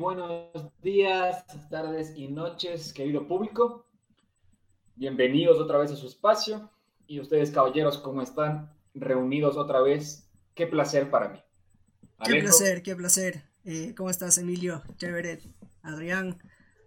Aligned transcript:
buenos 0.00 0.50
días, 0.80 1.44
tardes 1.68 2.16
y 2.16 2.28
noches, 2.28 2.94
querido 2.94 3.28
público. 3.28 3.86
Bienvenidos 4.96 5.60
otra 5.60 5.76
vez 5.76 5.92
a 5.92 5.96
su 5.96 6.06
espacio. 6.06 6.70
Y 7.06 7.20
ustedes, 7.20 7.50
caballeros, 7.50 7.98
¿cómo 7.98 8.22
están? 8.22 8.74
Reunidos 8.94 9.58
otra 9.58 9.82
vez. 9.82 10.26
Qué 10.54 10.66
placer 10.66 11.10
para 11.10 11.28
mí. 11.28 11.38
Qué 12.24 12.40
placer, 12.40 12.82
qué 12.82 12.96
placer. 12.96 13.44
Eh, 13.66 13.94
¿Cómo 13.94 14.08
estás, 14.08 14.38
Emilio? 14.38 14.82
Chévere. 14.96 15.38
Adrián, 15.82 16.38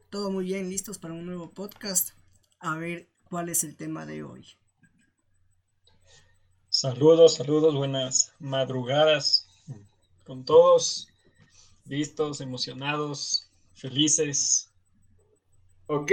todo 0.09 0.31
muy 0.31 0.45
bien, 0.45 0.71
listos 0.71 0.97
para 0.97 1.13
un 1.13 1.27
nuevo 1.27 1.51
podcast. 1.51 2.17
A 2.59 2.77
ver 2.77 3.09
cuál 3.29 3.47
es 3.49 3.63
el 3.63 3.77
tema 3.77 4.07
de 4.07 4.23
hoy. 4.23 4.47
Saludos, 6.69 7.35
saludos, 7.35 7.75
buenas 7.75 8.33
madrugadas 8.39 9.47
con 10.23 10.45
todos, 10.45 11.12
listos, 11.85 12.41
emocionados, 12.41 13.49
felices. 13.73 14.71
Ok, 15.87 16.11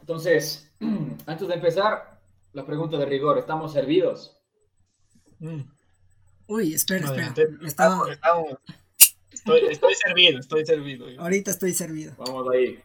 entonces, 0.00 0.70
antes 1.26 1.48
de 1.48 1.54
empezar, 1.54 2.20
la 2.52 2.66
pregunta 2.66 2.96
de 2.98 3.06
rigor, 3.06 3.38
¿estamos 3.38 3.72
servidos? 3.72 4.36
Mm. 5.38 5.60
Uy, 6.48 6.74
espera, 6.74 7.06
espera. 7.06 7.34
Estoy, 9.32 9.60
estoy, 9.70 9.94
servido, 9.94 10.40
estoy 10.40 10.66
servido. 10.66 11.06
Ahorita 11.18 11.52
estoy 11.52 11.72
servido. 11.72 12.12
Vamos 12.18 12.48
ahí. 12.52 12.78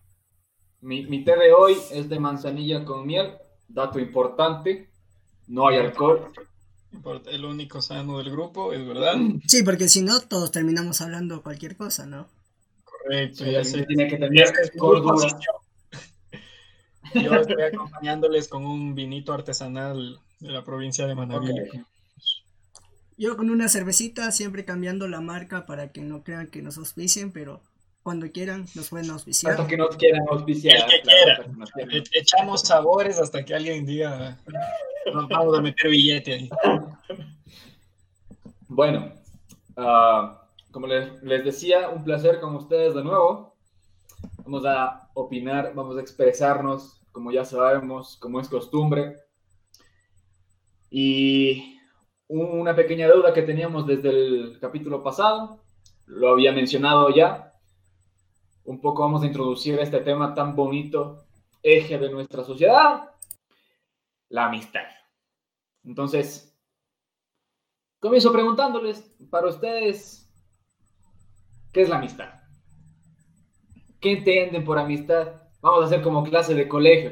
Mi, 0.81 1.05
mi 1.07 1.23
té 1.23 1.35
de 1.35 1.51
hoy 1.51 1.75
es 1.91 2.07
de 2.07 2.19
manzanilla 2.19 2.85
con 2.85 3.05
miel. 3.05 3.33
Dato 3.67 3.99
importante, 3.99 4.91
no 5.47 5.67
hay 5.67 5.77
alcohol 5.77 6.31
el 7.31 7.45
único 7.45 7.81
sano 7.81 8.17
del 8.17 8.31
grupo, 8.31 8.73
es 8.73 8.85
verdad. 8.85 9.15
Sí, 9.47 9.63
porque 9.63 9.89
si 9.89 10.01
no, 10.01 10.19
todos 10.21 10.51
terminamos 10.51 11.01
hablando 11.01 11.41
cualquier 11.43 11.75
cosa, 11.75 12.05
¿no? 12.05 12.27
Correcto, 12.83 13.45
ya 13.45 13.63
sé. 13.63 13.85
Tiene 13.85 14.07
que 14.07 14.17
tener 14.17 14.51
cordura. 14.77 15.27
Yo 17.13 17.33
estoy 17.35 17.61
acompañándoles 17.61 18.47
con 18.47 18.66
un 18.66 18.95
vinito 18.95 19.31
artesanal 19.33 20.19
de 20.39 20.51
la 20.51 20.63
provincia 20.63 21.07
de 21.07 21.16
Manabí. 21.16 21.49
Yo 23.17 23.38
con 23.38 23.49
una 23.49 23.69
cervecita, 23.69 24.31
siempre 24.31 24.66
cambiando 24.66 25.07
la 25.07 25.21
marca 25.21 25.66
para 25.66 25.91
que 25.91 26.01
no 26.01 26.23
crean 26.23 26.47
que 26.47 26.61
nos 26.61 26.77
auspicien, 26.77 27.31
pero 27.31 27.61
cuando 28.03 28.29
quieran 28.31 28.66
nos 28.75 28.89
pueden 28.89 29.09
auspiciar. 29.09 29.53
Hasta 29.53 29.67
que 29.67 29.77
nos 29.77 29.95
quieran 29.95 30.23
auspiciar. 30.29 30.77
El 30.77 30.85
que 30.85 31.01
quiera. 31.01 32.03
Echamos 32.11 32.61
sabores 32.61 33.17
hasta 33.17 33.45
que 33.45 33.55
alguien 33.55 33.85
diga, 33.85 34.38
nos 35.13 35.27
vamos 35.29 35.57
a 35.57 35.61
meter 35.61 35.89
billete 35.89 36.33
ahí. 36.33 36.49
Bueno, 38.67 39.11
ah, 39.77 40.41
como 40.71 40.87
les, 40.87 41.21
decía, 41.45 41.89
un 41.89 42.03
placer 42.03 42.39
con 42.39 42.55
ustedes 42.55 42.93
de 42.95 43.03
nuevo. 43.03 43.55
Vamos 44.43 44.65
a 44.65 45.09
opinar, 45.13 45.73
vamos 45.73 45.97
a 45.97 46.01
expresarnos, 46.01 47.01
como 47.11 47.31
ya 47.31 47.45
sabemos, 47.45 48.17
como 48.17 48.39
es 48.39 48.49
costumbre. 48.49 49.15
Y 50.89 51.79
una 52.27 52.75
pequeña 52.75 53.07
deuda 53.07 53.33
que 53.33 53.43
teníamos 53.43 53.87
desde 53.87 54.09
el 54.09 54.57
capítulo 54.59 55.03
pasado, 55.03 55.61
lo 56.07 56.29
había 56.29 56.51
mencionado 56.51 57.09
ya. 57.09 57.53
Un 58.65 58.81
poco 58.81 59.03
vamos 59.03 59.23
a 59.23 59.27
introducir 59.27 59.79
este 59.79 59.99
tema 59.99 60.33
tan 60.33 60.55
bonito, 60.55 61.23
eje 61.61 61.97
de 61.97 62.09
nuestra 62.09 62.44
sociedad, 62.44 63.14
la 64.30 64.46
amistad. 64.46 64.86
Entonces, 65.84 66.58
comienzo 68.00 68.31
preguntándoles, 68.31 69.02
para 69.30 69.47
ustedes, 69.47 70.31
¿qué 71.72 71.81
es 71.81 71.90
la 71.90 71.97
amistad? 71.97 72.41
¿Qué 74.00 74.13
entienden 74.13 74.63
por 74.63 74.78
amistad? 74.78 75.41
Vamos 75.62 75.84
a 75.84 75.86
hacer 75.88 76.02
como 76.02 76.24
clase 76.24 76.53
de 76.53 76.68
colegio 76.68 77.12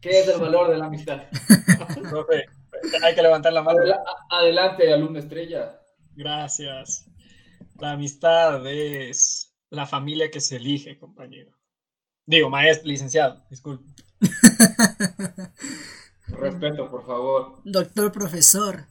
¿Qué 0.00 0.20
es 0.20 0.28
el 0.28 0.40
valor 0.40 0.70
de 0.70 0.78
la 0.78 0.86
amistad? 0.86 1.22
hay 3.02 3.14
que 3.14 3.22
levantar 3.22 3.52
la 3.52 3.62
mano. 3.62 3.80
Adelante, 4.30 4.92
alumno 4.92 5.18
estrella. 5.18 5.78
Gracias. 6.14 7.06
La 7.78 7.92
amistad 7.92 8.66
es 8.66 9.54
la 9.68 9.86
familia 9.86 10.30
que 10.30 10.40
se 10.40 10.56
elige, 10.56 10.98
compañero. 10.98 11.52
Digo, 12.24 12.48
maestro, 12.48 12.88
licenciado, 12.88 13.44
disculpe. 13.50 13.84
Respeto, 16.60 16.90
por 16.90 17.06
favor. 17.06 17.60
Doctor 17.64 18.12
profesor, 18.12 18.86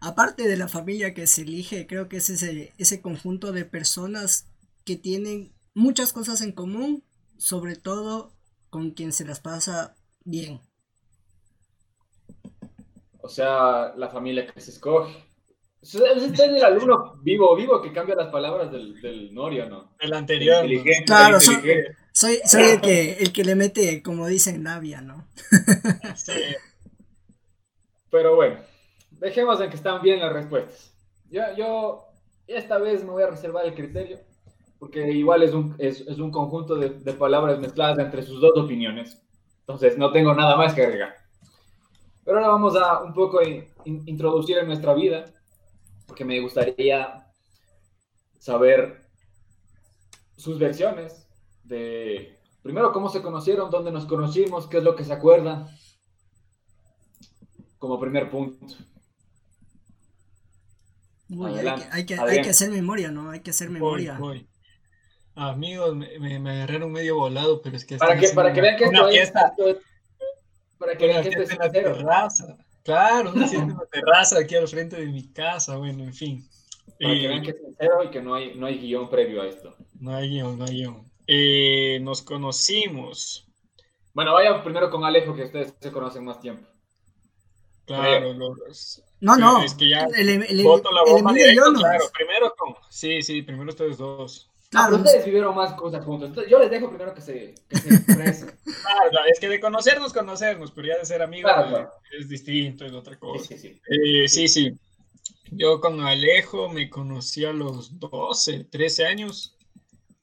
aparte 0.00 0.48
de 0.48 0.56
la 0.56 0.68
familia 0.68 1.14
que 1.14 1.26
se 1.26 1.42
elige, 1.42 1.86
creo 1.86 2.08
que 2.08 2.18
es 2.18 2.30
ese, 2.30 2.72
ese 2.78 3.00
conjunto 3.00 3.52
de 3.52 3.64
personas 3.64 4.46
que 4.84 4.96
tienen 4.96 5.52
muchas 5.74 6.12
cosas 6.12 6.40
en 6.42 6.52
común, 6.52 7.04
sobre 7.36 7.76
todo 7.76 8.32
con 8.70 8.90
quien 8.90 9.12
se 9.12 9.24
las 9.24 9.40
pasa 9.40 9.96
bien. 10.24 10.60
O 13.20 13.28
sea, 13.28 13.92
la 13.96 14.08
familia 14.08 14.46
que 14.46 14.60
se 14.60 14.70
escoge. 14.70 15.24
Este 15.82 16.26
es 16.26 16.40
el 16.40 16.64
alumno 16.64 17.16
vivo, 17.22 17.54
vivo 17.54 17.80
que 17.80 17.92
cambia 17.92 18.16
las 18.16 18.32
palabras 18.32 18.72
del, 18.72 19.00
del 19.00 19.32
Norio, 19.32 19.68
¿no? 19.68 19.94
El 20.00 20.12
anterior. 20.12 20.64
claro, 21.04 21.40
soy, 21.40 21.56
soy, 22.12 22.62
el, 22.62 22.80
que, 22.80 23.12
el 23.20 23.32
que 23.32 23.44
le 23.44 23.54
mete, 23.54 24.02
como 24.02 24.26
dicen, 24.26 24.64
labia, 24.64 25.00
¿no? 25.00 25.28
sí. 26.16 26.32
Pero 28.10 28.36
bueno, 28.36 28.60
dejemos 29.10 29.60
en 29.60 29.70
que 29.70 29.76
están 29.76 30.02
bien 30.02 30.20
las 30.20 30.32
respuestas. 30.32 30.92
Yo, 31.30 31.42
yo 31.56 32.04
esta 32.46 32.78
vez 32.78 33.04
me 33.04 33.10
voy 33.10 33.22
a 33.22 33.30
reservar 33.30 33.66
el 33.66 33.74
criterio, 33.74 34.18
porque 34.78 35.10
igual 35.10 35.42
es 35.42 35.52
un, 35.52 35.74
es, 35.78 36.00
es 36.02 36.18
un 36.18 36.30
conjunto 36.30 36.76
de, 36.76 36.90
de, 36.90 37.12
palabras 37.12 37.58
mezcladas 37.58 37.98
entre 37.98 38.22
sus 38.22 38.40
dos 38.40 38.56
opiniones. 38.56 39.22
Entonces, 39.60 39.98
no 39.98 40.12
tengo 40.12 40.32
nada 40.34 40.56
más 40.56 40.74
que 40.74 40.84
agregar. 40.84 41.14
Pero 42.24 42.38
ahora 42.38 42.50
vamos 42.50 42.76
a 42.76 43.02
un 43.02 43.14
poco 43.14 43.40
introducir 43.84 44.58
en 44.58 44.66
nuestra 44.66 44.94
vida, 44.94 45.26
porque 46.06 46.24
me 46.24 46.40
gustaría 46.40 47.26
saber 48.38 49.00
sus 50.36 50.58
versiones 50.58 51.28
de, 51.64 52.38
primero, 52.62 52.92
cómo 52.92 53.08
se 53.08 53.22
conocieron, 53.22 53.70
dónde 53.70 53.92
nos 53.92 54.06
conocimos, 54.06 54.66
qué 54.66 54.78
es 54.78 54.84
lo 54.84 54.96
que 54.96 55.04
se 55.04 55.12
acuerdan, 55.12 55.66
como 57.78 58.00
primer 58.00 58.30
punto. 58.30 58.66
hay, 61.92 62.06
que, 62.06 62.14
hay, 62.14 62.42
que, 62.42 62.50
hacer 62.50 62.70
memoria, 62.70 63.10
¿no? 63.10 63.30
Hay 63.30 63.40
que 63.40 63.50
hacer 63.50 63.70
memoria. 63.70 64.18
Amigos, 65.34 65.94
me, 65.94 66.38
me, 66.38 66.50
agarraron 66.50 66.92
medio 66.92 67.16
volado, 67.16 67.60
pero 67.60 67.76
es 67.76 67.84
que... 67.84 67.96
Para 67.98 68.18
que, 68.18 68.28
para 68.30 68.52
que 68.54 68.60
vean 68.62 68.76
que 68.78 68.84
esto 68.84 69.66
es, 69.66 69.76
Para 70.78 70.96
que 70.96 71.06
vean 71.06 71.22
que 71.22 71.28
esto 71.28 71.42
es 71.42 71.72
terraza. 71.72 72.56
Claro, 72.82 73.32
una 73.32 73.46
terraza 73.90 74.38
aquí 74.38 74.54
al 74.54 74.68
frente 74.68 74.96
de 74.96 75.06
mi 75.06 75.30
casa, 75.32 75.76
bueno, 75.76 76.04
en 76.04 76.14
fin. 76.14 76.48
Para 76.98 77.14
que 77.14 77.28
vean 77.28 77.42
que 77.42 77.50
es 77.50 77.56
sincero 77.58 78.04
y 78.04 78.10
que 78.10 78.22
no 78.22 78.34
hay, 78.34 78.54
no 78.54 78.66
hay 78.66 78.78
guion 78.78 79.10
previo 79.10 79.42
a 79.42 79.46
esto. 79.46 79.76
No 80.00 80.14
hay 80.14 80.30
guion, 80.30 80.58
no 80.58 80.64
hay 80.64 80.74
guion. 80.74 81.02
Eh, 81.26 81.98
nos 82.00 82.22
conocimos. 82.22 83.46
Bueno, 84.14 84.32
vaya 84.32 84.62
primero 84.62 84.90
con 84.90 85.04
Alejo, 85.04 85.34
que 85.34 85.42
ustedes 85.42 85.74
se 85.78 85.92
conocen 85.92 86.24
más 86.24 86.40
tiempo. 86.40 86.66
Claro, 87.86 88.32
los, 88.32 89.02
no, 89.20 89.36
no. 89.36 89.62
Es 89.62 89.74
que 89.74 89.88
ya 89.88 90.06
el, 90.16 90.28
el, 90.28 90.62
voto 90.62 90.90
la 90.92 91.02
bomba 91.04 91.32
directo, 91.32 91.72
claro. 91.74 92.04
Primero 92.12 92.54
con. 92.56 92.74
Sí, 92.90 93.22
sí, 93.22 93.42
primero 93.42 93.70
ustedes 93.70 93.96
dos. 93.96 94.50
Claro, 94.68 94.96
ustedes 94.96 95.24
vivieron 95.24 95.54
más 95.54 95.74
cosas 95.74 96.04
juntos. 96.04 96.28
Entonces, 96.28 96.50
yo 96.50 96.58
les 96.58 96.70
dejo 96.70 96.88
primero 96.88 97.14
que 97.14 97.20
se, 97.20 97.54
que 97.68 97.76
se 97.76 97.94
expresen. 97.94 98.58
claro, 99.10 99.26
es 99.32 99.38
que 99.38 99.48
de 99.48 99.60
conocernos, 99.60 100.12
conocernos, 100.12 100.72
pero 100.72 100.88
ya 100.88 100.98
de 100.98 101.06
ser 101.06 101.22
amigos 101.22 101.52
es 102.18 102.28
distinto, 102.28 102.84
es 102.84 102.92
otra 102.92 103.16
cosa. 103.18 103.46
Sí, 103.46 103.56
sí. 103.56 103.80
Eh, 103.88 104.28
sí, 104.28 104.48
sí. 104.48 104.72
Yo 105.52 105.80
con 105.80 106.00
Alejo 106.00 106.68
me 106.68 106.90
conocí 106.90 107.44
a 107.44 107.52
los 107.52 107.98
12, 108.00 108.64
13 108.64 109.06
años 109.06 109.56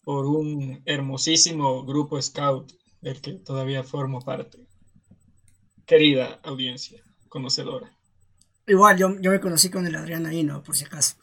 por 0.04 0.26
un 0.26 0.82
hermosísimo 0.86 1.86
grupo 1.86 2.22
scout 2.22 2.74
del 3.00 3.22
que 3.22 3.34
todavía 3.34 3.84
formo 3.84 4.20
parte. 4.20 4.60
Querida 5.86 6.40
audiencia 6.44 7.02
conocedora. 7.34 7.92
Igual, 8.68 8.96
yo, 8.96 9.20
yo 9.20 9.32
me 9.32 9.40
conocí 9.40 9.72
con 9.72 9.88
el 9.88 9.96
Adrián 9.96 10.28
ahí, 10.28 10.44
¿no? 10.44 10.62
Por 10.62 10.76
si 10.76 10.86
acaso. 10.86 11.16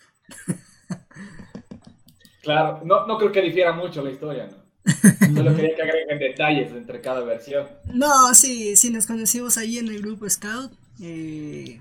Claro, 2.42 2.80
no, 2.84 3.06
no 3.06 3.16
creo 3.16 3.30
que 3.30 3.42
difiera 3.42 3.72
mucho 3.72 4.02
la 4.02 4.10
historia, 4.10 4.48
¿no? 4.48 4.56
Solo 5.36 5.54
quería 5.54 5.76
que 5.76 5.82
agreguen 5.82 6.18
detalles 6.18 6.72
entre 6.72 7.00
cada 7.00 7.20
versión. 7.20 7.68
No, 7.84 8.34
sí, 8.34 8.76
sí, 8.76 8.90
nos 8.90 9.06
conocimos 9.06 9.56
ahí 9.56 9.78
en 9.78 9.88
el 9.88 10.02
grupo 10.02 10.28
Scout. 10.28 10.72
Eh, 11.00 11.80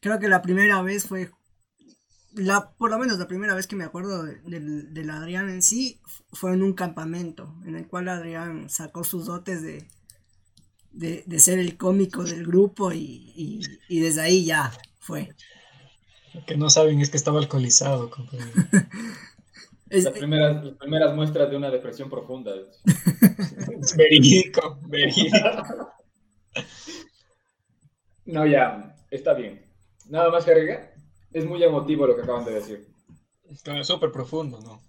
creo 0.00 0.18
que 0.18 0.26
la 0.26 0.42
primera 0.42 0.82
vez 0.82 1.06
fue, 1.06 1.30
la, 2.32 2.70
por 2.72 2.90
lo 2.90 2.98
menos 2.98 3.18
la 3.18 3.28
primera 3.28 3.54
vez 3.54 3.66
que 3.66 3.76
me 3.76 3.84
acuerdo 3.84 4.24
del, 4.24 4.92
del 4.92 5.10
Adrián 5.10 5.48
en 5.48 5.62
sí, 5.62 6.00
fue 6.32 6.54
en 6.54 6.62
un 6.62 6.72
campamento, 6.72 7.54
en 7.64 7.76
el 7.76 7.86
cual 7.86 8.08
Adrián 8.08 8.68
sacó 8.70 9.04
sus 9.04 9.26
dotes 9.26 9.62
de, 9.62 9.86
de, 10.94 11.38
ser 11.38 11.58
el 11.58 11.76
cómico 11.76 12.24
del 12.24 12.46
grupo 12.46 12.92
y, 12.92 13.60
desde 13.88 14.20
ahí 14.22 14.44
ya 14.44 14.72
fue. 14.98 15.34
Lo 16.32 16.44
que 16.44 16.56
no 16.56 16.70
saben 16.70 17.00
es 17.00 17.10
que 17.10 17.16
estaba 17.16 17.38
alcoholizado, 17.38 18.10
compañero. 18.10 18.50
Las 19.90 20.12
primeras, 20.12 20.64
las 20.64 20.74
primeras 20.74 21.14
muestras 21.14 21.48
de 21.48 21.56
una 21.56 21.70
depresión 21.70 22.10
profunda. 22.10 22.52
verídico, 23.96 24.80
verídico. 24.88 25.92
No, 28.24 28.44
ya, 28.44 28.96
está 29.08 29.34
bien. 29.34 29.64
Nada 30.08 30.30
más 30.30 30.44
que 30.44 30.50
agregar. 30.50 30.94
Es 31.32 31.44
muy 31.44 31.62
emotivo 31.62 32.08
lo 32.08 32.16
que 32.16 32.22
acaban 32.22 32.44
de 32.44 32.54
decir. 32.54 32.88
Es 33.48 33.86
súper 33.86 34.10
profundo, 34.10 34.60
¿no? 34.60 34.82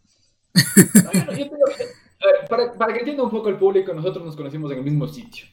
para, 2.50 2.74
para, 2.74 2.94
que 2.94 3.00
entienda 3.00 3.24
un 3.24 3.30
poco 3.30 3.50
el 3.50 3.58
público, 3.58 3.94
nosotros 3.94 4.26
nos 4.26 4.36
conocimos 4.36 4.72
en 4.72 4.80
el 4.80 4.84
mismo 4.84 5.08
sitio. 5.08 5.46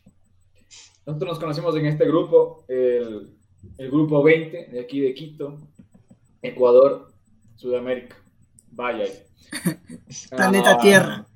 Nosotros 1.07 1.31
nos 1.31 1.39
conocimos 1.39 1.77
en 1.77 1.87
este 1.87 2.07
grupo, 2.07 2.65
el, 2.69 3.37
el 3.79 3.91
grupo 3.91 4.23
20 4.23 4.67
de 4.67 4.81
aquí 4.81 5.01
de 5.01 5.15
Quito, 5.15 5.59
Ecuador, 6.41 7.13
Sudamérica. 7.57 8.17
Vaya. 8.71 9.05
Planeta 10.31 10.73
ah, 10.73 10.81
Tierra. 10.81 11.27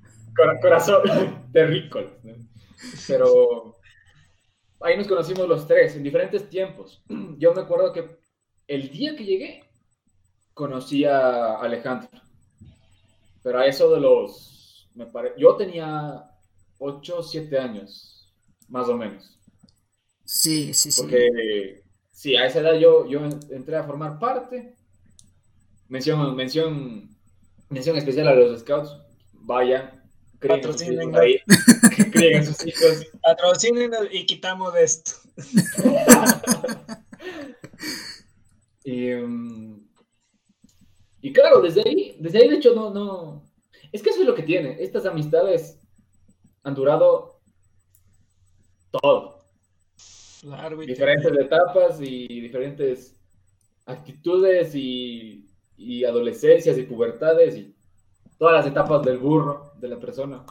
corazón 0.61 1.03
terrícola. 1.53 2.09
Pero 3.07 3.77
ahí 4.81 4.97
nos 4.97 5.09
conocimos 5.09 5.49
los 5.49 5.67
tres 5.67 5.97
en 5.97 6.03
diferentes 6.03 6.49
tiempos. 6.49 7.03
Yo 7.39 7.53
me 7.55 7.63
acuerdo 7.63 7.93
que 7.93 8.19
el 8.69 8.91
día 8.91 9.17
que 9.17 9.25
llegué 9.25 9.65
conocí 10.55 11.05
a 11.05 11.57
Alejandro. 11.57 12.09
Pero 13.43 13.59
a 13.59 13.67
eso 13.67 13.93
de 13.95 14.01
los... 14.01 14.91
Me 14.95 15.07
Yo 15.37 15.57
tenía 15.57 16.25
8 16.79 17.19
o 17.19 17.23
7 17.23 17.59
años, 17.59 18.35
más 18.69 18.89
o 18.89 18.97
menos. 18.97 19.36
Sí, 20.27 20.75
sí, 20.75 20.93
sí. 20.93 21.01
Porque 21.01 21.83
sí, 22.13 22.37
a 22.37 22.45
esa 22.45 22.61
edad 22.61 22.75
yo, 22.75 23.07
yo 23.07 23.21
entré 23.51 23.77
a 23.77 23.85
formar 23.85 24.19
parte. 24.19 24.75
Mención, 25.89 26.37
mención, 26.37 27.09
mención 27.71 27.97
especial 27.97 28.29
a 28.29 28.35
los 28.35 28.61
scouts. 28.61 28.95
Vayan, 29.33 29.97
Patrocinen 30.41 31.15
ahí, 31.17 31.39
sus 32.45 32.67
hijos. 32.67 33.07
y 34.11 34.27
quitamos 34.27 34.75
de 34.75 34.85
esto. 34.85 35.13
y, 38.85 39.13
um, 39.15 39.87
y, 41.21 41.33
claro, 41.33 41.61
desde 41.63 41.83
ahí, 41.87 42.17
desde 42.21 42.39
ahí 42.39 42.49
de 42.49 42.57
hecho 42.57 42.75
no, 42.75 42.93
no. 42.93 43.45
Es 43.93 44.03
que 44.03 44.11
eso 44.11 44.21
es 44.21 44.27
lo 44.27 44.35
que 44.35 44.43
tiene. 44.43 44.77
Estas 44.83 45.07
amistades 45.07 45.79
han 46.63 46.75
durado 46.75 47.41
todo. 48.91 49.36
Diferentes 50.87 51.33
etapas 51.33 52.01
y 52.01 52.27
diferentes 52.41 53.17
actitudes 53.87 54.75
y, 54.75 55.49
y 55.77 56.05
adolescencias 56.05 56.77
y 56.79 56.83
pubertades 56.83 57.57
y 57.57 57.75
todas 58.39 58.55
las 58.55 58.67
etapas 58.67 59.03
del 59.03 59.19
burro, 59.19 59.73
de 59.79 59.89
la 59.89 59.99
persona. 59.99 60.45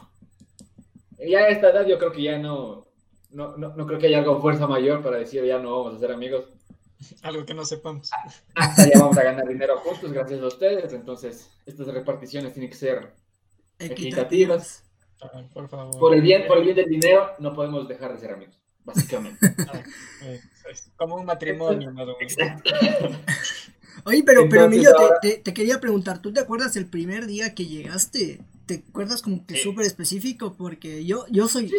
Ya 1.18 1.40
a 1.40 1.48
esta 1.48 1.70
edad 1.70 1.86
yo 1.86 1.98
creo 1.98 2.12
que 2.12 2.22
ya 2.22 2.38
no, 2.38 2.86
no, 3.30 3.56
no, 3.56 3.86
creo 3.86 3.98
que 3.98 4.06
haya 4.06 4.18
algo 4.18 4.40
fuerza 4.40 4.66
mayor 4.66 5.02
para 5.02 5.18
decir 5.18 5.44
ya 5.44 5.58
no 5.58 5.82
vamos 5.82 5.96
a 5.96 5.98
ser 5.98 6.12
amigos. 6.12 6.44
Algo 7.22 7.44
que 7.44 7.54
no 7.54 7.64
sepamos. 7.64 8.10
Hasta 8.54 8.88
ya 8.88 9.00
vamos 9.00 9.18
a 9.18 9.22
ganar 9.22 9.46
dinero 9.46 9.78
juntos 9.78 10.12
gracias 10.12 10.40
a 10.40 10.46
ustedes, 10.46 10.92
entonces 10.92 11.50
estas 11.66 11.86
reparticiones 11.88 12.52
tienen 12.52 12.70
que 12.70 12.76
ser 12.76 13.12
equitativas. 13.78 14.84
por 15.52 15.68
favor. 15.68 15.98
Por 15.98 16.14
el, 16.14 16.22
bien, 16.22 16.46
por 16.46 16.58
el 16.58 16.64
bien 16.64 16.76
del 16.76 16.88
dinero 16.88 17.30
no 17.38 17.52
podemos 17.54 17.86
dejar 17.88 18.12
de 18.12 18.18
ser 18.18 18.32
amigos, 18.32 18.58
básicamente. 18.86 19.54
Ah, 19.68 19.82
eh, 20.22 20.40
como 20.96 21.16
un 21.16 21.26
matrimonio, 21.26 21.92
Exacto. 22.20 22.70
Oye, 24.04 24.22
pero, 24.24 24.48
pero 24.48 24.64
Emilio, 24.64 24.90
te, 25.20 25.38
te, 25.38 25.54
quería 25.54 25.80
preguntar, 25.80 26.20
¿tú 26.20 26.32
te 26.32 26.40
acuerdas 26.40 26.76
el 26.76 26.86
primer 26.86 27.26
día 27.26 27.54
que 27.54 27.66
llegaste? 27.66 28.40
¿Te 28.66 28.84
acuerdas 28.88 29.22
como 29.22 29.46
que 29.46 29.56
súper 29.56 29.86
específico? 29.86 30.54
Porque 30.56 31.04
yo, 31.04 31.26
yo 31.30 31.48
soy... 31.48 31.70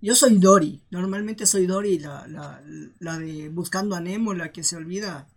Yo 0.00 0.14
soy 0.14 0.36
Dory, 0.36 0.82
normalmente 0.90 1.46
soy 1.46 1.66
Dory, 1.66 1.98
la, 1.98 2.26
la, 2.26 2.62
la, 2.98 3.18
de 3.18 3.48
Buscando 3.48 3.96
a 3.96 4.00
Nemo, 4.00 4.34
la 4.34 4.52
que 4.52 4.62
se 4.62 4.76
olvida. 4.76 5.28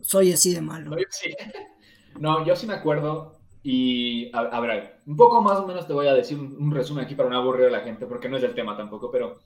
Soy 0.00 0.32
así 0.32 0.54
de 0.54 0.62
malo. 0.62 0.96
No, 2.18 2.46
yo 2.46 2.56
sí 2.56 2.66
me 2.66 2.72
acuerdo 2.72 3.36
y 3.62 4.30
a, 4.34 4.60
ver, 4.60 5.00
un 5.06 5.16
poco 5.16 5.40
más 5.40 5.58
o 5.58 5.66
menos 5.66 5.86
te 5.86 5.92
voy 5.92 6.08
a 6.08 6.14
decir 6.14 6.36
un, 6.38 6.72
resumen 6.72 7.04
aquí 7.04 7.14
para 7.14 7.28
no 7.28 7.36
aburrir 7.36 7.66
a 7.66 7.70
la 7.70 7.80
gente, 7.80 8.06
porque 8.06 8.28
no 8.28 8.36
es 8.36 8.42
el 8.42 8.54
tema 8.54 8.76
tampoco, 8.76 9.10
pero 9.10 9.38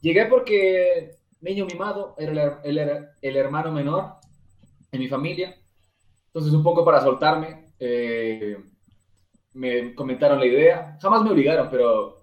llegué 0.00 0.26
porque 0.26 1.16
niño 1.40 1.66
mimado, 1.66 2.14
era 2.18 2.60
el, 2.64 2.78
era 2.78 3.16
el 3.20 3.36
hermano 3.36 3.72
menor 3.72 4.14
en 4.92 5.00
mi 5.00 5.08
familia. 5.08 5.56
Entonces, 6.26 6.52
un 6.52 6.62
poco 6.62 6.84
para 6.84 7.00
soltarme, 7.00 7.72
eh, 7.78 8.56
me 9.54 9.94
comentaron 9.94 10.38
la 10.38 10.46
idea. 10.46 10.98
Jamás 11.00 11.22
me 11.22 11.30
obligaron, 11.30 11.68
pero 11.70 12.22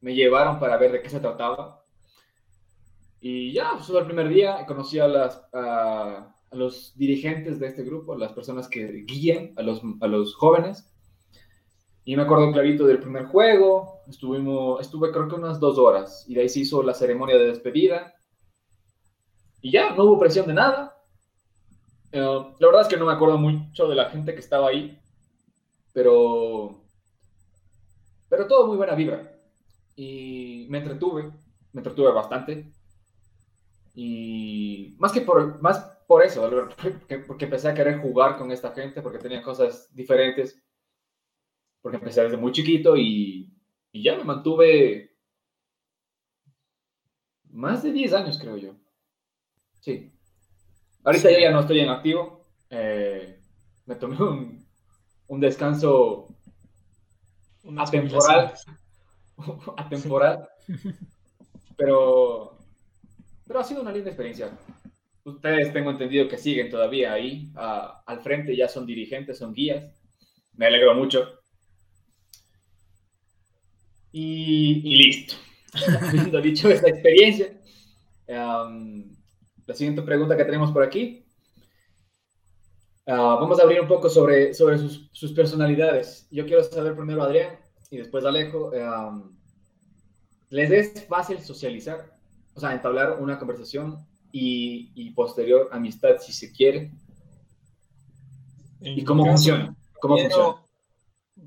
me 0.00 0.14
llevaron 0.14 0.58
para 0.58 0.76
ver 0.76 0.92
de 0.92 1.02
qué 1.02 1.08
se 1.08 1.20
trataba. 1.20 1.82
Y 3.20 3.52
ya, 3.52 3.72
pues, 3.76 3.88
el 3.88 4.06
primer 4.06 4.28
día, 4.28 4.64
conocí 4.66 4.98
a, 4.98 5.08
las, 5.08 5.42
a, 5.52 6.34
los 6.52 6.96
dirigentes 6.96 7.58
de 7.58 7.68
este 7.68 7.82
grupo, 7.84 8.16
las 8.16 8.32
personas 8.32 8.68
que 8.68 9.04
guían 9.06 9.52
a 9.56 9.62
los, 9.62 9.82
a 10.00 10.06
los 10.06 10.34
jóvenes. 10.34 10.92
Y 12.08 12.16
me 12.16 12.22
acuerdo 12.22 12.50
clarito 12.52 12.86
del 12.86 13.00
primer 13.00 13.26
juego. 13.26 14.00
Estuvimos, 14.08 14.80
estuve 14.80 15.12
creo 15.12 15.28
que 15.28 15.34
unas 15.34 15.60
dos 15.60 15.76
horas. 15.76 16.24
Y 16.26 16.34
de 16.34 16.40
ahí 16.40 16.48
se 16.48 16.60
hizo 16.60 16.82
la 16.82 16.94
ceremonia 16.94 17.36
de 17.36 17.48
despedida. 17.48 18.14
Y 19.60 19.70
ya, 19.70 19.94
no 19.94 20.04
hubo 20.04 20.18
presión 20.18 20.46
de 20.46 20.54
nada. 20.54 20.96
Eh, 22.10 22.18
la 22.18 22.66
verdad 22.66 22.80
es 22.80 22.88
que 22.88 22.96
no 22.96 23.04
me 23.04 23.12
acuerdo 23.12 23.36
mucho 23.36 23.86
de 23.86 23.94
la 23.94 24.08
gente 24.08 24.32
que 24.32 24.40
estaba 24.40 24.68
ahí, 24.68 24.98
pero, 25.92 26.82
pero 28.30 28.46
todo 28.46 28.68
muy 28.68 28.78
buena 28.78 28.94
vibra. 28.94 29.30
Y 29.94 30.66
me 30.70 30.78
entretuve, 30.78 31.24
me 31.74 31.80
entretuve 31.80 32.10
bastante. 32.10 32.72
Y 33.94 34.96
más 34.98 35.12
que 35.12 35.20
por, 35.20 35.60
más 35.60 35.80
por 36.06 36.22
eso, 36.22 36.48
porque, 37.26 37.44
empecé 37.44 37.68
a 37.68 37.74
querer 37.74 38.00
jugar 38.00 38.38
con 38.38 38.50
esta 38.50 38.70
gente, 38.70 39.02
porque 39.02 39.18
tenía 39.18 39.42
cosas 39.42 39.94
diferentes, 39.94 40.58
porque 41.88 41.96
empecé 41.96 42.22
desde 42.22 42.36
muy 42.36 42.52
chiquito 42.52 42.98
y, 42.98 43.50
y 43.92 44.02
ya 44.02 44.14
me 44.14 44.22
mantuve 44.22 45.16
más 47.48 47.82
de 47.82 47.92
10 47.92 48.12
años, 48.12 48.38
creo 48.38 48.58
yo. 48.58 48.74
Sí. 49.80 50.12
Ahorita 51.02 51.30
yo 51.30 51.38
ya 51.38 51.50
no 51.50 51.60
estoy 51.60 51.80
en 51.80 51.88
activo. 51.88 52.44
Eh, 52.68 53.40
me 53.86 53.94
tomé 53.94 54.22
un, 54.22 54.66
un 55.28 55.40
descanso 55.40 56.28
atemporal. 57.78 58.52
atemporal. 59.78 60.46
pero, 61.74 62.58
pero 63.46 63.60
ha 63.60 63.64
sido 63.64 63.80
una 63.80 63.92
linda 63.92 64.10
experiencia. 64.10 64.50
Ustedes 65.24 65.72
tengo 65.72 65.90
entendido 65.90 66.28
que 66.28 66.36
siguen 66.36 66.68
todavía 66.68 67.14
ahí 67.14 67.50
al 67.54 68.20
frente, 68.20 68.54
ya 68.54 68.68
son 68.68 68.84
dirigentes, 68.84 69.38
son 69.38 69.54
guías. 69.54 69.90
Me 70.52 70.66
alegro 70.66 70.94
mucho. 70.94 71.37
Y, 74.12 74.96
listo. 74.96 75.34
Habiendo 76.00 76.40
dicho 76.40 76.70
esta 76.70 76.88
experiencia, 76.88 77.60
um, 78.28 79.14
la 79.66 79.74
siguiente 79.74 80.02
pregunta 80.02 80.36
que 80.36 80.44
tenemos 80.44 80.72
por 80.72 80.82
aquí. 80.82 81.24
Ah, 83.06 83.38
vamos 83.40 83.58
a 83.58 83.62
abrir 83.62 83.80
un 83.80 83.88
poco 83.88 84.10
sobre, 84.10 84.52
sobre 84.52 84.78
sus, 84.78 85.32
personalidades. 85.32 86.26
Yo 86.30 86.44
quiero 86.46 86.62
saber 86.62 86.94
primero 86.94 87.22
Adrián 87.22 87.58
y 87.90 87.96
después 87.98 88.24
Alejo. 88.24 88.70
¿Les 90.50 90.70
es 90.70 91.06
fácil 91.06 91.38
socializar? 91.40 92.18
O 92.54 92.60
sea, 92.60 92.72
entablar 92.72 93.18
una 93.20 93.38
conversación 93.38 93.98
y, 94.32 95.10
posterior 95.12 95.68
amistad 95.72 96.18
si 96.18 96.32
se 96.32 96.52
quiere. 96.52 96.92
¿Y 98.80 99.04
cómo 99.04 99.24
funciona? 99.24 99.74
¿Cómo 100.00 100.16
funciona? 100.16 100.67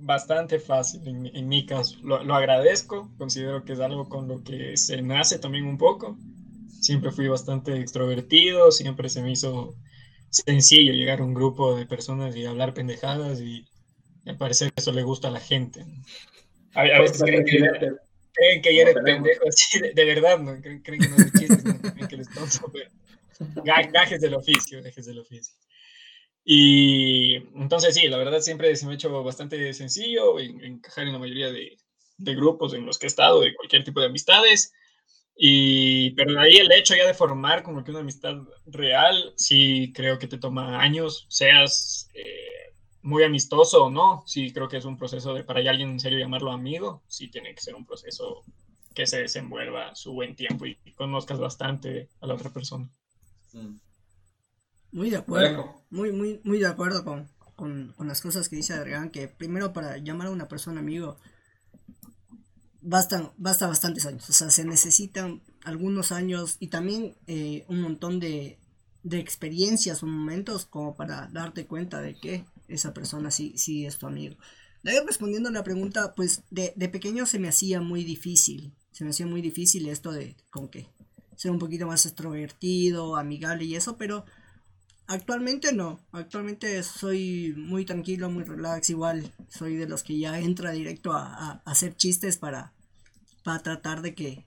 Bastante 0.03 0.59
fácil 0.59 1.01
en, 1.07 1.47
mi 1.47 1.65
caso. 1.65 1.97
Lo, 2.03 2.23
lo, 2.23 2.35
agradezco, 2.35 3.11
considero 3.17 3.63
que 3.63 3.73
es 3.73 3.79
algo 3.79 4.09
con 4.09 4.27
lo 4.27 4.43
que 4.43 4.75
se 4.75 5.01
nace 5.01 5.37
también 5.37 5.65
un 5.65 5.77
poco 5.77 6.17
siempre 6.81 7.11
fui 7.11 7.27
bastante 7.27 7.79
extrovertido, 7.79 8.71
siempre 8.71 9.07
se 9.07 9.21
me 9.21 9.31
hizo 9.31 9.75
sencillo 10.29 10.93
llegar 10.93 11.19
a 11.19 11.23
un 11.23 11.33
grupo 11.33 11.75
de 11.75 11.85
personas 11.85 12.35
y 12.35 12.45
hablar 12.45 12.73
pendejadas 12.73 13.39
y 13.39 13.65
me 14.25 14.35
parece 14.35 14.65
que 14.65 14.73
eso 14.77 14.91
le 14.91 15.03
gusta 15.03 15.27
a 15.27 15.31
la 15.31 15.39
gente. 15.39 15.85
A, 16.73 16.83
veces 16.83 17.21
creen 17.21 17.45
que, 17.45 17.57
creen 18.33 18.61
que 18.61 18.75
ya 18.75 18.81
eres 18.81 18.95
pendejo 18.95 19.43
así, 19.47 19.79
de, 19.79 20.05
verdad, 20.05 20.39
¿no? 20.39 20.59
Creen, 20.61 20.81
que 20.81 20.97
no 20.97 21.17
es 21.17 21.33
chiste, 21.33 21.57
creen 21.93 22.07
que 22.07 22.15
eres 22.15 22.29
tonto, 22.29 22.71
pero 22.71 22.89
gajes 23.93 24.21
del 24.21 24.33
oficio, 24.33 24.81
gajes 24.81 25.05
del 25.05 25.19
oficio. 25.19 25.55
Y 26.43 27.35
entonces 27.55 27.93
sí, 27.93 28.07
la 28.07 28.17
verdad 28.17 28.41
siempre 28.41 28.75
se 28.75 28.85
me 28.85 28.93
ha 28.93 28.95
hecho 28.95 29.23
bastante 29.23 29.73
sencillo 29.73 30.39
encajar 30.39 31.05
en 31.05 31.13
la 31.13 31.19
mayoría 31.19 31.51
de, 31.51 31.77
de 32.17 32.35
grupos 32.35 32.73
en 32.73 32.85
los 32.85 32.97
que 32.97 33.05
he 33.05 33.07
estado, 33.07 33.41
de 33.41 33.53
cualquier 33.53 33.83
tipo 33.83 33.99
de 33.99 34.07
amistades. 34.07 34.73
Y, 35.35 36.11
pero 36.11 36.39
ahí 36.39 36.57
el 36.57 36.71
hecho 36.71 36.95
ya 36.95 37.07
de 37.07 37.13
formar 37.13 37.63
como 37.63 37.83
que 37.83 37.91
una 37.91 38.01
amistad 38.01 38.35
real, 38.65 39.33
sí 39.35 39.91
creo 39.95 40.19
que 40.19 40.27
te 40.27 40.37
toma 40.37 40.79
años, 40.79 41.25
seas 41.29 42.09
eh, 42.13 42.75
muy 43.01 43.23
amistoso 43.23 43.85
o 43.85 43.89
no, 43.89 44.23
sí 44.27 44.53
creo 44.53 44.67
que 44.67 44.77
es 44.77 44.85
un 44.85 44.97
proceso 44.97 45.33
de 45.33 45.43
para 45.43 45.59
alguien 45.59 45.89
en 45.89 45.99
serio 45.99 46.19
llamarlo 46.19 46.51
amigo, 46.51 47.01
sí 47.07 47.29
tiene 47.29 47.55
que 47.55 47.61
ser 47.61 47.75
un 47.75 47.85
proceso 47.85 48.43
que 48.93 49.07
se 49.07 49.21
desenvuelva 49.21 49.95
su 49.95 50.13
buen 50.13 50.35
tiempo 50.35 50.65
y, 50.65 50.77
conozcas 50.95 51.39
bastante 51.39 52.09
a 52.19 52.27
la 52.27 52.35
otra 52.35 52.51
persona. 52.51 52.87
Mm. 53.53 53.77
Muy 54.91 55.09
de 55.09 55.17
acuerdo, 55.17 55.81
muy, 55.89 56.11
muy, 56.11 56.41
muy 56.43 56.59
de 56.59 56.67
acuerdo 56.67 57.05
con, 57.05 57.29
con, 57.55 57.93
con, 57.95 58.07
las 58.07 58.21
cosas 58.21 58.49
que 58.49 58.57
dice 58.57 58.73
Adrián, 58.73 59.09
que 59.09 59.27
primero 59.27 59.71
para 59.71 59.97
llamar 59.97 60.27
a 60.27 60.31
una 60.31 60.47
persona 60.47 60.81
amigo 60.81 61.17
bastan, 62.81 63.31
basta 63.37 63.67
bastantes 63.67 64.05
años, 64.05 64.29
o 64.29 64.33
sea, 64.33 64.49
se 64.49 64.65
necesitan 64.65 65.41
algunos 65.63 66.11
años 66.11 66.57
y 66.59 66.67
también 66.67 67.15
eh, 67.27 67.65
un 67.67 67.81
montón 67.81 68.19
de, 68.19 68.57
de 69.03 69.19
experiencias 69.19 70.03
o 70.03 70.07
momentos 70.07 70.65
como 70.65 70.95
para 70.95 71.27
darte 71.31 71.65
cuenta 71.65 72.01
de 72.01 72.15
que 72.15 72.45
esa 72.67 72.93
persona 72.93 73.31
sí, 73.31 73.53
sí 73.55 73.85
es 73.85 73.97
tu 73.97 74.07
amigo. 74.07 74.35
De 74.83 74.99
respondiendo 75.05 75.49
a 75.49 75.51
la 75.51 75.63
pregunta, 75.63 76.15
pues 76.15 76.43
de, 76.49 76.73
de 76.75 76.89
pequeño 76.89 77.25
se 77.25 77.37
me 77.37 77.47
hacía 77.47 77.81
muy 77.81 78.03
difícil, 78.03 78.73
se 78.91 79.03
me 79.03 79.11
hacía 79.11 79.27
muy 79.27 79.41
difícil 79.41 79.87
esto 79.87 80.11
de 80.11 80.35
con 80.49 80.67
que 80.67 80.87
ser 81.35 81.51
un 81.51 81.59
poquito 81.59 81.87
más 81.87 82.05
extrovertido, 82.05 83.15
amigable 83.15 83.65
y 83.65 83.75
eso, 83.75 83.97
pero 83.97 84.25
Actualmente 85.11 85.73
no, 85.73 85.99
actualmente 86.13 86.81
soy 86.83 87.53
muy 87.57 87.83
tranquilo, 87.83 88.29
muy 88.29 88.45
relax, 88.45 88.91
igual 88.91 89.29
soy 89.49 89.75
de 89.75 89.85
los 89.85 90.03
que 90.03 90.17
ya 90.17 90.39
entra 90.39 90.71
directo 90.71 91.11
a, 91.11 91.61
hacer 91.65 91.97
chistes 91.97 92.37
para, 92.37 92.71
para 93.43 93.61
tratar 93.61 94.01
de 94.03 94.15
que 94.15 94.45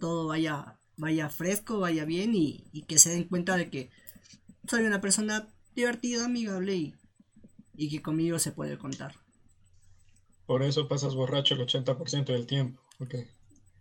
todo 0.00 0.26
vaya, 0.26 0.80
vaya 0.96 1.30
fresco, 1.30 1.78
vaya 1.78 2.04
bien 2.04 2.34
y, 2.34 2.84
que 2.88 2.98
se 2.98 3.10
den 3.10 3.22
cuenta 3.22 3.56
de 3.56 3.70
que 3.70 3.90
soy 4.66 4.82
una 4.82 5.00
persona 5.00 5.48
divertida, 5.76 6.24
amigable 6.24 6.74
y, 6.74 6.94
y 7.76 7.88
que 7.88 8.02
conmigo 8.02 8.40
se 8.40 8.50
puede 8.50 8.78
contar. 8.78 9.14
Por 10.44 10.64
eso 10.64 10.88
pasas 10.88 11.14
borracho 11.14 11.54
el 11.54 11.60
80% 11.60 12.24
del 12.24 12.48
tiempo, 12.48 12.82
ok. 12.98 13.14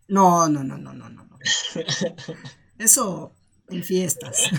No, 0.09 0.48
no, 0.48 0.63
no, 0.63 0.77
no, 0.77 0.93
no, 0.93 1.09
no. 1.09 1.27
Eso 2.77 3.33
en 3.69 3.83
fiestas. 3.83 4.49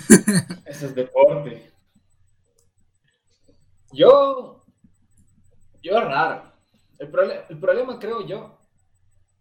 Eso 0.67 0.87
es 0.87 0.95
deporte. 0.95 1.73
Yo, 3.93 4.63
yo 5.83 6.01
raro. 6.01 6.51
El, 6.99 7.09
problema, 7.09 7.99
creo 7.99 8.27
yo, 8.27 8.59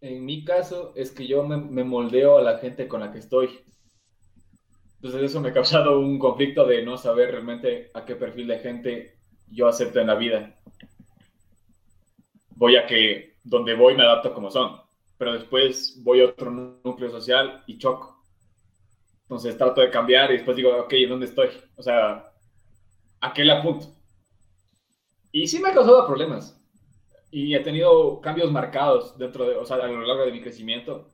en 0.00 0.24
mi 0.24 0.44
caso, 0.44 0.92
es 0.96 1.10
que 1.10 1.26
yo 1.26 1.44
me, 1.44 1.84
moldeo 1.84 2.38
a 2.38 2.42
la 2.42 2.58
gente 2.58 2.88
con 2.88 3.00
la 3.00 3.12
que 3.12 3.18
estoy. 3.18 3.60
Entonces 4.96 5.22
eso 5.22 5.40
me 5.40 5.50
ha 5.50 5.52
causado 5.52 6.00
un 6.00 6.18
conflicto 6.18 6.66
de 6.66 6.82
no 6.84 6.96
saber 6.96 7.30
realmente 7.32 7.90
a 7.94 8.04
qué 8.04 8.16
perfil 8.16 8.48
de 8.48 8.58
gente 8.58 9.18
yo 9.48 9.68
acepto 9.68 10.00
en 10.00 10.06
la 10.06 10.14
vida. 10.14 10.58
Voy 12.50 12.76
a 12.76 12.86
que 12.86 13.36
donde 13.44 13.74
voy 13.74 13.94
me 13.94 14.02
adapto 14.02 14.34
como 14.34 14.50
son, 14.50 14.80
pero 15.16 15.34
después 15.34 16.00
voy 16.02 16.20
a 16.20 16.26
otro 16.26 16.50
núcleo 16.50 17.10
social 17.10 17.62
y 17.66 17.78
choco. 17.78 18.19
Entonces 19.30 19.56
trato 19.56 19.80
de 19.80 19.90
cambiar 19.90 20.28
y 20.32 20.38
después 20.38 20.56
digo, 20.56 20.76
ok, 20.76 20.92
¿en 20.92 21.08
dónde 21.08 21.26
estoy? 21.26 21.50
O 21.76 21.82
sea, 21.84 22.32
¿a 23.20 23.32
qué 23.32 23.44
le 23.44 23.52
apunto? 23.52 23.86
Y 25.30 25.46
sí 25.46 25.60
me 25.60 25.68
ha 25.68 25.72
causado 25.72 26.04
problemas. 26.04 26.60
Y 27.30 27.54
he 27.54 27.60
tenido 27.60 28.20
cambios 28.20 28.50
marcados 28.50 29.16
dentro 29.16 29.48
de, 29.48 29.54
o 29.54 29.64
sea, 29.64 29.76
a 29.76 29.86
lo 29.86 30.00
largo 30.00 30.24
de 30.24 30.32
mi 30.32 30.42
crecimiento 30.42 31.12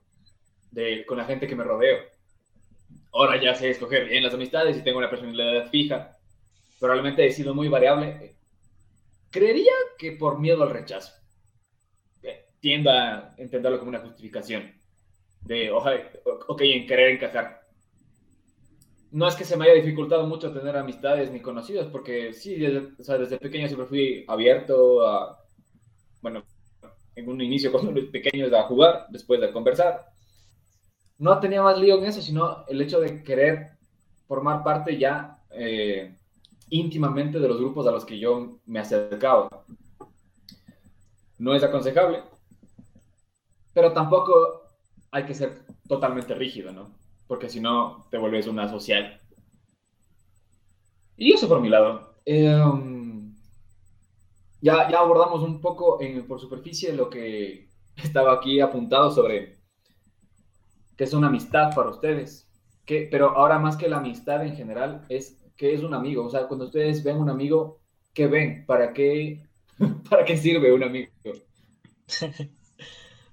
de, 0.71 1.05
con 1.05 1.19
la 1.19 1.27
gente 1.27 1.47
que 1.47 1.55
me 1.55 1.65
rodeo. 1.65 1.99
Ahora 3.13 3.39
ya 3.39 3.55
sé 3.55 3.69
escoger 3.69 4.09
bien 4.09 4.25
las 4.25 4.33
amistades 4.33 4.79
y 4.79 4.83
tengo 4.83 4.97
una 4.97 5.11
personalidad 5.11 5.69
fija. 5.69 6.17
Probablemente 6.81 7.27
he 7.27 7.33
sido 7.33 7.55
muy 7.55 7.69
variable. 7.69 8.35
Creería 9.31 9.75
que 9.99 10.13
por 10.13 10.41
miedo 10.41 10.63
al 10.63 10.71
rechazo. 10.71 11.13
Eh, 12.23 12.47
tiendo 12.61 12.91
a 12.91 13.35
entenderlo 13.37 13.79
como 13.79 13.91
una 13.91 14.01
justificación. 14.01 14.73
De, 15.43 15.71
ojalá, 15.71 16.01
ok, 16.25 16.63
en 16.63 16.87
querer 16.87 17.11
encajar 17.11 17.66
no 19.17 19.27
es 19.27 19.35
que 19.35 19.47
se 19.47 19.57
me 19.57 19.65
haya 19.65 19.83
dificultado 19.83 20.27
mucho 20.27 20.53
tener 20.53 20.77
amistades 20.77 21.31
ni 21.31 21.41
conocidos, 21.41 21.87
porque 21.87 22.35
sí, 22.35 22.55
desde, 22.57 23.39
pequeño 23.39 23.67
siempre 23.67 23.87
fui 23.87 24.27
abierto 24.29 25.09
a, 25.09 25.43
bueno, 26.21 26.43
en 27.15 27.27
un 27.27 27.41
inicio 27.41 27.73
con 27.73 27.95
los 27.95 28.05
pequeños 28.11 28.53
a 28.53 28.65
jugar, 28.65 29.07
después 29.09 29.41
de 29.41 29.53
conversar. 29.53 30.05
No 31.17 31.41
tenía 31.41 31.63
más 31.63 31.79
lío 31.79 31.97
en 31.97 32.05
eso, 32.05 32.21
sino 32.21 32.67
el 32.69 32.79
hecho 32.83 33.01
de 33.01 33.23
querer 33.23 33.79
formar 34.29 34.63
parte 34.63 34.99
ya 34.99 35.39
eh, 35.51 36.15
íntimamente 36.69 37.41
de 37.41 37.49
los 37.49 37.57
grupos 37.57 37.87
a 37.87 37.93
los 37.93 38.05
que 38.05 38.19
yo 38.19 38.59
me 38.67 38.81
acercaba. 38.81 39.49
No 41.39 41.55
es 41.55 41.63
aconsejable, 41.63 42.23
pero 43.73 43.95
tampoco 43.95 44.61
hay 45.11 45.25
que 45.25 45.33
ser 45.33 45.63
totalmente 45.89 46.35
rígido, 46.35 46.71
¿no? 46.71 47.06
Porque 47.27 47.49
si 47.49 47.61
no 47.61 48.07
te 48.11 48.19
vuelves 48.19 48.47
una 48.47 48.69
social. 48.69 49.21
Y 51.17 51.33
eso 51.33 51.49
por 51.49 51.61
mi 51.61 51.69
lado. 51.69 52.15
Em, 52.25 53.35
ya, 54.61 54.91
ya 54.91 54.99
abordamos 54.99 55.43
un 55.43 55.61
poco 55.61 56.01
en, 56.01 56.27
por 56.27 56.41
superficie 56.41 56.93
lo 56.93 57.09
que 57.09 57.69
estaba 57.97 58.35
aquí 58.35 58.61
apuntado 58.61 59.11
sobre 59.11 59.57
qué 60.97 61.05
es 61.05 61.13
una 61.15 61.29
amistad 61.29 61.75
para 61.75 61.91
ustedes. 61.91 62.49
Que, 62.85 63.09
pero 63.11 63.31
ahora 63.31 63.59
más 63.59 63.77
que 63.77 63.89
la 63.89 63.99
amistad 63.99 64.47
en 64.47 64.55
general 64.55 65.05
es 65.09 65.43
qué 65.57 65.75
es 65.75 65.83
un 65.83 65.95
amigo. 65.95 66.25
O 66.25 66.31
sea, 66.31 66.47
cuando 66.47 66.67
ustedes 66.67 67.03
ven 67.03 67.17
un 67.17 67.31
amigo, 67.31 67.81
¿qué 68.13 68.27
ven? 68.27 68.65
¿Para 68.67 68.93
qué, 68.93 69.43
para 70.11 70.25
qué 70.25 70.37
sirve 70.37 70.73
un 70.73 70.85
amigo? 70.85 71.11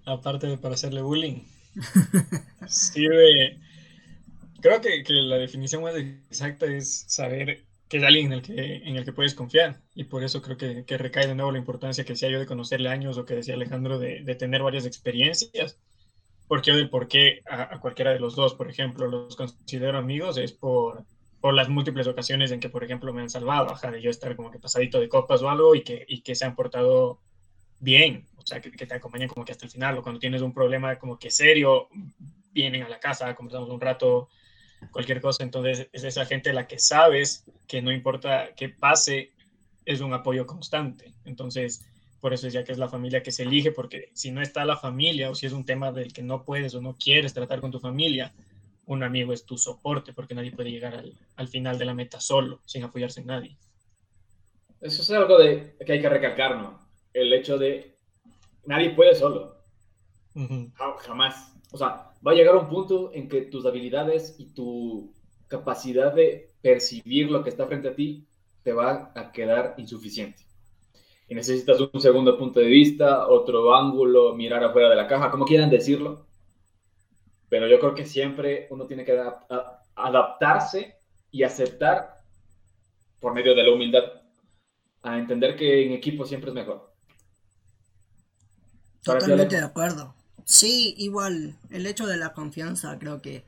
Aparte 0.06 0.48
de 0.48 0.58
para 0.58 0.74
hacerle 0.74 1.02
bullying. 1.02 1.44
sirve 2.68 3.60
Creo 4.64 4.80
que, 4.80 5.04
la 5.10 5.36
definición 5.36 5.84
más 5.84 5.94
exacta 5.98 6.66
es 6.68 7.04
saber 7.10 7.66
que 7.90 7.98
es 7.98 8.04
alguien 8.04 8.28
en 8.28 8.32
el 8.32 8.42
que, 8.42 8.76
en 8.78 8.96
el 8.96 9.04
que 9.04 9.12
puedes 9.12 9.36
confiar. 9.36 9.82
Y 9.94 10.06
por 10.06 10.24
eso 10.24 10.42
creo 10.42 10.56
que, 10.56 10.86
recae 10.98 11.28
de 11.28 11.36
nuevo 11.36 11.52
la 11.52 11.58
importancia 11.58 12.06
que 12.06 12.14
decía 12.14 12.30
yo 12.30 12.40
de 12.40 12.46
conocerle 12.46 12.88
años 12.88 13.18
o 13.18 13.26
que 13.26 13.36
decía 13.36 13.56
Alejandro 13.56 14.00
de, 14.00 14.24
tener 14.36 14.64
varias 14.64 14.86
experiencias. 14.86 15.78
Porque 16.48 16.72
yo 16.72 16.78
del 16.78 16.90
por 16.90 17.10
qué 17.10 17.42
a, 17.46 17.78
cualquiera 17.82 18.14
de 18.14 18.22
los 18.22 18.38
dos, 18.38 18.54
por 18.54 18.70
ejemplo, 18.70 19.06
los 19.08 19.36
considero 19.36 19.98
amigos 19.98 20.38
es 20.38 20.54
por, 20.54 21.04
por 21.42 21.54
las 21.54 21.68
múltiples 21.68 22.08
ocasiones 22.08 22.52
en 22.52 22.62
que, 22.62 22.70
por 22.70 22.86
ejemplo, 22.86 23.12
me 23.12 23.22
han 23.22 23.30
salvado, 23.30 23.70
ajá, 23.70 23.92
de 23.92 24.02
yo 24.02 24.10
estar 24.10 24.34
como 24.38 24.50
que 24.50 24.60
pasadito 24.60 25.02
de 25.02 25.10
copas 25.10 25.42
o 25.42 25.50
algo 25.50 25.76
y 25.76 25.84
que, 25.84 26.06
y 26.08 26.22
que 26.22 26.36
se 26.36 26.46
han 26.46 26.56
portado 26.56 27.20
bien, 27.82 28.28
o 28.38 28.48
sea, 28.48 28.62
que, 28.62 28.72
que, 28.72 28.88
te 28.88 28.96
acompañan 28.96 29.28
como 29.28 29.46
que 29.46 29.52
hasta 29.52 29.66
el 29.66 29.72
final, 29.72 29.98
o 29.98 30.04
cuando 30.04 30.22
tienes 30.22 30.42
un 30.42 30.54
problema 30.54 30.98
como 30.98 31.20
que 31.20 31.32
serio, 31.32 31.90
vienen 32.54 32.84
a 32.84 32.88
la 32.88 33.02
casa, 33.02 33.36
conversamos 33.36 33.70
un 33.70 33.82
rato, 33.82 34.30
cualquier 34.92 35.22
cosa. 35.22 35.44
Entonces 35.44 35.90
es 35.92 36.04
esa 36.04 36.26
gente 36.26 36.54
la 36.54 36.68
que 36.68 36.80
sabes 36.80 37.46
que 37.68 37.82
no 37.82 37.92
importa 37.92 38.50
qué 38.56 38.70
pase, 38.70 39.32
es 39.86 40.02
un 40.02 40.14
apoyo 40.14 40.46
constante. 40.46 41.14
Entonces, 41.26 41.86
por 42.20 42.34
eso 42.34 42.48
es 42.48 42.54
ya 42.54 42.64
que 42.64 42.72
es 42.72 42.78
la 42.78 42.88
familia 42.88 43.22
que 43.22 43.32
se 43.32 43.44
elige, 43.44 43.72
porque 43.72 44.10
si 44.14 44.32
no 44.32 44.42
está 44.42 44.64
la 44.64 44.78
familia 44.78 45.30
o 45.30 45.36
si 45.36 45.46
es 45.46 45.54
un 45.54 45.66
tema 45.66 45.92
del 45.92 46.14
que 46.14 46.24
no 46.24 46.44
puedes 46.44 46.74
o 46.74 46.82
no 46.82 46.96
quieres 46.98 47.34
tratar 47.34 47.60
con 47.60 47.72
tu 47.72 47.80
familia, 47.80 48.34
un 48.86 49.04
amigo 49.04 49.34
es 49.34 49.46
tu 49.46 49.58
soporte, 49.58 50.14
porque 50.14 50.36
nadie 50.36 50.52
puede 50.52 50.72
llegar 50.72 51.04
al, 51.36 51.48
final 51.48 51.78
de 51.78 51.86
la 51.86 51.94
meta 51.94 52.20
solo, 52.20 52.62
sin 52.66 52.84
apoyarse 52.84 53.22
en 53.22 53.28
nadie. 53.28 53.58
Eso 54.82 55.02
es 55.02 55.12
algo 55.12 55.38
de, 55.38 55.76
que 55.86 55.94
hay 55.94 56.02
que 56.02 56.10
recalcar, 56.10 56.58
¿no? 56.58 56.80
El 57.14 57.32
hecho 57.34 57.58
de 57.58 57.98
nadie 58.66 58.92
puede 58.92 59.16
solo. 59.16 59.58
Jamás. 61.06 61.54
O 61.72 61.78
sea, 61.78 62.13
va 62.26 62.32
a 62.32 62.36
llegar 62.36 62.56
un 62.56 62.70
punto 62.70 63.12
en 63.14 63.28
que 63.28 63.42
tus 63.42 63.66
habilidades 63.66 64.36
y 64.40 64.54
tu 64.54 65.14
capacidad 65.48 66.14
de 66.14 66.52
percibir 66.62 67.30
lo 67.30 67.44
que 67.44 67.50
está 67.50 67.68
frente 67.68 67.90
a 67.90 67.96
ti 67.96 68.26
te 68.64 68.74
va 68.74 69.12
a 69.14 69.32
quedar 69.32 69.76
insuficiente. 69.78 70.44
Y 71.28 71.36
necesitas 71.36 71.80
un 71.80 72.00
segundo 72.02 72.38
punto 72.38 72.60
de 72.60 72.68
vista, 72.68 73.28
otro 73.28 73.76
ángulo, 73.76 74.36
mirar 74.36 74.64
afuera 74.64 74.90
de 74.90 74.96
la 74.96 75.08
caja, 75.08 75.30
como 75.32 75.46
quieran 75.46 75.70
decirlo. 75.70 76.28
Pero 77.50 77.68
yo 77.68 77.80
creo 77.80 77.94
que 77.94 78.06
siempre 78.06 78.68
uno 78.72 78.88
tiene 78.88 79.06
que 79.06 79.22
adaptarse 79.96 80.96
y 81.30 81.44
aceptar 81.44 82.16
por 83.20 83.34
medio 83.34 83.54
de 83.54 83.64
la 83.64 83.74
humildad 83.74 84.04
a 85.02 85.18
entender 85.18 85.56
que 85.56 85.86
en 85.86 85.92
equipo 85.94 86.26
siempre 86.26 86.50
es 86.50 86.56
mejor. 86.56 86.94
Totalmente 89.04 89.58
de 89.58 89.64
acuerdo. 89.64 90.16
Sí, 90.46 90.94
igual, 90.98 91.58
el 91.70 91.86
hecho 91.86 92.06
de 92.06 92.18
la 92.18 92.34
confianza, 92.34 92.98
creo 93.00 93.22
que 93.22 93.46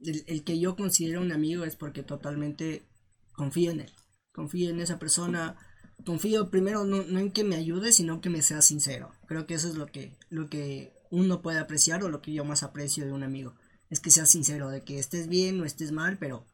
el, 0.00 0.44
que 0.44 0.58
yo 0.58 0.76
considero 0.76 1.20
un 1.20 1.32
amigo 1.32 1.64
es 1.64 1.76
porque 1.76 2.02
totalmente 2.02 2.86
confío 3.32 3.70
en 3.70 3.80
él, 3.80 3.92
confío 4.32 4.70
en 4.70 4.80
esa 4.80 4.98
persona, 4.98 5.56
confío 6.04 6.50
primero 6.50 6.84
no, 6.84 7.00
en 7.18 7.30
que 7.30 7.44
me 7.44 7.56
ayude, 7.56 7.92
sino 7.92 8.20
que 8.20 8.30
me 8.30 8.42
sea 8.42 8.62
sincero. 8.62 9.12
Creo 9.26 9.46
que 9.46 9.54
eso 9.54 9.68
es 9.68 9.76
lo 9.76 9.86
que, 9.86 10.16
lo 10.28 10.48
que 10.48 10.92
uno 11.10 11.42
puede 11.42 11.58
apreciar 11.58 12.04
o 12.04 12.08
lo 12.08 12.20
que 12.20 12.32
yo 12.32 12.44
más 12.44 12.62
aprecio 12.62 13.06
de 13.06 13.12
un 13.12 13.22
amigo. 13.22 13.54
es 13.88 14.00
que 14.00 14.10
seas 14.10 14.30
sincero, 14.30 14.68
de 14.70 14.82
que 14.82 14.98
estés 14.98 15.28
bien 15.28 15.60
o 15.60 15.64
estés 15.64 15.92
mal, 15.92 16.18
pero 16.18 16.44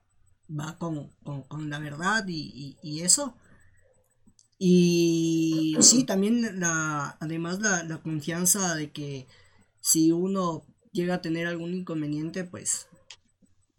va 0.48 0.78
con, 0.78 1.10
la 1.70 1.78
verdad 1.78 2.24
y, 2.28 3.00
eso. 3.00 3.36
Y 4.58 5.76
sí, 5.80 6.04
también 6.04 6.60
la, 6.60 7.16
además 7.20 7.60
la, 7.60 7.82
la 7.82 8.00
confianza 8.00 8.76
de 8.76 8.92
que 8.92 9.26
si 9.82 10.12
uno 10.12 10.64
llega 10.92 11.16
a 11.16 11.20
tener 11.20 11.46
algún 11.46 11.74
inconveniente, 11.74 12.44
pues 12.44 12.88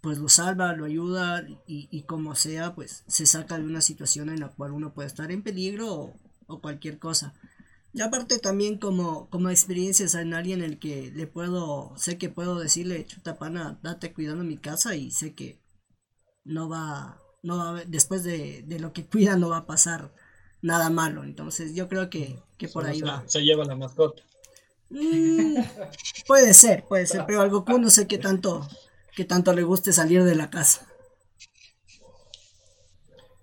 pues 0.04 0.18
lo 0.18 0.28
salva, 0.28 0.74
lo 0.74 0.84
ayuda 0.84 1.48
y, 1.66 2.04
como 2.04 2.36
sea, 2.36 2.76
pues 2.76 3.06
se 3.08 3.26
saca 3.26 3.58
de 3.58 3.64
una 3.64 3.80
situación 3.80 4.28
en 4.28 4.42
la 4.42 4.50
cual 4.50 4.74
uno 4.74 4.94
puede 4.94 5.08
estar 5.08 5.32
en 5.32 5.44
peligro 5.44 6.14
o, 6.46 6.60
cualquier 6.60 7.00
cosa. 7.00 7.34
Y 7.94 8.02
aparte 8.02 8.38
también 8.38 8.80
como, 8.80 9.30
como 9.30 9.50
experiencias 9.50 10.14
en 10.16 10.34
alguien 10.34 10.62
en 10.62 10.72
el 10.72 10.78
que 10.78 11.10
le 11.16 11.26
puedo, 11.26 11.94
sé 11.96 12.18
que 12.18 12.28
puedo 12.28 12.60
decirle, 12.60 13.06
chuta 13.06 13.40
pana, 13.40 13.80
date 13.82 14.12
cuidando 14.12 14.44
mi 14.44 14.58
casa 14.58 14.94
y 14.94 15.10
sé 15.10 15.36
que 15.36 15.62
no 16.44 16.68
va, 16.68 17.22
no 17.42 17.58
va 17.58 17.86
después 17.86 18.26
de, 18.26 18.66
lo 18.82 18.92
que 18.92 19.06
cuida 19.06 19.38
no 19.38 19.48
va 19.48 19.60
a 19.60 19.66
pasar 19.66 20.14
nada 20.62 20.90
malo. 20.90 21.24
Entonces 21.24 21.76
yo 21.76 21.88
creo 21.88 22.10
que, 22.10 22.44
por 22.74 22.86
ahí 22.86 23.00
va. 23.00 23.24
Se 23.26 23.40
lleva 23.40 23.64
la 23.64 23.78
mascota. 23.78 24.22
Mm, 24.90 25.58
puede 26.28 26.54
ser, 26.54 26.84
puede 26.84 27.06
ser, 27.08 27.26
pero 27.26 27.42
algo 27.42 27.66
que 27.66 27.80
no 27.80 27.90
sé 27.90 28.08
qué 28.08 28.18
tanto 28.18 28.68
que 29.16 29.26
tanto 29.26 29.54
le 29.54 29.64
guste 29.64 29.94
salir 29.94 30.24
de 30.24 30.36
la 30.36 30.50
casa. 30.50 30.88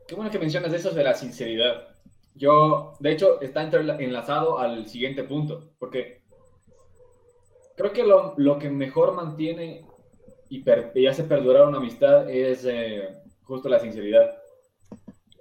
Qué 0.06 0.14
bueno 0.14 0.30
que 0.30 0.38
mencionas 0.38 0.72
eso 0.72 0.90
de 0.90 1.04
la 1.04 1.14
sinceridad. 1.14 1.88
Yo, 2.34 2.94
de 2.98 3.12
hecho, 3.12 3.40
está 3.40 3.62
enlazado 3.62 4.58
al 4.58 4.88
siguiente 4.88 5.22
punto, 5.24 5.70
porque 5.78 6.22
creo 7.76 7.92
que 7.92 8.02
lo, 8.02 8.58
que 8.58 8.68
mejor 8.68 9.14
mantiene 9.14 9.86
y, 10.48 10.64
hace 11.06 11.24
perdurar 11.24 11.66
una 11.66 11.78
amistad 11.78 12.28
es 12.28 12.64
eh, 12.64 13.08
justo 13.42 13.68
la 13.68 13.78
sinceridad, 13.78 14.36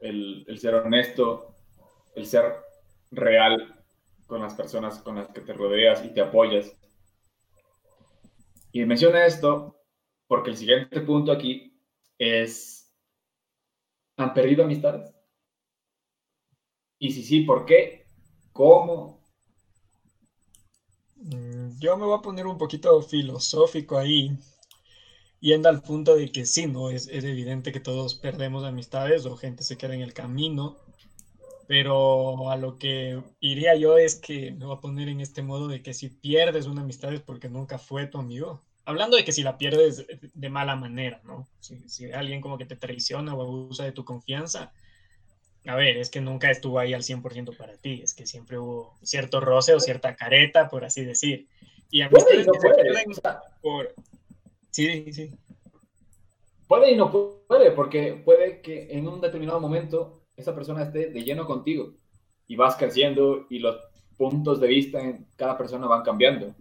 el, 0.02 0.46
el 0.48 0.60
ser 0.60 0.76
honesto, 0.76 1.56
el 2.16 2.28
ser 2.28 2.58
real 3.12 3.79
con 4.30 4.42
las 4.42 4.54
personas 4.54 5.00
con 5.00 5.16
las 5.16 5.28
que 5.30 5.42
te 5.42 5.54
rodeas 5.54 6.06
y 6.06 6.14
te 6.14 6.22
apoyas. 6.22 6.72
Y 8.72 8.86
menciona 8.86 9.26
esto 9.26 9.76
porque 10.28 10.52
el 10.52 10.58
siguiente 10.58 11.02
punto 11.02 11.32
aquí 11.32 11.74
es, 12.20 12.94
¿han 14.16 14.34
perdido 14.36 14.64
amistades? 14.64 15.12
Y 17.00 17.12
si 17.12 17.24
sí, 17.24 17.42
¿por 17.42 17.66
qué? 17.66 18.06
¿Cómo? 18.54 19.20
Mm, 21.16 21.80
yo 21.80 21.98
me 21.98 22.06
voy 22.06 22.20
a 22.20 22.22
poner 22.22 22.46
un 22.46 22.60
poquito 22.60 23.02
filosófico 23.02 23.98
ahí, 23.98 24.38
yendo 25.40 25.70
al 25.70 25.82
punto 25.82 26.16
de 26.16 26.32
que 26.32 26.46
sí, 26.46 26.68
¿no? 26.68 26.92
Es, 26.92 27.08
es 27.08 27.24
evidente 27.24 27.72
que 27.72 27.80
todos 27.80 28.14
perdemos 28.14 28.64
amistades 28.64 29.26
o 29.26 29.36
gente 29.36 29.64
se 29.64 29.78
queda 29.78 29.96
en 29.96 30.02
el 30.02 30.14
camino, 30.14 30.78
pero 31.70 32.50
a 32.50 32.58
lo 32.58 32.80
que 32.80 33.22
iría 33.40 33.76
yo 33.76 34.00
es 34.00 34.16
que 34.16 34.50
me 34.50 34.66
voy 34.66 34.76
a 34.76 34.82
poner 34.82 35.08
en 35.08 35.22
este 35.22 35.44
modo 35.44 35.68
de 35.68 35.84
que 35.84 35.94
si 35.94 36.10
pierdes 36.10 36.66
una 36.66 36.82
amistad 36.82 37.14
es 37.14 37.22
porque 37.22 37.48
nunca 37.48 37.78
fue 37.78 38.08
tu 38.08 38.18
amigo 38.18 38.64
hablando 38.86 39.18
de 39.18 39.24
que 39.24 39.32
si 39.32 39.44
la 39.44 39.60
pierdes 39.60 40.08
de 40.34 40.50
mala 40.50 40.76
manera, 40.76 41.22
¿no? 41.24 41.48
Si, 41.60 42.12
alguien 42.12 42.42
como 42.42 42.58
que 42.58 42.66
te 42.66 42.76
traiciona 42.76 43.36
o 43.36 43.42
abusa 43.44 43.84
de 43.84 43.92
tu 43.92 44.04
confianza, 44.04 44.74
a 45.68 45.76
ver, 45.76 45.98
es 45.98 46.10
que 46.10 46.22
nunca 46.22 46.50
estuvo 46.50 46.80
ahí 46.80 46.96
al 46.96 47.04
100% 47.04 47.56
para 47.56 47.78
ti, 47.78 48.02
es 48.04 48.16
que 48.16 48.26
siempre 48.26 48.58
hubo 48.58 48.98
cierto 49.04 49.42
roce 49.42 49.76
o 49.76 49.80
cierta 49.80 50.16
careta, 50.16 50.70
por 50.70 50.86
así 50.86 51.06
decir. 51.06 51.48
Y 51.92 52.02
a 52.02 52.10
puede 52.10 52.42
y 52.42 52.46
no 52.48 52.54
puede. 52.54 53.06
por... 53.62 53.94
Sí, 54.72 55.14
sí. 55.14 55.30
Puede 56.68 56.92
y 56.92 56.96
no 56.96 57.12
puede, 57.12 57.70
porque 57.72 58.20
puede 58.26 58.62
que 58.62 58.88
en 58.92 59.08
un 59.08 59.22
determinado 59.22 59.60
momento 59.60 60.19
esa 60.42 60.56
persona 60.56 60.84
esté 60.84 61.10
de 61.10 61.24
lleno 61.24 61.46
contigo 61.46 61.94
y 62.48 62.56
vas 62.56 62.76
creciendo 62.76 63.46
y 63.50 63.60
los 63.60 63.78
puntos 64.18 64.60
de 64.60 64.68
vista 64.68 65.00
en 65.00 65.28
cada 65.36 65.58
persona 65.58 65.88
van 65.88 66.04
cambiando 66.04 66.56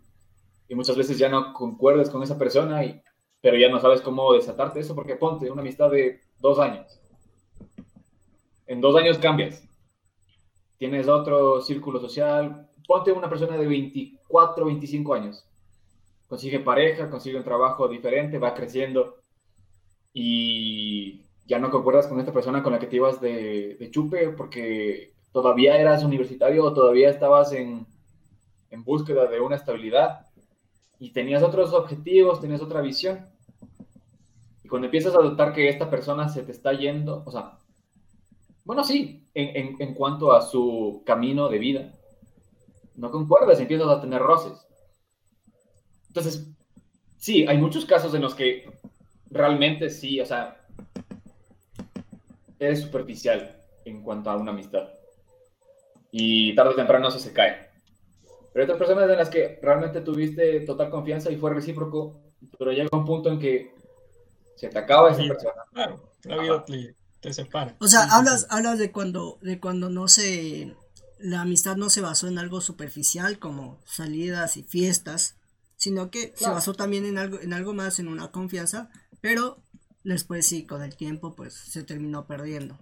y 0.68 0.74
muchas 0.74 0.96
veces 0.96 1.18
ya 1.18 1.28
no 1.28 1.54
concuerdas 1.54 2.10
con 2.10 2.22
esa 2.22 2.38
persona, 2.38 2.84
y, 2.84 3.00
pero 3.40 3.56
ya 3.56 3.70
no 3.70 3.80
sabes 3.80 4.02
cómo 4.02 4.34
desatarte 4.34 4.80
eso, 4.80 4.94
porque 4.94 5.16
ponte 5.16 5.50
una 5.50 5.62
amistad 5.62 5.90
de 5.90 6.20
dos 6.38 6.58
años. 6.58 7.00
En 8.66 8.82
dos 8.82 8.94
años 8.96 9.16
cambias. 9.18 9.66
Tienes 10.76 11.08
otro 11.08 11.62
círculo 11.62 11.98
social. 11.98 12.68
Ponte 12.86 13.10
una 13.12 13.30
persona 13.30 13.56
de 13.56 13.66
24, 13.66 14.66
25 14.66 15.14
años. 15.14 15.44
Consigue 16.28 16.60
pareja, 16.60 17.08
consigue 17.08 17.38
un 17.38 17.44
trabajo 17.44 17.88
diferente, 17.88 18.38
va 18.38 18.52
creciendo 18.52 19.16
y 20.12 21.22
ya 21.48 21.58
no 21.58 21.70
concuerdas 21.70 22.06
con 22.06 22.20
esta 22.20 22.32
persona 22.32 22.62
con 22.62 22.74
la 22.74 22.78
que 22.78 22.86
te 22.86 22.96
ibas 22.96 23.20
de, 23.22 23.76
de 23.80 23.90
chupe 23.90 24.28
porque 24.28 25.14
todavía 25.32 25.78
eras 25.78 26.04
universitario 26.04 26.62
o 26.62 26.74
todavía 26.74 27.08
estabas 27.08 27.52
en, 27.52 27.86
en 28.70 28.84
búsqueda 28.84 29.26
de 29.26 29.40
una 29.40 29.56
estabilidad 29.56 30.26
y 30.98 31.10
tenías 31.10 31.42
otros 31.42 31.72
objetivos, 31.72 32.40
tenías 32.40 32.60
otra 32.60 32.82
visión. 32.82 33.26
Y 34.62 34.68
cuando 34.68 34.86
empiezas 34.86 35.14
a 35.14 35.22
notar 35.22 35.54
que 35.54 35.70
esta 35.70 35.88
persona 35.88 36.28
se 36.28 36.42
te 36.42 36.52
está 36.52 36.74
yendo, 36.74 37.22
o 37.24 37.30
sea, 37.30 37.58
bueno, 38.64 38.84
sí, 38.84 39.26
en, 39.32 39.76
en, 39.80 39.94
cuanto 39.94 40.32
a 40.32 40.42
su 40.42 41.02
camino 41.06 41.48
de 41.48 41.58
vida, 41.58 41.92
no 42.94 43.10
concuerdas, 43.10 43.58
empiezas 43.58 43.88
a 43.88 44.02
tener 44.02 44.20
roces. 44.20 44.66
Entonces, 46.08 46.46
sí, 47.16 47.46
hay 47.46 47.56
muchos 47.56 47.86
casos 47.86 48.12
en 48.12 48.20
los 48.20 48.34
que 48.34 48.70
realmente 49.30 49.88
sí, 49.88 50.20
o 50.20 50.26
sea, 50.26 50.57
eres 52.58 52.80
superficial 52.80 53.62
en 53.84 54.02
cuanto 54.02 54.30
a 54.30 54.36
una 54.36 54.52
amistad. 54.52 54.88
Y 56.10 56.54
tarde 56.54 56.70
o 56.70 56.76
temprano 56.76 57.08
eso 57.08 57.18
se 57.18 57.32
cae. 57.32 57.68
Pero 58.52 58.64
hay 58.64 58.64
otras 58.64 58.78
personas 58.78 59.10
en 59.10 59.16
las 59.16 59.28
que 59.28 59.58
realmente 59.62 60.00
tuviste 60.00 60.60
total 60.60 60.90
confianza 60.90 61.30
y 61.30 61.36
fue 61.36 61.52
recíproco, 61.52 62.20
pero 62.58 62.72
llega 62.72 62.88
un 62.92 63.04
punto 63.04 63.30
en 63.30 63.38
que 63.38 63.74
se 64.56 64.68
te 64.68 64.78
acaba 64.78 65.10
esa 65.10 65.22
persona. 65.22 65.54
Claro, 65.72 66.12
la 66.24 66.38
vida 66.38 66.64
te, 67.20 67.32
separa. 67.32 67.76
O 67.78 67.86
sea, 67.86 68.04
hablas, 68.10 68.46
hablas 68.50 68.78
de 68.78 68.90
cuando, 68.90 69.38
de 69.42 69.60
cuando 69.60 69.90
no 69.90 70.08
se, 70.08 70.74
la 71.18 71.42
amistad 71.42 71.76
no 71.76 71.90
se 71.90 72.00
basó 72.00 72.26
en 72.26 72.38
algo 72.38 72.60
superficial 72.60 73.38
como 73.38 73.80
salidas 73.84 74.56
y 74.56 74.62
fiestas, 74.62 75.36
sino 75.76 76.10
que 76.10 76.32
se 76.34 76.48
basó 76.48 76.74
también 76.74 77.04
en 77.04 77.18
algo, 77.18 77.38
en 77.40 77.52
algo 77.52 77.74
más, 77.74 77.98
en 78.00 78.08
una 78.08 78.32
confianza, 78.32 78.90
pero 79.20 79.58
después 80.04 80.46
sí, 80.46 80.66
con 80.66 80.82
el 80.82 80.96
tiempo, 80.96 81.34
pues 81.34 81.54
se 81.54 81.84
terminó 81.84 82.26
perdiendo. 82.26 82.78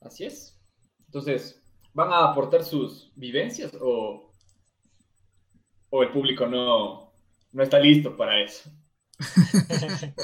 Así 0.00 0.24
es. 0.24 0.58
Entonces, 1.06 1.60
van 1.94 2.12
a 2.12 2.30
aportar 2.30 2.64
sus 2.64 3.10
vivencias 3.16 3.72
o, 3.80 4.32
o 5.90 6.02
el 6.02 6.12
público 6.12 6.46
no, 6.46 7.12
no 7.52 7.62
está 7.62 7.78
listo 7.78 8.16
para 8.16 8.42
eso? 8.42 8.70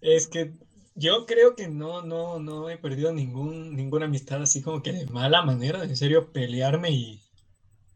es 0.00 0.26
que 0.28 0.54
yo 0.94 1.26
creo 1.26 1.54
que 1.54 1.68
no, 1.68 2.02
no, 2.02 2.38
no 2.38 2.70
he 2.70 2.78
perdido 2.78 3.12
ningún, 3.12 3.76
ninguna 3.76 4.06
amistad 4.06 4.42
así 4.42 4.62
como 4.62 4.82
que 4.82 4.92
de 4.92 5.06
mala 5.06 5.42
manera, 5.42 5.84
en 5.84 5.96
serio, 5.96 6.32
pelearme 6.32 6.90
y, 6.90 7.27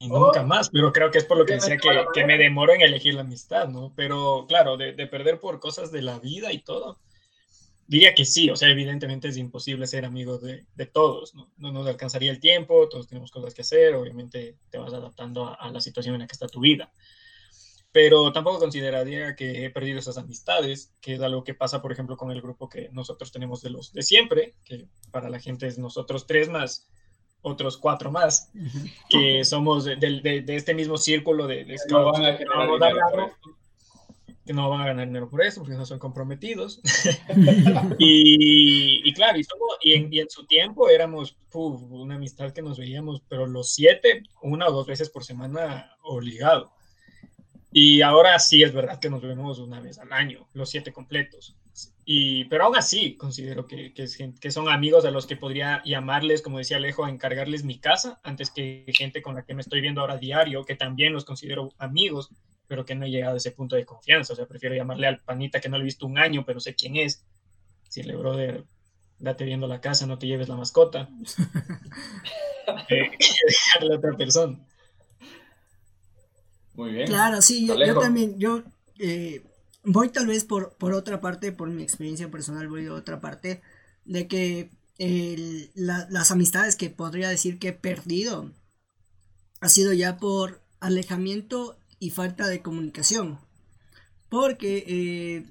nunca 0.09 0.43
oh. 0.43 0.47
más. 0.47 0.71
Pero 0.71 0.93
creo 0.93 1.11
que 1.11 1.19
es 1.19 1.25
por 1.25 1.37
lo 1.37 1.45
que 1.45 1.55
decía 1.55 1.77
que, 1.77 1.89
que, 2.13 2.25
me 2.25 2.39
demoro 2.39 2.73
en 2.73 2.81
elegir 2.81 3.15
la 3.15 3.23
amistad, 3.23 3.69
¿no? 3.69 3.93
Pero 3.97 4.47
claro, 4.49 4.77
de, 4.77 4.93
de, 4.93 5.07
perder 5.07 5.41
por 5.41 5.61
cosas 5.61 5.93
de 5.93 6.03
la 6.03 6.19
vida 6.19 6.53
y 6.53 6.59
todo, 6.59 6.99
diría 7.93 8.15
que 8.15 8.25
sí, 8.25 8.49
o 8.49 8.57
sea, 8.57 8.71
evidentemente 8.71 9.29
es 9.29 9.37
imposible 9.37 9.87
ser 9.87 10.07
amigo 10.07 10.39
de, 10.39 10.65
todos, 10.87 11.35
¿no? 11.35 11.53
¿no? 11.59 11.73
nos 11.73 11.87
alcanzaría 11.87 12.31
el 12.31 12.41
tiempo, 12.41 12.89
todos 12.89 13.07
tenemos 13.07 13.31
cosas 13.31 13.53
que 13.53 13.61
hacer, 13.61 13.95
obviamente 13.95 14.57
te 14.71 14.79
vas 14.79 14.95
adaptando 14.95 15.55
a, 15.59 15.71
la 15.71 15.81
situación 15.81 16.15
en 16.15 16.23
la 16.23 16.27
que 16.27 16.33
está 16.33 16.47
tu 16.47 16.61
vida. 16.61 16.91
Pero 17.93 18.33
tampoco 18.33 18.59
consideraría 18.59 19.37
que 19.37 19.67
he 19.67 19.71
perdido 19.71 19.99
esas 19.99 20.17
amistades, 20.17 20.95
que 21.03 21.15
es 21.15 21.21
algo 21.21 21.45
que 21.45 21.53
pasa, 21.53 21.83
por 21.83 21.93
ejemplo, 21.93 22.17
con 22.17 22.31
el 22.31 22.41
grupo 22.41 22.71
que 22.71 22.89
nosotros 22.93 23.31
tenemos 23.31 23.61
de 23.61 23.69
los 23.69 23.93
de 23.93 24.03
siempre, 24.03 24.55
que 24.65 24.87
para 25.11 25.29
la 25.29 25.39
gente 25.39 25.67
es 25.67 25.77
nosotros 25.77 26.27
tres 26.27 26.49
más 26.49 26.89
otros 27.43 27.77
cuatro 27.77 28.11
más, 28.11 28.51
que 29.09 29.45
somos 29.45 29.85
de, 29.85 30.45
este 30.49 30.75
mismo 30.75 30.97
círculo 30.97 31.47
de, 31.47 31.65
de 31.65 31.77
que 34.45 34.53
no 34.53 34.69
van 34.69 34.81
a 34.81 34.87
ganar 34.87 35.07
dinero 35.07 35.29
por 35.29 35.43
eso, 35.43 35.61
porque 35.61 35.77
no 35.77 35.87
son 35.87 35.99
comprometidos. 35.99 36.81
y, 37.99 39.13
claro, 39.15 39.39
y, 39.83 39.93
en, 39.93 40.31
su 40.31 40.47
tiempo 40.47 40.89
éramos 40.89 41.37
una 41.53 42.17
amistad 42.17 42.53
que 42.53 42.63
nos 42.63 42.79
veíamos, 42.79 43.23
pero 43.29 43.47
los 43.47 43.73
siete, 43.73 44.23
una 44.43 44.67
o 44.67 44.73
dos 44.73 44.87
veces 44.87 45.11
por 45.11 45.25
semana 45.25 45.97
obligado. 46.03 46.73
Y 47.71 48.03
ahora 48.03 48.39
sí 48.39 48.63
es 48.63 48.73
verdad 48.73 48.99
que 49.01 49.11
nos 49.11 49.23
vemos 49.23 49.59
una 49.59 49.81
vez 49.81 49.99
al 49.99 50.13
año, 50.13 50.47
los 50.53 50.71
siete 50.71 50.93
completos. 50.93 51.57
Y, 52.05 52.47
pero 52.47 52.65
aún 52.65 52.77
así 52.77 53.17
considero 53.17 53.67
que, 53.67 53.95
que, 53.95 54.51
son 54.51 54.69
amigos 54.69 55.05
a 55.05 55.13
los 55.13 55.27
que 55.27 55.37
podría 55.37 55.83
llamarles, 55.85 56.43
como 56.43 56.59
decía 56.59 56.79
Alejo, 56.79 57.05
a 57.05 57.11
encargarles 57.11 57.63
mi 57.63 57.79
casa, 57.79 58.21
antes 58.25 58.51
que 58.51 58.85
gente 58.89 59.23
con 59.23 59.37
la 59.37 59.45
que 59.45 59.55
me 59.55 59.61
estoy 59.61 59.81
viendo 59.81 60.01
ahora 60.01 60.19
diario, 60.19 60.65
que 60.65 60.75
también 60.75 61.13
los 61.13 61.25
considero 61.25 61.73
amigos, 61.79 62.31
pero 62.67 62.85
que 62.85 62.95
no 62.95 63.07
he 63.07 63.11
llegado 63.11 63.35
a 63.35 63.37
ese 63.37 63.53
punto 63.53 63.77
de 63.77 63.85
confianza. 63.85 64.33
O 64.33 64.37
sea, 64.37 64.47
prefiero 64.47 64.75
llamarle 64.75 65.07
al 65.07 65.21
panita 65.21 65.61
que 65.61 65.69
no 65.69 65.77
le 65.77 65.83
he 65.83 65.85
visto 65.85 66.07
un 66.07 66.19
año, 66.19 66.45
pero 66.45 66.59
sé 66.59 66.75
quién 66.75 66.97
es. 66.97 67.25
Decirle, 67.85 68.17
brother, 68.17 68.65
date 69.19 69.45
viendo 69.45 69.69
la 69.69 69.81
casa, 69.81 70.07
no 70.07 70.19
te 70.19 70.27
lleves 70.27 70.49
la 70.49 70.57
mascota. 70.57 71.09
eh, 72.89 73.11
dejarle 73.47 73.95
a 73.95 73.99
otra 73.99 74.17
persona. 74.17 74.59
Muy 76.75 76.93
bien. 76.93 77.07
Claro, 77.07 77.43
sí, 77.43 77.67
yo, 77.67 78.01
también, 78.01 78.39
yo 78.39 78.63
eh, 78.99 79.43
voy 79.85 80.09
tal 80.11 80.27
vez 80.27 80.45
por, 80.45 80.75
por 80.77 80.93
otra 80.93 81.21
parte, 81.21 81.53
por 81.53 81.69
mi 81.71 81.83
experiencia 81.83 82.31
personal, 82.31 82.69
voy 82.69 82.85
de 82.85 82.91
otra 82.91 83.21
parte, 83.21 83.63
de 84.05 84.27
que 84.29 84.71
las 85.75 86.31
amistades 86.31 86.77
que 86.77 86.91
podría 86.91 87.29
decir 87.29 87.59
que 87.59 87.69
he 87.69 87.73
perdido 87.73 88.53
ha 89.61 89.69
sido 89.69 89.93
ya 89.93 90.17
por 90.17 90.61
alejamiento 90.81 91.79
y 91.99 92.11
falta 92.11 92.47
de 92.49 92.63
comunicación. 92.63 93.39
Porque, 94.29 94.85
eh, 94.87 95.47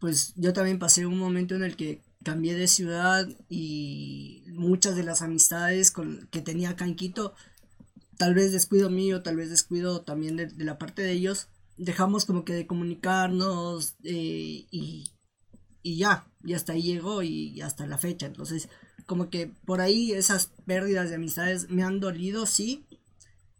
pues 0.00 0.34
yo 0.36 0.52
también 0.52 0.78
pasé 0.78 1.06
un 1.06 1.18
momento 1.18 1.54
en 1.54 1.62
el 1.62 1.76
que 1.76 2.02
cambié 2.22 2.54
de 2.54 2.68
ciudad 2.68 3.28
y 3.48 4.44
muchas 4.48 4.96
de 4.96 5.02
las 5.02 5.22
amistades 5.22 5.90
con, 5.90 6.28
que 6.30 6.40
tenía 6.40 6.70
acá 6.70 6.84
en 6.84 6.96
tal 8.16 8.34
vez 8.34 8.52
descuido 8.52 8.90
mío, 8.90 9.22
tal 9.22 9.36
vez 9.36 9.50
descuido 9.50 10.02
también 10.02 10.36
de, 10.36 10.52
la 10.58 10.78
parte 10.78 11.02
de 11.02 11.12
ellos, 11.12 11.48
dejamos 11.76 12.24
como 12.24 12.44
que 12.44 12.52
de 12.52 12.66
comunicarnos 12.66 13.96
eh, 14.04 14.66
y, 14.70 15.04
y 15.82 15.96
ya, 15.96 16.26
y 16.44 16.54
hasta 16.54 16.72
ahí 16.72 16.82
llegó 16.82 17.22
y, 17.22 17.60
hasta 17.60 17.86
la 17.86 17.98
fecha. 17.98 18.26
Entonces, 18.26 18.68
como 19.06 19.30
que 19.30 19.48
por 19.64 19.80
ahí 19.80 20.12
esas 20.12 20.52
pérdidas 20.64 21.10
de 21.10 21.16
amistades 21.16 21.70
me 21.70 21.82
han 21.82 22.00
dolido, 22.00 22.46
sí, 22.46 22.86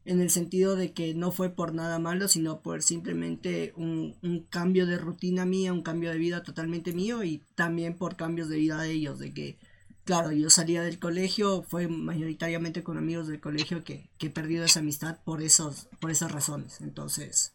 en 0.05 0.21
el 0.21 0.31
sentido 0.31 0.75
de 0.77 0.93
que 0.93 1.15
no 1.15 1.31
fue 1.31 1.51
por 1.51 1.75
nada 1.75 1.99
malo, 1.99 2.29
sino 2.29 2.61
por 2.61 2.83
simplemente 2.83 3.73
un, 3.77 4.17
cambio 4.51 4.87
de 4.87 4.99
rutina 4.99 5.45
mía, 5.45 5.73
un 5.73 5.83
cambio 5.83 6.11
de 6.11 6.19
vida 6.19 6.43
totalmente 6.43 6.93
mío 6.93 7.23
y 7.23 7.43
también 7.55 7.97
por 7.97 8.17
cambios 8.17 8.49
de 8.49 8.57
vida 8.57 8.81
de 8.81 8.91
ellos, 8.91 9.19
de 9.19 9.33
que, 9.33 9.59
claro, 10.05 10.33
yo 10.33 10.51
salía 10.51 10.83
del 10.83 10.99
colegio, 10.99 11.63
fue 11.63 11.87
mayoritariamente 11.89 12.83
con 12.83 12.99
amigos 12.99 13.29
del 13.29 13.41
colegio 13.41 13.85
que, 13.85 14.11
que 14.19 14.27
he 14.27 14.31
perdido 14.31 14.65
esa 14.65 14.81
amistad 14.81 15.19
por, 15.25 15.43
esos, 15.43 15.89
por 16.01 16.11
esas 16.11 16.33
razones. 16.33 16.81
Entonces, 16.81 17.55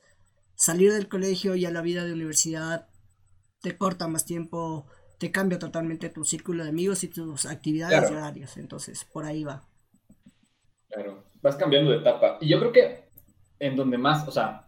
salir 0.57 0.91
del 0.91 1.07
colegio 1.07 1.55
y 1.55 1.65
a 1.65 1.71
la 1.71 1.81
vida 1.81 2.03
de 2.03 2.11
universidad 2.11 2.89
te 3.61 3.77
corta 3.77 4.09
más 4.09 4.25
tiempo, 4.25 4.85
te 5.17 5.31
cambia 5.31 5.57
totalmente 5.57 6.09
tu 6.09 6.25
círculo 6.25 6.63
de 6.63 6.69
amigos 6.69 7.05
y 7.05 7.07
tus 7.07 7.45
actividades 7.45 8.09
diarias, 8.09 8.57
entonces 8.57 9.05
por 9.05 9.23
ahí 9.23 9.45
va. 9.45 9.65
Claro 10.89 11.27
vas 11.41 11.55
cambiando 11.55 11.91
de 11.91 11.97
etapa. 11.97 12.37
Y 12.41 12.49
yo 12.49 12.59
creo 12.59 12.71
que 12.71 13.09
en 13.59 13.75
donde 13.75 13.97
más, 13.97 14.27
o 14.27 14.31
sea, 14.31 14.65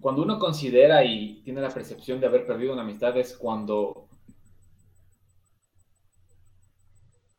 cuando 0.00 0.22
uno 0.22 0.38
considera 0.38 1.04
y 1.04 1.42
tiene 1.42 1.60
la 1.60 1.70
percepción 1.70 2.20
de 2.20 2.26
haber 2.26 2.46
perdido 2.46 2.72
una 2.72 2.82
amistad 2.82 3.16
es 3.16 3.36
cuando 3.36 4.08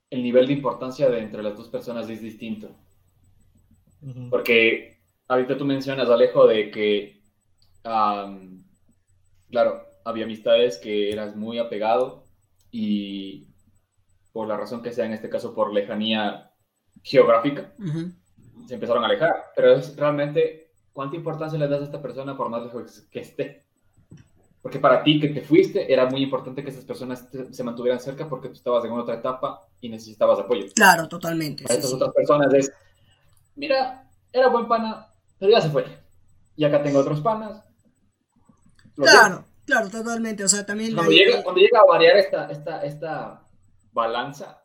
el 0.09 0.23
nivel 0.23 0.47
de 0.47 0.53
importancia 0.53 1.09
de 1.09 1.19
entre 1.19 1.41
las 1.41 1.57
dos 1.57 1.69
personas 1.69 2.09
es 2.09 2.21
distinto. 2.21 2.75
Porque 4.29 5.00
ahorita 5.31 5.57
tú 5.57 5.63
mencionas, 5.65 6.09
Alejo, 6.09 6.45
de 6.45 6.69
que, 6.71 7.21
claro, 9.49 9.85
había 10.03 10.25
amistades 10.25 10.77
que 10.77 11.11
eras 11.11 11.37
muy 11.37 11.57
apegado 11.57 12.25
y 12.69 13.47
por 14.33 14.47
la 14.47 14.57
razón 14.57 14.81
que 14.81 14.91
sea, 14.91 15.05
en 15.05 15.13
este 15.13 15.29
caso 15.29 15.55
por 15.55 15.73
lejanía 15.73 16.51
geográfica, 17.01 17.73
se 18.67 18.73
empezaron 18.73 19.03
a 19.03 19.07
alejar. 19.07 19.51
Pero 19.55 19.73
es 19.73 19.95
realmente 19.95 20.71
cuánta 20.91 21.15
importancia 21.15 21.57
le 21.57 21.69
das 21.69 21.79
a 21.81 21.85
esta 21.85 22.01
persona 22.01 22.35
por 22.35 22.49
más 22.49 22.63
lejos 22.63 23.07
que 23.09 23.21
esté. 23.21 23.65
Porque 24.61 24.79
para 24.79 25.01
ti 25.01 25.19
que 25.19 25.29
te 25.29 25.41
fuiste 25.41 25.91
era 25.91 26.07
muy 26.07 26.23
importante 26.23 26.61
que 26.61 26.71
esas 26.71 26.83
personas 26.83 27.29
se 27.51 27.63
mantuvieran 27.63 28.01
cerca 28.01 28.27
porque 28.27 28.49
tú 28.49 28.55
estabas 28.55 28.83
en 28.83 28.91
otra 28.91 29.15
etapa 29.15 29.65
y 29.79 29.87
necesitabas 29.87 30.39
apoyo. 30.39 30.65
Claro, 30.75 31.07
totalmente. 31.07 31.63
Para 31.63 31.75
estas 31.75 31.93
otras 31.93 32.13
personas 32.13 32.53
es, 32.53 32.71
mira, 33.55 34.07
era 34.31 34.49
buen 34.49 34.67
pana, 34.67 35.07
pero 35.41 35.53
ya 35.53 35.61
se 35.61 35.71
fue. 35.71 35.83
Y 36.55 36.63
acá 36.63 36.83
tengo 36.83 36.99
otros 36.99 37.19
panas. 37.21 37.63
Claro, 38.95 39.43
claro, 39.65 39.89
totalmente. 39.89 40.43
O 40.43 40.47
sea, 40.47 40.67
también... 40.67 40.93
Cuando, 40.93 41.11
llega, 41.11 41.41
cuando 41.41 41.59
llega 41.59 41.79
a 41.79 41.85
variar 41.85 42.15
esta, 42.17 42.45
esta, 42.51 42.83
esta 42.83 43.47
balanza, 43.91 44.63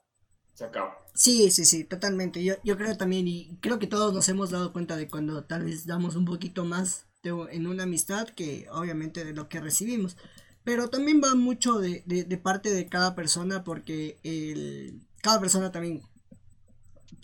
se 0.53 0.67
acaba. 0.67 0.99
Sí, 1.15 1.51
sí, 1.51 1.65
sí, 1.65 1.85
totalmente. 1.85 2.45
Yo, 2.45 2.57
yo 2.63 2.77
creo 2.77 2.95
también, 2.95 3.27
y 3.27 3.57
creo 3.63 3.79
que 3.79 3.87
todos 3.87 4.13
nos 4.13 4.29
hemos 4.29 4.51
dado 4.51 4.75
cuenta 4.75 4.97
de 4.97 5.09
cuando 5.09 5.45
tal 5.45 5.65
vez 5.65 5.87
damos 5.87 6.15
un 6.15 6.27
poquito 6.27 6.67
más 6.67 7.07
en 7.23 7.67
una 7.67 7.85
amistad 7.85 8.29
que 8.29 8.69
obviamente 8.71 9.25
de 9.25 9.33
lo 9.33 9.49
que 9.49 9.61
recibimos. 9.61 10.19
Pero 10.63 10.91
también 10.91 11.23
va 11.25 11.35
mucho 11.35 11.79
de, 11.79 12.03
de, 12.05 12.37
parte 12.37 12.69
de 12.71 12.87
cada 12.87 13.15
persona 13.15 13.65
porque 13.65 14.19
el, 14.25 15.01
cada 15.23 15.41
persona 15.41 15.73
también 15.73 16.03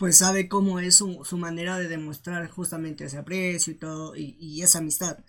pues 0.03 0.17
sabe 0.17 0.49
cómo 0.49 0.81
es 0.81 0.95
su, 0.95 1.37
manera 1.37 1.79
de 1.79 1.87
demostrar 1.87 2.49
justamente 2.49 3.05
ese 3.05 3.17
aprecio 3.17 3.71
y 3.71 3.77
todo 3.77 4.17
y, 4.17 4.61
esa 4.61 4.79
amistad. 4.79 5.19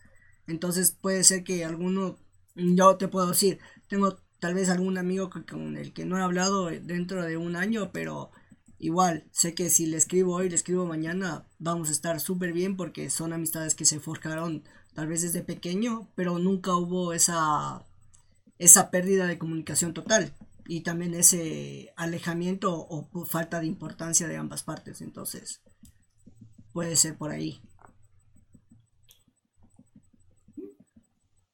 Entonces 0.49 0.91
puede 1.01 1.23
ser 1.23 1.45
que 1.45 1.65
alguno, 1.65 2.19
yo 2.57 2.97
te 2.97 3.07
puedo 3.07 3.29
decir, 3.29 3.61
tengo 3.87 4.19
tal 4.41 4.55
vez 4.55 4.71
algún 4.71 4.99
amigo 4.99 5.31
con 5.31 5.77
el 5.77 5.93
que 5.93 6.05
no 6.05 6.19
he 6.19 6.23
hablado 6.23 6.67
dentro 6.67 7.23
de 7.23 7.37
un 7.37 7.55
año, 7.55 7.93
pero 7.93 8.33
Igual, 8.81 9.29
sé 9.31 9.55
que 9.55 9.71
si 9.71 9.87
le 9.87 9.97
escribo 9.97 10.35
hoy, 10.35 10.49
le 10.49 10.57
escribo 10.57 10.85
mañana, 10.87 11.47
vamos 11.61 11.89
a 11.89 11.93
estar 11.93 12.19
súper 12.19 12.53
bien 12.53 12.77
porque 12.77 13.11
son 13.11 13.33
amistades 13.33 13.77
que 13.77 13.85
se 13.85 14.01
forjaron 14.01 14.65
tal 14.93 15.07
vez 15.07 15.23
desde 15.23 15.43
pequeño, 15.43 16.09
pero 16.17 16.41
nunca 16.41 16.75
hubo 16.75 17.13
esa, 17.13 17.87
esa 18.59 18.91
pérdida 18.91 19.29
de 19.29 19.39
comunicación 19.39 19.95
total 19.95 20.35
y 20.67 20.83
también 20.83 21.15
ese 21.15 21.93
alejamiento 21.97 22.75
o, 22.75 23.25
falta 23.27 23.61
de 23.61 23.67
importancia 23.67 24.29
de 24.29 24.37
ambas 24.37 24.63
partes. 24.63 25.01
Entonces, 25.01 25.61
puede 26.73 26.97
ser 26.97 27.17
por 27.17 27.31
ahí. 27.31 27.61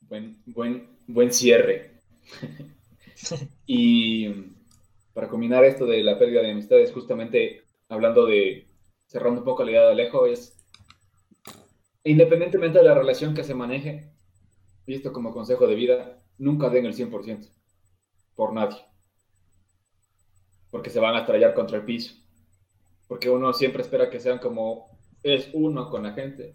Buen, 0.03 0.43
buen, 0.47 0.99
buen 1.07 1.33
cierre. 1.33 2.03
y 3.67 4.29
para 5.13 5.29
combinar 5.29 5.65
esto 5.65 5.87
de 5.87 6.03
la 6.03 6.19
pérdida 6.19 6.43
de 6.43 6.53
amistades, 6.53 6.93
justamente 6.93 7.63
hablando 7.89 8.27
de, 8.27 8.69
cerrando 9.07 9.41
un 9.41 9.45
poco 9.45 9.65
la 9.65 9.71
idea 9.73 9.83
de 9.83 9.93
Alejo, 9.93 10.27
es, 10.27 10.57
independientemente 12.05 12.79
de 12.79 12.85
la 12.85 12.95
relación 12.95 13.35
que 13.35 13.45
se 13.45 13.55
maneje, 13.55 14.13
y 14.87 14.95
esto 14.95 15.13
como 15.13 15.33
consejo 15.33 15.67
de 15.67 15.75
vida, 15.75 16.23
nunca 16.39 16.71
den 16.71 16.87
el 16.87 16.95
100% 16.95 17.49
por 18.35 18.53
nadie. 18.53 18.90
Porque 20.71 20.91
se 20.91 21.01
van 21.01 21.15
a 21.15 21.21
estrellar 21.21 21.55
contra 21.55 21.79
el 21.79 21.85
piso. 21.85 22.15
Porque 23.09 23.29
uno 23.29 23.53
siempre 23.53 23.83
espera 23.83 24.11
que 24.11 24.21
sean 24.21 24.39
como 24.39 24.99
es 25.23 25.51
uno 25.53 25.91
con 25.91 26.05
la 26.05 26.13
gente 26.13 26.55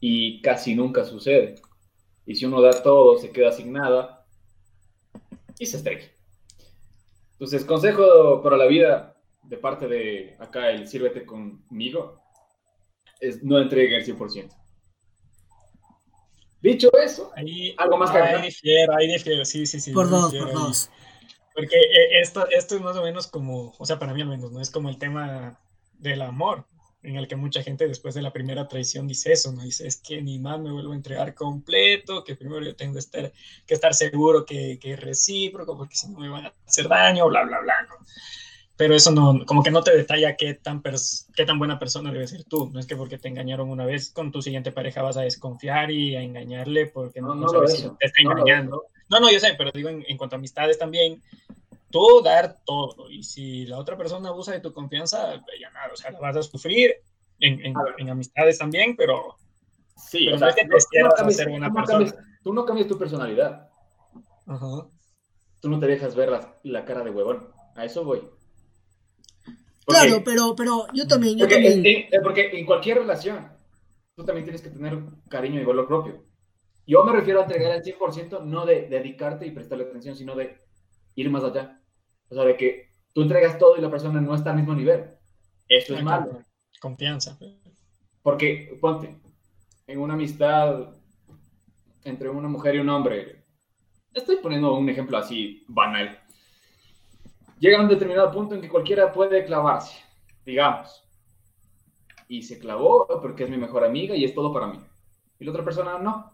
y 0.00 0.40
casi 0.42 0.74
nunca 0.74 1.04
sucede. 1.04 1.56
Y 2.26 2.34
si 2.34 2.44
uno 2.44 2.60
da 2.60 2.82
todo, 2.82 3.18
se 3.18 3.30
queda 3.30 3.52
sin 3.52 3.72
nada 3.72 4.26
y 5.58 5.66
se 5.66 5.78
estrella. 5.78 6.06
Entonces, 7.32 7.64
consejo 7.64 8.42
para 8.42 8.56
la 8.56 8.66
vida 8.66 9.16
de 9.42 9.56
parte 9.56 9.88
de 9.88 10.36
acá, 10.38 10.70
el 10.70 10.86
sírvete 10.86 11.24
conmigo, 11.24 12.20
es 13.20 13.42
no 13.42 13.58
entregue 13.58 13.96
el 13.96 14.04
100%. 14.04 14.54
Dicho 16.60 16.90
eso, 16.98 17.30
ahí, 17.36 17.74
algo 17.78 17.96
más 17.96 18.10
que 18.10 18.18
Ahí 18.18 18.42
difiero, 18.42 18.94
ahí 18.96 19.06
difiero, 19.06 19.44
sí, 19.44 19.64
sí, 19.64 19.78
sí. 19.78 19.92
Por 19.92 20.10
dos, 20.10 20.34
por 20.34 20.52
dos. 20.52 20.90
Porque 21.58 21.76
eh, 21.76 22.20
esto, 22.20 22.46
esto 22.50 22.76
es 22.76 22.80
más 22.80 22.96
o 22.96 23.02
menos 23.02 23.26
como, 23.26 23.74
o 23.76 23.84
sea, 23.84 23.98
para 23.98 24.14
mí 24.14 24.22
al 24.22 24.28
menos, 24.28 24.52
¿no? 24.52 24.60
Es 24.60 24.70
como 24.70 24.90
el 24.90 24.96
tema 24.96 25.58
del 25.94 26.22
amor 26.22 26.66
en 27.02 27.16
el 27.16 27.26
que 27.26 27.34
mucha 27.34 27.64
gente 27.64 27.88
después 27.88 28.14
de 28.14 28.22
la 28.22 28.32
primera 28.32 28.68
traición 28.68 29.08
dice 29.08 29.32
eso, 29.32 29.50
¿no? 29.50 29.64
Dice, 29.64 29.84
es 29.84 29.96
que 29.96 30.22
ni 30.22 30.38
más 30.38 30.60
me 30.60 30.70
vuelvo 30.70 30.92
a 30.92 30.94
entregar 30.94 31.34
completo, 31.34 32.22
que 32.22 32.36
primero 32.36 32.64
yo 32.64 32.76
tengo 32.76 32.92
que 32.92 33.00
estar, 33.00 33.32
que 33.66 33.74
estar 33.74 33.92
seguro 33.92 34.44
que, 34.46 34.78
que 34.80 34.92
es 34.92 35.00
recíproco, 35.00 35.76
porque 35.76 35.96
si 35.96 36.08
no 36.08 36.20
me 36.20 36.28
van 36.28 36.46
a 36.46 36.52
hacer 36.64 36.86
daño, 36.86 37.26
bla, 37.26 37.42
bla, 37.42 37.58
bla, 37.58 37.74
¿no? 37.88 38.06
Pero 38.76 38.94
eso 38.94 39.10
no, 39.10 39.44
como 39.44 39.64
que 39.64 39.72
no 39.72 39.82
te 39.82 39.96
detalla 39.96 40.36
qué 40.36 40.54
tan, 40.54 40.80
qué 41.34 41.44
tan 41.44 41.58
buena 41.58 41.80
persona 41.80 42.12
debe 42.12 42.28
ser 42.28 42.44
tú. 42.44 42.70
No 42.72 42.78
es 42.78 42.86
que 42.86 42.94
porque 42.94 43.18
te 43.18 43.26
engañaron 43.26 43.68
una 43.68 43.84
vez 43.84 44.12
con 44.12 44.30
tu 44.30 44.42
siguiente 44.42 44.70
pareja 44.70 45.02
vas 45.02 45.16
a 45.16 45.22
desconfiar 45.22 45.90
y 45.90 46.14
a 46.14 46.22
engañarle 46.22 46.86
porque 46.86 47.20
no, 47.20 47.34
no, 47.34 47.48
sabes 47.48 47.80
si 47.80 47.88
te 47.98 48.06
está 48.06 48.22
engañando. 48.22 48.84
No, 49.10 49.20
no, 49.20 49.30
yo 49.30 49.40
sé, 49.40 49.54
pero 49.56 49.70
digo 49.72 49.88
en, 49.88 50.04
en 50.06 50.16
cuanto 50.16 50.36
a 50.36 50.38
amistades 50.38 50.78
también, 50.78 51.22
tú 51.90 52.22
dar 52.22 52.58
todo. 52.64 53.10
Y 53.10 53.22
si 53.22 53.66
la 53.66 53.78
otra 53.78 53.96
persona 53.96 54.28
abusa 54.28 54.52
de 54.52 54.60
tu 54.60 54.72
confianza, 54.72 55.42
pues 55.44 55.60
ya 55.60 55.70
nada, 55.70 55.90
o 55.92 55.96
sea, 55.96 56.10
la 56.10 56.20
vas 56.20 56.36
a 56.36 56.42
sufrir 56.42 56.94
en, 57.40 57.76
en, 57.98 58.10
amistades 58.10 58.58
también, 58.58 58.96
pero. 58.96 59.36
Sí, 59.96 60.28
o 60.28 60.38
sea, 60.38 60.54
tú, 60.54 60.62
no 60.62 61.14
cambias, 61.74 62.14
tú 62.42 62.52
no 62.52 62.64
cambias 62.64 62.88
tu 62.88 62.98
personalidad. 62.98 63.68
tú 65.60 65.68
no 65.68 65.80
te 65.80 65.86
dejas 65.86 66.14
ver 66.14 66.30
la, 66.62 66.84
cara 66.84 67.02
de 67.02 67.10
huevón. 67.10 67.48
A 67.74 67.84
eso 67.84 68.04
voy. 68.04 68.22
claro, 69.86 70.22
pero, 70.24 70.54
pero 70.54 70.86
yo 70.92 71.06
también. 71.06 71.38
porque, 71.38 71.54
también... 71.54 72.08
En, 72.12 72.22
porque 72.22 72.50
en 72.52 72.66
cualquier 72.66 72.98
relación, 72.98 73.48
tú 74.14 74.24
también 74.24 74.44
tienes 74.44 74.62
que 74.62 74.70
tener 74.70 74.98
cariño 75.28 75.60
y 75.60 75.64
valor 75.64 75.86
propio. 75.86 76.24
Yo 76.88 77.04
me 77.04 77.12
refiero 77.12 77.40
a 77.40 77.42
entregar 77.42 77.76
el 77.76 77.82
100%, 77.82 78.44
no 78.44 78.64
de, 78.64 78.88
dedicarte 78.88 79.46
y 79.46 79.50
prestarle 79.50 79.84
atención, 79.84 80.16
sino 80.16 80.34
de 80.34 80.56
ir 81.16 81.28
más 81.28 81.44
allá. 81.44 81.82
O 82.30 82.34
sea, 82.34 82.44
de 82.44 82.56
que 82.56 82.88
tú 83.12 83.20
entregas 83.20 83.58
todo 83.58 83.76
y 83.76 83.82
la 83.82 83.90
persona 83.90 84.22
no 84.22 84.34
está 84.34 84.52
al 84.52 84.56
mismo 84.56 84.74
nivel. 84.74 85.04
Esto 85.68 85.94
es 85.94 86.02
malo. 86.02 86.42
Confianza. 86.80 87.38
Porque, 88.22 88.78
ponte, 88.80 89.20
en 89.86 89.98
una 89.98 90.14
amistad 90.14 90.94
entre 92.04 92.30
una 92.30 92.48
mujer 92.48 92.76
y 92.76 92.78
un 92.78 92.88
hombre, 92.88 93.44
estoy 94.14 94.36
poniendo 94.36 94.72
un 94.72 94.88
ejemplo 94.88 95.18
así 95.18 95.66
banal. 95.68 96.18
Llega 97.60 97.80
a 97.80 97.82
un 97.82 97.88
determinado 97.88 98.32
punto 98.32 98.54
en 98.54 98.62
que 98.62 98.68
cualquiera 98.70 99.12
puede 99.12 99.44
clavarse, 99.44 100.02
digamos. 100.46 101.04
Y 102.28 102.40
se 102.40 102.58
clavó 102.58 103.06
porque 103.20 103.44
es 103.44 103.50
mi 103.50 103.58
mejor 103.58 103.84
amiga 103.84 104.16
y 104.16 104.24
es 104.24 104.34
todo 104.34 104.54
para 104.54 104.68
mí. 104.68 104.78
Y 105.38 105.44
la 105.44 105.50
otra 105.50 105.64
persona 105.64 105.98
no. 105.98 106.32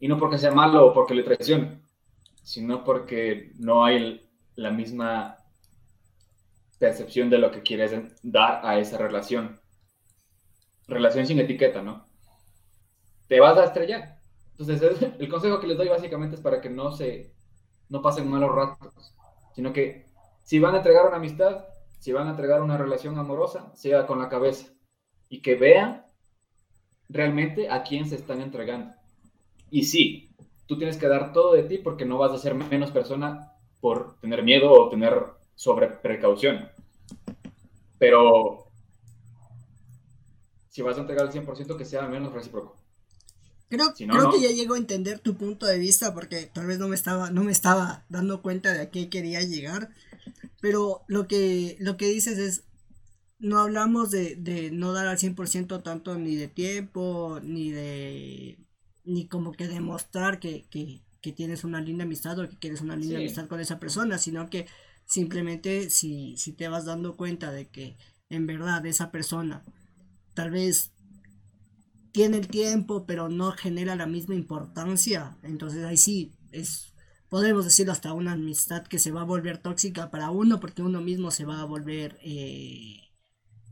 Y 0.00 0.08
no 0.08 0.18
porque 0.18 0.38
sea 0.38 0.50
malo 0.50 0.86
o 0.86 0.92
porque 0.92 1.14
le 1.14 1.22
traicione, 1.22 1.80
sino 2.42 2.84
porque 2.84 3.52
no 3.58 3.84
hay 3.84 4.28
la 4.54 4.70
misma 4.70 5.38
percepción 6.78 7.30
de 7.30 7.38
lo 7.38 7.50
que 7.50 7.62
quieres 7.62 7.92
dar 8.22 8.64
a 8.64 8.78
esa 8.78 8.98
relación. 8.98 9.60
Relación 10.86 11.26
sin 11.26 11.40
etiqueta, 11.40 11.82
¿no? 11.82 12.04
Te 13.26 13.40
vas 13.40 13.56
a 13.58 13.64
estrellar. 13.64 14.20
Entonces, 14.58 15.02
el 15.18 15.28
consejo 15.28 15.60
que 15.60 15.66
les 15.66 15.76
doy 15.76 15.88
básicamente 15.88 16.36
es 16.36 16.42
para 16.42 16.60
que 16.60 16.70
no 16.70 16.92
se 16.92 17.34
no 17.88 18.02
pasen 18.02 18.28
malos 18.28 18.54
ratos, 18.54 19.14
sino 19.54 19.72
que 19.72 20.06
si 20.42 20.58
van 20.58 20.74
a 20.74 20.78
entregar 20.78 21.06
una 21.06 21.16
amistad, 21.16 21.64
si 21.98 22.12
van 22.12 22.26
a 22.26 22.30
entregar 22.30 22.62
una 22.62 22.76
relación 22.76 23.18
amorosa, 23.18 23.72
sea 23.74 24.06
con 24.06 24.18
la 24.18 24.28
cabeza 24.28 24.68
y 25.28 25.40
que 25.40 25.54
vean 25.54 26.04
realmente 27.08 27.70
a 27.70 27.82
quién 27.82 28.08
se 28.08 28.16
están 28.16 28.40
entregando. 28.40 28.94
Y 29.70 29.84
sí, 29.84 30.30
tú 30.66 30.76
tienes 30.78 30.96
que 30.96 31.08
dar 31.08 31.32
todo 31.32 31.54
de 31.54 31.62
ti 31.62 31.78
porque 31.78 32.04
no 32.04 32.18
vas 32.18 32.32
a 32.32 32.38
ser 32.38 32.54
menos 32.54 32.90
persona 32.90 33.52
por 33.80 34.18
tener 34.20 34.42
miedo 34.42 34.70
o 34.72 34.88
tener 34.88 35.14
sobre 35.54 35.88
precaución. 35.88 36.68
Pero 37.98 38.66
si 40.68 40.82
vas 40.82 40.98
a 40.98 41.00
entregar 41.00 41.26
el 41.26 41.32
100%, 41.32 41.76
que 41.76 41.84
sea 41.84 42.06
menos 42.08 42.32
recíproco. 42.32 42.76
Creo, 43.68 43.92
creo 43.94 44.30
que 44.30 44.40
ya 44.40 44.50
llego 44.50 44.74
a 44.74 44.78
entender 44.78 45.18
tu 45.18 45.36
punto 45.36 45.66
de 45.66 45.78
vista 45.78 46.14
porque 46.14 46.46
tal 46.46 46.66
vez 46.66 46.78
no 46.78 46.86
me 46.86 46.94
estaba, 46.94 47.30
no 47.30 47.42
me 47.42 47.50
estaba 47.50 48.04
dando 48.08 48.42
cuenta 48.42 48.72
de 48.72 48.80
a 48.80 48.90
qué 48.90 49.08
quería 49.08 49.40
llegar. 49.40 49.90
Pero 50.60 51.02
lo 51.08 51.26
que, 51.26 51.76
lo 51.80 51.96
que 51.96 52.06
dices 52.06 52.38
es, 52.38 52.64
no 53.38 53.58
hablamos 53.58 54.10
de, 54.10 54.36
de 54.36 54.70
no 54.70 54.92
dar 54.92 55.06
al 55.08 55.18
100% 55.18 55.82
tanto 55.82 56.16
ni 56.16 56.36
de 56.36 56.48
tiempo, 56.48 57.40
ni 57.42 57.70
de 57.70 58.58
ni 59.06 59.26
como 59.26 59.52
que 59.52 59.68
demostrar 59.68 60.38
que, 60.40 60.66
que, 60.68 61.02
que 61.22 61.32
tienes 61.32 61.64
una 61.64 61.80
linda 61.80 62.04
amistad 62.04 62.38
o 62.38 62.48
que 62.48 62.58
quieres 62.58 62.80
una 62.80 62.96
linda 62.96 63.18
amistad 63.18 63.48
con 63.48 63.60
esa 63.60 63.78
persona, 63.78 64.18
sino 64.18 64.50
que 64.50 64.66
simplemente 65.06 65.88
si, 65.90 66.36
si 66.36 66.52
te 66.52 66.68
vas 66.68 66.84
dando 66.84 67.16
cuenta 67.16 67.50
de 67.50 67.68
que 67.68 67.96
en 68.28 68.46
verdad 68.46 68.84
esa 68.86 69.10
persona 69.10 69.64
tal 70.34 70.50
vez 70.50 70.92
tiene 72.12 72.38
el 72.38 72.48
tiempo 72.48 73.06
pero 73.06 73.28
no 73.28 73.52
genera 73.52 73.96
la 73.96 74.06
misma 74.06 74.34
importancia, 74.34 75.36
entonces 75.42 75.84
ahí 75.84 75.96
sí 75.96 76.32
es 76.50 76.92
podemos 77.28 77.64
decirlo 77.64 77.92
hasta 77.92 78.12
una 78.12 78.32
amistad 78.32 78.84
que 78.86 78.98
se 78.98 79.10
va 79.10 79.22
a 79.22 79.24
volver 79.24 79.58
tóxica 79.58 80.10
para 80.10 80.30
uno 80.30 80.60
porque 80.60 80.82
uno 80.82 81.00
mismo 81.00 81.30
se 81.30 81.44
va 81.44 81.60
a 81.60 81.64
volver 81.64 82.18
eh, 82.22 83.05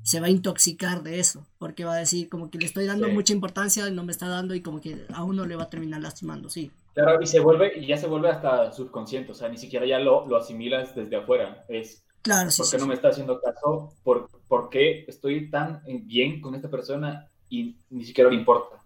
se 0.04 0.20
va 0.20 0.26
a 0.26 0.30
intoxicar 0.30 1.02
de 1.02 1.18
eso, 1.18 1.46
porque 1.58 1.86
va 1.86 1.94
a 1.94 1.98
decir 1.98 2.28
como 2.28 2.50
que 2.50 2.58
le 2.58 2.66
estoy 2.66 2.84
dando 2.84 3.08
mucha 3.08 3.32
importancia 3.32 3.88
y 3.88 3.92
no 3.92 4.04
me 4.04 4.12
está 4.12 4.28
dando 4.28 4.54
y 4.54 4.60
como 4.60 4.78
que 4.78 5.06
a 5.14 5.24
uno 5.24 5.46
le 5.46 5.56
va 5.56 5.64
a 5.64 5.70
terminar 5.70 6.02
lastimando, 6.02 6.50
sí. 6.50 6.70
Claro, 6.92 7.20
y 7.22 7.26
se 7.26 7.40
vuelve, 7.40 7.72
y 7.78 7.86
ya 7.86 7.96
se 7.96 8.06
vuelve 8.06 8.28
hasta 8.28 8.70
subconsciente, 8.70 9.32
o 9.32 9.34
sea, 9.34 9.48
ni 9.48 9.56
siquiera 9.56 9.86
ya 9.86 9.98
lo, 9.98 10.26
lo 10.28 10.36
asimilas 10.36 10.94
desde 10.94 11.16
afuera, 11.16 11.64
es, 11.68 12.04
claro, 12.20 12.50
sí, 12.50 12.60
¿por 12.60 12.70
qué 12.70 12.78
no 12.78 12.86
me 12.86 12.94
está 12.94 13.08
haciendo 13.08 13.40
caso? 13.40 13.94
¿Por, 14.04 14.28
¿Por 14.46 14.68
qué 14.68 15.06
estoy 15.08 15.50
tan 15.50 15.82
bien 16.02 16.42
con 16.42 16.54
esta 16.54 16.70
persona 16.70 17.26
y 17.48 17.74
ni 17.88 18.04
siquiera 18.04 18.28
le 18.28 18.36
importa? 18.36 18.76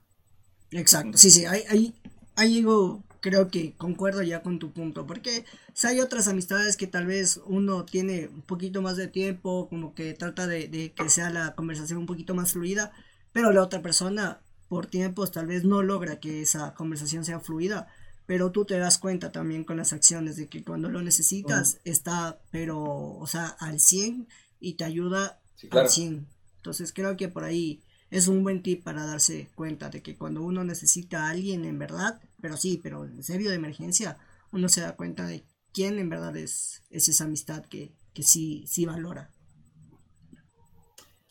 Exacto, 0.71 1.19
sí, 1.19 1.33
sí, 1.33 1.47
ahí, 1.47 1.63
ahí, 1.69 1.95
ahí 2.37 2.55
llego 2.55 3.03
creo 3.21 3.49
que 3.49 3.75
concuerdo 3.77 4.23
ya 4.23 4.43
con 4.43 4.59
tu 4.59 4.73
punto, 4.73 5.07
porque 5.07 5.45
si 5.75 5.87
hay 5.87 6.01
otras 6.01 6.29
amistades 6.29 6.77
que 6.77 6.87
tal 6.87 7.07
vez 7.07 7.41
uno 7.47 7.85
tiene 7.85 8.29
un 8.29 8.43
poquito 8.43 8.83
más 8.83 8.97
de 8.97 9.09
tiempo, 9.09 9.69
como 9.69 9.95
que 9.95 10.15
trata 10.15 10.47
de, 10.47 10.93
que 10.95 11.09
sea 11.09 11.31
la 11.31 11.55
conversación 11.55 11.99
un 11.99 12.07
poquito 12.07 12.35
más 12.35 12.53
fluida, 12.53 12.93
pero 13.33 13.53
la 13.53 13.63
otra 13.63 13.83
persona 13.83 14.41
por 14.69 14.87
tiempos 14.87 15.33
tal 15.33 15.47
vez 15.47 15.65
no 15.65 15.83
logra 15.83 16.21
que 16.21 16.43
esa 16.43 16.75
conversación 16.75 17.25
sea 17.25 17.41
fluida, 17.41 17.89
pero 18.27 18.53
tú 18.53 18.65
te 18.65 18.79
das 18.79 18.99
cuenta 18.99 19.33
también 19.33 19.65
con 19.65 19.79
las 19.79 19.93
acciones 19.93 20.37
de 20.37 20.49
que 20.49 20.63
cuando 20.63 20.91
lo 20.91 21.01
necesitas 21.01 21.79
está, 21.85 22.39
pero, 22.51 22.83
o 22.83 23.27
sea, 23.27 23.47
al 23.59 23.81
100 23.81 24.29
y 24.61 24.75
te 24.75 24.85
ayuda 24.85 25.41
al 25.71 25.89
100. 25.89 26.27
Entonces 26.57 26.93
creo 26.93 27.17
que 27.17 27.29
por 27.29 27.45
ahí 27.45 27.83
es 28.11 28.29
un 28.29 28.43
buen 28.43 28.63
tip 28.63 28.85
para 28.85 29.07
darse 29.07 29.49
cuenta 29.55 29.89
de 29.89 30.03
que 30.03 30.17
cuando 30.17 30.43
uno 30.43 30.65
necesita 30.65 31.27
a 31.27 31.31
alguien 31.31 31.65
en 31.65 31.79
verdad, 31.79 32.21
pero 32.41 32.57
sí, 32.57 32.81
pero 32.83 33.05
en 33.05 33.23
serio 33.23 33.51
de 33.51 33.57
emergencia, 33.57 34.19
uno 34.53 34.69
se 34.69 34.81
da 34.81 34.97
cuenta 34.97 35.27
de 35.27 35.45
quién 35.73 35.99
en 35.99 36.09
verdad 36.09 36.37
es, 36.37 36.83
esa 36.91 37.25
amistad 37.25 37.65
que, 37.67 37.93
sí, 38.21 38.65
sí 38.67 38.87
valora. 38.87 39.31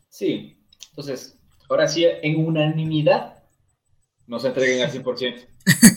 Sí, 0.09 0.57
entonces, 0.89 1.37
ahora 1.69 1.87
sí, 1.87 2.05
en 2.05 2.45
unanimidad, 2.45 3.43
no 4.25 4.39
se 4.39 4.47
entreguen 4.47 4.83
al 4.83 4.91
100%. 4.91 5.47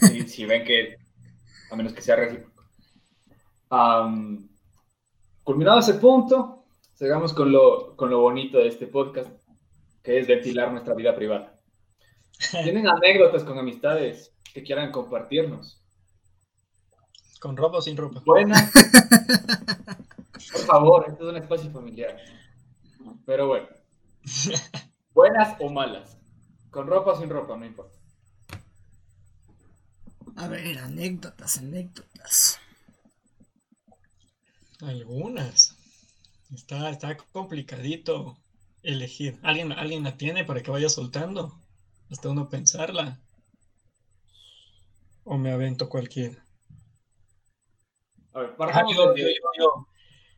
si, 0.09 0.23
si 0.29 0.47
ven 0.47 0.65
que, 0.65 0.97
a 1.71 1.77
menos 1.77 1.93
que 1.93 2.03
sea 2.03 2.17
recíproco. 2.17 2.65
culminado 5.43 5.81
ese 5.81 5.95
punto, 5.95 6.65
sigamos 6.95 7.33
con 7.33 7.51
lo, 7.51 7.97
con 7.97 8.11
lo 8.11 8.21
bonito 8.21 8.59
de 8.59 8.69
este 8.69 8.87
podcast, 8.87 9.31
que 10.03 10.19
es 10.19 10.27
ventilar 10.27 10.71
nuestra 10.71 10.95
vida 10.95 11.15
privada. 11.15 11.59
¿Tienen 12.63 12.89
anécdotas 12.89 13.45
con 13.45 13.59
amistades 13.59 14.35
que 14.53 14.63
quieran 14.63 14.93
compartirnos? 14.93 15.81
¿Con 17.41 17.57
ropa 17.57 17.79
o 17.79 17.83
sin 17.83 17.97
ropa? 17.97 18.23
Buenas. 18.25 18.71
Por 20.53 20.61
favor, 20.67 21.07
esto 21.09 21.25
es 21.25 21.31
un 21.31 21.43
espacio 21.43 21.71
familiar. 21.71 22.17
Pero 23.25 23.49
bueno. 23.49 23.69
Buenas 25.15 25.57
o 25.61 25.71
malas. 25.71 26.19
Con 26.71 26.87
ropa 26.87 27.13
o 27.13 27.19
sin 27.19 27.31
ropa, 27.31 27.57
no 27.57 27.65
importa. 27.65 27.99
A 30.37 30.49
ver, 30.49 30.79
anécdotas, 30.79 31.59
anécdotas. 31.59 32.59
Algunas. 34.81 35.77
Está, 36.55 36.91
está 36.91 37.17
complicadito 37.33 38.37
elegir. 38.83 39.39
¿Alguien, 39.43 39.73
¿Alguien 39.73 40.05
la 40.05 40.17
tiene 40.17 40.45
para 40.45 40.63
que 40.63 40.71
vaya 40.71 40.89
soltando? 40.89 41.59
Hasta 42.11 42.29
uno 42.29 42.49
pensarla. 42.49 43.19
¿O 45.31 45.39
me 45.39 45.53
avento 45.53 45.89
cualquiera? 45.89 46.45
A 48.33 48.41
ver, 48.41 48.57
para 48.57 48.83
yo, 48.93 49.15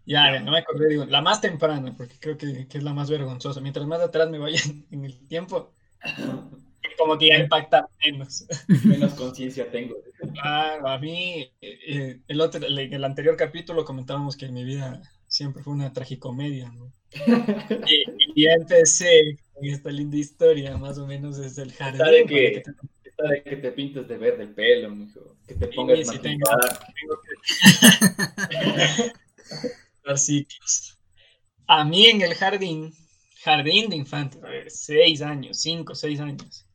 Ya, 0.04 0.38
no 0.40 0.52
me 0.52 0.58
acordé, 0.58 0.86
digo, 0.88 1.06
la 1.06 1.22
más 1.22 1.40
temprana, 1.40 1.94
porque 1.96 2.16
creo 2.20 2.36
que, 2.36 2.66
es 2.70 2.82
la 2.82 2.92
más 2.92 3.08
vergonzosa. 3.08 3.62
Mientras 3.62 3.86
más 3.86 4.02
atrás 4.02 4.28
me 4.28 4.38
vaya 4.38 4.60
en 4.90 5.06
el 5.06 5.26
tiempo, 5.28 5.72
como 6.98 7.16
que 7.16 7.28
ya 7.28 7.38
impacta 7.38 7.88
menos. 8.04 8.46
Menos 8.84 9.14
conciencia 9.14 9.70
tengo. 9.70 9.96
Claro, 10.34 10.86
a 10.86 10.98
mí, 10.98 11.50
eh, 11.62 12.20
el, 12.28 12.40
otro, 12.42 12.60
el 12.66 13.04
anterior 13.04 13.34
capítulo 13.34 13.86
comentábamos 13.86 14.36
que 14.36 14.44
en 14.44 14.52
mi 14.52 14.62
vida 14.62 15.00
siempre 15.26 15.62
fue 15.62 15.72
una 15.72 15.94
tragicomedia, 15.94 16.70
¿no? 16.70 16.92
y, 18.36 18.44
empecé 18.44 19.38
con 19.54 19.64
esta 19.64 19.90
linda 19.90 20.18
historia, 20.18 20.76
más 20.76 20.98
o 20.98 21.06
menos 21.06 21.38
desde 21.38 21.62
el 21.62 21.72
jardín. 21.72 22.28
que, 22.28 22.62
te... 22.62 22.72
de 23.28 23.42
que 23.42 23.56
te 23.56 23.72
pintes 23.72 24.06
de 24.08 24.16
verde 24.18 24.44
el 24.44 24.54
pelo, 24.54 24.90
mijo. 24.90 25.36
Que 25.46 25.54
te 25.54 25.68
pongas 25.68 26.08
sí, 26.08 26.18
tengo, 26.18 26.44
Los 30.04 30.22
ciclos. 30.22 30.98
A 31.66 31.84
mí 31.84 32.06
en 32.06 32.22
el 32.22 32.34
jardín, 32.34 32.94
jardín 33.42 33.90
de 33.90 33.96
infantes, 33.96 34.40
seis 34.68 35.20
años, 35.22 35.60
cinco, 35.60 35.94
seis 35.94 36.18
años. 36.20 36.66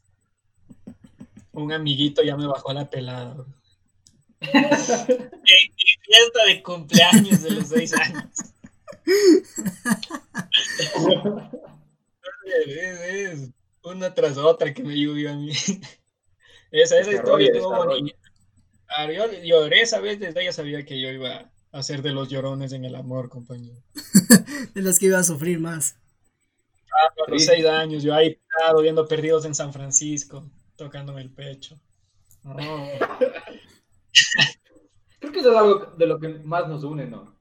Un 1.52 1.74
amiguito 1.74 2.24
ya 2.24 2.38
me 2.38 2.48
bajó 2.48 2.74
la 2.74 2.90
pelada. 2.90 3.46
fiesta 4.40 5.18
de 6.48 6.64
cumpleaños 6.64 7.42
de 7.42 7.52
los 7.52 7.68
seis 7.68 7.94
años. 7.94 8.30
es, 12.68 13.50
una 13.84 14.14
tras 14.14 14.38
otra 14.38 14.74
que 14.74 14.84
me 14.84 15.00
llovió 15.00 15.32
a 15.32 15.36
mí. 15.36 15.52
Esa, 16.72 17.00
esa 17.00 17.12
historia 17.12 17.52
estuvo 17.52 17.86
bonita. 17.86 18.18
Yo 19.14 19.32
lloré 19.44 19.82
esa 19.82 20.00
vez, 20.00 20.20
desde 20.20 20.44
ya 20.44 20.52
sabía 20.52 20.86
que 20.86 21.00
yo 21.00 21.10
iba 21.10 21.52
a 21.72 21.84
ser 21.84 22.02
de 22.02 22.12
los 22.12 22.30
llorones 22.30 22.74
en 22.74 22.86
el 22.86 22.96
amor, 22.96 23.30
compañero. 23.30 23.82
de 24.74 24.82
los 24.82 25.00
que 25.00 25.08
iba 25.08 25.20
a 25.20 25.24
sufrir 25.24 25.60
más. 25.60 25.98
Ah, 26.92 27.14
a 27.28 27.32
los 27.32 27.46
seis 27.46 27.66
años, 27.66 28.04
yo 28.04 28.14
ahí 28.14 28.40
estado 28.58 28.82
viendo 28.82 29.08
Perdidos 29.08 29.46
en 29.46 29.54
San 29.54 29.72
Francisco, 29.72 30.50
tocándome 30.76 31.22
el 31.22 31.32
pecho. 31.32 31.80
Creo 35.20 35.32
que 35.32 35.40
eso 35.40 35.52
es 35.52 35.58
algo 35.58 35.94
de 35.98 36.06
lo 36.08 36.20
que 36.20 36.30
más 36.30 36.68
nos 36.68 36.84
une, 36.84 37.06
¿no? 37.06 37.38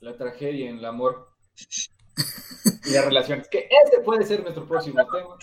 La, 0.00 0.16
tragedia 0.16 0.70
en 0.70 0.78
el 0.78 0.84
amor 0.84 1.30
y 2.84 2.90
las 2.90 3.04
relaciones. 3.04 3.48
Que 3.48 3.68
ese 3.84 4.00
puede 4.00 4.24
ser 4.24 4.42
nuestro 4.42 4.66
próximo 4.66 5.06
tema. 5.10 5.36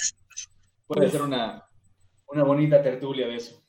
Puede 0.85 1.09
ser 1.11 1.21
una, 1.21 1.66
una 2.27 2.43
bonita 2.43 2.81
tertulia 2.81 3.27
de 3.27 3.35
eso. 3.35 3.63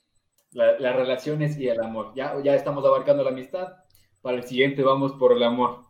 las 0.52 0.96
relaciones 0.96 1.58
y 1.58 1.68
el 1.68 1.80
amor. 1.80 2.12
Ya, 2.14 2.34
ya 2.42 2.54
estamos 2.54 2.84
abarcando 2.84 3.22
la 3.22 3.30
amistad. 3.30 3.74
Para 4.22 4.38
el 4.38 4.44
siguiente 4.44 4.82
vamos 4.82 5.12
por 5.12 5.32
el 5.32 5.42
amor. 5.42 5.84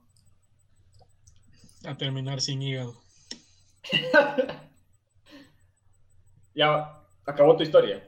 A 1.86 1.96
terminar 1.96 2.40
sin 2.40 2.60
hígado. 2.60 2.94
ya 6.54 7.02
acabó 7.24 7.56
tu 7.56 7.62
historia. 7.62 8.07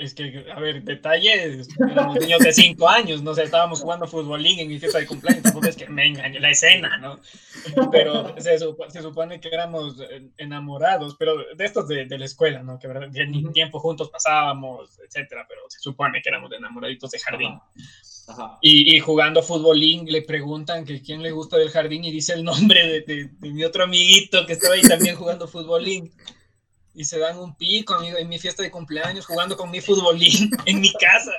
Es 0.00 0.14
que, 0.14 0.46
a 0.50 0.58
ver, 0.58 0.82
detalles, 0.82 1.68
éramos 1.78 2.18
niños 2.18 2.40
de 2.40 2.52
5 2.54 2.88
años, 2.88 3.22
no 3.22 3.34
sé, 3.34 3.42
estábamos 3.42 3.82
jugando 3.82 4.06
futbolín 4.06 4.58
en 4.58 4.68
mi 4.68 4.78
fiesta 4.78 4.98
de 4.98 5.06
cumpleaños, 5.06 5.42
tampoco 5.42 5.68
es 5.68 5.76
que 5.76 5.88
me 5.88 6.06
engañe 6.06 6.40
la 6.40 6.50
escena, 6.50 6.96
¿no? 6.96 7.20
Pero 7.92 8.34
se, 8.40 8.58
se, 8.58 9.02
supone 9.02 9.40
que 9.40 9.48
éramos 9.48 9.96
enamorados, 10.38 11.16
pero 11.18 11.36
de 11.54 11.64
estos 11.64 11.86
de, 11.86 12.06
de 12.06 12.18
la 12.18 12.24
escuela, 12.24 12.62
¿no? 12.62 12.78
Que 12.78 12.88
ni 13.26 13.44
tiempo 13.52 13.78
juntos 13.78 14.08
pasábamos, 14.08 14.98
etcétera, 15.06 15.44
pero 15.46 15.60
se 15.68 15.80
supone 15.80 16.22
que 16.22 16.30
éramos 16.30 16.50
enamoraditos 16.52 17.10
de 17.10 17.18
jardín. 17.18 17.58
Y, 18.62 18.96
y, 18.96 19.00
jugando 19.00 19.42
futbolín 19.42 20.06
le 20.06 20.22
preguntan 20.22 20.84
que 20.84 21.02
quién 21.02 21.20
le 21.20 21.32
gusta 21.32 21.58
del 21.58 21.70
jardín 21.70 22.04
y 22.04 22.12
dice 22.12 22.32
el 22.32 22.44
nombre 22.44 22.86
de, 22.86 23.00
de, 23.02 23.28
de 23.38 23.50
mi 23.50 23.64
otro 23.64 23.84
amiguito 23.84 24.46
que 24.46 24.54
estaba 24.54 24.74
ahí 24.74 24.82
también 24.82 25.16
jugando 25.16 25.48
futbolín 25.48 26.12
y 26.94 27.04
se 27.04 27.18
dan 27.18 27.38
un 27.38 27.54
pico 27.54 27.94
amigo, 27.94 28.18
en 28.18 28.28
mi 28.28 28.38
fiesta 28.38 28.62
de 28.62 28.70
cumpleaños 28.70 29.26
jugando 29.26 29.56
con 29.56 29.70
mi 29.70 29.80
futbolín 29.80 30.50
en 30.66 30.80
mi 30.80 30.92
casa. 30.92 31.32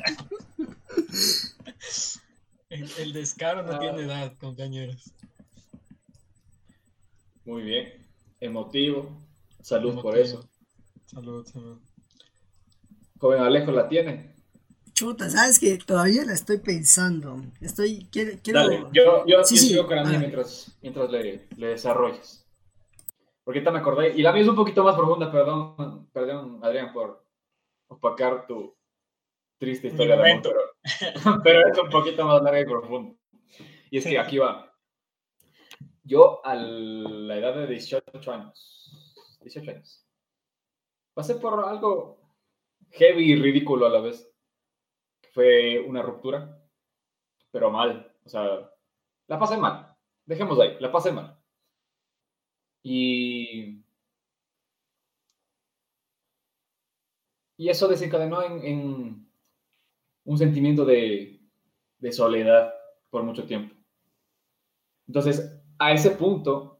El, 2.69 3.11
descaro 3.11 3.63
no 3.63 3.77
tiene 3.79 4.03
edad, 4.03 4.33
compañeros. 4.39 5.11
Muy 7.43 7.63
bien. 7.63 7.93
Emotivo. 8.39 9.21
Salud 9.61 10.01
por 10.01 10.17
eso. 10.17 10.49
Salud, 11.05 11.45
salud. 11.45 11.77
Joven 13.19 13.41
Alejo, 13.41 13.71
¿la 13.71 13.89
tiene? 13.89 14.33
Chuta, 14.93 15.29
sabes 15.29 15.59
que 15.59 15.77
todavía 15.77 16.23
la 16.23 16.33
estoy 16.33 16.59
pensando. 16.59 17.43
Estoy, 17.59 18.07
quiero, 18.11 18.31
yo, 18.93 19.25
yo, 19.25 19.43
sí, 19.43 19.57
sigo 19.57 19.85
con 19.85 19.97
la 19.97 20.03
mía 20.05 20.19
mientras, 20.19 20.71
mientras 20.81 21.11
le, 21.11 21.47
le 21.57 21.67
desarrolles. 21.67 22.40
Porque 23.43 23.59
ahorita 23.59 23.71
me 23.71 23.79
acordé, 23.79 24.13
y 24.15 24.21
la 24.21 24.31
mía 24.31 24.43
es 24.43 24.47
un 24.47 24.55
poquito 24.55 24.83
más 24.83 24.95
profunda, 24.95 25.31
perdón, 25.31 26.09
perdón 26.11 26.59
Adrián, 26.63 26.93
por 26.93 27.25
opacar 27.87 28.45
tu 28.45 28.75
triste 29.57 29.87
historia 29.87 30.15
de 30.15 30.31
amor, 30.31 30.75
pero, 31.43 31.67
es 31.67 31.77
un 31.77 31.89
poquito 31.89 32.25
más 32.25 32.41
larga 32.41 32.61
y 32.61 32.65
profunda. 32.65 33.15
Y 33.89 33.97
es 33.97 34.05
que 34.05 34.17
aquí 34.17 34.37
va. 34.37 34.71
Yo 36.03 36.45
a 36.45 36.55
la 36.55 37.37
edad 37.37 37.55
de 37.55 37.67
18 37.67 38.31
años, 38.31 39.37
18 39.41 39.71
años, 39.71 40.07
pasé 41.13 41.35
por 41.35 41.63
algo 41.63 42.19
heavy 42.91 43.33
y 43.33 43.35
ridículo 43.35 43.85
a 43.85 43.89
la 43.89 44.01
vez. 44.01 44.27
Fue 45.33 45.79
una 45.79 46.01
ruptura, 46.01 46.59
pero 47.51 47.69
mal. 47.69 48.15
O 48.25 48.29
sea, 48.29 48.69
la 49.27 49.39
pasé 49.39 49.57
mal. 49.57 49.95
Dejemos 50.25 50.59
ahí, 50.59 50.77
la 50.79 50.91
pasé 50.91 51.11
mal. 51.11 51.30
Y, 52.83 53.83
y 57.57 57.69
eso 57.69 57.87
desencadenó 57.87 58.41
en, 58.43 59.29
un 60.23 60.37
sentimiento 60.37 60.85
de, 60.85 61.39
soledad 62.11 62.73
por 63.09 63.23
mucho 63.23 63.45
tiempo. 63.45 63.75
Entonces, 65.07 65.61
a 65.77 65.91
ese 65.91 66.11
punto, 66.11 66.79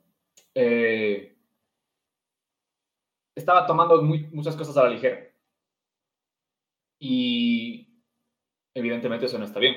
eh, 0.56 1.38
estaba 3.36 3.66
tomando 3.68 4.02
muchas 4.02 4.56
cosas 4.56 4.76
a 4.78 4.84
la 4.84 4.90
ligera. 4.90 5.28
Y 7.00 8.02
evidentemente 8.74 9.26
eso 9.26 9.38
no 9.38 9.46
está 9.46 9.60
bien. 9.60 9.76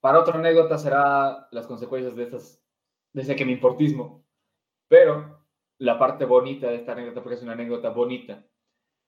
Para 0.00 0.20
otra 0.20 0.38
anécdota 0.38 0.78
será 0.78 1.48
las 1.50 1.66
consecuencias 1.66 2.16
de, 2.16 2.22
esas, 2.24 2.62
de 3.12 3.22
ese 3.22 3.36
que 3.36 3.44
me 3.44 3.52
importismo 3.52 4.24
pero 4.90 5.46
la 5.78 5.98
parte 6.00 6.24
bonita 6.24 6.68
de 6.68 6.76
esta 6.76 6.92
anécdota, 6.92 7.22
porque 7.22 7.36
es 7.36 7.42
una 7.42 7.52
anécdota 7.52 7.90
bonita, 7.90 8.44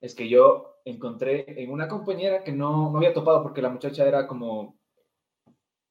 es 0.00 0.14
que 0.14 0.28
yo 0.28 0.80
encontré 0.84 1.60
en 1.60 1.72
una 1.72 1.88
compañera 1.88 2.44
que 2.44 2.52
no, 2.52 2.90
no 2.90 2.98
había 2.98 3.12
topado 3.12 3.42
porque 3.42 3.60
la 3.60 3.68
muchacha 3.68 4.06
era 4.06 4.28
como... 4.28 4.78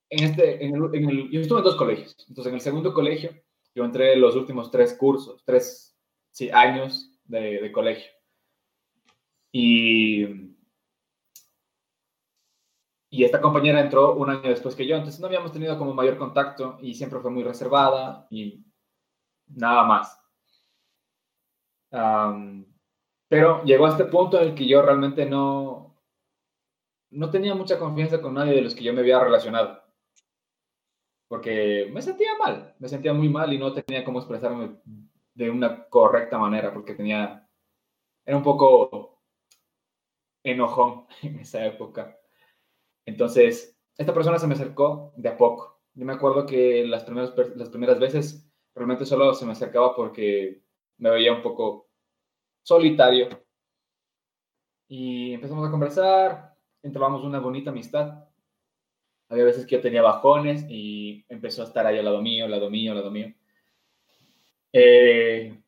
En 0.09 0.23
este, 0.23 0.65
en 0.65 0.75
el, 1.09 1.29
yo 1.29 1.41
estuve 1.41 1.59
en 1.59 1.65
dos 1.65 1.75
colegios. 1.75 2.15
Entonces, 2.29 2.51
en 2.51 2.55
el 2.55 2.61
segundo 2.61 2.93
colegio, 2.93 3.31
yo 3.75 3.83
entré 3.83 4.13
en 4.13 4.21
los 4.21 4.35
últimos 4.35 4.71
tres 4.71 4.95
cursos, 4.97 5.43
tres 5.45 5.97
sí, 6.31 6.49
años 6.49 7.19
de, 7.25 7.61
de 7.61 7.71
colegio. 7.71 8.11
Y, 9.51 10.23
y 13.09 13.23
esta 13.25 13.41
compañera 13.41 13.81
entró 13.81 14.15
un 14.15 14.29
año 14.29 14.49
después 14.49 14.73
que 14.73 14.87
yo, 14.87 14.95
entonces 14.95 15.19
no 15.19 15.27
habíamos 15.27 15.51
tenido 15.51 15.77
como 15.77 15.93
mayor 15.93 16.17
contacto 16.17 16.77
y 16.81 16.93
siempre 16.93 17.19
fue 17.19 17.31
muy 17.31 17.43
reservada 17.43 18.25
y 18.29 18.70
nada 19.55 19.83
más. 19.83 20.17
pero 23.27 23.63
llegó 23.63 23.85
a 23.85 23.89
este 23.89 24.05
punto 24.05 24.39
en 24.39 24.49
el 24.49 24.55
que 24.55 24.67
yo 24.67 24.81
realmente 24.81 25.25
no, 25.25 25.95
no 27.11 27.29
tenía 27.29 27.55
mucha 27.55 27.79
confianza 27.79 28.21
con 28.21 28.33
nadie 28.33 28.53
de 28.55 28.61
los 28.61 28.75
que 28.75 28.83
yo 28.83 28.93
me 28.93 29.01
había 29.01 29.19
relacionado. 29.19 29.81
Porque 31.27 31.89
me 31.93 32.01
sentía 32.01 32.31
mal, 32.37 32.75
me 32.79 32.89
sentía 32.89 33.13
muy 33.13 33.29
mal 33.29 33.53
y 33.53 33.57
no 33.57 33.71
tenía 33.73 34.03
cómo 34.03 34.19
expresarme 34.19 34.77
de 35.33 35.49
una 35.49 35.85
correcta 35.87 36.37
manera, 36.37 36.73
porque 36.73 36.93
tenía, 36.93 37.47
era 38.25 38.37
un 38.37 38.43
poco 38.43 39.21
enojón 40.43 41.05
en 41.21 41.39
esa 41.39 41.65
época. 41.65 42.17
Entonces, 43.05 43.77
esta 43.97 44.13
persona 44.13 44.39
se 44.39 44.47
me 44.47 44.55
acercó 44.55 45.13
de 45.15 45.29
a 45.29 45.37
poco. 45.37 45.81
Yo 45.93 46.05
me 46.05 46.13
acuerdo 46.13 46.45
que 46.45 46.85
las 46.85 47.03
primeras, 47.03 47.33
las 47.55 47.69
primeras 47.69 47.99
veces 47.99 48.50
realmente 48.75 49.05
solo 49.05 49.33
se 49.33 49.45
me 49.45 49.51
acercaba 49.51 49.95
porque 49.95 50.61
me 50.97 51.09
veía 51.09 51.33
un 51.33 51.41
poco 51.41 51.89
solitario. 52.63 53.27
Y 54.87 55.33
empezamos 55.33 55.67
a 55.67 55.71
conversar, 55.71 56.55
entramos 56.83 57.23
una 57.23 57.39
bonita 57.39 57.71
amistad. 57.71 58.25
Había 59.29 59.45
veces 59.45 59.65
que 59.65 59.75
yo 59.75 59.81
tenía 59.81 60.01
bajones 60.01 60.65
y 60.69 61.25
empezó 61.29 61.61
a 61.61 61.65
estar 61.65 61.85
ahí 61.85 61.97
al 61.97 62.05
lado 62.05 62.21
mío, 62.21 62.45
al 62.45 62.51
lado 62.51 62.69
mío, 62.69 62.91
al 62.91 62.97
lado 62.97 63.11
mío. 63.11 63.33
Eh, 64.73 65.61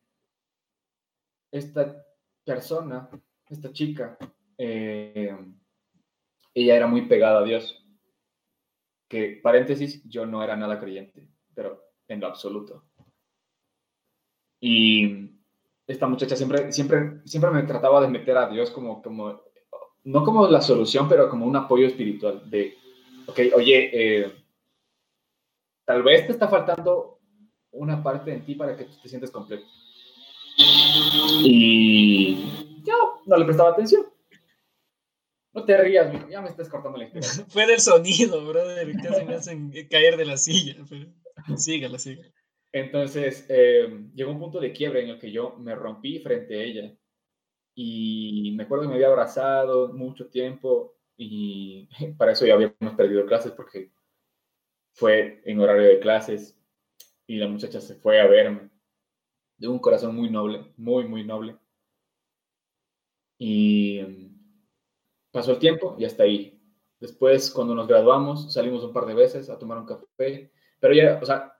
esta 1.50 2.04
persona, 2.44 3.08
esta 3.48 3.72
chica, 3.72 4.18
eh, 4.58 5.36
ella 6.52 6.76
era 6.76 6.86
muy 6.86 7.02
pegada 7.02 7.40
a 7.40 7.44
Dios. 7.44 7.80
Que, 9.08 9.40
paréntesis, 9.42 10.02
yo 10.08 10.26
no 10.26 10.42
era 10.42 10.56
nada 10.56 10.78
creyente, 10.78 11.28
pero 11.54 11.82
en 12.08 12.20
lo 12.20 12.26
absoluto. 12.26 12.84
Y 14.66 15.30
esta 15.86 16.06
muchacha 16.06 16.36
siempre, 16.36 16.72
siempre, 16.72 17.20
siempre 17.26 17.50
me 17.50 17.64
trataba 17.64 18.00
de 18.00 18.08
meter 18.08 18.34
a 18.38 18.48
Dios 18.48 18.70
como, 18.70 19.02
como, 19.02 19.42
no 20.04 20.24
como 20.24 20.48
la 20.48 20.62
solución, 20.62 21.06
pero 21.06 21.28
como 21.28 21.44
un 21.44 21.54
apoyo 21.54 21.86
espiritual 21.86 22.48
de, 22.48 22.74
ok, 23.26 23.40
oye, 23.56 23.90
eh, 23.92 24.32
tal 25.84 26.02
vez 26.02 26.26
te 26.26 26.32
está 26.32 26.48
faltando 26.48 27.18
una 27.72 28.02
parte 28.02 28.32
en 28.32 28.42
ti 28.46 28.54
para 28.54 28.74
que 28.74 28.84
te 28.84 29.06
sientes 29.06 29.30
completo. 29.30 29.66
Y 31.42 32.36
yo 32.86 33.20
no 33.26 33.36
le 33.36 33.44
prestaba 33.44 33.72
atención. 33.72 34.06
No 35.52 35.62
te 35.66 35.76
rías, 35.76 36.10
ya 36.30 36.40
me 36.40 36.48
estás 36.48 36.70
cortando 36.70 36.96
la 36.96 37.04
inspiración. 37.04 37.46
Fue 37.50 37.66
del 37.66 37.80
sonido, 37.80 38.46
brother, 38.46 38.90
casi 39.02 39.26
me 39.26 39.34
hacen 39.34 39.70
caer 39.90 40.16
de 40.16 40.24
la 40.24 40.38
silla. 40.38 40.76
Pero... 40.88 41.12
Sígala, 41.58 41.98
sígala. 41.98 42.32
Entonces, 42.74 43.46
eh, 43.50 43.88
llegó 44.16 44.32
un 44.32 44.40
punto 44.40 44.58
de 44.58 44.72
quiebre 44.72 45.04
en 45.04 45.10
el 45.10 45.18
que 45.20 45.30
yo 45.30 45.54
me 45.60 45.76
rompí 45.76 46.18
frente 46.18 46.58
a 46.58 46.62
ella. 46.64 46.92
Y 47.76 48.52
me 48.56 48.64
acuerdo 48.64 48.82
que 48.82 48.88
me 48.88 48.94
había 48.96 49.06
abrazado 49.06 49.92
mucho 49.92 50.28
tiempo 50.28 50.96
y 51.16 51.88
para 52.18 52.32
eso 52.32 52.44
ya 52.44 52.54
habíamos 52.54 52.96
perdido 52.96 53.26
clases 53.26 53.52
porque 53.52 53.92
fue 54.92 55.40
en 55.44 55.60
horario 55.60 55.86
de 55.86 56.00
clases 56.00 56.58
y 57.28 57.36
la 57.36 57.46
muchacha 57.46 57.80
se 57.80 57.94
fue 57.94 58.20
a 58.20 58.26
verme 58.26 58.70
de 59.56 59.68
un 59.68 59.78
corazón 59.78 60.16
muy 60.16 60.28
noble, 60.28 60.72
muy, 60.76 61.06
muy 61.06 61.22
noble. 61.24 61.56
Y 63.38 64.00
pasó 65.30 65.52
el 65.52 65.60
tiempo 65.60 65.94
y 65.96 66.06
hasta 66.06 66.24
ahí. 66.24 66.60
Después, 66.98 67.52
cuando 67.52 67.76
nos 67.76 67.86
graduamos, 67.86 68.52
salimos 68.52 68.82
un 68.82 68.92
par 68.92 69.06
de 69.06 69.14
veces 69.14 69.48
a 69.48 69.60
tomar 69.60 69.78
un 69.78 69.86
café, 69.86 70.50
pero 70.80 70.92
ya, 70.92 71.20
o 71.22 71.24
sea, 71.24 71.53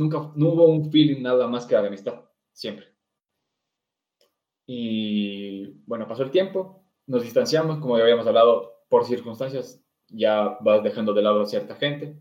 nunca, 0.00 0.32
no 0.34 0.48
hubo 0.48 0.64
un 0.64 0.90
feeling 0.90 1.22
nada 1.22 1.46
más 1.46 1.66
que 1.66 1.76
de 1.76 1.86
amistad, 1.86 2.24
siempre. 2.52 2.86
Y 4.66 5.66
bueno, 5.84 6.08
pasó 6.08 6.22
el 6.22 6.30
tiempo, 6.30 6.86
nos 7.06 7.22
distanciamos, 7.22 7.78
como 7.80 7.98
ya 7.98 8.04
habíamos 8.04 8.26
hablado, 8.26 8.84
por 8.88 9.04
circunstancias, 9.04 9.84
ya 10.08 10.56
vas 10.62 10.82
dejando 10.82 11.12
de 11.12 11.22
lado 11.22 11.42
a 11.42 11.46
cierta 11.46 11.76
gente. 11.76 12.18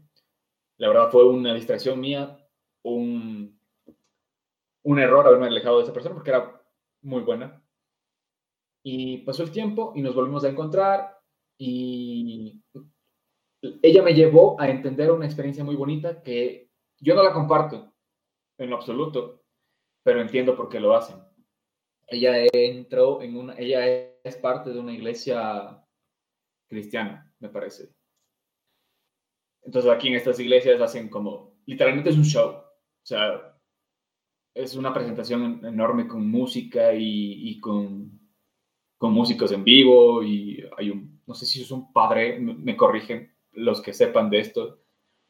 La 0.78 0.90
verdad 0.90 1.10
fue 1.10 1.26
una 1.26 1.54
distracción 1.54 2.02
mía, 2.02 2.46
un, 2.84 3.58
un 4.84 5.00
error 5.00 5.26
haberme 5.26 5.48
alejado 5.48 5.78
de 5.78 5.84
esa 5.84 5.94
persona 5.94 6.16
porque 6.16 6.32
era 6.32 6.62
muy 7.02 7.22
buena. 7.22 7.64
Y 8.84 9.20
pasó 9.20 9.44
el 9.44 9.52
tiempo 9.52 9.94
y 9.96 10.02
nos 10.02 10.16
volvimos 10.16 10.44
a 10.44 10.50
encontrar 10.50 11.18
y 11.58 12.62
ella 13.82 14.02
me 14.04 14.14
llevó 14.14 14.60
a 14.60 14.70
entender 14.70 15.12
una 15.12 15.26
experiencia 15.26 15.64
muy 15.64 15.76
bonita 15.76 16.22
que 16.22 16.69
yo 17.00 17.16
no 17.16 17.24
la 17.24 17.34
comparto 17.34 17.94
en 18.58 18.70
lo 18.70 18.76
absoluto, 18.76 19.44
pero 20.04 20.22
entiendo 20.22 20.56
por 20.56 20.70
qué 20.70 20.80
lo 20.80 20.96
hacen. 20.96 21.18
Ella 22.08 22.48
entró 22.52 23.22
en 23.22 23.38
una, 23.38 23.54
ella 23.58 23.86
es 24.24 24.36
parte 24.38 24.72
de 24.72 24.80
una 24.80 24.94
iglesia 24.94 25.86
cristiana, 26.68 27.34
me 27.40 27.50
parece. 27.50 27.94
Entonces 29.62 29.92
aquí 29.92 30.08
en 30.08 30.16
estas 30.16 30.40
iglesias 30.40 30.82
hacen 30.82 31.10
como, 31.10 31.60
literalmente 31.66 32.10
es 32.10 32.18
un 32.18 32.24
show, 32.24 32.50
o 32.50 33.06
sea, 33.06 33.56
es 34.54 34.76
una 34.76 34.94
presentación 34.94 35.64
enorme 35.66 36.08
con 36.08 36.30
música 36.30 36.94
y, 36.94 37.60
con, 37.60 38.20
con, 38.98 39.14
músicos 39.14 39.52
en 39.52 39.64
vivo 39.64 40.24
y 40.24 40.64
hay 40.78 40.90
un, 40.90 41.22
no 41.28 41.34
sé 41.34 41.46
si 41.46 41.62
es 41.62 41.72
un 41.72 41.94
padre, 41.94 42.40
me 42.40 42.76
corrigen 42.76 43.36
los 43.52 43.82
que 43.82 43.94
sepan 43.94 44.30
de 44.30 44.40
esto, 44.40 44.82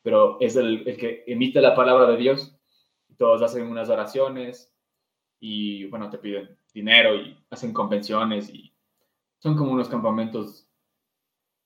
pero 0.02 0.38
es 0.39 0.56
el, 0.56 0.88
el 0.88 0.97
que 0.97 1.24
emite 1.28 1.62
la 1.62 1.76
palabra 1.76 2.10
de 2.12 2.18
Dios. 2.18 2.56
Todos 3.18 3.41
hacen 3.41 3.68
unas 3.68 3.89
oraciones 3.89 4.74
y, 5.39 5.86
bueno, 5.86 6.10
te 6.10 6.18
piden 6.18 6.58
dinero 6.74 7.16
y 7.16 7.38
hacen 7.50 7.74
convenciones 7.74 8.50
y 8.50 8.74
son 9.39 9.56
como 9.56 9.72
unos 9.72 9.89
campamentos 9.89 10.68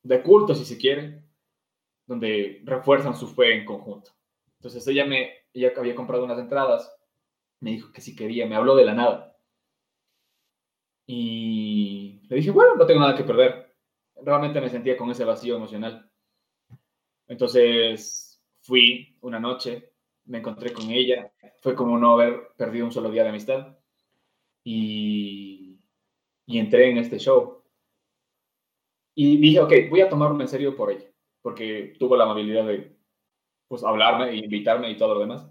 de 0.03 0.21
culto, 0.21 0.53
si 0.53 0.65
se 0.65 0.77
quiere, 0.77 1.23
donde 2.05 2.61
refuerzan 2.65 3.15
su 3.15 3.27
fe 3.27 3.55
en 3.55 3.65
conjunto. 3.65 4.11
Entonces 4.57 4.85
ella 4.87 5.05
me, 5.05 5.31
ella 5.53 5.73
había 5.77 5.95
comprado 5.95 6.23
unas 6.23 6.39
entradas, 6.39 6.93
me 7.59 7.71
dijo 7.71 7.91
que 7.91 8.01
si 8.01 8.15
quería, 8.15 8.45
me 8.45 8.55
habló 8.55 8.75
de 8.75 8.85
la 8.85 8.93
nada. 8.93 9.37
Y 11.05 12.21
le 12.29 12.37
dije, 12.37 12.51
bueno, 12.51 12.75
no 12.75 12.85
tengo 12.85 13.01
nada 13.01 13.15
que 13.15 13.23
perder. 13.23 13.75
Realmente 14.21 14.61
me 14.61 14.69
sentía 14.69 14.95
con 14.95 15.09
ese 15.11 15.25
vacío 15.25 15.55
emocional. 15.55 16.09
Entonces 17.27 18.41
fui 18.61 19.17
una 19.21 19.39
noche, 19.39 19.93
me 20.25 20.39
encontré 20.39 20.73
con 20.73 20.89
ella, 20.89 21.31
fue 21.61 21.75
como 21.75 21.97
no 21.97 22.13
haber 22.13 22.49
perdido 22.57 22.85
un 22.85 22.91
solo 22.91 23.11
día 23.11 23.23
de 23.23 23.29
amistad 23.29 23.77
y, 24.63 25.79
entré 26.47 26.89
en 26.89 26.97
este 26.97 27.19
show. 27.19 27.63
Y 29.15 29.37
dije, 29.37 29.59
ok, 29.59 29.73
voy 29.89 30.01
a 30.01 30.09
tomarme 30.09 30.43
en 30.43 30.49
serio 30.49 30.75
por 30.75 30.91
ella, 30.91 31.09
porque 31.41 31.95
tuvo 31.99 32.15
la 32.15 32.23
amabilidad 32.23 32.65
de 32.65 32.95
pues, 33.67 33.83
hablarme 33.83 34.29
e 34.29 34.37
invitarme 34.37 34.89
y 34.89 34.97
todo 34.97 35.15
lo 35.15 35.19
demás. 35.21 35.49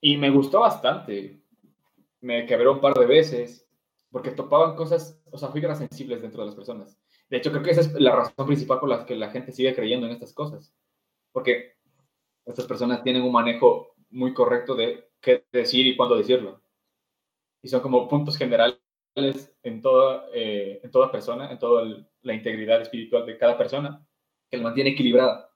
Y 0.00 0.16
me 0.16 0.30
gustó 0.30 0.60
bastante. 0.60 1.42
Me 2.20 2.46
quebró 2.46 2.72
un 2.72 2.80
par 2.80 2.94
de 2.94 3.06
veces, 3.06 3.68
porque 4.10 4.30
topaban 4.30 4.76
cosas, 4.76 5.22
o 5.30 5.38
sea, 5.38 5.48
fibras 5.50 5.78
sensibles 5.78 6.22
dentro 6.22 6.42
de 6.42 6.46
las 6.46 6.54
personas. 6.54 7.01
De 7.32 7.38
hecho, 7.38 7.50
creo 7.50 7.62
que 7.62 7.70
esa 7.70 7.80
es 7.80 7.94
la 7.94 8.14
razón 8.14 8.46
principal 8.46 8.78
por 8.78 8.90
la 8.90 9.06
que 9.06 9.16
la 9.16 9.30
gente 9.30 9.52
sigue 9.52 9.74
creyendo 9.74 10.04
en 10.04 10.12
estas 10.12 10.34
cosas. 10.34 10.76
Porque 11.32 11.76
estas 12.44 12.66
personas 12.66 13.02
tienen 13.02 13.22
un 13.22 13.32
manejo 13.32 13.94
muy 14.10 14.34
correcto 14.34 14.74
de 14.74 15.08
qué 15.18 15.46
decir 15.50 15.86
y 15.86 15.96
cuándo 15.96 16.14
decirlo. 16.14 16.60
Y 17.62 17.68
son 17.68 17.80
como 17.80 18.06
puntos 18.06 18.36
generales 18.36 18.76
en 19.62 19.80
toda, 19.80 20.26
eh, 20.34 20.80
en 20.82 20.90
toda 20.90 21.10
persona, 21.10 21.50
en 21.50 21.58
toda 21.58 22.04
la 22.20 22.34
integridad 22.34 22.82
espiritual 22.82 23.24
de 23.24 23.38
cada 23.38 23.56
persona, 23.56 24.06
que 24.50 24.58
lo 24.58 24.64
mantiene 24.64 24.90
equilibrada. 24.90 25.50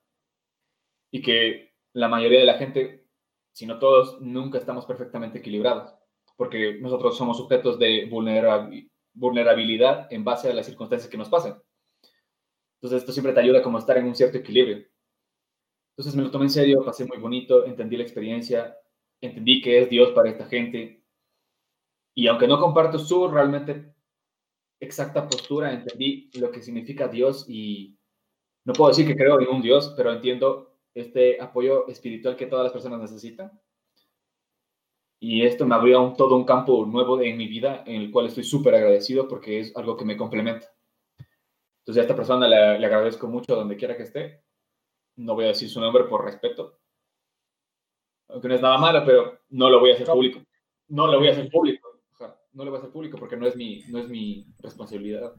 Y 1.11 1.21
que 1.21 1.75
la 1.93 2.09
mayoría 2.09 2.41
de 2.41 2.47
la 2.47 2.55
gente, 2.57 3.07
si 3.53 3.67
no 3.67 3.79
todos, 3.79 4.19
nunca 4.23 4.57
estamos 4.57 4.87
perfectamente 4.87 5.41
equilibrados. 5.41 5.93
Porque 6.39 6.79
nosotros 6.81 7.19
somos 7.19 7.37
sujetos 7.37 7.79
de 7.79 8.07
vulnerabilidad 8.07 8.91
en 10.11 10.25
base 10.25 10.51
a 10.51 10.55
las 10.55 10.67
circunstancias 10.67 11.11
que 11.11 11.17
nos 11.17 11.29
pasan. 11.29 11.61
Entonces 12.77 13.03
esto 13.03 13.13
siempre 13.13 13.33
te 13.33 13.41
ayuda 13.41 13.63
como 13.63 13.79
a 13.79 13.81
estar 13.81 13.97
en 13.97 14.07
un 14.07 14.15
cierto 14.15 14.39
equilibrio. 14.39 14.87
Entonces 15.97 16.15
me 16.15 16.23
lo 16.23 16.31
tomé 16.31 16.45
en 16.45 16.51
serio, 16.51 16.85
pasé 16.85 17.07
muy 17.07 17.19
bonito, 17.19 17.65
entendí 17.65 17.97
la 17.97 18.03
experiencia, 18.03 18.77
entendí 19.21 19.63
que 19.63 19.81
es 19.81 19.89
Dios 19.89 20.11
para 20.13 20.31
esta 20.31 20.47
gente. 20.47 21.03
Y 22.15 22.27
aunque 22.27 22.47
no 22.47 22.61
comparto 22.61 22.99
su 22.99 23.29
realmente 23.29 23.95
exacta 24.79 25.27
postura, 25.27 25.73
entendí 25.73 26.31
lo 26.35 26.51
que 26.51 26.63
significa 26.63 27.09
Dios 27.09 27.47
y 27.49 27.99
no 28.65 28.73
puedo 28.73 28.91
decir 28.91 29.07
que 29.07 29.17
creo 29.17 29.41
en 29.41 29.49
un 29.49 29.63
Dios, 29.63 29.95
pero 29.97 30.13
entiendo 30.13 30.79
este 30.95 31.41
apoyo 31.41 31.87
espiritual 31.89 32.37
que 32.37 32.47
todas 32.47 32.65
las 32.65 32.73
personas 32.73 33.01
necesitan. 33.01 33.51
Y 35.19 35.45
esto 35.45 35.67
me 35.67 35.75
abrió 35.75 36.03
un, 36.03 36.17
todo 36.17 36.37
un 36.37 36.45
campo 36.45 36.85
nuevo 36.85 37.21
en 37.21 37.37
mi 37.37 37.49
vida 37.49 37.83
en 37.87 38.03
el 38.03 38.11
cual 38.11 38.27
estoy 38.27 38.45
súper 38.45 38.75
agradecido 38.75 39.27
porque 39.27 39.61
es 39.61 39.77
algo 39.77 39.97
que 39.97 40.05
me 40.05 40.17
complementa. 40.17 40.69
Entonces 41.81 42.01
a 42.01 42.03
esta 42.03 42.17
persona 42.17 42.49
le, 42.49 42.85
agradezco 42.85 43.29
mucho 43.29 43.55
donde 43.55 43.77
quiera 43.77 43.97
que 43.97 44.03
esté. 44.03 44.43
No 45.17 45.35
voy 45.35 45.45
a 45.45 45.49
decir 45.49 45.71
su 45.71 45.81
nombre 45.81 46.05
por 46.05 46.25
respeto. 46.25 46.81
Aunque 48.29 48.49
no 48.49 48.55
es 48.55 48.61
nada 48.61 48.77
malo, 48.77 49.05
pero 49.07 49.39
no 49.51 49.71
lo 49.71 49.81
voy 49.81 49.93
a 49.93 49.95
hacer 49.95 50.07
público. 50.07 50.41
No 50.89 51.07
lo 51.07 51.19
voy 51.19 51.29
a 51.29 51.33
hacer 51.33 51.49
público. 51.49 51.89
no 52.53 52.65
lo 52.65 52.71
voy 52.71 52.79
a 52.79 52.81
hacer 52.81 52.93
público 52.93 53.19
porque 53.19 53.37
no 53.37 53.47
es 53.47 53.57
mi, 53.57 53.85
no 53.89 54.01
es 54.01 54.09
mi 54.09 54.47
responsabilidad. 54.59 55.33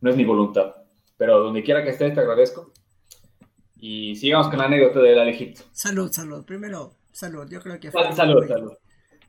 No 0.00 0.10
es 0.10 0.16
mi 0.16 0.24
voluntad. 0.24 0.74
Pero 1.16 1.40
donde 1.40 1.62
quiera 1.62 1.84
que 1.84 1.90
esté, 1.90 2.10
te 2.10 2.20
agradezco. 2.20 2.72
Y 3.76 4.16
sigamos 4.16 4.48
con 4.48 4.58
la 4.58 4.64
anécdota 4.64 5.00
del 5.00 5.18
Alejito. 5.18 5.62
Salud, 5.72 6.10
salud. 6.10 6.44
Primero, 6.44 6.94
salud. 7.12 7.46
Yo 7.50 7.60
creo 7.60 7.78
que 7.78 7.90
fue. 7.90 8.12
Salud, 8.12 8.46
salud. 8.46 8.72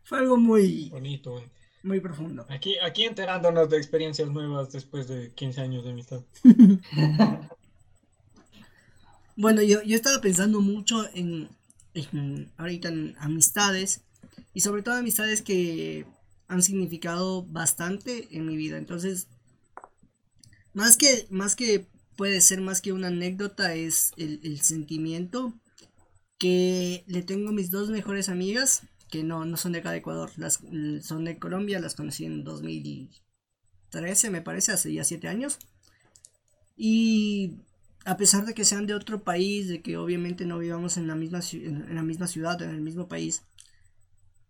Fue 0.09 0.17
algo 0.17 0.37
muy. 0.37 0.89
Bonito, 0.89 1.43
muy 1.83 1.99
profundo. 1.99 2.43
Aquí, 2.49 2.79
aquí 2.79 3.03
enterándonos 3.03 3.69
de 3.69 3.77
experiencias 3.77 4.27
nuevas 4.31 4.71
después 4.71 5.07
de 5.07 5.31
15 5.35 5.61
años 5.61 5.83
de 5.83 5.91
amistad. 5.91 6.21
bueno, 9.35 9.61
yo, 9.61 9.83
yo 9.83 9.95
estaba 9.95 10.19
pensando 10.19 10.61
mucho 10.61 11.07
en, 11.13 11.47
ahorita 12.57 12.87
en 12.89 13.15
amistades 13.19 14.01
y 14.55 14.61
sobre 14.61 14.81
todo 14.81 14.95
amistades 14.95 15.43
que 15.43 16.07
han 16.47 16.63
significado 16.63 17.43
bastante 17.43 18.29
en 18.31 18.47
mi 18.47 18.57
vida. 18.57 18.79
Entonces, 18.79 19.27
más 20.73 20.97
que, 20.97 21.27
más 21.29 21.55
que 21.55 21.85
puede 22.15 22.41
ser 22.41 22.61
más 22.61 22.81
que 22.81 22.93
una 22.93 23.09
anécdota, 23.09 23.75
es 23.75 24.13
el, 24.17 24.39
el 24.41 24.59
sentimiento 24.61 25.53
que 26.39 27.03
le 27.05 27.21
tengo 27.21 27.49
a 27.49 27.53
mis 27.53 27.69
dos 27.69 27.91
mejores 27.91 28.27
amigas 28.27 28.88
que 29.09 29.23
no, 29.23 29.45
no 29.45 29.57
son 29.57 29.71
de 29.73 29.79
acá 29.79 29.91
de 29.91 29.97
Ecuador, 29.97 30.31
las, 30.37 30.59
son 31.01 31.25
de 31.25 31.39
Colombia, 31.39 31.79
las 31.79 31.95
conocí 31.95 32.25
en 32.25 32.43
2013, 32.43 34.29
me 34.29 34.41
parece, 34.41 34.71
hace 34.71 34.93
ya 34.93 35.03
7 35.03 35.27
años. 35.27 35.59
Y 36.77 37.57
a 38.05 38.17
pesar 38.17 38.45
de 38.45 38.53
que 38.53 38.65
sean 38.65 38.87
de 38.87 38.93
otro 38.93 39.23
país, 39.23 39.67
de 39.67 39.81
que 39.81 39.97
obviamente 39.97 40.45
no 40.45 40.59
vivamos 40.59 40.97
en 40.97 41.07
la 41.07 41.15
misma, 41.15 41.41
en 41.53 41.95
la 41.95 42.03
misma 42.03 42.27
ciudad, 42.27 42.61
en 42.61 42.69
el 42.69 42.81
mismo 42.81 43.07
país, 43.07 43.43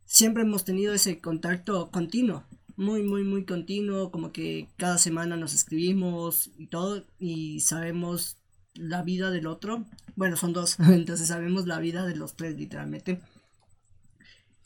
siempre 0.05 0.43
hemos 0.43 0.65
tenido 0.65 0.93
ese 0.93 1.19
contacto 1.19 1.89
continuo, 1.91 2.43
muy, 2.75 3.03
muy, 3.03 3.23
muy 3.23 3.45
continuo, 3.45 4.11
como 4.11 4.31
que 4.31 4.69
cada 4.77 4.97
semana 4.97 5.35
nos 5.35 5.53
escribimos 5.53 6.49
y 6.57 6.67
todo, 6.67 7.05
y 7.19 7.59
sabemos 7.59 8.37
la 8.73 9.03
vida 9.03 9.31
del 9.31 9.47
otro. 9.47 9.85
Bueno, 10.15 10.37
son 10.37 10.53
dos, 10.53 10.79
entonces 10.79 11.27
sabemos 11.27 11.67
la 11.67 11.79
vida 11.79 12.05
de 12.05 12.15
los 12.15 12.35
tres, 12.35 12.55
literalmente. 12.55 13.19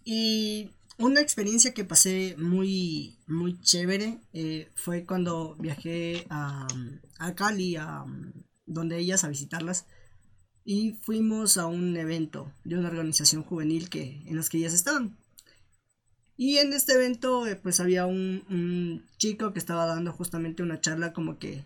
Y 0.04 0.72
una 0.98 1.22
experiencia 1.22 1.74
que 1.74 1.86
pasé 1.86 2.36
muy, 2.38 3.18
muy 3.28 3.60
chévere 3.62 4.20
eh, 4.34 4.70
fue 4.76 5.06
cuando 5.06 5.56
viajé 5.60 6.26
a, 6.30 6.68
a 7.20 7.36
Cali, 7.36 7.76
a, 7.76 8.06
donde 8.66 8.98
ellas, 9.00 9.24
a 9.24 9.30
visitarlas. 9.30 9.86
Y 10.66 10.94
fuimos 11.02 11.58
a 11.58 11.66
un 11.66 11.98
evento 11.98 12.52
de 12.64 12.78
una 12.78 12.90
organización 12.90 13.44
juvenil 13.44 13.90
que, 13.90 14.22
en 14.26 14.38
las 14.38 14.50
que 14.50 14.58
ellas 14.58 14.74
estaban. 14.74 15.18
Y 16.38 16.58
en 16.58 16.74
este 16.74 16.94
evento, 16.94 17.46
eh, 17.48 17.56
pues 17.56 17.80
había 17.80 18.06
un, 18.06 18.44
un, 18.50 19.06
chico 19.18 19.54
que 19.54 19.60
estaba 19.60 19.86
dando 19.86 20.12
justamente 20.14 20.64
una 20.64 20.82
charla 20.82 21.14
como 21.14 21.38
que 21.38 21.64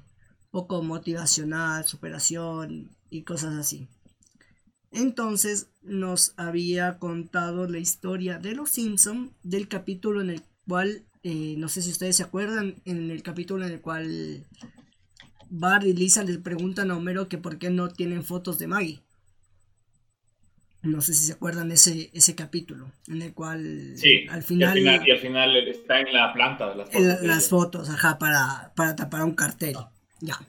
poco 0.51 0.81
motivacional, 0.83 1.85
superación 1.85 2.89
y 3.09 3.23
cosas 3.23 3.55
así. 3.55 3.87
Entonces 4.91 5.67
nos 5.81 6.33
había 6.37 6.97
contado 6.97 7.67
la 7.67 7.79
historia 7.79 8.39
de 8.39 8.53
los 8.53 8.69
Simpson 8.69 9.33
del 9.43 9.67
capítulo 9.67 10.21
en 10.21 10.29
el 10.29 10.43
cual 10.67 11.03
eh, 11.23 11.55
no 11.57 11.67
sé 11.67 11.81
si 11.81 11.91
ustedes 11.91 12.15
se 12.15 12.23
acuerdan, 12.23 12.75
en 12.85 13.11
el 13.11 13.21
capítulo 13.21 13.65
en 13.65 13.73
el 13.73 13.81
cual 13.81 14.45
Bart 15.49 15.85
y 15.85 15.93
Lisa 15.93 16.23
les 16.23 16.37
preguntan 16.37 16.89
a 16.89 16.95
Homero 16.95 17.27
que 17.27 17.37
por 17.37 17.57
qué 17.57 17.69
no 17.69 17.89
tienen 17.89 18.23
fotos 18.23 18.59
de 18.59 18.67
Maggie. 18.67 19.01
No 20.83 21.01
sé 21.01 21.13
si 21.13 21.25
se 21.25 21.33
acuerdan 21.33 21.71
ese, 21.71 22.11
ese 22.13 22.35
capítulo, 22.35 22.91
en 23.07 23.21
el 23.21 23.33
cual 23.33 23.95
al 24.29 24.43
final, 24.43 24.77
y 24.79 25.11
al 25.11 25.17
final, 25.17 25.57
está 25.67 25.99
en 25.99 26.13
la 26.13 26.31
planta 26.31 26.73
las 26.75 26.89
fotos. 26.89 27.21
las 27.23 27.49
fotos, 27.49 27.89
ajá, 27.89 28.17
para, 28.19 28.71
para 28.75 28.95
tapar 28.95 29.23
un 29.23 29.33
cartel. 29.33 29.75
Ya. 30.21 30.39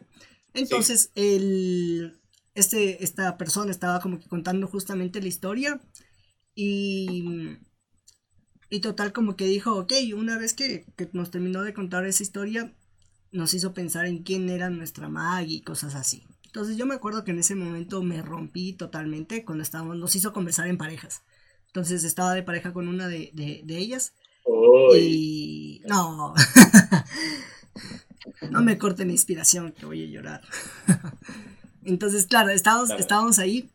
Entonces, 0.54 1.10
el, 1.16 2.18
este, 2.58 3.04
esta 3.04 3.36
persona 3.36 3.70
estaba 3.70 4.00
como 4.00 4.18
que 4.18 4.28
contando 4.28 4.66
justamente 4.66 5.20
la 5.20 5.28
historia 5.28 5.80
y, 6.54 7.58
y 8.70 8.80
total 8.80 9.12
como 9.12 9.36
que 9.36 9.46
dijo, 9.46 9.76
ok, 9.76 9.92
una 10.16 10.38
vez 10.38 10.54
que, 10.54 10.86
que 10.96 11.08
nos 11.12 11.30
terminó 11.30 11.62
de 11.62 11.74
contar 11.74 12.04
esa 12.04 12.22
historia, 12.22 12.74
nos 13.30 13.54
hizo 13.54 13.74
pensar 13.74 14.06
en 14.06 14.22
quién 14.22 14.48
era 14.48 14.70
nuestra 14.70 15.08
Maggie 15.08 15.58
y 15.58 15.62
cosas 15.62 15.94
así. 15.94 16.26
Entonces 16.46 16.76
yo 16.76 16.86
me 16.86 16.94
acuerdo 16.94 17.24
que 17.24 17.30
en 17.30 17.38
ese 17.38 17.54
momento 17.54 18.02
me 18.02 18.22
rompí 18.22 18.72
totalmente 18.72 19.44
cuando 19.44 19.62
estábamos, 19.62 19.96
nos 19.96 20.16
hizo 20.16 20.32
conversar 20.32 20.66
en 20.66 20.78
parejas. 20.78 21.22
Entonces 21.66 22.04
estaba 22.04 22.34
de 22.34 22.42
pareja 22.42 22.72
con 22.72 22.88
una 22.88 23.06
de, 23.06 23.30
ellas. 23.68 24.14
Y 24.96 25.82
no, 25.86 26.34
no 28.50 28.62
me 28.62 28.78
corte 28.78 29.04
la 29.04 29.12
inspiración 29.12 29.72
que 29.72 29.86
voy 29.86 30.04
a 30.04 30.08
llorar. 30.08 30.40
Entonces, 31.88 32.26
claro, 32.26 32.50
estábamos, 32.50 32.90
estábamos 32.90 33.38
ahí 33.38 33.70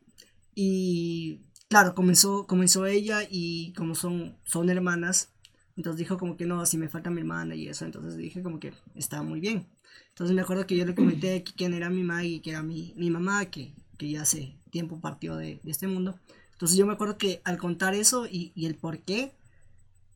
y 0.54 1.42
claro, 1.68 1.96
comenzó, 1.96 2.46
comenzó 2.46 2.86
ella 2.86 3.22
y 3.28 3.74
como 3.74 3.96
son, 3.96 4.38
son 4.44 4.70
hermanas, 4.70 5.32
entonces 5.76 5.98
dijo 5.98 6.20
como 6.20 6.38
que 6.38 6.46
no, 6.46 6.64
si 6.68 6.78
me 6.78 6.90
falta 6.90 7.10
mi 7.10 7.22
hermana 7.22 7.56
y 7.56 7.68
eso, 7.68 7.86
entonces 7.86 8.16
dije 8.16 8.44
como 8.44 8.60
que 8.60 8.72
estaba 8.94 9.24
muy 9.24 9.40
bien. 9.40 9.66
Entonces 10.10 10.36
me 10.36 10.44
acuerdo 10.44 10.68
que 10.68 10.78
yo 10.78 10.86
le 10.86 10.94
comenté 10.94 11.44
que 11.44 11.54
quién 11.54 11.74
era 11.74 11.90
mi 11.90 12.06
y 12.28 12.40
que 12.42 12.52
era 12.52 12.62
mi, 12.62 12.94
mi 12.98 13.10
mamá, 13.10 13.46
que, 13.46 13.74
que, 13.98 14.12
ya 14.12 14.22
hace 14.22 14.60
tiempo 14.70 15.02
partió 15.02 15.36
de, 15.36 15.60
de, 15.64 15.72
este 15.72 15.88
mundo. 15.88 16.20
Entonces 16.52 16.78
yo 16.78 16.86
me 16.86 16.94
acuerdo 16.94 17.18
que 17.18 17.42
al 17.46 17.58
contar 17.58 17.96
eso 17.96 18.28
y, 18.28 18.52
y 18.54 18.68
el 18.68 18.76
por 18.76 19.00
qué, 19.00 19.34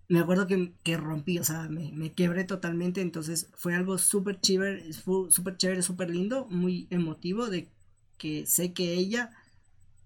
me 0.08 0.20
acuerdo 0.20 0.46
que, 0.46 0.72
que 0.84 0.98
rompí, 0.98 1.40
o 1.40 1.44
sea, 1.44 1.68
me, 1.68 1.92
me, 1.94 2.14
quebré 2.14 2.44
totalmente. 2.44 3.02
Entonces 3.02 3.50
fue 3.56 3.74
algo 3.74 3.98
súper 3.98 4.40
chévere, 4.40 4.94
súper 4.94 5.58
chévere, 5.58 5.82
súper 5.82 6.12
lindo, 6.12 6.46
muy 6.52 6.86
emotivo, 6.92 7.48
de 7.48 7.68
que 8.18 8.46
sé 8.46 8.74
que 8.74 8.94
ella 8.94 9.32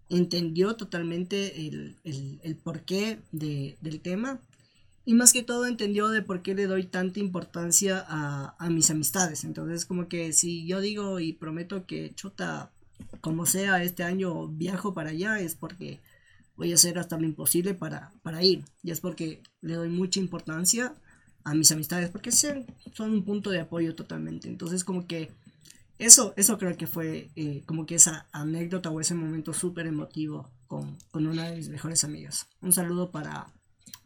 entendió 0.09 0.76
totalmente 0.76 1.68
el, 1.68 1.97
el, 2.03 2.39
el 2.43 2.55
porqué 2.55 3.20
de, 3.32 3.78
del 3.82 4.01
tema 4.01 4.39
y 5.05 5.14
más 5.14 5.34
que 5.34 5.41
todo 5.43 5.66
entendió 5.66 6.09
de 6.09 6.22
por 6.22 6.41
qué 6.41 6.53
le 6.53 6.68
doy 6.68 6.84
tanta 6.86 7.20
importancia 7.20 8.05
a, 8.07 8.55
a 8.59 8.70
mis 8.70 8.91
amistades. 8.91 9.43
Entonces, 9.43 9.86
como 9.86 10.07
que 10.07 10.32
si 10.32 10.66
yo 10.68 10.80
digo 10.80 11.20
y 11.20 11.34
prometo 11.34 11.86
que 11.86 12.14
chuta, 12.14 12.72
como 13.20 13.45
sea, 13.45 13.84
este 13.84 14.03
año 14.03 14.47
viajo 14.47 14.93
para 14.93 15.09
allá, 15.09 15.39
es 15.39 15.55
porque 15.55 15.99
voy 16.55 16.72
a 16.72 16.76
hacer 16.76 16.99
hasta 16.99 17.18
lo 17.18 17.26
imposible 17.26 17.74
para, 17.74 18.12
para 18.22 18.43
ir. 18.43 18.64
Y 18.84 18.91
es 18.91 19.01
porque 19.01 19.41
le 19.62 19.74
doy 19.74 19.89
mucha 19.89 20.20
importancia 20.20 20.93
a 21.43 21.55
mis 21.55 21.72
amistades, 21.72 22.09
porque 22.12 22.32
son, 22.32 22.68
son 22.93 23.12
un 23.12 23.24
punto 23.24 23.49
de 23.49 23.62
apoyo 23.62 23.95
totalmente. 23.95 24.47
Entonces, 24.47 24.84
como 24.84 25.07
que 25.07 25.32
eso, 26.02 26.34
eso 26.36 26.58
creo 26.58 26.76
que 26.76 26.88
fue 26.88 27.30
eh, 27.36 27.64
como 27.66 27.86
que 27.86 27.95
esa 27.95 28.28
anécdota 28.32 28.89
o 28.89 28.99
ese 28.99 29.14
momento 29.14 29.54
súper 29.54 29.86
emotivo 29.86 30.52
con, 30.68 30.97
con 31.12 31.28
una 31.28 31.49
de 31.49 31.56
mis 31.56 31.70
mejores 31.70 32.04
amigas. 32.04 32.47
Un 32.60 32.74
saludo 32.74 33.12
para, 33.12 33.54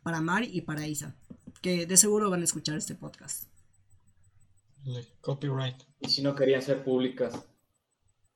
para 0.04 0.20
Mari 0.20 0.50
y 0.52 0.62
para 0.62 0.88
Isa, 0.88 1.16
que 1.62 1.86
de 1.86 1.98
seguro 1.98 2.30
van 2.30 2.42
a 2.42 2.44
escuchar 2.44 2.76
este 2.78 2.96
podcast. 2.96 3.46
Copyright. 5.22 5.78
Y 6.02 6.10
si 6.10 6.22
no 6.22 6.36
querían 6.36 6.62
ser 6.62 6.84
públicas, 6.84 7.34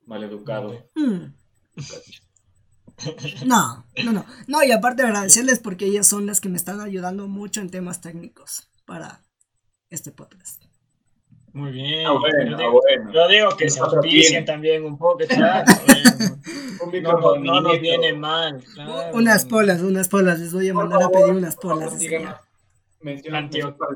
maleducado. 0.05 0.89
Mm. 0.95 1.34
No, 3.45 3.86
no, 4.03 4.12
no. 4.12 4.26
No, 4.47 4.64
y 4.64 4.72
aparte 4.72 5.03
agradecerles 5.03 5.60
porque 5.60 5.86
ellas 5.86 6.07
son 6.07 6.26
las 6.26 6.41
que 6.41 6.49
me 6.49 6.57
están 6.57 6.82
ayudando 6.82 7.28
mucho 7.28 7.62
en 7.62 7.70
temas 7.70 8.01
técnicos 8.01 8.70
para 8.86 9.24
este 9.89 10.12
podcast. 10.12 10.68
Muy 11.54 11.72
bien. 11.72 12.06
Ah, 12.06 12.14
bueno, 12.14 12.52
yo, 12.52 12.58
digo, 12.58 12.82
bueno. 12.82 13.12
yo 13.14 13.28
digo 13.28 13.50
que 13.58 13.70
se 13.70 13.80
auspicien 13.80 14.45
también 14.45 14.86
un 14.86 14.97
poco, 14.97 15.20
no, 17.02 17.38
no, 17.38 17.62
nos 17.62 17.80
viene 17.80 18.14
mal. 18.14 18.64
Unas 19.14 19.45
polas, 19.45 19.82
unas 19.82 20.08
polas. 20.08 20.39
Les 20.39 20.54
voy 20.54 20.70
a 20.70 20.74
mandar 20.74 21.04
a 21.04 21.10
pedir 21.10 21.34
unas 21.34 21.56
polas. 21.56 21.93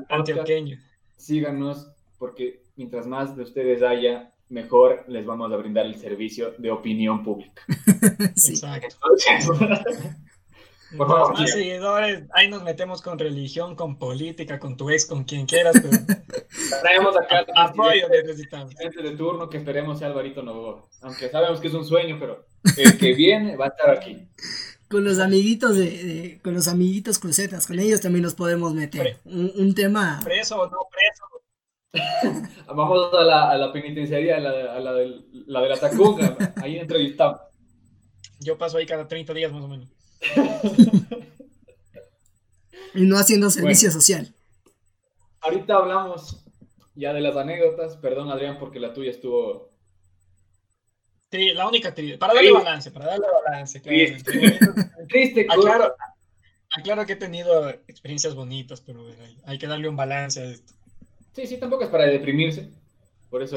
antioqueño. 0.08 0.78
Síganos, 1.16 1.90
porque 2.18 2.62
mientras 2.76 3.06
más 3.06 3.36
de 3.36 3.42
ustedes 3.44 3.82
haya, 3.82 4.32
mejor 4.48 5.04
les 5.08 5.24
vamos 5.24 5.52
a 5.52 5.56
brindar 5.56 5.86
el 5.86 5.96
servicio 5.96 6.54
de 6.58 6.70
opinión 6.70 7.22
pública. 7.22 7.62
Exacto. 8.48 8.96
Por 10.96 11.08
favor, 11.08 11.38
más 11.38 11.50
seguidores, 11.50 12.24
ahí 12.32 12.48
nos 12.48 12.62
metemos 12.62 13.02
con 13.02 13.18
religión, 13.18 13.74
con 13.74 13.98
política, 13.98 14.58
con 14.58 14.76
tu 14.76 14.90
ex, 14.90 15.06
con 15.06 15.24
quien 15.24 15.46
quieras, 15.46 15.74
pero 15.80 15.96
traemos 16.82 17.16
acá 17.16 17.44
apoyo 17.56 18.08
necesitamos. 18.08 18.74
de 18.74 19.16
turno 19.16 19.48
que 19.48 19.58
esperemos 19.58 19.98
sea 19.98 20.08
Alvarito 20.08 20.42
Novoa. 20.42 20.84
Aunque 21.02 21.28
sabemos 21.30 21.60
que 21.60 21.68
es 21.68 21.74
un 21.74 21.84
sueño, 21.84 22.16
pero 22.20 22.46
el 22.76 22.98
que 22.98 23.14
viene 23.14 23.56
va 23.56 23.66
a 23.66 23.68
estar 23.68 23.90
aquí. 23.90 24.28
Con 24.88 25.04
los 25.04 25.18
amiguitos 25.18 25.76
de, 25.76 26.40
con 26.42 26.54
los 26.54 26.68
amiguitos 26.68 27.18
crucetas, 27.18 27.66
con 27.66 27.78
ellos 27.78 28.00
también 28.00 28.22
nos 28.22 28.34
podemos 28.34 28.74
meter. 28.74 29.18
Un, 29.24 29.74
tema. 29.74 30.20
Preso 30.22 30.60
o 30.60 30.70
no 30.70 30.78
preso. 30.90 31.24
Vamos 32.66 33.14
a 33.14 33.24
la, 33.24 33.50
a 33.50 33.58
la 33.58 33.72
penitenciaría, 33.72 34.36
a 34.36 34.40
la, 34.40 34.74
a 34.74 34.80
la, 34.80 34.92
de, 34.92 35.20
la 35.46 35.60
de 35.62 35.68
la 35.68 35.76
Tacunga, 35.78 36.36
ahí 36.62 36.78
entrevistamos. 36.78 37.40
Yo 38.40 38.58
paso 38.58 38.78
ahí 38.78 38.86
cada 38.86 39.08
30 39.08 39.32
días 39.32 39.52
más 39.52 39.62
o 39.62 39.68
menos. 39.68 39.88
y 42.94 43.02
no 43.02 43.18
haciendo 43.18 43.50
servicio 43.50 43.90
social. 43.90 44.34
Ahorita 45.40 45.76
hablamos 45.76 46.44
ya 46.94 47.12
de 47.12 47.20
las 47.20 47.36
anécdotas. 47.36 47.96
Perdón, 47.96 48.30
Adrián, 48.30 48.58
porque 48.58 48.80
la 48.80 48.92
tuya 48.92 49.10
estuvo. 49.10 49.70
Sí, 51.30 51.52
la 51.52 51.66
única 51.66 51.94
Para 52.18 52.34
darle 52.34 52.52
balance, 52.52 52.90
para 52.90 53.06
darle 53.06 53.26
balance. 53.44 53.80
Triste. 55.08 55.46
aclaro, 55.50 55.94
aclaro 56.70 57.04
que 57.04 57.14
he 57.14 57.16
tenido 57.16 57.68
experiencias 57.68 58.34
bonitas, 58.34 58.80
pero 58.80 59.04
hay, 59.44 59.58
que 59.58 59.66
darle 59.66 59.88
un 59.88 59.96
balance 59.96 60.40
a 60.40 60.44
esto. 60.44 60.72
Sí, 61.32 61.46
sí, 61.46 61.58
tampoco 61.58 61.84
es 61.84 61.90
para 61.90 62.06
deprimirse. 62.06 62.70
Por 63.28 63.42
eso 63.42 63.56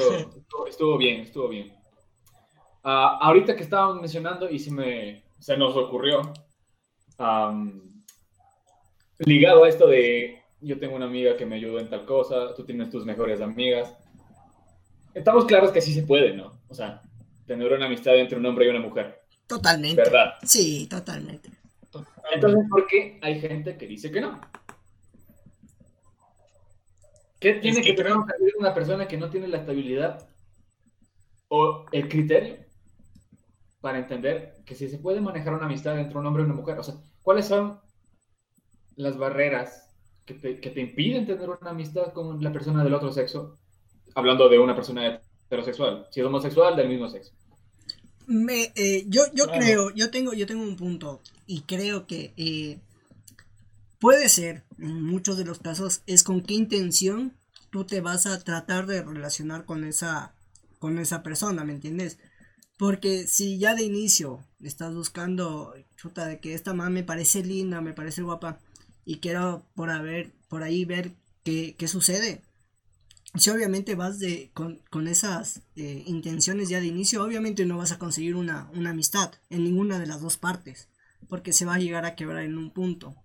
estuvo, 0.66 0.98
bien, 0.98 1.20
estuvo 1.20 1.48
bien. 1.48 1.72
Ah, 2.82 3.18
ahorita 3.20 3.54
que 3.54 3.62
estábamos 3.62 4.00
mencionando 4.00 4.50
y 4.50 4.58
se, 4.58 4.72
me, 4.72 5.22
se 5.38 5.56
nos 5.56 5.76
ocurrió 5.76 6.22
ligado 9.18 9.64
a 9.64 9.68
esto 9.68 9.86
de 9.88 10.42
yo 10.60 10.78
tengo 10.78 10.96
una 10.96 11.06
amiga 11.06 11.36
que 11.36 11.46
me 11.46 11.56
ayudó 11.56 11.78
en 11.78 11.88
tal 11.88 12.04
cosa, 12.04 12.54
tú 12.54 12.64
tienes 12.64 12.90
tus 12.90 13.04
mejores 13.04 13.40
amigas. 13.40 13.94
Estamos 15.14 15.44
claros 15.46 15.70
que 15.70 15.80
sí 15.80 15.92
se 15.92 16.02
puede, 16.02 16.34
¿no? 16.34 16.60
O 16.68 16.74
sea, 16.74 17.02
tener 17.46 17.72
una 17.72 17.86
amistad 17.86 18.16
entre 18.16 18.38
un 18.38 18.46
hombre 18.46 18.66
y 18.66 18.68
una 18.68 18.80
mujer. 18.80 19.22
Totalmente. 19.46 20.02
¿Verdad? 20.02 20.34
Sí, 20.42 20.86
totalmente. 20.88 21.50
Entonces, 22.32 22.66
¿por 22.68 22.86
qué 22.86 23.18
hay 23.22 23.40
gente 23.40 23.76
que 23.76 23.86
dice 23.86 24.10
que 24.10 24.20
no? 24.20 24.40
¿Qué 27.40 27.54
tiene 27.54 27.80
que, 27.80 27.94
tener 27.94 28.12
una 28.58 28.74
persona 28.74 29.06
que 29.06 29.16
no 29.16 29.30
tiene 29.30 29.48
la 29.48 29.58
estabilidad 29.58 30.28
o 31.48 31.86
el 31.92 32.08
criterio 32.08 32.56
para 33.80 33.98
entender 33.98 34.56
que 34.66 34.74
si 34.74 34.88
se 34.88 34.98
puede 34.98 35.20
manejar 35.20 35.54
una 35.54 35.66
amistad 35.66 35.98
entre 35.98 36.18
un 36.18 36.26
hombre 36.26 36.42
y 36.42 36.46
una 36.46 36.54
mujer? 36.54 36.78
O 36.78 36.82
sea, 36.82 36.96
¿cuáles 37.28 37.44
son 37.44 37.78
las 38.96 39.18
barreras 39.18 39.86
que 40.24 40.32
te, 40.32 40.80
impiden 40.80 41.26
tener 41.26 41.50
una 41.50 41.72
amistad 41.72 42.14
con 42.14 42.42
la 42.42 42.50
persona 42.50 42.82
del 42.82 42.94
otro 42.94 43.12
sexo? 43.12 43.58
Hablando 44.14 44.48
de 44.48 44.58
una 44.58 44.74
persona 44.74 45.20
heterosexual, 45.44 46.06
si 46.10 46.20
es 46.20 46.26
homosexual, 46.26 46.74
del 46.74 46.88
mismo 46.88 47.06
sexo. 47.10 47.34
Me, 48.26 48.72
eh, 48.74 49.04
yo 49.08 49.24
yo 49.34 49.46
creo, 49.48 49.90
yo 49.90 50.10
tengo, 50.10 50.32
yo 50.32 50.46
tengo 50.46 50.62
un 50.62 50.76
punto 50.76 51.20
y 51.46 51.60
creo 51.64 52.06
que 52.06 52.32
eh, 52.38 52.78
puede 54.00 54.30
ser, 54.30 54.62
en 54.78 55.02
muchos 55.02 55.36
de 55.36 55.44
los 55.44 55.58
casos, 55.58 56.00
es 56.06 56.24
con 56.24 56.40
qué 56.40 56.54
intención 56.54 57.34
tú 57.68 57.84
te 57.84 58.00
vas 58.00 58.24
a 58.24 58.42
tratar 58.42 58.86
de 58.86 59.02
relacionar 59.02 59.66
con 59.66 59.84
esa, 59.84 60.32
con 60.78 60.98
esa 60.98 61.22
persona, 61.22 61.62
¿me 61.62 61.74
entiendes? 61.74 62.16
Porque 62.78 63.26
si 63.26 63.58
ya 63.58 63.74
de 63.74 63.82
inicio 63.82 64.44
estás 64.62 64.94
buscando, 64.94 65.74
chuta, 65.96 66.26
de 66.26 66.40
que 66.40 66.54
esta 66.54 66.72
mamá 66.72 66.90
me 66.90 67.02
parece 67.02 67.42
linda, 67.42 67.80
me 67.80 67.92
parece 67.92 68.22
guapa, 68.22 68.60
y 69.04 69.18
quiero 69.18 69.66
por, 69.74 69.90
haber, 69.90 70.32
por 70.48 70.62
ahí 70.62 70.84
ver 70.84 71.12
qué, 71.42 71.74
qué 71.76 71.88
sucede. 71.88 72.42
Si 73.34 73.50
obviamente 73.50 73.94
vas 73.94 74.18
de, 74.18 74.50
con, 74.54 74.80
con 74.90 75.08
esas 75.08 75.62
eh, 75.76 76.02
intenciones 76.06 76.68
ya 76.68 76.80
de 76.80 76.86
inicio, 76.86 77.22
obviamente 77.22 77.66
no 77.66 77.76
vas 77.76 77.92
a 77.92 77.98
conseguir 77.98 78.36
una, 78.36 78.70
una 78.74 78.90
amistad 78.90 79.32
en 79.50 79.64
ninguna 79.64 79.98
de 79.98 80.06
las 80.06 80.20
dos 80.20 80.36
partes, 80.36 80.88
porque 81.28 81.52
se 81.52 81.64
va 81.64 81.74
a 81.74 81.78
llegar 81.78 82.04
a 82.04 82.14
quebrar 82.14 82.44
en 82.44 82.56
un 82.56 82.70
punto. 82.70 83.16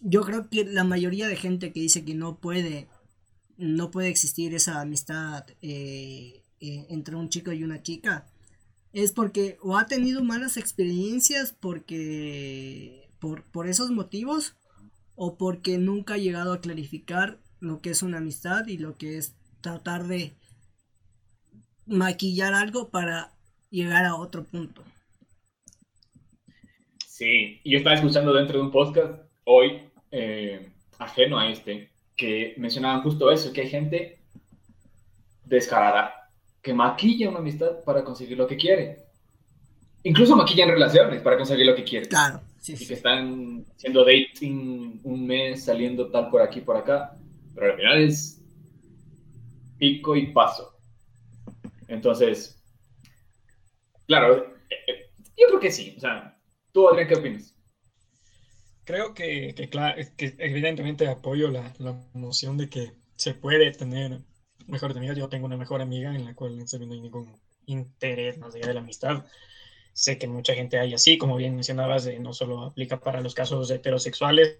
yo 0.00 0.22
creo 0.22 0.48
que 0.48 0.64
la 0.64 0.84
mayoría 0.84 1.28
de 1.28 1.36
gente 1.36 1.72
que 1.72 1.80
dice 1.80 2.04
que 2.04 2.14
no 2.14 2.38
puede, 2.38 2.88
no 3.56 3.90
puede 3.90 4.08
existir 4.08 4.54
esa 4.54 4.80
amistad 4.80 5.46
eh, 5.62 6.44
eh, 6.60 6.86
entre 6.90 7.16
un 7.16 7.28
chico 7.28 7.52
y 7.52 7.64
una 7.64 7.82
chica, 7.82 8.26
es 8.96 9.12
porque 9.12 9.58
o 9.60 9.76
ha 9.76 9.86
tenido 9.86 10.24
malas 10.24 10.56
experiencias 10.56 11.52
porque 11.52 13.10
por, 13.18 13.42
por 13.42 13.68
esos 13.68 13.90
motivos 13.90 14.56
o 15.14 15.36
porque 15.36 15.76
nunca 15.76 16.14
ha 16.14 16.18
llegado 16.18 16.54
a 16.54 16.62
clarificar 16.62 17.38
lo 17.60 17.82
que 17.82 17.90
es 17.90 18.02
una 18.02 18.18
amistad 18.18 18.66
y 18.68 18.78
lo 18.78 18.96
que 18.96 19.18
es 19.18 19.36
tratar 19.60 20.04
de 20.04 20.32
maquillar 21.84 22.54
algo 22.54 22.88
para 22.88 23.34
llegar 23.68 24.06
a 24.06 24.16
otro 24.16 24.44
punto. 24.44 24.82
Sí, 27.06 27.60
yo 27.66 27.76
estaba 27.76 27.96
escuchando 27.96 28.32
dentro 28.32 28.58
de 28.58 28.64
un 28.64 28.72
podcast 28.72 29.20
hoy, 29.44 29.90
eh, 30.10 30.70
ajeno 30.98 31.38
a 31.38 31.50
este, 31.50 31.90
que 32.16 32.54
mencionaban 32.56 33.02
justo 33.02 33.30
eso, 33.30 33.52
que 33.52 33.60
hay 33.60 33.68
gente 33.68 34.20
descarada 35.44 36.25
que 36.66 36.74
maquilla 36.74 37.28
una 37.28 37.38
amistad 37.38 37.84
para 37.84 38.02
conseguir 38.02 38.36
lo 38.36 38.48
que 38.48 38.56
quiere. 38.56 39.04
Incluso 40.02 40.34
maquilla 40.34 40.64
en 40.64 40.70
relaciones 40.70 41.22
para 41.22 41.36
conseguir 41.36 41.64
lo 41.64 41.76
que 41.76 41.84
quiere. 41.84 42.08
Claro. 42.08 42.40
Sí, 42.58 42.74
y 42.76 42.84
que 42.88 42.94
están 42.94 43.64
haciendo 43.76 44.04
dating 44.04 44.98
un 45.04 45.26
mes, 45.28 45.64
saliendo 45.64 46.10
tal 46.10 46.28
por 46.28 46.42
aquí, 46.42 46.60
por 46.60 46.76
acá, 46.76 47.16
pero 47.54 47.70
al 47.70 47.76
final 47.76 47.98
es 47.98 48.42
pico 49.78 50.16
y 50.16 50.32
paso. 50.32 50.76
Entonces, 51.86 52.60
claro, 54.08 54.52
eh, 54.68 54.74
eh, 54.88 55.10
yo 55.38 55.46
creo 55.46 55.60
que 55.60 55.70
sí. 55.70 55.94
O 55.96 56.00
sea, 56.00 56.36
¿Tú, 56.72 56.88
Adrián, 56.88 57.06
qué 57.06 57.14
opinas? 57.14 57.54
Creo 58.82 59.14
que, 59.14 59.54
que, 59.54 59.70
que 60.16 60.34
evidentemente 60.40 61.06
apoyo 61.06 61.48
la, 61.48 61.72
la, 61.78 61.96
noción 62.12 62.56
de 62.56 62.68
que 62.68 62.90
se 63.14 63.34
puede 63.34 63.70
tener 63.70 64.20
mejores 64.66 64.96
amigas. 64.96 65.16
Yo 65.16 65.28
tengo 65.28 65.46
una 65.46 65.56
mejor 65.56 65.80
amiga 65.80 66.14
en 66.14 66.24
la 66.24 66.34
cual 66.34 66.58
en 66.58 66.68
serio 66.68 66.86
no 66.86 66.94
hay 66.94 67.00
ningún 67.00 67.38
interés 67.66 68.38
más 68.38 68.54
allá 68.54 68.68
de 68.68 68.74
la 68.74 68.80
amistad. 68.80 69.24
Sé 69.92 70.18
que 70.18 70.28
mucha 70.28 70.54
gente 70.54 70.78
hay 70.78 70.94
así, 70.94 71.18
como 71.18 71.36
bien 71.36 71.54
mencionabas, 71.54 72.08
no 72.20 72.32
solo 72.32 72.62
aplica 72.62 73.00
para 73.00 73.20
los 73.20 73.34
casos 73.34 73.70
heterosexuales, 73.70 74.58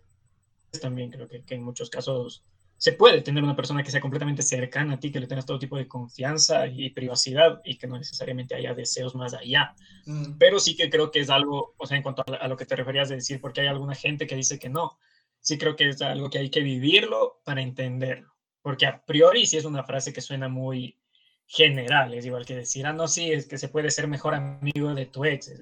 también 0.80 1.11
creo 1.11 1.28
que, 1.28 1.42
que 1.42 1.54
en 1.54 1.62
muchos 1.62 1.90
casos 1.90 2.44
se 2.78 2.92
puede 2.92 3.22
tener 3.22 3.42
una 3.42 3.57
persona 3.57 3.82
que 3.82 3.90
sea 3.90 4.00
completamente 4.00 4.42
cercana 4.42 4.94
a 4.94 5.00
ti, 5.00 5.11
que 5.11 5.20
le 5.20 5.26
tengas 5.26 5.46
todo 5.46 5.59
tipo 5.59 5.78
de 5.78 5.88
confianza 5.88 6.66
y 6.66 6.90
privacidad 6.90 7.61
y 7.64 7.78
que 7.78 7.86
no 7.86 7.96
necesariamente 7.96 8.54
haya 8.54 8.74
deseos 8.74 9.14
más 9.14 9.34
allá. 9.34 9.74
Mm. 10.04 10.36
Pero 10.38 10.61
sí 10.61 10.76
que 10.76 10.90
creo 10.90 11.11
que 11.11 11.20
es 11.20 11.30
algo, 11.30 11.74
o 11.78 11.86
sea, 11.86 11.96
en 11.96 12.02
cuanto 12.02 12.24
a, 12.28 12.48
lo 12.48 12.57
que 12.57 12.66
te 12.66 12.76
referías 12.76 13.09
de 13.09 13.16
decir, 13.16 13.40
porque 13.40 13.62
hay 13.62 13.68
alguna 13.68 13.94
gente 13.94 14.26
que 14.26 14.36
dice 14.36 14.59
que 14.59 14.68
no, 14.68 14.98
sí 15.40 15.57
creo 15.57 15.74
que 15.74 15.88
es 15.88 16.02
algo 16.02 16.28
que 16.28 16.38
hay 16.38 16.50
que 16.50 16.61
vivirlo 16.61 17.40
para 17.44 17.62
entenderlo, 17.62 18.34
porque 18.66 18.84
a 18.84 19.00
priori 19.00 19.46
sí 19.46 19.56
es 19.56 19.64
una 19.64 19.84
frase 19.84 20.12
que 20.12 20.20
suena 20.20 20.48
muy, 20.48 20.98
general, 21.46 22.12
es 22.14 22.26
igual 22.26 22.44
que 22.44 22.56
decir, 22.56 22.84
ah, 22.84 22.92
no, 22.92 23.06
sí, 23.06 23.30
es 23.30 23.46
que 23.46 23.58
se 23.58 23.68
puede 23.68 23.92
ser 23.92 24.08
mejor 24.08 24.34
amigo 24.34 24.92
de 24.92 25.06
tu 25.06 25.24
ex. 25.24 25.52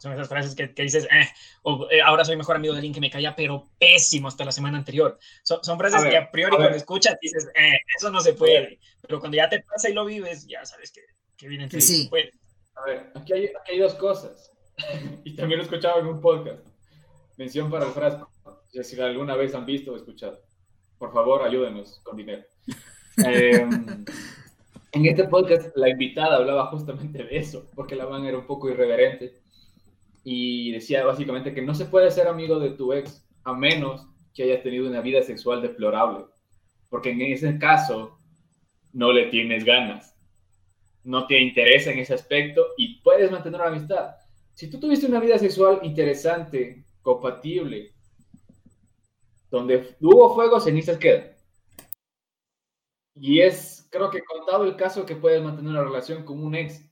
Son 0.00 0.12
esas 0.12 0.28
frases 0.28 0.56
que, 0.56 0.66
dices, 0.82 1.06
eh, 1.12 1.28
o 1.62 1.88
eh, 1.92 2.02
ahora 2.02 2.24
soy 2.24 2.36
mejor 2.36 2.56
amigo 2.56 2.74
de 2.74 2.78
alguien 2.78 2.92
que 2.92 3.00
me 3.00 3.08
caía, 3.08 3.36
pero 3.36 3.68
pésimo 3.78 4.26
hasta 4.26 4.44
la 4.44 4.50
semana 4.50 4.78
anterior. 4.78 5.16
son 5.44 5.78
frases 5.78 6.02
que 6.02 6.16
a 6.16 6.28
priori 6.28 6.56
cuando 6.56 6.76
escuchas 6.76 7.16
dices, 7.22 7.48
eh, 7.54 7.78
eso 7.96 8.10
no 8.10 8.20
se 8.20 8.32
puede. 8.32 8.80
Pero 9.00 9.20
cuando 9.20 9.36
ya 9.36 9.48
te 9.48 9.62
pasa 9.62 9.88
y 9.88 9.92
lo 9.92 10.04
vives, 10.04 10.48
ya 10.48 10.64
sabes 10.64 10.90
que, 10.90 11.02
que 11.36 11.46
evidentemente 11.46 11.86
sí. 11.86 12.02
se 12.02 12.10
puede. 12.10 12.32
A 12.74 12.84
ver, 12.84 13.12
aquí 13.14 13.32
hay, 13.32 13.44
aquí 13.44 13.72
hay 13.74 13.78
dos 13.78 13.94
cosas. 13.94 14.50
y 15.24 15.36
también 15.36 15.58
lo 15.58 15.62
escuchaba 15.62 16.00
en 16.00 16.06
un 16.08 16.20
podcast. 16.20 16.66
Mención 17.36 17.70
para 17.70 17.86
el 17.86 17.92
frasco. 17.92 18.28
Si 18.82 19.00
alguna 19.00 19.36
vez 19.36 19.54
han 19.54 19.66
visto 19.66 19.92
o 19.92 19.96
escuchado. 19.96 20.49
Por 21.00 21.14
favor, 21.14 21.42
ayúdenos 21.42 21.98
con 22.04 22.18
dinero. 22.18 22.44
Eh, 23.26 23.66
en 24.92 25.06
este 25.06 25.24
podcast 25.24 25.74
la 25.74 25.88
invitada 25.88 26.36
hablaba 26.36 26.66
justamente 26.66 27.24
de 27.24 27.38
eso, 27.38 27.66
porque 27.74 27.96
la 27.96 28.06
man 28.06 28.26
era 28.26 28.36
un 28.36 28.46
poco 28.46 28.68
irreverente 28.68 29.40
y 30.24 30.72
decía 30.72 31.02
básicamente 31.04 31.54
que 31.54 31.62
no 31.62 31.74
se 31.74 31.86
puede 31.86 32.10
ser 32.10 32.28
amigo 32.28 32.58
de 32.58 32.70
tu 32.70 32.92
ex 32.92 33.26
a 33.44 33.54
menos 33.54 34.06
que 34.34 34.42
hayas 34.42 34.62
tenido 34.62 34.88
una 34.88 35.00
vida 35.00 35.22
sexual 35.22 35.62
deplorable, 35.62 36.26
porque 36.90 37.10
en 37.12 37.22
ese 37.22 37.58
caso 37.58 38.18
no 38.92 39.10
le 39.10 39.26
tienes 39.26 39.64
ganas, 39.64 40.14
no 41.02 41.26
te 41.26 41.40
interesa 41.40 41.92
en 41.92 42.00
ese 42.00 42.12
aspecto 42.12 42.66
y 42.76 43.00
puedes 43.00 43.30
mantener 43.30 43.58
una 43.62 43.70
amistad. 43.70 44.16
Si 44.52 44.68
tú 44.68 44.78
tuviste 44.78 45.06
una 45.06 45.20
vida 45.20 45.38
sexual 45.38 45.80
interesante, 45.82 46.84
compatible, 47.00 47.94
donde 49.50 49.96
hubo 50.00 50.34
fuego, 50.34 50.60
cenizas 50.60 50.98
quedan. 50.98 51.32
Y 53.14 53.40
es, 53.40 53.88
creo 53.90 54.10
que 54.10 54.22
contado 54.22 54.64
el 54.64 54.76
caso 54.76 55.04
que 55.04 55.16
puedes 55.16 55.42
mantener 55.42 55.70
una 55.70 55.84
relación 55.84 56.24
con 56.24 56.42
un 56.42 56.54
ex, 56.54 56.84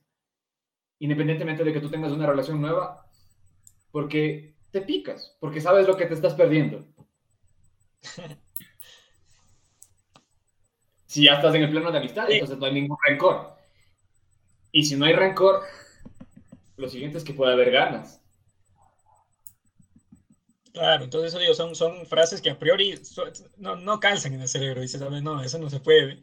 independientemente 0.99 1.65
de 1.65 1.73
que 1.73 1.81
tú 1.81 1.89
tengas 1.89 2.13
una 2.13 2.27
relación 2.27 2.61
nueva, 2.61 3.07
porque 3.91 4.57
te 4.71 4.83
picas, 4.83 5.37
porque 5.41 5.61
sabes 5.61 5.87
lo 5.87 5.97
que 5.97 6.07
te 6.07 6.15
estás 6.15 6.35
perdiendo. 6.35 6.85
si 11.07 11.25
ya 11.25 11.35
estás 11.35 11.55
en 11.55 11.63
el 11.63 11.71
plano 11.71 11.91
de 11.91 11.99
amistad, 11.99 12.31
entonces 12.31 12.59
no 12.59 12.67
hay 12.67 12.75
ningún 12.75 12.99
rencor. 13.07 13.57
Y 14.71 14.85
si 14.85 14.97
no 14.97 15.07
hay 15.07 15.15
rencor, 15.15 15.63
lo 16.77 16.89
siguiente 16.89 17.19
es 17.19 17.25
que 17.25 17.33
puede 17.33 17.53
haber 17.53 17.71
ganas. 17.71 18.21
Claro, 20.79 21.03
entonces 21.03 21.31
eso 21.31 21.41
digo, 21.41 21.55
son, 21.55 21.75
son 21.75 22.07
frases 22.07 22.41
que 22.41 22.51
a 22.51 22.59
priori 22.59 22.95
no, 23.57 23.75
no 23.75 23.99
calzan 23.99 24.35
en 24.35 24.43
el 24.43 24.49
cerebro. 24.49 24.81
Dices, 24.81 25.01
no, 25.01 25.43
eso 25.43 25.59
no 25.59 25.69
se 25.69 25.81
puede. 25.81 26.21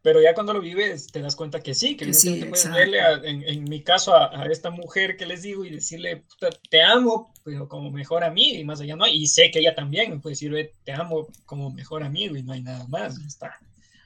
Pero 0.00 0.22
ya 0.22 0.32
cuando 0.32 0.54
lo 0.54 0.62
vives 0.62 1.08
te 1.08 1.20
das 1.20 1.36
cuenta 1.36 1.60
que 1.60 1.74
sí, 1.74 1.98
que, 1.98 2.06
que 2.06 2.14
sí, 2.14 2.46
puedes 2.46 2.72
verle, 2.72 2.98
en, 3.24 3.46
en, 3.46 3.64
mi 3.64 3.82
caso, 3.82 4.16
a, 4.16 4.46
esta 4.46 4.70
mujer 4.70 5.18
que 5.18 5.26
les 5.26 5.42
digo 5.42 5.66
y 5.66 5.70
decirle, 5.70 6.24
te 6.70 6.82
amo, 6.82 7.30
pero 7.44 7.68
como 7.68 7.90
mejor 7.90 8.24
amigo 8.24 8.56
y 8.56 8.64
más 8.64 8.80
allá 8.80 8.96
no 8.96 9.06
Y 9.06 9.26
sé 9.26 9.50
que 9.50 9.58
ella 9.58 9.74
también 9.74 10.10
me 10.10 10.18
puede 10.18 10.32
decir, 10.32 10.72
te 10.84 10.92
amo 10.92 11.28
como 11.44 11.70
mejor 11.70 12.02
amigo 12.02 12.36
y 12.36 12.42
no 12.42 12.54
hay 12.54 12.62
nada 12.62 12.86
más. 12.88 13.18
Está. 13.18 13.58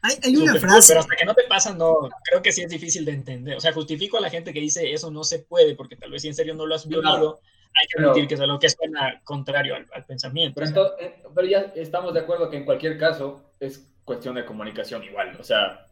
Hay, 0.02 0.16
hay 0.24 0.36
una 0.36 0.56
frase. 0.56 0.88
pero 0.88 1.00
hasta 1.00 1.14
que 1.14 1.24
no 1.24 1.34
te 1.34 1.44
pasa, 1.44 1.72
no, 1.72 2.10
creo 2.24 2.42
que 2.42 2.50
sí 2.50 2.62
es 2.62 2.68
difícil 2.68 3.04
de 3.04 3.12
entender. 3.12 3.56
O 3.56 3.60
sea, 3.60 3.72
justifico 3.72 4.18
a 4.18 4.20
la 4.20 4.30
gente 4.30 4.52
que 4.52 4.60
dice 4.60 4.92
eso 4.92 5.12
no 5.12 5.22
se 5.22 5.38
puede, 5.38 5.76
porque 5.76 5.94
tal 5.94 6.10
vez 6.10 6.22
si 6.22 6.28
en 6.28 6.34
serio 6.34 6.54
no 6.54 6.66
lo 6.66 6.74
has 6.74 6.88
vivido 6.88 7.40
hay 7.74 7.86
que 7.88 8.02
admitir 8.02 8.28
que 8.28 8.34
es 8.34 8.40
algo 8.40 8.58
que 8.58 8.70
suena 8.70 9.20
contrario 9.24 9.74
al, 9.74 10.04
pensamiento. 10.04 10.60
Pero, 10.60 10.98
eh, 10.98 11.22
pero, 11.34 11.46
ya 11.46 11.72
estamos 11.74 12.14
de 12.14 12.20
acuerdo 12.20 12.48
que 12.48 12.56
en 12.56 12.64
cualquier 12.64 12.98
caso 12.98 13.54
es 13.58 13.92
cuestión 14.04 14.34
de 14.36 14.44
comunicación 14.44 15.02
igual. 15.02 15.36
O 15.40 15.42
sea, 15.42 15.86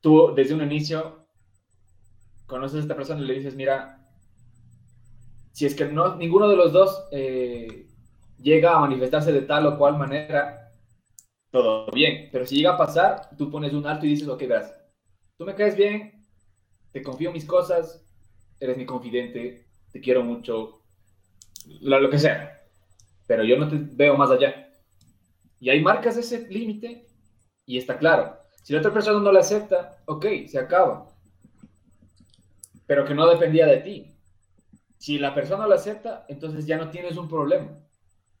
tú 0.00 0.32
desde 0.34 0.54
un 0.54 0.62
inicio 0.62 1.26
conoces 2.46 2.78
a 2.78 2.82
esta 2.82 2.96
persona 2.96 3.20
y 3.20 3.26
le 3.26 3.34
dices, 3.34 3.54
mira, 3.54 3.98
si 5.52 5.66
es 5.66 5.74
que 5.74 5.84
no, 5.84 6.16
ninguno 6.16 6.48
de 6.48 6.56
los 6.56 6.72
dos 6.72 7.08
eh, 7.12 7.88
llega 8.38 8.76
a 8.76 8.80
manifestarse 8.80 9.32
de 9.32 9.42
tal 9.42 9.66
o 9.66 9.78
cual 9.78 9.98
manera, 9.98 10.72
todo 11.50 11.90
bien. 11.92 12.28
Pero 12.32 12.46
si 12.46 12.56
llega 12.56 12.74
a 12.74 12.78
pasar, 12.78 13.36
tú 13.36 13.50
pones 13.50 13.72
un 13.72 13.86
alto 13.86 14.06
y 14.06 14.10
dices, 14.10 14.28
ok, 14.28 14.40
verás, 14.40 14.74
tú 15.36 15.44
me 15.44 15.54
caes 15.54 15.76
bien, 15.76 16.26
te 16.92 17.02
confío 17.02 17.32
mis 17.32 17.44
cosas, 17.44 18.04
eres 18.60 18.76
mi 18.76 18.86
confidente, 18.86 19.67
te 19.92 20.00
quiero 20.00 20.22
mucho, 20.22 20.82
lo, 21.80 22.10
que 22.10 22.18
sea, 22.18 22.62
pero 23.26 23.44
yo 23.44 23.56
no 23.56 23.68
te 23.68 23.76
veo 23.76 24.16
más 24.16 24.30
allá. 24.30 24.70
Y 25.60 25.70
hay 25.70 25.82
marcas 25.82 26.16
ese 26.16 26.48
límite 26.48 27.06
y 27.66 27.78
está 27.78 27.98
claro. 27.98 28.36
Si 28.62 28.72
la 28.72 28.80
otra 28.80 28.92
persona 28.92 29.20
no 29.20 29.32
lo 29.32 29.38
acepta, 29.38 29.98
ok, 30.06 30.26
se 30.46 30.58
acaba. 30.58 31.08
Pero 32.86 33.04
que 33.04 33.14
no 33.14 33.26
dependía 33.26 33.66
de 33.66 33.78
ti. 33.78 34.14
Si 34.98 35.18
la 35.18 35.34
persona 35.34 35.66
lo 35.66 35.74
acepta, 35.74 36.24
entonces 36.28 36.66
ya 36.66 36.76
no 36.76 36.90
tienes 36.90 37.16
un 37.16 37.28
problema. 37.28 37.78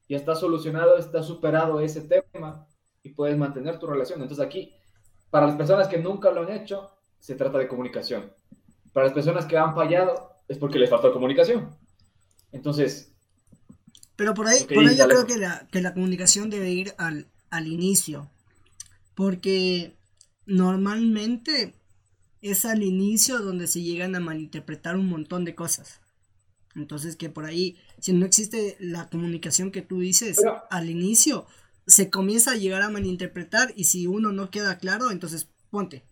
Ya 0.08 0.16
está 0.16 0.34
solucionado, 0.34 0.96
está 0.96 1.22
superado 1.22 1.80
ese 1.80 2.02
tema 2.02 2.66
y 3.02 3.10
puedes 3.10 3.36
mantener 3.36 3.78
tu 3.78 3.86
relación. 3.86 4.22
Entonces 4.22 4.44
aquí, 4.44 4.74
para 5.30 5.46
las 5.46 5.56
personas 5.56 5.88
que 5.88 5.98
nunca 5.98 6.30
lo 6.30 6.42
han 6.42 6.52
hecho, 6.52 6.90
se 7.18 7.34
trata 7.34 7.58
de 7.58 7.68
comunicación. 7.68 8.32
Para 8.92 9.06
las 9.06 9.14
personas 9.14 9.46
que 9.46 9.56
han 9.56 9.74
fallado, 9.74 10.27
es 10.48 10.58
porque 10.58 10.78
les 10.78 10.90
falta 10.90 11.12
comunicación. 11.12 11.76
Entonces... 12.52 13.12
Pero 14.16 14.34
por 14.34 14.48
ahí, 14.48 14.64
por 14.64 14.84
ahí 14.84 14.96
yo 14.96 15.06
creo 15.06 15.26
que 15.26 15.38
la, 15.38 15.68
que 15.70 15.80
la 15.80 15.94
comunicación 15.94 16.50
debe 16.50 16.70
ir 16.70 16.94
al, 16.98 17.28
al 17.50 17.68
inicio. 17.68 18.28
Porque 19.14 19.96
normalmente 20.46 21.74
es 22.42 22.64
al 22.64 22.82
inicio 22.82 23.38
donde 23.40 23.66
se 23.66 23.82
llegan 23.82 24.16
a 24.16 24.20
malinterpretar 24.20 24.96
un 24.96 25.08
montón 25.08 25.44
de 25.44 25.54
cosas. 25.54 26.00
Entonces 26.74 27.16
que 27.16 27.28
por 27.28 27.44
ahí, 27.44 27.76
si 28.00 28.12
no 28.12 28.26
existe 28.26 28.76
la 28.80 29.08
comunicación 29.08 29.70
que 29.70 29.82
tú 29.82 30.00
dices 30.00 30.40
al 30.70 30.90
inicio, 30.90 31.46
se 31.86 32.10
comienza 32.10 32.52
a 32.52 32.56
llegar 32.56 32.82
a 32.82 32.90
malinterpretar 32.90 33.72
y 33.76 33.84
si 33.84 34.06
uno 34.06 34.32
no 34.32 34.50
queda 34.50 34.78
claro, 34.78 35.10
entonces 35.10 35.48
ponte, 35.70 36.04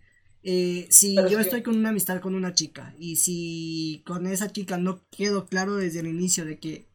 eh, 0.49 0.87
si 0.91 1.17
yo 1.17 1.41
estoy 1.41 1.65
con 1.65 1.77
una 1.77 1.89
amistad 1.89 2.21
con 2.21 2.37
una 2.37 2.55
chica 2.55 2.95
y 3.01 3.17
si 3.17 4.05
con 4.07 4.29
esa 4.29 4.53
chica 4.53 4.79
no 4.79 5.01
quedo 5.11 5.47
claro 5.47 5.75
desde 5.75 5.99
el 5.99 6.07
inicio 6.07 6.45
de 6.45 6.61
que 6.61 6.87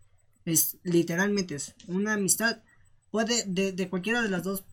es 0.45 0.77
literalmente 0.83 1.55
es 1.55 1.75
una 1.87 2.13
amistad, 2.13 2.63
puede, 3.09 3.43
de, 3.45 3.73
de 3.73 3.89
cualquiera 3.89 4.21
de 4.21 4.29
las 4.29 4.43
dos 4.43 4.63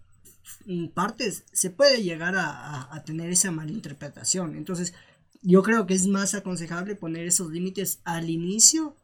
mm, 0.66 0.90
partes, 0.90 1.42
se 1.50 1.70
puede 1.70 2.04
llegar 2.04 2.36
a, 2.36 2.94
a, 2.94 3.02
tener 3.02 3.30
esa 3.30 3.50
malinterpretación. 3.50 4.54
Entonces, 4.54 4.94
yo 5.42 5.64
creo 5.64 5.84
que 5.88 5.94
es 5.94 6.06
más 6.06 6.34
aconsejable 6.34 6.94
poner 6.94 7.26
esos 7.26 7.50
límites 7.50 7.98
al 8.04 8.30
inicio 8.30 8.94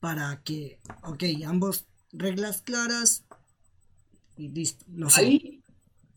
para 0.00 0.42
que, 0.42 0.80
ok, 1.02 1.24
ambos 1.44 1.86
reglas 2.12 2.62
claras 2.62 3.26
y 4.38 4.48
listo. 4.48 4.86
No 4.88 5.10
sé. 5.10 5.20
Ahí, 5.20 5.62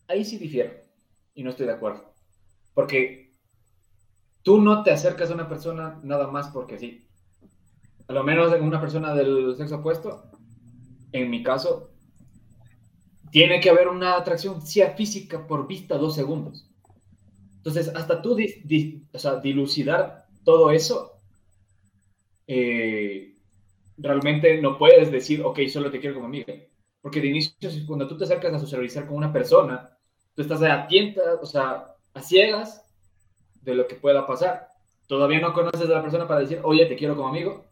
ahí 0.08 0.24
sí 0.24 0.38
difiero 0.38 0.72
y 1.34 1.42
no 1.42 1.50
estoy 1.50 1.66
de 1.66 1.72
acuerdo. 1.72 2.11
Porque 2.74 3.32
tú 4.42 4.60
no 4.60 4.82
te 4.82 4.90
acercas 4.90 5.30
a 5.30 5.34
una 5.34 5.48
persona 5.48 6.00
nada 6.02 6.26
más 6.26 6.48
porque 6.48 6.78
sí. 6.78 7.06
A 8.08 8.12
lo 8.12 8.24
menos 8.24 8.52
en 8.52 8.62
una 8.62 8.80
persona 8.80 9.14
del 9.14 9.54
sexo 9.56 9.76
opuesto, 9.76 10.24
en 11.12 11.30
mi 11.30 11.42
caso, 11.42 11.90
tiene 13.30 13.60
que 13.60 13.70
haber 13.70 13.88
una 13.88 14.16
atracción 14.16 14.60
sea 14.62 14.90
física 14.90 15.46
por 15.46 15.66
vista 15.66 15.96
dos 15.96 16.14
segundos. 16.14 16.68
Entonces, 17.56 17.88
hasta 17.94 18.20
tú 18.20 18.36
o 19.12 19.18
sea, 19.18 19.36
dilucidar 19.36 20.26
todo 20.44 20.70
eso, 20.70 21.20
eh, 22.46 23.36
realmente 23.96 24.60
no 24.60 24.76
puedes 24.76 25.10
decir, 25.12 25.42
ok, 25.42 25.60
solo 25.68 25.90
te 25.90 26.00
quiero 26.00 26.16
como 26.16 26.26
amiga. 26.26 26.52
Porque 27.00 27.20
de 27.20 27.28
inicio, 27.28 27.70
cuando 27.86 28.06
tú 28.06 28.16
te 28.16 28.24
acercas 28.24 28.52
a 28.52 28.58
socializar 28.58 29.06
con 29.06 29.16
una 29.16 29.32
persona, 29.32 29.96
tú 30.34 30.42
estás 30.42 30.62
a 30.62 30.86
tienta, 30.86 31.22
o 31.40 31.46
sea, 31.46 31.91
a 32.14 32.22
ciegas 32.22 32.82
de 33.62 33.74
lo 33.74 33.86
que 33.86 33.94
pueda 33.94 34.26
pasar. 34.26 34.68
Todavía 35.06 35.40
no 35.40 35.52
conoces 35.52 35.82
a 35.82 35.94
la 35.94 36.02
persona 36.02 36.26
para 36.26 36.40
decir, 36.40 36.60
oye, 36.62 36.86
te 36.86 36.96
quiero 36.96 37.16
como 37.16 37.28
amigo. 37.28 37.64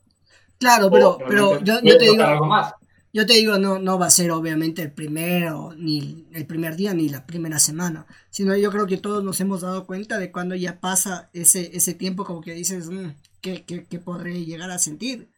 Claro, 0.58 0.90
pero, 0.90 1.18
pero 1.26 1.58
yo, 1.60 1.80
yo 1.82 1.96
te 1.96 2.04
digo, 2.04 2.22
algo 2.22 2.46
más. 2.46 2.74
Yo 3.12 3.26
te 3.26 3.32
digo, 3.32 3.58
no, 3.58 3.78
no 3.78 3.98
va 3.98 4.06
a 4.06 4.10
ser 4.10 4.30
obviamente 4.30 4.82
el 4.82 4.92
primero, 4.92 5.72
ni 5.76 6.28
el 6.32 6.46
primer 6.46 6.76
día, 6.76 6.94
ni 6.94 7.08
la 7.08 7.26
primera 7.26 7.58
semana, 7.58 8.06
sino 8.30 8.56
yo 8.56 8.70
creo 8.70 8.86
que 8.86 8.98
todos 8.98 9.24
nos 9.24 9.40
hemos 9.40 9.62
dado 9.62 9.84
cuenta 9.84 10.18
de 10.18 10.30
cuando 10.30 10.54
ya 10.54 10.78
pasa 10.80 11.28
ese, 11.32 11.76
ese 11.76 11.94
tiempo 11.94 12.24
como 12.24 12.40
que 12.40 12.52
dices, 12.52 12.88
mm, 12.88 13.10
¿qué, 13.40 13.64
qué, 13.64 13.98
podré 13.98 14.44
llegar 14.44 14.70
a 14.70 14.78
sentir? 14.78 15.28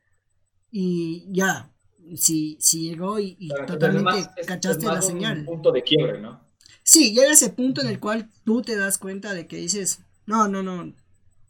Y 0.71 1.25
ya, 1.33 1.71
si, 2.17 2.59
si 2.61 2.91
llegó 2.91 3.19
y, 3.19 3.49
totalmente 3.67 4.29
cachaste 4.47 4.85
la 4.85 5.01
señal. 5.01 5.39
Un 5.39 5.47
punto 5.47 5.73
de 5.73 5.83
quiebre, 5.83 6.21
¿no? 6.21 6.42
Sí, 6.85 7.13
llega 7.13 7.33
ese 7.33 7.51
punto 7.51 7.81
en 7.81 7.89
el 7.89 8.01
cual 8.01 8.31
tú 8.45 8.63
te 8.63 8.77
das 8.77 8.99
cuenta 8.99 9.35
de 9.35 9.47
que 9.47 9.57
dices, 9.57 10.01
no, 10.27 10.49
no, 10.49 10.63
no, 10.63 10.93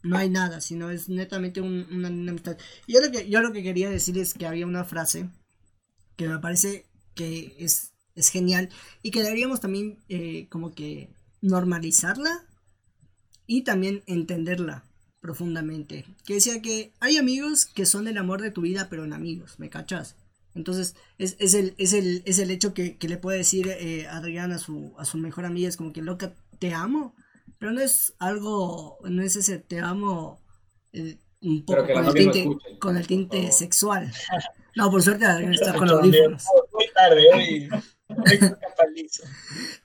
no 0.03 0.17
hay 0.17 0.29
nada, 0.29 0.61
sino 0.61 0.91
es 0.91 1.09
netamente 1.09 1.61
una, 1.61 2.07
amistad. 2.07 2.57
Yo 2.87 3.01
lo, 3.01 3.11
que, 3.11 3.29
yo 3.29 3.41
lo 3.41 3.51
que 3.51 3.63
quería 3.63 3.89
decir 3.89 4.17
es 4.17 4.33
que 4.33 4.45
había 4.45 4.67
una 4.67 4.83
frase 4.83 5.29
que 6.15 6.27
me 6.27 6.39
parece 6.39 6.85
que 7.15 7.55
es, 7.57 7.93
es 8.15 8.29
genial 8.29 8.69
y 9.01 9.11
que 9.11 9.23
deberíamos 9.23 9.59
también 9.59 9.97
eh, 10.09 10.47
como 10.49 10.73
que 10.73 11.09
normalizarla 11.41 12.45
y 13.47 13.63
también 13.63 14.03
entenderla 14.05 14.83
profundamente. 15.19 16.05
Que 16.25 16.35
decía 16.35 16.61
que 16.61 16.91
hay 16.99 17.17
amigos 17.17 17.65
que 17.65 17.85
son 17.85 18.07
el 18.07 18.17
amor 18.17 18.41
de 18.41 18.51
tu 18.51 18.61
vida, 18.61 18.87
pero 18.89 19.05
en 19.05 19.13
amigos, 19.13 19.57
¿me 19.57 19.69
cachas? 19.69 20.15
Entonces, 20.55 20.95
es, 21.17 21.35
es, 21.39 21.53
el, 21.53 21.73
es, 21.77 21.93
el, 21.93 22.21
es 22.25 22.39
el 22.39 22.51
hecho 22.51 22.73
que, 22.73 22.97
le 22.99 23.17
puede 23.17 23.39
decir 23.39 23.67
eh, 23.69 24.07
Adrián 24.07 24.51
a 24.51 24.59
su, 24.59 24.93
a 24.97 25.05
su 25.05 25.17
mejor 25.17 25.45
amiga, 25.45 25.67
es 25.67 25.77
como 25.77 25.93
que 25.93 26.01
loca, 26.01 26.33
te 26.59 26.73
amo, 26.73 27.15
pero 27.57 27.71
no 27.71 27.81
es 27.81 28.13
algo, 28.19 28.99
no 29.03 29.23
es 29.23 29.35
ese 29.35 29.57
te 29.57 29.79
amo 29.79 30.39
eh, 30.91 31.17
un 31.41 31.65
poco 31.65 31.87
con 31.91 32.05
el, 32.05 32.13
tinte, 32.13 32.47
con 32.79 32.97
el 32.97 33.07
tinte 33.07 33.51
sexual. 33.51 34.11
No, 34.75 34.89
por 34.89 35.01
suerte 35.01 35.25
está 35.51 35.73
con 35.75 35.89
audífonos. 35.89 36.45
Muy 36.71 36.85
tarde, 36.93 37.23
hoy. 37.33 37.69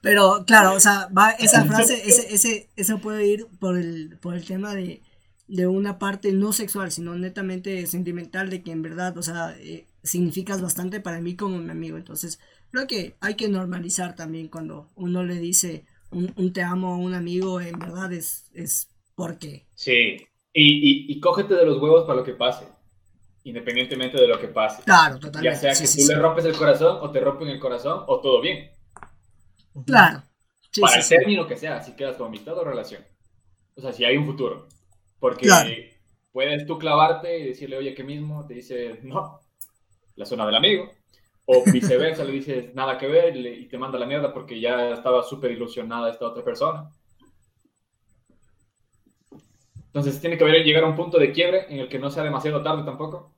Pero 0.01 0.45
claro, 0.47 0.75
o 0.75 0.81
sea, 0.81 1.09
va 1.17 1.31
esa 1.33 1.65
frase, 1.65 2.03
ese, 2.09 2.35
ese, 2.35 2.69
eso 2.77 2.99
puede 2.99 3.27
ir 3.27 3.47
por 3.59 3.77
el, 3.77 4.19
por 4.21 4.35
el 4.35 4.45
tema 4.45 4.75
de, 4.75 5.03
de 5.47 5.67
una 5.67 5.99
parte 5.99 6.33
no 6.33 6.53
sexual, 6.53 6.93
sino 6.93 7.15
netamente 7.15 7.87
sentimental, 7.87 8.51
de 8.51 8.63
que 8.63 8.71
en 8.71 8.83
verdad, 8.83 9.17
o 9.17 9.23
sea, 9.23 9.57
eh, 9.59 9.87
significas 10.03 10.63
bastante 10.63 11.01
para 11.01 11.21
mí 11.21 11.37
como 11.37 11.59
mi 11.59 11.71
amigo. 11.71 11.97
Entonces, 11.97 12.41
creo 12.71 12.87
que 12.87 13.17
hay 13.21 13.35
que 13.35 13.49
normalizar 13.49 14.15
también 14.15 14.49
cuando 14.49 14.91
uno 14.95 15.25
le 15.25 15.37
dice 15.37 15.85
un, 16.11 16.33
un 16.37 16.53
te 16.53 16.63
amo 16.63 16.95
a 16.95 16.97
un 16.97 17.15
amigo, 17.15 17.61
en 17.61 17.79
verdad 17.79 18.13
es, 18.13 18.51
es 18.55 18.89
porque. 19.15 19.67
Sí, 19.75 20.17
y, 20.53 21.13
y 21.13 21.21
cógete 21.21 21.55
de 21.55 21.67
los 21.67 21.81
huevos 21.81 22.05
para 22.05 22.19
lo 22.19 22.25
que 22.25 22.35
pase 22.35 22.67
independientemente 23.49 24.21
de 24.21 24.29
lo 24.29 24.39
que 24.39 24.49
pase. 24.49 24.83
Claro, 24.83 25.19
totalmente. 25.19 25.45
Ya 25.45 25.75
sea 25.75 25.87
que 25.87 25.91
tú 25.91 26.07
le 26.07 26.15
rompes 26.17 26.45
el 26.45 26.57
corazón 26.57 26.99
o 27.01 27.11
te 27.11 27.21
rompen 27.21 27.49
el 27.49 27.59
corazón 27.59 28.05
o 28.07 28.21
todo 28.21 28.41
bien. 28.41 28.71
Claro. 29.87 30.23
Para 30.81 31.01
el 31.01 31.09
término 31.09 31.47
que 31.47 31.57
sea, 31.57 31.83
si 31.83 31.93
quedas 31.97 32.17
con 32.17 32.27
amistad 32.27 32.57
o 32.59 32.65
relación. 32.65 33.03
O 33.75 33.81
sea, 33.81 33.93
si 33.93 34.05
hay 34.05 34.17
un 34.17 34.27
futuro. 34.27 34.69
Porque 35.19 35.99
puedes 36.31 36.67
tú 36.67 36.79
clavarte 36.79 37.39
y 37.39 37.47
decirle, 37.49 37.79
oye, 37.79 37.95
¿qué 37.95 38.05
mismo? 38.05 38.47
Te 38.47 38.55
dice, 38.55 39.01
no, 39.03 39.41
la 40.19 40.27
zona 40.27 40.45
del 40.45 40.57
amigo. 40.57 40.91
O 41.47 41.65
viceversa, 41.65 42.25
le 42.25 42.33
dices, 42.33 42.75
nada 42.75 42.99
que 42.99 43.07
ver 43.07 43.35
y 43.35 43.67
te 43.69 43.79
manda 43.79 43.99
la 43.99 44.05
mierda 44.05 44.35
porque 44.35 44.61
ya 44.61 44.91
estaba 44.91 45.23
súper 45.23 45.53
ilusionada 45.53 46.11
esta 46.11 46.27
otra 46.27 46.45
persona. 46.45 46.91
Entonces 49.87 50.21
tiene 50.21 50.37
que 50.37 50.45
haber, 50.45 50.63
llegar 50.63 50.85
a 50.85 50.89
un 50.89 50.97
punto 50.97 51.19
de 51.19 51.33
quiebre 51.33 51.67
en 51.71 51.79
el 51.79 51.89
que 51.89 51.99
no 51.99 52.11
sea 52.11 52.23
demasiado 52.23 52.63
tarde 52.63 52.85
tampoco 52.85 53.35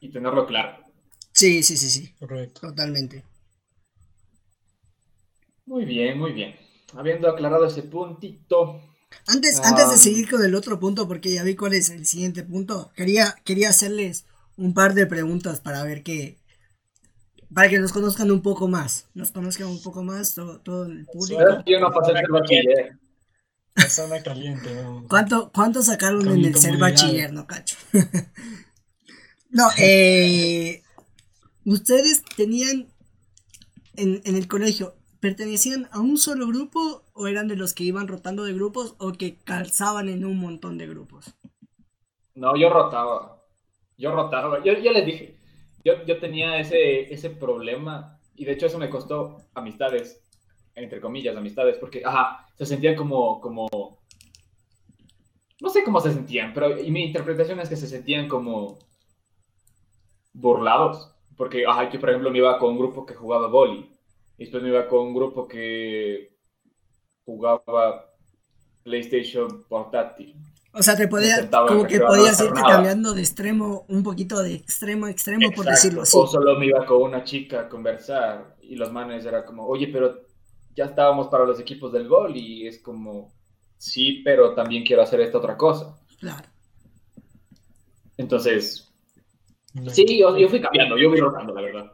y 0.00 0.10
tenerlo 0.10 0.46
claro. 0.46 0.84
Sí, 1.30 1.62
sí, 1.62 1.76
sí, 1.76 1.88
sí. 1.88 2.12
Correcto. 2.18 2.62
Totalmente. 2.62 3.24
Muy 5.66 5.84
bien, 5.84 6.18
muy 6.18 6.32
bien. 6.32 6.56
Habiendo 6.94 7.28
aclarado 7.28 7.66
ese 7.66 7.84
puntito. 7.84 8.80
Antes, 9.28 9.60
antes 9.60 9.90
de 9.90 9.96
seguir 9.98 10.28
con 10.28 10.44
el 10.44 10.54
otro 10.56 10.80
punto, 10.80 11.06
porque 11.06 11.32
ya 11.32 11.44
vi 11.44 11.54
cuál 11.54 11.74
es 11.74 11.90
el 11.90 12.04
siguiente 12.06 12.42
punto, 12.42 12.90
quería, 12.96 13.36
quería 13.44 13.68
hacerles 13.68 14.26
un 14.62 14.74
par 14.74 14.94
de 14.94 15.06
preguntas 15.06 15.60
para 15.60 15.82
ver 15.82 16.02
qué. 16.02 16.38
Para 17.52 17.68
que 17.68 17.78
nos 17.78 17.92
conozcan 17.92 18.30
un 18.30 18.42
poco 18.42 18.68
más. 18.68 19.08
Nos 19.12 19.32
conozcan 19.32 19.66
un 19.66 19.82
poco 19.82 20.02
más 20.02 20.34
todo, 20.34 20.86
el 20.86 21.04
público. 21.06 21.42
Yo 21.66 21.80
no 21.80 21.92
pasé 21.92 22.12
el 22.12 22.30
bachiller. 22.30 22.98
La 23.74 23.88
zona 23.88 24.22
caliente. 24.22 24.70
¿Cuánto, 25.08 25.50
¿Cuánto 25.52 25.82
sacaron 25.82 26.26
en 26.28 26.44
el 26.44 26.54
ser 26.56 26.78
bachiller, 26.78 27.32
no 27.32 27.46
cacho? 27.46 27.76
No, 29.54 29.68
eh, 29.76 30.82
ustedes 31.66 32.24
tenían 32.38 32.88
en, 33.96 34.22
el 34.24 34.48
colegio, 34.48 34.94
¿pertenecían 35.20 35.90
a 35.92 36.00
un 36.00 36.16
solo 36.16 36.46
grupo 36.46 37.02
o 37.12 37.26
eran 37.26 37.48
de 37.48 37.56
los 37.56 37.74
que 37.74 37.84
iban 37.84 38.08
rotando 38.08 38.44
de 38.44 38.54
grupos 38.54 38.94
o 38.96 39.12
que 39.12 39.36
calzaban 39.36 40.08
en 40.08 40.24
un 40.24 40.38
montón 40.38 40.78
de 40.78 40.86
grupos? 40.86 41.34
No, 42.34 42.56
yo 42.56 42.70
rotaba. 42.70 43.41
Yo 44.02 44.10
rotaba. 44.10 44.62
Yo, 44.64 44.72
les 44.72 45.06
dije, 45.06 45.36
yo, 45.84 46.04
yo 46.04 46.18
tenía 46.18 46.58
ese, 46.58 47.12
ese 47.14 47.30
problema 47.30 48.18
y 48.34 48.44
de 48.44 48.52
hecho 48.52 48.66
eso 48.66 48.78
me 48.78 48.90
costó 48.90 49.36
amistades, 49.54 50.20
entre 50.74 51.00
comillas, 51.00 51.36
amistades, 51.36 51.76
porque, 51.78 52.02
ajá, 52.04 52.48
se 52.56 52.66
sentían 52.66 52.96
como, 52.96 53.40
como, 53.40 53.68
no 55.60 55.68
sé 55.68 55.84
cómo 55.84 56.00
se 56.00 56.12
sentían, 56.12 56.52
pero 56.52 56.80
y 56.80 56.90
mi 56.90 57.04
interpretación 57.04 57.60
es 57.60 57.68
que 57.68 57.76
se 57.76 57.86
sentían 57.86 58.26
como 58.28 58.78
burlados. 60.32 61.14
Porque, 61.36 61.64
ajá, 61.66 61.90
yo 61.90 62.00
por 62.00 62.10
ejemplo 62.10 62.30
me 62.30 62.38
iba 62.38 62.58
con 62.58 62.72
un 62.72 62.78
grupo 62.78 63.06
que 63.06 63.14
jugaba 63.14 63.46
boli. 63.46 63.88
Y 64.36 64.44
después 64.44 64.62
me 64.62 64.70
iba 64.70 64.88
con 64.88 65.00
un 65.00 65.14
grupo 65.14 65.46
que 65.46 66.36
jugaba 67.24 68.10
PlayStation 68.82 69.64
portátil. 69.68 70.34
O 70.74 70.82
sea, 70.82 70.96
te 70.96 71.06
podía, 71.06 71.50
como 71.50 71.86
que 71.86 72.00
podías 72.00 72.40
irte 72.40 72.60
cambiando 72.60 73.12
de 73.12 73.20
extremo, 73.20 73.84
un 73.88 74.02
poquito 74.02 74.42
de 74.42 74.54
extremo 74.54 75.06
a 75.06 75.10
extremo, 75.10 75.50
por 75.54 75.66
decirlo 75.66 76.02
así. 76.02 76.16
O 76.16 76.26
solo 76.26 76.58
me 76.58 76.66
iba 76.66 76.86
con 76.86 77.02
una 77.02 77.24
chica 77.24 77.60
a 77.60 77.68
conversar 77.68 78.56
y 78.62 78.76
los 78.76 78.90
manes 78.90 79.26
era 79.26 79.44
como, 79.44 79.66
oye, 79.66 79.88
pero 79.88 80.22
ya 80.74 80.86
estábamos 80.86 81.28
para 81.28 81.44
los 81.44 81.60
equipos 81.60 81.92
del 81.92 82.08
gol 82.08 82.36
y 82.36 82.66
es 82.66 82.78
como, 82.78 83.32
sí, 83.76 84.22
pero 84.24 84.54
también 84.54 84.84
quiero 84.84 85.02
hacer 85.02 85.20
esta 85.20 85.38
otra 85.38 85.56
cosa. 85.56 85.98
Claro. 86.18 86.48
Entonces, 88.16 88.92
Sí, 89.90 90.18
yo, 90.18 90.48
fui 90.48 90.60
cambiando, 90.60 90.98
yo 90.98 91.08
fui 91.08 91.18
rotando, 91.18 91.54
la 91.54 91.62
verdad. 91.62 91.90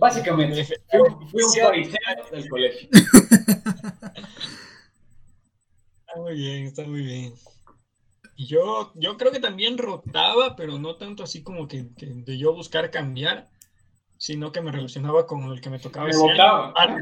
Básicamente, 0.00 0.66
fui, 0.90 1.42
un 1.42 1.52
fariseo 1.52 1.96
del 2.32 2.48
colegio. 2.48 2.88
Está 6.12 6.20
muy 6.20 6.34
bien, 6.34 6.66
está 6.66 6.84
muy 6.84 7.00
bien. 7.00 7.32
Yo, 8.36 8.92
yo 8.96 9.16
creo 9.16 9.32
que 9.32 9.40
también 9.40 9.78
rotaba, 9.78 10.56
pero 10.56 10.78
no 10.78 10.96
tanto 10.96 11.22
así 11.22 11.42
como 11.42 11.66
que, 11.66 11.84
de 11.96 12.36
yo 12.36 12.52
buscar 12.52 12.90
cambiar, 12.90 13.48
sino 14.22 14.52
que 14.52 14.60
me 14.60 14.70
relacionaba 14.70 15.26
con 15.26 15.42
el 15.50 15.60
que 15.60 15.68
me 15.68 15.80
tocaba. 15.80 16.06
Me 16.06 16.16
votaba. 16.16 16.72
Ah, 16.76 16.96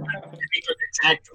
exacto. 0.88 1.32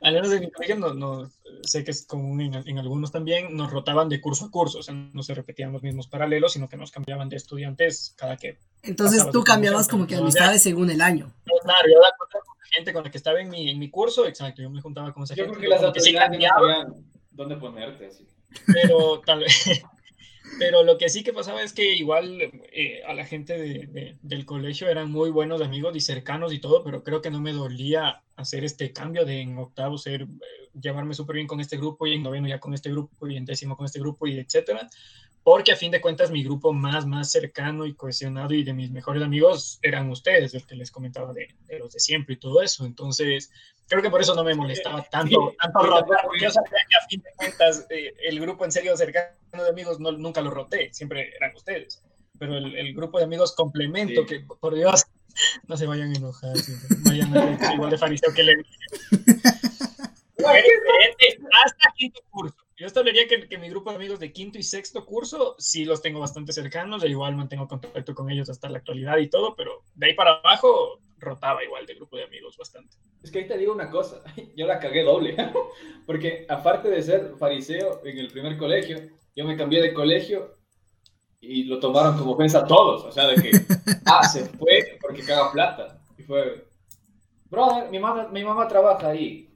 Al 0.00 0.14
menos 0.14 0.32
en 0.32 0.42
mi 0.42 0.50
colegio 0.52 0.76
no, 0.94 1.28
sé 1.64 1.82
que 1.82 1.90
es 1.90 2.06
común 2.06 2.40
en, 2.40 2.78
algunos 2.78 3.10
también, 3.10 3.56
nos 3.56 3.72
rotaban 3.72 4.08
de 4.08 4.20
curso 4.20 4.44
a 4.44 4.50
curso, 4.52 4.78
o 4.78 4.82
sea, 4.84 4.94
no 4.94 5.24
se 5.24 5.34
repetían 5.34 5.72
los 5.72 5.82
mismos 5.82 6.06
paralelos, 6.06 6.52
sino 6.52 6.68
que 6.68 6.76
nos 6.76 6.92
cambiaban 6.92 7.28
de 7.28 7.34
estudiantes 7.34 8.14
cada 8.16 8.36
que... 8.36 8.58
Entonces 8.84 9.28
tú 9.32 9.42
cambiabas 9.42 9.88
como 9.88 10.06
que 10.06 10.14
amistades 10.14 10.62
según 10.62 10.88
el 10.88 11.00
año. 11.00 11.32
Claro, 11.46 11.88
yo 11.92 12.00
daba 12.00 12.14
con 12.16 12.28
gente 12.70 12.92
con 12.92 13.02
la 13.02 13.10
que 13.10 13.18
estaba 13.18 13.40
en 13.40 13.50
mi, 13.50 13.70
en 13.70 13.80
mi 13.80 13.90
curso, 13.90 14.24
exacto, 14.24 14.62
yo 14.62 14.70
me 14.70 14.80
juntaba 14.80 15.12
con 15.12 15.24
esa 15.24 15.34
yo 15.34 15.46
gente. 15.46 15.56
Yo 15.56 15.58
creo 15.58 15.68
que 15.68 15.74
las 15.74 15.84
autoridades 15.84 16.38
no 16.86 16.96
dónde 17.32 17.56
ponerte, 17.56 18.06
así. 18.06 18.24
Pero 18.72 19.20
tal 19.26 19.40
vez... 19.40 19.82
Pero 20.58 20.82
lo 20.82 20.98
que 20.98 21.08
sí 21.08 21.22
que 21.22 21.32
pasaba 21.32 21.62
es 21.62 21.72
que 21.72 21.94
igual 21.94 22.40
eh, 22.72 23.02
a 23.06 23.14
la 23.14 23.24
gente 23.24 23.58
de, 23.58 24.16
del 24.22 24.44
colegio 24.44 24.88
eran 24.88 25.10
muy 25.10 25.30
buenos 25.30 25.62
amigos 25.62 25.96
y 25.96 26.00
cercanos 26.00 26.52
y 26.52 26.58
todo, 26.58 26.84
pero 26.84 27.02
creo 27.02 27.22
que 27.22 27.30
no 27.30 27.40
me 27.40 27.52
dolía 27.52 28.22
hacer 28.36 28.64
este 28.64 28.92
cambio 28.92 29.24
de 29.24 29.40
en 29.40 29.58
octavo 29.58 29.98
ser, 29.98 30.22
eh, 30.22 30.26
llevarme 30.80 31.14
súper 31.14 31.36
bien 31.36 31.46
con 31.46 31.60
este 31.60 31.76
grupo 31.76 32.06
y 32.06 32.14
en 32.14 32.22
noveno 32.22 32.48
ya 32.48 32.60
con 32.60 32.74
este 32.74 32.90
grupo 32.90 33.28
y 33.28 33.36
en 33.36 33.44
décimo 33.44 33.76
con 33.76 33.86
este 33.86 34.00
grupo 34.00 34.26
y 34.26 34.38
etcétera, 34.38 34.88
porque 35.44 35.72
a 35.72 35.76
fin 35.76 35.90
de 35.90 36.00
cuentas 36.00 36.30
mi 36.30 36.44
grupo 36.44 36.72
más, 36.72 37.06
más 37.06 37.30
cercano 37.30 37.84
y 37.86 37.94
cohesionado 37.94 38.54
y 38.54 38.62
de 38.62 38.72
mis 38.72 38.90
mejores 38.90 39.22
amigos 39.22 39.78
eran 39.82 40.10
ustedes, 40.10 40.54
el 40.54 40.66
que 40.66 40.76
les 40.76 40.90
comentaba 40.90 41.32
de, 41.32 41.48
de 41.66 41.78
los 41.78 41.92
de 41.92 42.00
siempre 42.00 42.34
y 42.34 42.38
todo 42.38 42.62
eso. 42.62 42.84
Entonces, 42.86 43.50
creo 43.88 44.02
que 44.02 44.10
por 44.10 44.20
eso 44.20 44.34
no 44.34 44.44
me 44.44 44.54
molestaba 44.54 45.02
tanto, 45.02 45.54
tanto 45.60 45.80
rotar, 45.80 46.20
porque 46.24 46.44
yo 46.44 46.50
sabía 46.50 46.70
que 46.70 46.96
a 46.96 47.08
fin 47.08 47.22
de 47.22 47.30
cuentas 47.36 47.86
eh, 47.90 48.14
el 48.22 48.40
grupo 48.40 48.64
en 48.64 48.72
serio 48.72 48.96
cercano 48.96 49.34
de 49.52 49.68
amigos 49.68 49.98
no, 50.00 50.12
nunca 50.12 50.40
lo 50.40 50.50
roté, 50.50 50.92
siempre 50.92 51.34
eran 51.36 51.54
ustedes. 51.56 52.02
Pero 52.38 52.56
el, 52.56 52.74
el 52.76 52.94
grupo 52.94 53.18
de 53.18 53.24
amigos 53.24 53.54
complemento, 53.54 54.24
que 54.26 54.40
por 54.40 54.74
Dios, 54.74 55.06
no 55.66 55.76
se 55.76 55.86
vayan 55.86 56.12
a 56.12 56.16
enojar, 56.16 56.54
vayan 57.04 57.36
a 57.36 57.74
igual 57.74 57.90
de 57.90 57.98
fariseo 57.98 58.32
que 58.32 58.42
le 58.44 58.54
hasta 61.64 61.92
quinto 61.96 62.20
curso. 62.30 62.61
Yo 62.82 62.88
establecería 62.88 63.28
que, 63.28 63.48
que 63.48 63.58
mi 63.58 63.68
grupo 63.68 63.90
de 63.90 63.96
amigos 63.96 64.18
de 64.18 64.32
quinto 64.32 64.58
y 64.58 64.64
sexto 64.64 65.06
curso 65.06 65.54
sí 65.56 65.84
los 65.84 66.02
tengo 66.02 66.18
bastante 66.18 66.52
cercanos, 66.52 67.04
e 67.04 67.08
igual 67.08 67.36
mantengo 67.36 67.68
contacto 67.68 68.12
con 68.12 68.28
ellos 68.28 68.50
hasta 68.50 68.68
la 68.68 68.78
actualidad 68.78 69.18
y 69.18 69.30
todo, 69.30 69.54
pero 69.54 69.84
de 69.94 70.06
ahí 70.06 70.14
para 70.14 70.32
abajo 70.32 70.98
rotaba 71.16 71.62
igual 71.62 71.86
de 71.86 71.94
grupo 71.94 72.16
de 72.16 72.24
amigos 72.24 72.56
bastante. 72.56 72.96
Es 73.22 73.30
que 73.30 73.38
ahí 73.38 73.46
te 73.46 73.56
digo 73.56 73.72
una 73.72 73.88
cosa, 73.88 74.20
yo 74.56 74.66
la 74.66 74.80
cagué 74.80 75.04
doble, 75.04 75.36
porque 76.06 76.44
aparte 76.48 76.90
de 76.90 77.00
ser 77.02 77.34
fariseo 77.38 78.00
en 78.04 78.18
el 78.18 78.32
primer 78.32 78.58
colegio, 78.58 78.98
yo 79.36 79.44
me 79.44 79.56
cambié 79.56 79.80
de 79.80 79.94
colegio 79.94 80.56
y 81.40 81.62
lo 81.62 81.78
tomaron 81.78 82.18
como 82.18 82.32
ofensa 82.32 82.66
todos, 82.66 83.04
o 83.04 83.12
sea, 83.12 83.28
de 83.28 83.36
que, 83.40 83.52
ah, 84.06 84.24
se 84.24 84.46
fue 84.46 84.98
porque 85.00 85.22
caga 85.22 85.52
plata. 85.52 86.02
Y 86.18 86.24
fue, 86.24 86.66
brother, 87.48 87.88
mi 87.92 88.00
mamá, 88.00 88.26
mi 88.26 88.42
mamá 88.42 88.66
trabaja 88.66 89.06
ahí, 89.06 89.48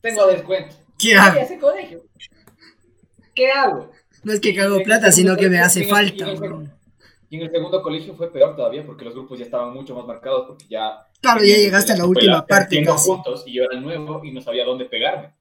tengo 0.00 0.26
descuento. 0.26 0.83
¿Qué 0.98 1.14
hago? 1.14 1.40
ese 1.40 1.58
colegio? 1.58 2.04
¿Qué 3.34 3.50
hago? 3.50 3.90
No 4.22 4.32
es 4.32 4.40
que 4.40 4.54
cago 4.54 4.82
plata, 4.82 5.12
sino 5.12 5.36
que 5.36 5.48
me 5.48 5.58
hace 5.58 5.86
falta. 5.86 6.26
Y 7.30 7.36
en 7.36 7.42
el 7.42 7.50
segundo 7.50 7.82
colegio 7.82 8.14
fue 8.14 8.32
peor 8.32 8.54
todavía 8.54 8.86
porque 8.86 9.04
los 9.04 9.14
grupos 9.14 9.38
ya 9.38 9.44
estaban 9.44 9.72
mucho 9.74 9.94
más 9.94 10.06
marcados 10.06 10.46
porque 10.46 10.66
ya... 10.68 11.06
Claro, 11.20 11.40
ya 11.40 11.56
llegaste 11.56 11.92
a 11.92 11.96
la 11.96 12.06
última 12.06 12.46
parte. 12.46 12.84
juntos 12.86 13.44
y 13.46 13.54
yo 13.54 13.64
era 13.64 13.74
el 13.74 13.82
nuevo 13.82 14.24
y 14.24 14.30
no 14.30 14.40
sabía 14.40 14.64
dónde 14.64 14.84
pegarme 14.84 15.32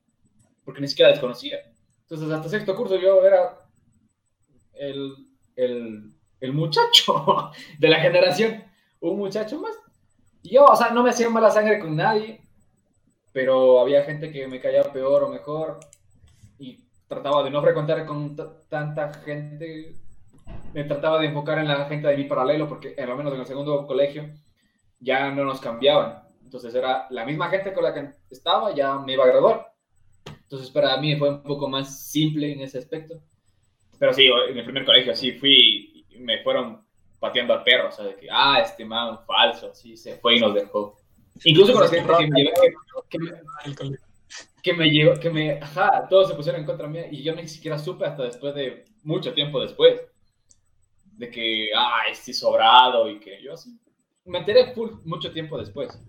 porque 0.64 0.82
ni 0.82 0.88
siquiera 0.88 1.12
desconocía. 1.12 1.58
Entonces 2.02 2.32
hasta 2.32 2.50
sexto 2.50 2.76
curso 2.76 2.98
yo 2.98 3.26
era 3.26 3.58
el, 4.74 5.14
el, 5.56 6.14
el 6.40 6.54
muchacho 6.54 7.52
de 7.80 7.90
la 7.90 8.00
generación, 8.00 8.64
un 9.00 9.18
muchacho 9.18 9.60
más. 9.60 9.74
Y 10.42 10.56
yo, 10.56 10.66
o 10.66 10.76
sea, 10.76 10.90
no 10.92 11.04
me 11.04 11.12
hacía 11.12 11.30
mala 11.30 11.50
sangre 11.50 11.80
con 11.80 11.96
nadie, 11.96 12.42
pero 13.34 13.82
había 13.82 14.04
gente 14.04 14.32
que 14.32 14.48
me 14.48 14.62
caía 14.62 14.84
peor 14.84 15.24
o 15.24 15.30
mejor 15.30 15.80
y 16.60 16.86
trataba 17.08 17.44
de 17.44 17.50
no 17.50 17.62
frecuentar 17.62 18.06
con 18.06 18.36
tanta 18.70 19.14
gente 19.14 19.96
me 20.74 20.84
trataba 20.84 21.20
de 21.20 21.28
enfocar 21.28 21.60
en 21.60 21.68
la 21.68 21.86
gente 21.86 22.08
de 22.08 22.18
mi 22.18 22.26
paralelo, 22.26 22.68
porque 22.68 22.96
en 22.98 23.18
menos 23.18 23.34
en 23.34 23.40
el 23.40 23.46
segundo 23.46 23.86
colegio 23.86 24.30
ya 25.00 25.30
no 25.32 25.44
nos 25.44 25.60
cambiaban. 25.60 26.24
Entonces 26.44 26.74
era 26.74 27.08
la 27.10 27.26
misma 27.26 27.50
gente 27.50 27.74
con 27.74 27.84
la 27.84 27.94
que 27.94 28.10
estaba, 28.30 28.74
ya 28.74 28.98
me 28.98 29.14
iba 29.14 29.24
a 29.24 29.28
graduar. 29.28 29.74
Entonces 30.26 30.70
para 30.72 30.98
mí 30.98 31.16
fue 31.16 31.30
un 31.30 31.44
poco 31.44 31.68
más 31.68 32.10
simple 32.10 32.52
en 32.52 32.62
ese 32.62 32.80
aspecto. 32.80 33.22
Pero 34.00 34.14
sí, 34.14 34.28
en 34.50 34.58
el 34.58 34.66
primer 34.66 34.86
colegio 34.86 35.16
sí 35.16 35.34
fui, 35.34 36.06
me 36.20 36.44
fueron 36.44 36.84
pateando 37.20 37.54
al 37.54 37.64
perro, 37.64 37.88
o 37.88 37.92
sea, 37.92 38.06
de 38.06 38.16
que, 38.16 38.28
ah, 38.30 38.60
este 38.62 38.84
man 38.84 39.20
falso, 39.26 39.72
así 39.72 39.96
se 39.96 40.18
fue 40.18 40.36
y 40.36 40.40
nos 40.40 40.54
dejó. 40.54 40.98
Incluso 41.44 41.74
con 41.74 41.82
la 41.84 41.90
gente 41.90 42.14
que 42.18 42.28
me 42.28 42.44
llevó, 42.44 43.06
que, 43.10 43.20
me, 43.20 43.32
que 44.62 44.74
me 44.74 44.90
llevó, 44.90 45.20
que 45.20 45.30
me, 45.30 45.52
ajá, 45.60 46.08
todos 46.10 46.30
se 46.30 46.36
pusieron 46.36 46.62
en 46.62 46.68
contra 46.68 46.88
mía 46.88 47.08
y 47.12 47.24
yo 47.24 47.36
ni 47.36 47.48
siquiera 47.48 47.78
supe 47.78 48.06
hasta 48.06 48.24
después 48.24 48.56
de, 48.56 48.86
mucho 49.04 49.34
tiempo 49.34 49.62
después 49.62 50.02
de 51.18 51.30
que, 51.30 51.70
ah, 51.76 52.02
estoy 52.12 52.34
sobrado 52.34 53.10
y 53.10 53.20
que 53.20 53.42
yo 53.44 53.54
así. 53.54 53.78
Me 54.26 54.40
enteré 54.40 54.74
mucho 55.04 55.32
tiempo 55.32 55.58
después. 55.58 56.00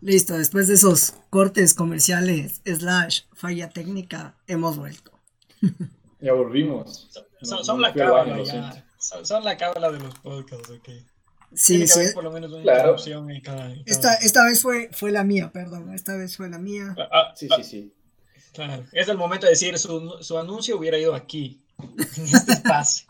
Listo, 0.00 0.36
después 0.36 0.68
de 0.68 0.74
esos 0.74 1.12
cortes 1.30 1.74
comerciales 1.74 2.60
slash 2.64 3.22
falla 3.32 3.70
técnica, 3.70 4.36
hemos 4.46 4.76
vuelto. 4.76 5.12
Ya 6.20 6.32
volvimos. 6.32 7.10
Son, 7.42 7.82
la 7.82 7.92
cábala, 7.92 8.83
son, 9.22 9.44
la 9.44 9.56
cábala 9.56 9.90
de 9.90 10.00
los 10.00 10.18
podcasts, 10.20 10.70
ok. 10.70 10.88
Sí, 11.54 11.86
sí. 11.86 12.00
Por 12.14 12.24
lo 12.24 12.32
menos 12.32 12.52
una 12.52 12.62
claro. 12.62 12.96
y 13.30 13.40
cada, 13.40 13.72
Esta, 13.86 14.14
esta 14.14 14.44
vez 14.44 14.60
fue, 14.60 14.90
fue 14.92 15.12
la 15.12 15.22
mía, 15.22 15.52
perdón. 15.52 15.94
Esta 15.94 16.16
vez 16.16 16.36
fue 16.36 16.48
la 16.48 16.58
mía. 16.58 16.94
Ah, 16.98 17.08
ah 17.12 17.32
sí, 17.36 17.48
sí, 17.56 17.64
sí. 17.64 17.94
Claro, 18.52 18.84
es 18.92 19.08
el 19.08 19.16
momento 19.16 19.46
de 19.46 19.50
decir, 19.50 19.78
su, 19.78 20.16
su 20.20 20.38
anuncio 20.38 20.76
hubiera 20.76 20.96
ido 20.98 21.14
aquí, 21.14 21.64
en 21.78 22.24
este 22.24 22.52
espacio. 22.52 23.06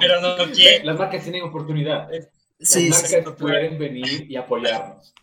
Pero 0.00 0.20
no 0.20 0.52
quiere. 0.52 0.84
Las 0.84 0.98
marcas 0.98 1.22
tienen 1.22 1.42
oportunidad. 1.42 2.08
Sí, 2.58 2.88
las 2.88 3.10
marcas 3.12 3.34
pueden 3.34 3.78
venir 3.78 4.30
y 4.30 4.36
apoyarnos. 4.36 5.14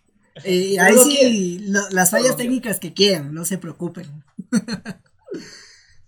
Y 0.45 0.78
ahí 0.78 0.97
sí, 0.97 1.66
las 1.91 2.10
fallas 2.10 2.38
técnicas 2.38 2.80
que 2.80 2.93
quieran, 2.93 3.34
no 3.34 3.45
se 3.45 3.58
preocupen. 3.58 4.24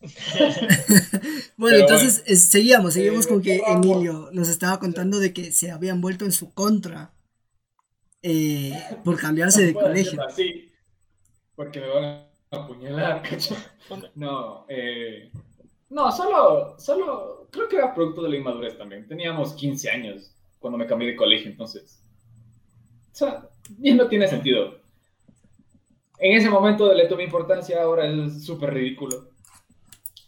bueno, 1.58 1.78
entonces 1.78 2.24
seguíamos, 2.50 2.94
seguíamos 2.94 3.26
con 3.28 3.42
que 3.42 3.62
Emilio 3.66 4.30
nos 4.34 4.50
estaba 4.50 4.80
contando 4.80 5.20
de 5.20 5.34
que 5.34 5.52
se 5.52 5.72
habían 5.72 6.02
vuelto 6.02 6.26
en 6.26 6.32
su 6.32 6.54
contra 6.54 7.14
eh, 8.22 8.74
por 9.04 9.20
cambiarse 9.20 9.66
de 9.66 9.74
colegio. 9.74 10.22
Porque 11.56 11.80
me 11.80 11.88
van 11.88 12.04
a 12.04 12.28
apuñalar. 12.52 13.24
No, 14.16 14.66
eh, 14.68 15.32
no, 15.90 16.12
solo, 16.12 16.76
solo, 16.80 17.48
creo 17.52 17.70
que 17.70 17.78
era 17.78 17.94
producto 17.94 18.24
de 18.24 18.30
la 18.30 18.38
inmadurez 18.38 18.78
también. 18.78 19.08
Teníamos 19.08 19.54
15 19.54 19.90
años 19.90 20.34
cuando 20.60 20.78
me 20.78 20.88
cambié 20.88 21.10
de 21.10 21.16
colegio, 21.16 21.52
entonces, 21.52 22.02
o 23.12 23.16
sea, 23.16 23.50
ya 23.80 23.96
no 23.96 24.08
tiene 24.08 24.28
sentido. 24.28 24.80
En 26.18 26.38
ese 26.38 26.50
momento 26.50 26.94
le 26.94 27.08
tomé 27.08 27.26
importancia, 27.26 27.84
ahora 27.84 28.08
es 28.08 28.46
súper 28.46 28.74
ridículo. 28.74 29.33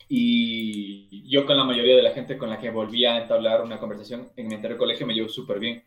Y 0.07 1.27
yo 1.29 1.45
con 1.45 1.57
la 1.57 1.63
mayoría 1.63 1.95
de 1.95 2.03
la 2.03 2.11
gente 2.11 2.37
con 2.37 2.49
la 2.49 2.59
que 2.59 2.69
volví 2.69 3.05
a 3.05 3.21
entablar 3.21 3.61
una 3.61 3.79
conversación 3.79 4.29
en 4.35 4.47
mi 4.47 4.55
anterior 4.55 4.77
colegio 4.77 5.07
me 5.07 5.13
llevo 5.13 5.29
súper 5.29 5.59
bien. 5.59 5.83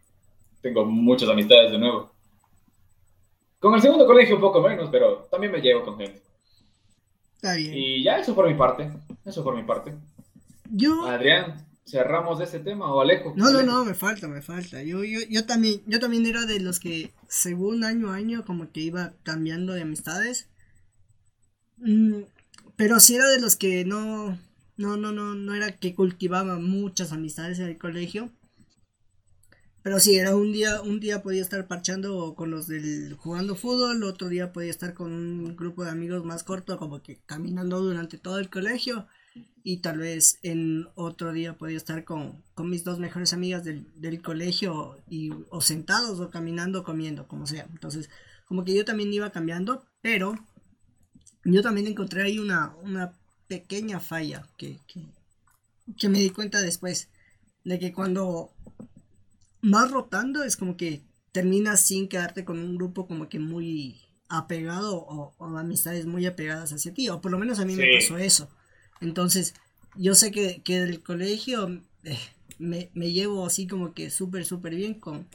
Tengo 0.60 0.84
muchas 0.84 1.28
amistades 1.28 1.70
de 1.70 1.78
nuevo. 1.78 2.12
Con 3.60 3.74
el 3.74 3.80
segundo 3.80 4.06
colegio 4.06 4.36
un 4.36 4.40
poco 4.40 4.60
menos, 4.60 4.88
pero 4.90 5.28
también 5.30 5.52
me 5.52 5.60
llevo 5.60 5.84
con 5.84 5.98
gente. 5.98 6.20
Y 7.42 8.02
ya 8.02 8.18
eso 8.18 8.34
por 8.34 8.48
mi 8.48 8.54
parte. 8.54 8.90
Eso 9.24 9.44
por 9.44 9.54
mi 9.54 9.62
parte. 9.62 9.94
Yo. 10.70 11.06
Adrián, 11.06 11.66
cerramos 11.84 12.38
de 12.38 12.44
ese 12.44 12.60
tema 12.60 12.92
o 12.92 13.00
Alejo. 13.00 13.32
No, 13.36 13.50
no, 13.50 13.62
no, 13.62 13.84
me 13.84 13.94
falta, 13.94 14.28
me 14.28 14.42
falta. 14.42 14.82
Yo, 14.82 15.04
yo, 15.04 15.20
yo 15.28 15.46
también, 15.46 15.80
yo 15.86 16.00
también 16.00 16.26
era 16.26 16.44
de 16.44 16.60
los 16.60 16.80
que 16.80 17.12
según 17.28 17.84
año 17.84 18.10
a 18.10 18.16
año 18.16 18.44
como 18.44 18.70
que 18.70 18.80
iba 18.80 19.12
cambiando 19.22 19.72
de 19.72 19.82
amistades. 19.82 20.48
Pero 22.78 23.00
sí 23.00 23.16
era 23.16 23.28
de 23.28 23.40
los 23.40 23.56
que 23.56 23.84
no, 23.84 24.38
no, 24.76 24.96
no, 24.96 25.10
no, 25.10 25.34
no 25.34 25.52
era 25.52 25.72
que 25.72 25.96
cultivaba 25.96 26.60
muchas 26.60 27.10
amistades 27.10 27.58
en 27.58 27.66
el 27.66 27.76
colegio. 27.76 28.30
Pero 29.82 29.98
sí, 29.98 30.14
era 30.14 30.36
un 30.36 30.52
día, 30.52 30.80
un 30.80 31.00
día 31.00 31.20
podía 31.20 31.42
estar 31.42 31.66
parchando 31.66 32.36
con 32.36 32.52
los 32.52 32.68
del 32.68 33.14
jugando 33.14 33.56
fútbol, 33.56 34.04
otro 34.04 34.28
día 34.28 34.52
podía 34.52 34.70
estar 34.70 34.94
con 34.94 35.12
un 35.12 35.56
grupo 35.56 35.82
de 35.82 35.90
amigos 35.90 36.24
más 36.24 36.44
corto, 36.44 36.78
como 36.78 37.02
que 37.02 37.18
caminando 37.26 37.80
durante 37.80 38.16
todo 38.16 38.38
el 38.38 38.48
colegio, 38.48 39.08
y 39.64 39.78
tal 39.78 39.98
vez 39.98 40.38
en 40.44 40.86
otro 40.94 41.32
día 41.32 41.58
podía 41.58 41.76
estar 41.76 42.04
con, 42.04 42.44
mis 42.58 42.84
dos 42.84 43.00
mejores 43.00 43.32
amigas 43.32 43.64
del, 43.64 44.22
colegio, 44.22 45.02
y, 45.08 45.32
o 45.50 45.60
sentados, 45.60 46.20
o 46.20 46.30
caminando, 46.30 46.84
comiendo, 46.84 47.26
como 47.26 47.48
sea. 47.48 47.66
Entonces, 47.72 48.08
como 48.46 48.64
que 48.64 48.74
yo 48.74 48.84
también 48.84 49.12
iba 49.12 49.32
cambiando, 49.32 49.84
pero 50.00 50.36
yo 51.52 51.62
también 51.62 51.86
encontré 51.86 52.22
ahí 52.22 52.38
una, 52.38 52.74
una 52.82 53.12
pequeña 53.46 54.00
falla 54.00 54.46
que, 54.56 54.78
que 55.96 56.08
me 56.08 56.20
di 56.20 56.30
cuenta 56.30 56.60
después, 56.60 57.08
de 57.64 57.78
que 57.78 57.92
cuando 57.92 58.52
más 59.60 59.90
rotando 59.90 60.42
es 60.42 60.56
como 60.56 60.76
que 60.76 61.02
terminas 61.32 61.80
sin 61.80 62.08
quedarte 62.08 62.44
con 62.44 62.58
un 62.58 62.76
grupo 62.76 63.06
como 63.06 63.28
que 63.28 63.38
muy 63.38 64.00
apegado 64.28 64.96
o, 64.96 65.34
amistades 65.56 66.06
muy 66.06 66.26
apegadas 66.26 66.72
hacia 66.72 66.92
ti, 66.92 67.08
o 67.08 67.20
por 67.20 67.30
lo 67.30 67.38
menos 67.38 67.58
a 67.58 67.64
mí 67.64 67.74
me 67.74 67.96
pasó 67.96 68.18
eso. 68.18 68.48
Entonces, 69.00 69.54
yo 69.96 70.14
sé 70.14 70.30
que, 70.30 70.62
que 70.62 70.80
del 70.80 71.02
colegio 71.02 71.82
eh, 72.04 72.18
me, 72.58 72.90
me, 72.94 73.12
llevo 73.12 73.46
así 73.46 73.66
como 73.66 73.94
que 73.94 74.10
súper, 74.10 74.44
súper 74.44 74.74
bien 74.74 74.94
con 74.94 75.26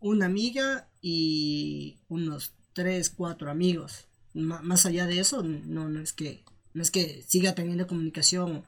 una 0.00 0.26
amiga 0.26 0.88
y 1.02 1.98
unos 2.08 2.54
tres, 2.72 3.10
cuatro 3.10 3.50
amigos. 3.50 4.06
Más 4.34 4.84
allá 4.84 5.06
de 5.06 5.20
eso, 5.20 5.42
no, 5.42 5.88
no 5.88 6.00
es 6.00 6.12
que 6.12 6.44
no 6.74 6.82
es 6.82 6.90
que 6.90 7.22
siga 7.22 7.54
teniendo 7.54 7.86
comunicación 7.86 8.64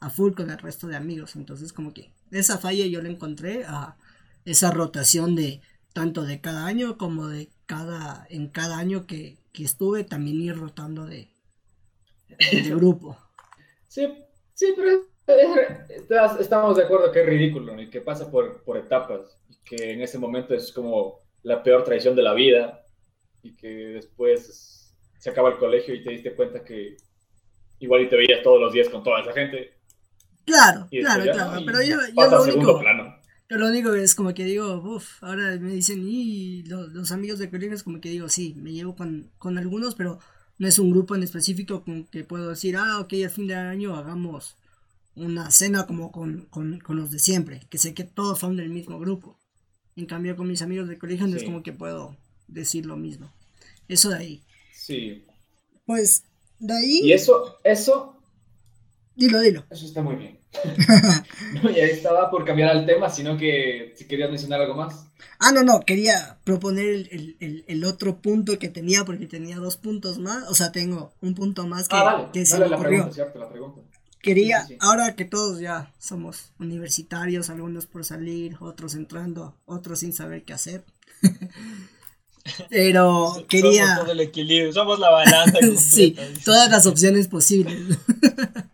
a 0.00 0.10
full 0.10 0.32
con 0.32 0.50
el 0.50 0.58
resto 0.58 0.86
de 0.86 0.96
amigos. 0.96 1.36
Entonces, 1.36 1.72
como 1.72 1.92
que 1.92 2.10
esa 2.30 2.58
falla 2.58 2.86
yo 2.86 3.02
la 3.02 3.10
encontré 3.10 3.64
a 3.66 3.96
esa 4.44 4.70
rotación 4.70 5.36
de 5.36 5.60
tanto 5.92 6.22
de 6.22 6.40
cada 6.40 6.66
año 6.66 6.96
como 6.96 7.28
de 7.28 7.50
cada 7.66 8.26
en 8.30 8.48
cada 8.48 8.78
año 8.78 9.06
que, 9.06 9.38
estuve 9.58 10.04
también 10.04 10.40
ir 10.40 10.56
rotando 10.56 11.04
de, 11.04 11.28
de, 12.28 12.70
grupo. 12.74 13.18
Sí, 13.88 14.08
sí, 14.54 14.72
pero 14.74 15.02
estamos 16.38 16.78
de 16.78 16.84
acuerdo 16.84 17.12
que 17.12 17.20
es 17.20 17.26
ridículo 17.26 17.78
y 17.78 17.90
que 17.90 18.00
pasa 18.00 18.30
por, 18.30 18.62
por 18.62 18.78
etapas 18.78 19.38
y 19.50 19.56
que 19.56 19.92
en 19.92 20.00
ese 20.00 20.18
momento 20.18 20.54
es 20.54 20.72
como 20.72 21.20
la 21.42 21.62
peor 21.62 21.84
traición 21.84 22.16
de 22.16 22.22
la 22.22 22.32
vida 22.32 22.86
y 23.42 23.54
que 23.54 23.68
después 23.68 24.79
se 25.20 25.30
acaba 25.30 25.50
el 25.50 25.58
colegio 25.58 25.94
y 25.94 26.02
te 26.02 26.10
diste 26.10 26.34
cuenta 26.34 26.64
que 26.64 26.96
igual 27.78 28.02
y 28.02 28.08
te 28.08 28.16
veías 28.16 28.42
todos 28.42 28.58
los 28.60 28.72
días 28.72 28.88
con 28.88 29.04
toda 29.04 29.20
esa 29.20 29.32
gente. 29.32 29.74
Claro, 30.46 30.88
claro, 30.90 31.24
claro, 31.24 31.62
pero 31.64 31.82
yo, 31.82 31.96
yo 32.16 32.30
lo 32.30 32.42
único, 32.42 32.82
Yo 33.50 33.58
lo 33.58 33.66
único 33.68 33.94
es 33.94 34.14
como 34.14 34.32
que 34.32 34.44
digo, 34.44 34.76
uff, 34.82 35.22
ahora 35.22 35.56
me 35.60 35.72
dicen, 35.74 36.02
y 36.08 36.62
los, 36.64 37.12
amigos 37.12 37.38
de 37.38 37.50
colegio 37.50 37.74
es 37.74 37.82
como 37.82 38.00
que 38.00 38.08
digo, 38.08 38.28
sí, 38.30 38.54
me 38.56 38.72
llevo 38.72 38.96
con, 38.96 39.30
con 39.38 39.58
algunos, 39.58 39.94
pero 39.94 40.18
no 40.58 40.66
es 40.66 40.78
un 40.78 40.90
grupo 40.90 41.14
en 41.14 41.22
específico 41.22 41.84
con 41.84 42.04
que 42.04 42.24
puedo 42.24 42.48
decir, 42.48 42.76
ah, 42.76 42.98
ok, 43.00 43.12
al 43.22 43.30
fin 43.30 43.46
de 43.46 43.54
año 43.54 43.94
hagamos 43.96 44.56
una 45.14 45.50
cena 45.50 45.86
como 45.86 46.10
con, 46.10 46.46
con, 46.46 46.80
con, 46.80 46.96
los 46.96 47.10
de 47.10 47.18
siempre, 47.18 47.60
que 47.68 47.76
sé 47.76 47.92
que 47.92 48.04
todos 48.04 48.38
son 48.38 48.56
del 48.56 48.70
mismo 48.70 48.98
grupo. 48.98 49.38
En 49.96 50.06
cambio, 50.06 50.34
con 50.34 50.48
mis 50.48 50.62
amigos 50.62 50.88
de 50.88 50.98
colegio 50.98 51.26
no 51.26 51.36
es 51.36 51.44
como 51.44 51.62
que 51.62 51.72
puedo 51.72 52.16
decir 52.48 52.86
lo 52.86 52.96
mismo. 52.96 53.30
Eso 53.86 54.08
de 54.08 54.16
ahí. 54.16 54.42
Sí. 54.90 55.24
Pues 55.86 56.24
de 56.58 56.74
ahí. 56.74 57.00
Y 57.04 57.12
eso, 57.12 57.58
eso. 57.62 58.16
Dilo, 59.14 59.40
dilo. 59.40 59.64
Eso 59.70 59.86
está 59.86 60.02
muy 60.02 60.16
bien. 60.16 60.40
no, 61.62 61.70
ya 61.70 61.84
estaba 61.84 62.28
por 62.28 62.44
cambiar 62.44 62.76
el 62.76 62.84
tema, 62.84 63.08
sino 63.08 63.36
que 63.36 63.94
si 63.96 64.06
querías 64.06 64.30
mencionar 64.30 64.60
algo 64.60 64.74
más. 64.74 65.06
Ah, 65.38 65.52
no, 65.52 65.62
no, 65.62 65.80
quería 65.80 66.38
proponer 66.42 66.86
el, 66.88 67.36
el, 67.38 67.64
el, 67.68 67.84
otro 67.84 68.20
punto 68.20 68.58
que 68.58 68.68
tenía, 68.68 69.04
porque 69.04 69.26
tenía 69.26 69.58
dos 69.58 69.76
puntos 69.76 70.18
más. 70.18 70.48
O 70.48 70.54
sea, 70.54 70.72
tengo 70.72 71.12
un 71.20 71.36
punto 71.36 71.68
más 71.68 71.88
que, 71.88 71.96
ah, 71.96 72.30
que 72.32 72.44
se 72.44 72.58
me 72.58 72.68
la 72.68 72.78
pregunta, 72.78 73.12
cierto, 73.12 73.38
la 73.38 73.48
pregunta. 73.48 73.80
Quería, 74.20 74.66
ahora 74.80 75.14
que 75.14 75.24
todos 75.24 75.60
ya 75.60 75.92
somos 75.98 76.52
universitarios, 76.58 77.48
algunos 77.48 77.86
por 77.86 78.04
salir, 78.04 78.56
otros 78.60 78.94
entrando, 78.94 79.56
otros 79.66 80.00
sin 80.00 80.12
saber 80.12 80.42
qué 80.42 80.52
hacer. 80.52 80.84
Pero 82.68 83.44
quería. 83.48 83.86
Somos 83.86 84.02
todo 84.02 84.12
el 84.12 84.20
equilibrio, 84.20 84.72
somos 84.72 84.98
la 84.98 85.10
balanza. 85.10 85.58
sí, 85.78 86.16
todas 86.44 86.70
las 86.70 86.86
opciones 86.86 87.28
posibles. 87.28 87.98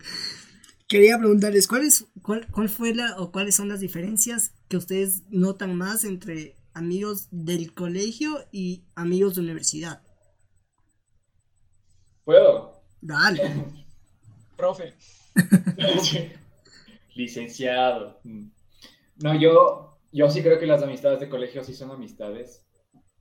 quería 0.88 1.18
preguntarles, 1.18 1.66
¿cuál, 1.66 1.84
es, 1.84 2.06
cuál, 2.22 2.46
¿cuál 2.50 2.68
fue 2.68 2.94
la 2.94 3.16
o 3.18 3.32
cuáles 3.32 3.56
son 3.56 3.68
las 3.68 3.80
diferencias 3.80 4.52
que 4.68 4.76
ustedes 4.76 5.22
notan 5.30 5.74
más 5.76 6.04
entre 6.04 6.56
amigos 6.74 7.28
del 7.30 7.74
colegio 7.74 8.44
y 8.52 8.84
amigos 8.94 9.34
de 9.34 9.40
universidad? 9.42 10.02
¿Puedo? 12.24 12.82
Dale. 13.00 13.64
Profe. 14.56 14.94
Licenciado. 17.14 18.20
No, 19.16 19.38
yo, 19.38 19.98
yo 20.12 20.30
sí 20.30 20.42
creo 20.42 20.58
que 20.58 20.66
las 20.66 20.82
amistades 20.82 21.20
de 21.20 21.28
colegio 21.28 21.62
sí 21.64 21.74
son 21.74 21.90
amistades 21.90 22.65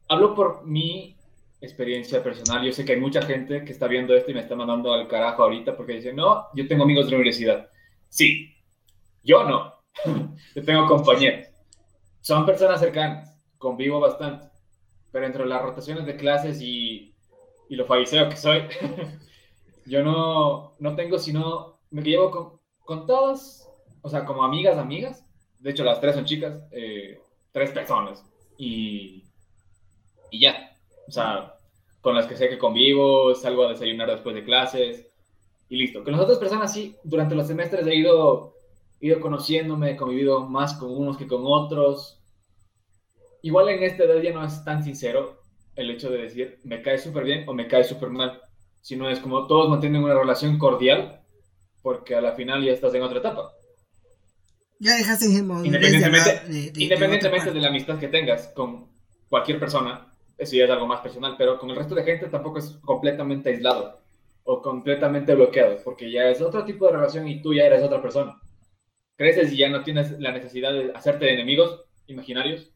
hablo 0.07 0.35
por 0.35 0.65
mi 0.65 1.15
experiencia 1.61 2.23
personal. 2.23 2.63
Yo 2.65 2.71
sé 2.71 2.85
que 2.85 2.93
hay 2.93 2.99
mucha 2.99 3.21
gente 3.21 3.63
que 3.63 3.71
está 3.71 3.87
viendo 3.87 4.15
esto 4.15 4.31
y 4.31 4.33
me 4.33 4.41
está 4.41 4.55
mandando 4.55 4.93
al 4.93 5.07
carajo 5.07 5.43
ahorita 5.43 5.75
porque 5.75 5.93
dice, 5.93 6.13
no, 6.13 6.47
yo 6.53 6.67
tengo 6.67 6.83
amigos 6.83 7.05
de 7.05 7.11
la 7.11 7.17
universidad. 7.17 7.69
Sí, 8.09 8.55
yo 9.23 9.43
no. 9.43 9.73
yo 10.55 10.63
tengo 10.63 10.87
compañeros. 10.87 11.47
Son 12.21 12.45
personas 12.45 12.79
cercanas, 12.79 13.37
convivo 13.57 13.99
bastante. 13.99 14.47
Pero 15.11 15.25
entre 15.25 15.45
las 15.45 15.61
rotaciones 15.61 16.05
de 16.05 16.17
clases 16.17 16.61
y, 16.61 17.15
y 17.69 17.75
lo 17.75 17.85
fariseo 17.85 18.29
que 18.29 18.35
soy, 18.35 18.63
yo 19.85 20.03
no, 20.03 20.75
no 20.79 20.95
tengo 20.95 21.19
sino, 21.19 21.79
me 21.89 22.01
llevo 22.01 22.31
con, 22.31 22.59
con 22.79 23.05
todas, 23.05 23.69
o 24.01 24.09
sea, 24.09 24.25
como 24.25 24.43
amigas, 24.43 24.77
amigas. 24.77 25.25
De 25.59 25.71
hecho, 25.71 25.83
las 25.83 26.01
tres 26.01 26.15
son 26.15 26.25
chicas, 26.25 26.59
eh, 26.71 27.19
tres 27.51 27.71
personas. 27.71 28.23
Y 28.57 29.23
y 30.35 30.39
ya. 30.39 30.75
O 31.07 31.11
sea, 31.11 31.55
con 32.01 32.15
las 32.15 32.27
que 32.27 32.35
sé 32.35 32.49
que 32.49 32.57
convivo, 32.57 33.33
salgo 33.35 33.65
a 33.65 33.69
desayunar 33.69 34.09
después 34.09 34.35
de 34.35 34.43
clases 34.43 35.07
y 35.69 35.77
listo. 35.77 36.03
Con 36.03 36.13
las 36.13 36.21
otras 36.21 36.37
personas 36.37 36.73
sí, 36.73 36.95
durante 37.03 37.35
los 37.35 37.47
semestres 37.47 37.87
he 37.87 37.95
ido, 37.95 38.53
ido 38.99 39.19
conociéndome, 39.19 39.91
he 39.91 39.95
convivido 39.95 40.45
más 40.45 40.73
con 40.73 40.91
unos 40.91 41.17
que 41.17 41.27
con 41.27 41.43
otros. 41.45 42.19
Igual 43.41 43.69
en 43.69 43.83
esta 43.83 44.03
edad 44.03 44.21
ya 44.21 44.33
no 44.33 44.43
es 44.45 44.63
tan 44.63 44.83
sincero 44.83 45.41
el 45.75 45.91
hecho 45.91 46.09
de 46.09 46.19
decir 46.21 46.59
me 46.63 46.81
cae 46.81 46.97
súper 46.97 47.25
bien 47.25 47.47
o 47.47 47.53
me 47.53 47.67
cae 47.67 47.83
súper 47.83 48.09
mal, 48.09 48.41
sino 48.81 49.09
es 49.09 49.19
como 49.19 49.45
todos 49.45 49.69
mantienen 49.69 50.03
una 50.03 50.15
relación 50.15 50.57
cordial 50.57 51.21
porque 51.81 52.15
a 52.15 52.21
la 52.21 52.33
final 52.33 52.63
ya 52.63 52.71
estás 52.71 52.93
en 52.93 53.03
otra 53.03 53.19
etapa. 53.19 53.51
Ya 54.79 54.95
dejaste 54.95 55.25
independientemente, 55.25 56.41
de, 56.47 56.71
independientemente 56.83 57.51
de 57.51 57.59
la 57.61 57.67
amistad 57.69 57.99
que 57.99 58.07
tengas 58.07 58.47
con 58.49 58.89
cualquier 59.29 59.59
persona, 59.59 60.14
eso 60.37 60.55
ya 60.55 60.65
es 60.65 60.71
algo 60.71 60.87
más 60.87 61.01
personal, 61.01 61.35
pero 61.37 61.57
con 61.57 61.69
el 61.69 61.75
resto 61.75 61.95
de 61.95 62.03
gente 62.03 62.27
tampoco 62.27 62.59
es 62.59 62.77
completamente 62.83 63.49
aislado 63.49 64.01
o 64.43 64.61
completamente 64.61 65.33
bloqueado, 65.33 65.77
porque 65.83 66.11
ya 66.11 66.29
es 66.29 66.41
otro 66.41 66.65
tipo 66.65 66.85
de 66.85 66.93
relación 66.93 67.27
y 67.27 67.41
tú 67.41 67.53
ya 67.53 67.63
eres 67.63 67.83
otra 67.83 68.01
persona. 68.01 68.39
Creces 69.15 69.51
y 69.53 69.57
ya 69.57 69.69
no 69.69 69.83
tienes 69.83 70.19
la 70.19 70.31
necesidad 70.31 70.73
de 70.73 70.91
hacerte 70.93 71.25
de 71.25 71.33
enemigos 71.33 71.83
imaginarios, 72.07 72.69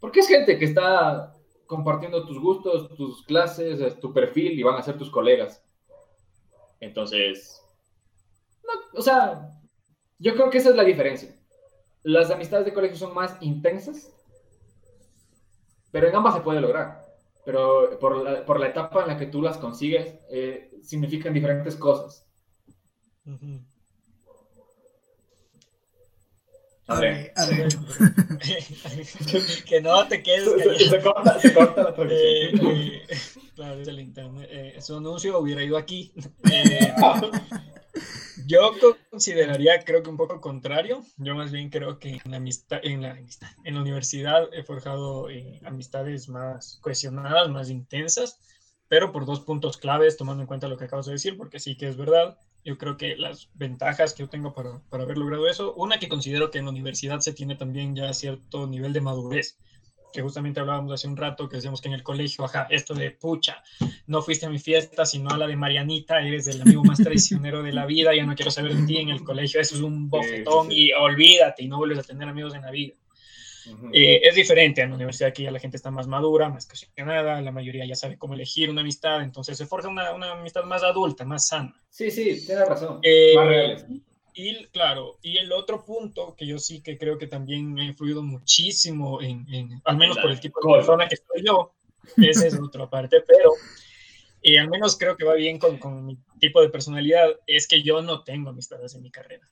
porque 0.00 0.20
es 0.20 0.28
gente 0.28 0.58
que 0.58 0.64
está 0.64 1.34
compartiendo 1.66 2.26
tus 2.26 2.40
gustos, 2.40 2.88
tus 2.96 3.22
clases, 3.24 4.00
tu 4.00 4.12
perfil 4.12 4.58
y 4.58 4.62
van 4.62 4.76
a 4.76 4.82
ser 4.82 4.96
tus 4.96 5.10
colegas. 5.10 5.62
Entonces, 6.80 7.62
o 8.94 9.02
sea, 9.02 9.50
yo 10.18 10.34
creo 10.34 10.50
que 10.50 10.58
esa 10.58 10.70
es 10.70 10.76
la 10.76 10.84
diferencia. 10.84 11.34
Las 12.02 12.30
amistades 12.30 12.64
de 12.64 12.72
colegio 12.72 12.96
son 12.96 13.14
más 13.14 13.36
intensas 13.40 14.14
pero 15.90 16.08
en 16.08 16.16
ambas 16.16 16.34
se 16.34 16.40
puede 16.40 16.60
lograr. 16.60 17.06
Pero 17.44 17.98
por 17.98 18.22
la, 18.22 18.44
por 18.44 18.60
la 18.60 18.68
etapa 18.68 19.02
en 19.02 19.08
la 19.08 19.16
que 19.16 19.26
tú 19.26 19.40
las 19.40 19.56
consigues, 19.56 20.18
eh, 20.30 20.70
significan 20.82 21.32
diferentes 21.32 21.76
cosas. 21.76 22.26
A 26.88 27.00
ver, 27.00 27.32
a 27.36 27.46
ver. 27.46 27.68
que 29.66 29.80
no 29.82 30.08
te 30.08 30.22
quedes. 30.22 30.78
Se, 30.78 30.88
se, 30.88 31.00
corta, 31.02 31.38
se 31.38 31.52
corta 31.52 31.82
la 31.82 31.94
transmisión. 31.94 32.66
Eh, 32.66 33.02
eh, 33.08 33.18
claro, 33.54 33.80
es 33.80 33.88
el 33.88 34.00
internet. 34.00 34.48
Eh, 34.50 34.76
su 34.80 34.96
anuncio 34.96 35.38
hubiera 35.38 35.62
ido 35.62 35.76
aquí. 35.76 36.12
Yo 38.46 38.72
consideraría, 39.10 39.80
creo 39.80 40.02
que 40.02 40.10
un 40.10 40.16
poco 40.16 40.40
contrario. 40.40 41.02
Yo 41.16 41.34
más 41.34 41.50
bien 41.52 41.70
creo 41.70 41.98
que 41.98 42.20
en 42.24 42.30
la 42.30 42.36
amistad, 42.36 42.80
en 42.82 43.02
la, 43.02 43.18
en 43.64 43.74
la 43.74 43.80
universidad 43.80 44.48
he 44.52 44.62
forjado 44.62 45.28
eh, 45.30 45.60
amistades 45.64 46.28
más 46.28 46.78
cohesionadas, 46.80 47.48
más 47.48 47.70
intensas, 47.70 48.38
pero 48.88 49.12
por 49.12 49.26
dos 49.26 49.40
puntos 49.40 49.76
claves, 49.76 50.16
tomando 50.16 50.42
en 50.42 50.46
cuenta 50.46 50.68
lo 50.68 50.76
que 50.76 50.84
acabas 50.84 51.06
de 51.06 51.12
decir, 51.12 51.36
porque 51.36 51.58
sí 51.58 51.76
que 51.76 51.88
es 51.88 51.96
verdad. 51.96 52.38
Yo 52.64 52.76
creo 52.76 52.96
que 52.96 53.16
las 53.16 53.48
ventajas 53.54 54.14
que 54.14 54.22
yo 54.22 54.28
tengo 54.28 54.52
para, 54.52 54.80
para 54.88 55.04
haber 55.04 55.18
logrado 55.18 55.48
eso, 55.48 55.74
una 55.74 55.98
que 55.98 56.08
considero 56.08 56.50
que 56.50 56.58
en 56.58 56.64
la 56.64 56.70
universidad 56.70 57.20
se 57.20 57.32
tiene 57.32 57.56
también 57.56 57.94
ya 57.94 58.12
cierto 58.12 58.66
nivel 58.66 58.92
de 58.92 59.00
madurez 59.00 59.58
que 60.12 60.22
justamente 60.22 60.60
hablábamos 60.60 60.92
hace 60.92 61.08
un 61.08 61.16
rato, 61.16 61.48
que 61.48 61.56
decíamos 61.56 61.80
que 61.80 61.88
en 61.88 61.94
el 61.94 62.02
colegio, 62.02 62.44
ajá, 62.44 62.66
esto 62.70 62.94
de 62.94 63.10
pucha, 63.10 63.62
no 64.06 64.22
fuiste 64.22 64.46
a 64.46 64.50
mi 64.50 64.58
fiesta, 64.58 65.04
sino 65.04 65.30
a 65.30 65.38
la 65.38 65.46
de 65.46 65.56
Marianita, 65.56 66.20
eres 66.20 66.46
el 66.46 66.62
amigo 66.62 66.84
más 66.84 66.98
traicionero 66.98 67.62
de 67.62 67.72
la 67.72 67.86
vida, 67.86 68.14
ya 68.14 68.24
no 68.24 68.34
quiero 68.34 68.50
saber 68.50 68.74
de 68.74 68.86
ti 68.86 68.98
en 68.98 69.10
el 69.10 69.22
colegio, 69.22 69.60
eso 69.60 69.74
es 69.74 69.80
un 69.80 70.08
bofetón 70.08 70.68
y 70.70 70.92
olvídate 70.92 71.64
y 71.64 71.68
no 71.68 71.78
vuelves 71.78 71.98
a 71.98 72.02
tener 72.02 72.28
amigos 72.28 72.54
en 72.54 72.62
la 72.62 72.70
vida. 72.70 72.94
Eh, 73.92 74.20
es 74.22 74.34
diferente 74.34 74.80
en 74.80 74.88
la 74.88 74.96
universidad 74.96 75.28
aquí 75.28 75.42
ya 75.42 75.50
la 75.50 75.58
gente 75.58 75.76
está 75.76 75.90
más 75.90 76.06
madura, 76.06 76.48
más 76.48 76.66
cuestionada, 76.66 77.42
la 77.42 77.52
mayoría 77.52 77.84
ya 77.84 77.94
sabe 77.94 78.16
cómo 78.16 78.32
elegir 78.32 78.70
una 78.70 78.80
amistad, 78.80 79.22
entonces 79.22 79.58
se 79.58 79.66
forja 79.66 79.88
una, 79.88 80.14
una 80.14 80.32
amistad 80.32 80.64
más 80.64 80.82
adulta, 80.82 81.26
más 81.26 81.48
sana. 81.48 81.74
Sí, 81.90 82.10
sí, 82.10 82.46
tienes 82.46 82.66
razón. 82.66 83.00
Eh, 83.02 83.34
más 83.34 83.46
reales 83.46 83.86
y 84.40 84.66
claro, 84.66 85.18
y 85.20 85.36
el 85.38 85.50
otro 85.50 85.84
punto 85.84 86.36
que 86.36 86.46
yo 86.46 86.60
sí 86.60 86.80
que 86.80 86.96
creo 86.96 87.18
que 87.18 87.26
también 87.26 87.76
ha 87.80 87.84
influido 87.84 88.22
muchísimo 88.22 89.20
en, 89.20 89.82
al 89.84 89.96
menos 89.96 90.16
por 90.16 90.30
el 90.30 90.38
tipo 90.38 90.60
de 90.64 90.78
persona 90.78 91.08
que 91.08 91.16
soy 91.16 91.44
yo, 91.44 91.74
esa 92.16 92.46
es 92.46 92.56
otra 92.60 92.88
parte, 92.88 93.20
pero 93.26 93.50
y 94.40 94.56
al 94.56 94.70
menos 94.70 94.96
creo 94.96 95.16
que 95.16 95.24
va 95.24 95.34
bien 95.34 95.58
con, 95.58 95.78
con, 95.78 96.06
mi 96.06 96.16
tipo 96.38 96.62
de 96.62 96.68
personalidad, 96.68 97.30
es 97.48 97.66
que 97.66 97.82
yo 97.82 98.00
no 98.00 98.22
tengo 98.22 98.50
amistades 98.50 98.94
en 98.94 99.02
mi 99.02 99.10
carrera. 99.10 99.50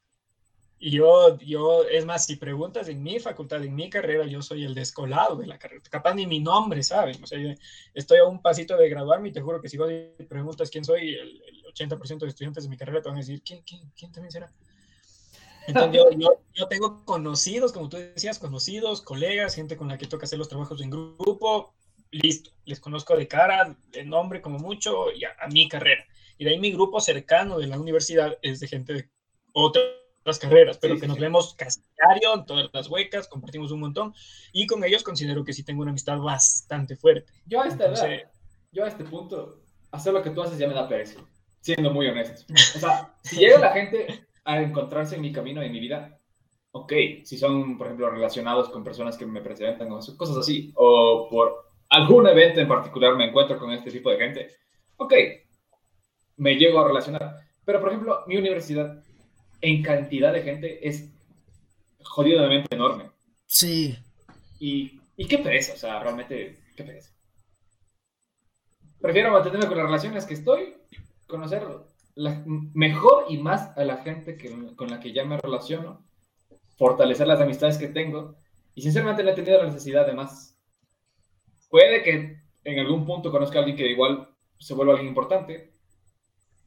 Y 0.79 0.91
yo, 0.91 1.37
yo, 1.39 1.85
es 1.85 2.05
más, 2.05 2.27
si 2.27 2.37
preguntas 2.37 2.89
en 2.89 3.03
mi 3.03 3.19
facultad, 3.19 3.65
en 3.65 3.75
mi 3.75 3.91
carrera, 3.91 4.25
yo 4.27 4.41
soy 4.41 4.65
el 4.65 4.75
descolado 4.75 5.35
de 5.35 5.49
la 5.49 5.59
carrera. 5.59 5.83
Capaz 5.91 6.15
ni 6.15 6.27
mi 6.27 6.39
nombre, 6.39 6.85
¿saben? 6.85 7.21
O 7.25 7.27
sea, 7.27 7.39
estoy 7.93 8.19
a 8.19 8.25
un 8.25 8.41
pasito 8.41 8.77
de 8.77 8.89
graduarme 8.89 9.31
y 9.31 9.33
te 9.33 9.41
juro 9.41 9.61
que 9.61 9.69
si 9.69 9.79
vos 9.79 9.91
preguntas 10.29 10.71
quién 10.71 10.85
soy, 10.85 11.15
el, 11.15 11.43
80% 11.75 12.19
de 12.21 12.29
estudiantes 12.29 12.65
de 12.65 12.71
mi 12.71 12.77
carrera 12.77 13.03
te 13.03 13.09
van 13.09 13.17
a 13.17 13.21
decir, 13.21 13.43
¿quién, 13.43 13.63
quién, 13.63 13.83
quién 13.97 14.13
también 14.13 14.33
será? 14.33 14.53
Entonces 15.67 15.93
yo, 15.93 16.11
yo, 16.11 16.41
yo, 16.55 16.69
tengo 16.69 17.05
conocidos, 17.05 17.73
como 17.73 17.89
tú 17.89 17.97
decías, 17.97 18.39
conocidos, 18.39 19.03
colegas, 19.03 19.55
gente 19.55 19.77
con 19.77 19.89
la 19.89 19.99
que 19.99 20.07
toca 20.07 20.25
hacer 20.25 20.39
los 20.39 20.49
trabajos 20.49 20.81
en 20.81 20.91
grupo, 20.91 21.75
listo, 22.11 22.51
les 22.65 22.81
conozco 22.81 23.17
de 23.17 23.29
cara, 23.29 23.77
de 23.91 24.05
nombre 24.05 24.41
como 24.41 24.59
mucho, 24.59 25.13
y 25.13 25.25
a, 25.25 25.35
mi 25.51 25.69
carrera. 25.69 26.05
Y 26.39 26.45
de 26.45 26.51
ahí 26.51 26.59
mi 26.59 26.73
grupo 26.73 27.01
cercano 27.01 27.59
de 27.59 27.67
la 27.67 27.79
universidad 27.79 28.39
es 28.43 28.61
de 28.61 28.69
gente 28.69 28.93
de 28.93 29.11
otras 29.53 30.39
carreras, 30.41 30.79
pero 30.79 30.99
que 30.99 31.07
nos 31.07 31.19
vemos 31.19 31.55
casi 31.55 31.81
diario 31.97 32.35
en 32.35 32.47
todas 32.47 32.69
las 32.73 32.89
huecas, 32.89 33.29
compartimos 33.29 33.71
un 33.71 33.81
montón, 33.81 34.15
y 34.53 34.67
con 34.67 34.85
ellos 34.85 35.03
considero 35.03 35.45
que 35.45 35.53
sí 35.53 35.65
tengo 35.65 35.83
una 35.83 35.91
amistad 35.91 36.19
bastante 36.19 36.97
fuerte. 36.97 37.33
Yo 37.47 37.61
a, 37.61 37.69
esta 37.69 37.91
yo 38.73 38.85
a 38.85 38.89
este 38.89 39.05
punto, 39.05 39.63
hacer 39.91 40.13
lo 40.13 40.23
que 40.23 40.31
tú 40.31 40.43
haces 40.43 40.59
ya 40.59 40.69
me 40.69 40.75
da 40.75 40.89
pereza, 40.89 41.21
siendo 41.61 41.91
muy 41.91 42.07
honesto. 42.09 42.45
O 42.77 42.79
sea, 42.79 43.15
si 43.23 43.37
llega 43.41 43.59
la 43.59 43.73
gente 43.73 44.27
a 44.47 44.63
encontrarse 44.63 45.17
en 45.17 45.23
mi 45.23 45.33
camino, 45.33 45.61
en 45.61 45.73
mi 45.73 45.81
vida, 45.81 46.19
ok, 46.71 46.93
si 47.25 47.37
son, 47.37 47.77
por 47.77 47.89
ejemplo, 47.89 48.09
relacionados 48.11 48.69
con 48.69 48.85
personas 48.85 49.17
que 49.17 49.27
me 49.27 49.41
presentan 49.41 49.91
o 49.91 49.99
cosas 50.17 50.37
así, 50.37 50.73
o 50.77 51.29
por 51.29 51.67
algún 51.89 52.27
evento 52.27 52.61
en 52.61 52.69
particular 52.69 53.17
me 53.17 53.27
encuentro 53.27 53.59
con 53.59 53.73
este 53.73 53.91
tipo 53.91 54.11
de 54.11 54.19
gente, 54.19 54.51
ok, 54.97 55.13
me 56.37 56.55
llego 56.55 56.81
a 56.81 56.87
relacionar. 56.87 57.37
Pero, 57.65 57.81
por 57.81 57.89
ejemplo, 57.89 58.23
mi 58.27 58.37
universidad 58.37 59.03
en 59.61 59.83
cantidad 59.83 60.33
de 60.33 60.43
gente 60.43 60.89
es 60.89 61.11
jodidamente 62.05 62.73
enorme. 62.75 63.11
Sí. 63.47 63.99
Y, 64.61 65.01
y 65.17 65.27
qué 65.27 65.39
pereza, 65.39 65.75
o 65.75 65.77
sea, 65.77 65.99
realmente, 66.01 66.57
qué 66.77 66.85
pereza. 66.85 67.13
Prefiero 69.01 69.33
mantenerme 69.33 69.67
con 69.67 69.77
las 69.77 69.87
relaciones 69.87 70.25
que 70.25 70.35
estoy, 70.35 70.75
conocer 71.27 71.67
mejor 72.17 73.27
y 73.29 73.39
más 73.39 73.77
a 73.77 73.85
la 73.85 73.99
gente 73.99 74.37
que, 74.37 74.75
con 74.75 74.89
la 74.91 75.01
que 75.01 75.13
ya 75.13 75.25
me 75.25 75.37
relaciono, 75.39 76.05
fortalecer 76.77 77.27
las 77.27 77.41
amistades 77.41 77.79
que 77.79 77.89
tengo 77.89 78.37
y 78.75 78.83
sinceramente 78.83 79.23
no 79.23 79.31
he 79.31 79.35
tenido 79.35 79.59
la 79.59 79.67
necesidad 79.67 80.07
de 80.07 80.15
más 80.15 80.57
Puede 81.69 82.03
que 82.03 82.39
en 82.65 82.79
algún 82.79 83.05
punto 83.05 83.31
conozca 83.31 83.59
a 83.59 83.61
alguien 83.61 83.77
que 83.77 83.89
igual 83.89 84.29
se 84.59 84.75
vuelva 84.75 84.93
alguien 84.93 85.09
importante, 85.09 85.73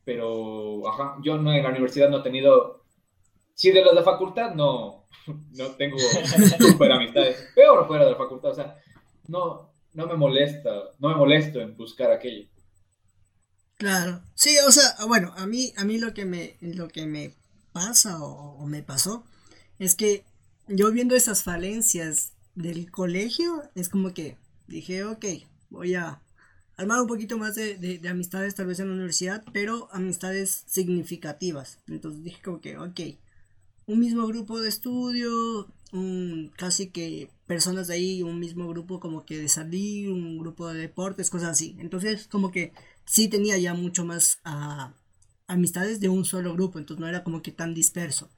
pero 0.03 0.87
ajá, 0.87 1.17
yo 1.23 1.37
no 1.37 1.53
en 1.53 1.63
la 1.63 1.69
universidad 1.69 2.09
no 2.09 2.19
he 2.19 2.23
tenido, 2.23 2.83
sí 3.53 3.71
de 3.71 3.83
los 3.83 3.95
de 3.95 4.03
facultad 4.03 4.53
no, 4.53 5.07
no 5.57 5.65
tengo 5.77 5.97
super 6.59 6.91
amistades, 6.91 7.51
peor 7.55 7.87
fuera 7.87 8.05
de 8.05 8.11
la 8.11 8.17
facultad, 8.17 8.51
o 8.51 8.55
sea, 8.55 8.77
no, 9.27 9.71
no 9.93 10.07
me 10.07 10.15
molesta, 10.15 10.91
no 10.99 11.09
me 11.09 11.15
molesto 11.15 11.59
en 11.61 11.75
buscar 11.75 12.11
aquello. 12.11 12.47
Claro, 13.79 14.21
sí, 14.35 14.57
o 14.67 14.71
sea, 14.71 14.93
bueno, 15.07 15.33
a 15.37 15.47
mí, 15.47 15.73
a 15.77 15.85
mí 15.85 15.97
lo 15.97 16.13
que 16.13 16.25
me, 16.25 16.57
lo 16.59 16.89
que 16.89 17.05
me 17.07 17.33
pasa 17.71 18.21
o 18.21 18.67
me 18.67 18.83
pasó 18.83 19.23
es 19.79 19.95
que 19.95 20.25
yo 20.67 20.91
viendo 20.91 21.15
esas 21.15 21.43
falencias 21.43 22.33
del 22.55 22.91
colegio, 22.91 23.63
es 23.75 23.87
como 23.87 24.13
que 24.13 24.37
dije, 24.67 25.05
ok, 25.05 25.25
voy 25.69 25.95
a 25.95 26.21
armar 26.75 27.01
un 27.01 27.07
poquito 27.07 27.37
más 27.37 27.55
de, 27.55 28.01
amistades 28.09 28.53
tal 28.53 28.67
vez 28.67 28.81
en 28.81 28.89
la 28.89 28.95
universidad, 28.95 29.45
pero 29.53 29.87
amistades 29.93 30.63
significativas. 30.67 31.79
Entonces 31.87 32.21
dije 32.21 32.41
como 32.43 32.59
que, 32.59 32.77
ok, 32.77 32.99
un 33.87 33.99
mismo 33.99 34.27
grupo 34.27 34.59
de 34.59 34.67
estudio, 34.67 35.67
un, 35.93 36.51
casi 36.57 36.89
que 36.89 37.29
personas 37.47 37.87
de 37.87 37.95
ahí, 37.95 38.23
un 38.23 38.39
mismo 38.39 38.67
grupo 38.67 38.99
como 38.99 39.25
que 39.25 39.37
de 39.37 39.47
salir, 39.47 40.09
un 40.11 40.37
grupo 40.37 40.67
de 40.67 40.81
deportes, 40.81 41.29
cosas 41.29 41.51
así. 41.51 41.77
Entonces 41.79 42.27
como 42.27 42.51
que 42.51 42.73
sí 43.09 43.27
tenía 43.27 43.57
ya 43.57 43.73
mucho 43.73 44.05
más 44.05 44.37
ah, 44.43 44.93
amistades 45.47 45.99
de 45.99 46.09
un 46.09 46.25
solo 46.25 46.53
grupo, 46.53 46.77
entonces 46.77 47.01
no 47.01 47.07
era 47.07 47.23
como 47.23 47.41
que 47.41 47.51
tan 47.51 47.73
disperso. 47.73 48.29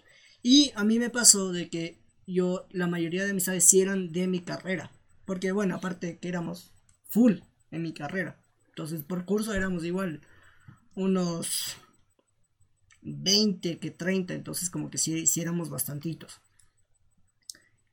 Y 0.42 0.72
a 0.76 0.86
mí 0.86 0.98
me 0.98 1.10
pasó 1.10 1.52
de 1.52 1.70
que 1.70 2.00
yo, 2.26 2.68
la 2.72 2.88
mayoría 2.88 3.26
de 3.26 3.32
amistades 3.32 3.66
sí 3.66 3.82
eran 3.82 4.14
de 4.14 4.28
mi 4.28 4.40
carrera. 4.40 4.90
Porque 5.26 5.52
bueno, 5.52 5.76
aparte 5.76 6.20
que 6.20 6.30
éramos 6.30 6.72
full 7.10 7.40
en 7.70 7.82
mi 7.82 7.94
carrera. 7.94 8.42
Entonces 8.70 9.04
por 9.04 9.26
curso 9.26 9.54
éramos 9.54 9.84
igual 9.84 10.22
unos 10.96 11.76
20 13.02 13.78
que 13.78 13.92
30. 13.92 14.34
Entonces 14.34 14.70
como 14.70 14.90
que 14.90 14.98
sí, 14.98 15.26
éramos 15.36 15.70
bastantitos. 15.70 16.40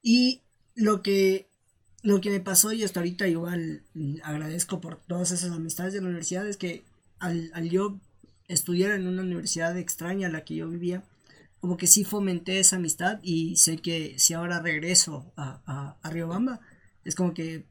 Y 0.01 0.43
lo 0.77 1.03
que, 1.03 1.48
lo 2.03 2.21
que 2.21 2.31
me 2.31 2.41
pasó 2.41 2.73
y 2.73 2.85
hasta 2.85 3.01
ahorita 3.01 3.27
igual 3.29 3.83
agradezco 4.23 4.81
por 4.81 4.97
todas 4.97 5.31
esas 5.33 5.53
amistades 5.53 5.93
de 5.93 6.01
la 6.01 6.07
universidad 6.07 6.49
es 6.49 6.57
que 6.57 6.85
al, 7.19 7.51
yo 7.69 7.99
estudiar 8.47 8.93
en 8.93 9.07
una 9.07 9.23
universidad 9.23 9.77
extraña 9.77 10.29
a 10.29 10.31
la 10.31 10.45
que 10.45 10.55
yo 10.55 10.69
vivía, 10.69 11.05
como 11.61 11.77
que 11.77 11.87
sí 11.87 12.05
fomenté 12.05 12.61
esa 12.61 12.77
amistad 12.77 13.19
y 13.23 13.57
sé 13.57 13.79
que 13.79 14.19
si 14.19 14.35
ahora 14.35 14.61
regreso 14.61 15.33
a, 15.37 15.61
a, 15.67 15.99
a 16.01 16.11
Riobamba, 16.11 16.61
es 17.05 17.15
como 17.15 17.35
que 17.35 17.67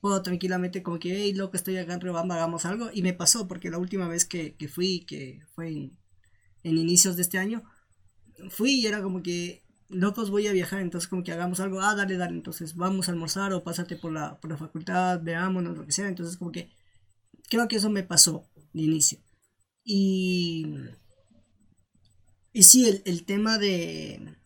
puedo 0.00 0.22
tranquilamente 0.22 0.82
como 0.82 0.98
que, 0.98 1.16
hey, 1.16 1.32
loco, 1.34 1.56
estoy 1.56 1.76
acá 1.76 1.94
en 1.94 2.00
Riobamba, 2.00 2.36
hagamos 2.36 2.64
algo. 2.64 2.90
Y 2.92 3.02
me 3.02 3.14
pasó 3.14 3.48
porque 3.48 3.70
la 3.70 3.78
última 3.78 4.08
vez 4.08 4.24
que, 4.24 4.54
fui, 4.72 5.00
que 5.00 5.40
fue 5.54 5.68
en, 5.68 5.98
inicios 6.62 7.16
de 7.16 7.22
este 7.22 7.38
año, 7.38 7.62
fui 8.50 8.74
y 8.80 8.86
era 8.86 9.02
como 9.02 9.22
que, 9.22 9.62
locos, 9.88 10.30
voy 10.30 10.46
a 10.46 10.52
viajar, 10.52 10.80
entonces 10.80 11.08
como 11.08 11.22
que 11.24 11.32
hagamos 11.32 11.60
algo, 11.60 11.80
ah, 11.80 11.94
dale, 11.94 12.16
dale, 12.16 12.34
entonces 12.34 12.76
vamos 12.76 13.08
a 13.08 13.12
almorzar 13.12 13.52
o 13.52 13.64
pásate 13.64 13.96
por 13.96 14.12
la, 14.12 14.38
por 14.40 14.50
la 14.50 14.56
facultad, 14.56 15.20
veámonos, 15.22 15.76
lo 15.76 15.86
que 15.86 15.92
sea. 15.92 16.08
Entonces 16.08 16.36
como 16.36 16.52
que, 16.52 16.70
creo 17.48 17.68
que 17.68 17.76
eso 17.76 17.90
me 17.90 18.02
pasó 18.02 18.44
de 18.72 18.82
inicio. 18.82 19.18
Y, 19.84 20.66
y 22.52 22.62
sí, 22.62 22.88
el, 22.88 23.02
el 23.06 23.24
tema 23.24 23.58
de, 23.58 24.36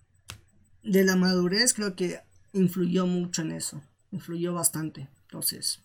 de 0.82 1.04
la 1.04 1.16
madurez 1.16 1.74
creo 1.74 1.96
que 1.96 2.20
influyó 2.52 3.06
mucho 3.06 3.42
en 3.42 3.52
eso 3.52 3.82
influyó 4.12 4.52
bastante. 4.52 5.08
Entonces, 5.22 5.82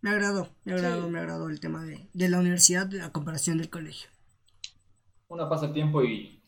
me 0.00 0.10
agradó, 0.10 0.48
me 0.64 0.72
agradó, 0.72 1.10
me 1.10 1.18
agradó 1.18 1.48
el 1.48 1.60
tema 1.60 1.84
de, 1.84 2.08
de 2.12 2.28
la 2.28 2.38
universidad 2.38 2.86
de 2.86 2.98
la 2.98 3.12
comparación 3.12 3.58
del 3.58 3.68
colegio. 3.68 4.08
Uno 5.28 5.48
pasa 5.48 5.66
el 5.66 5.72
tiempo 5.72 6.02
y 6.02 6.41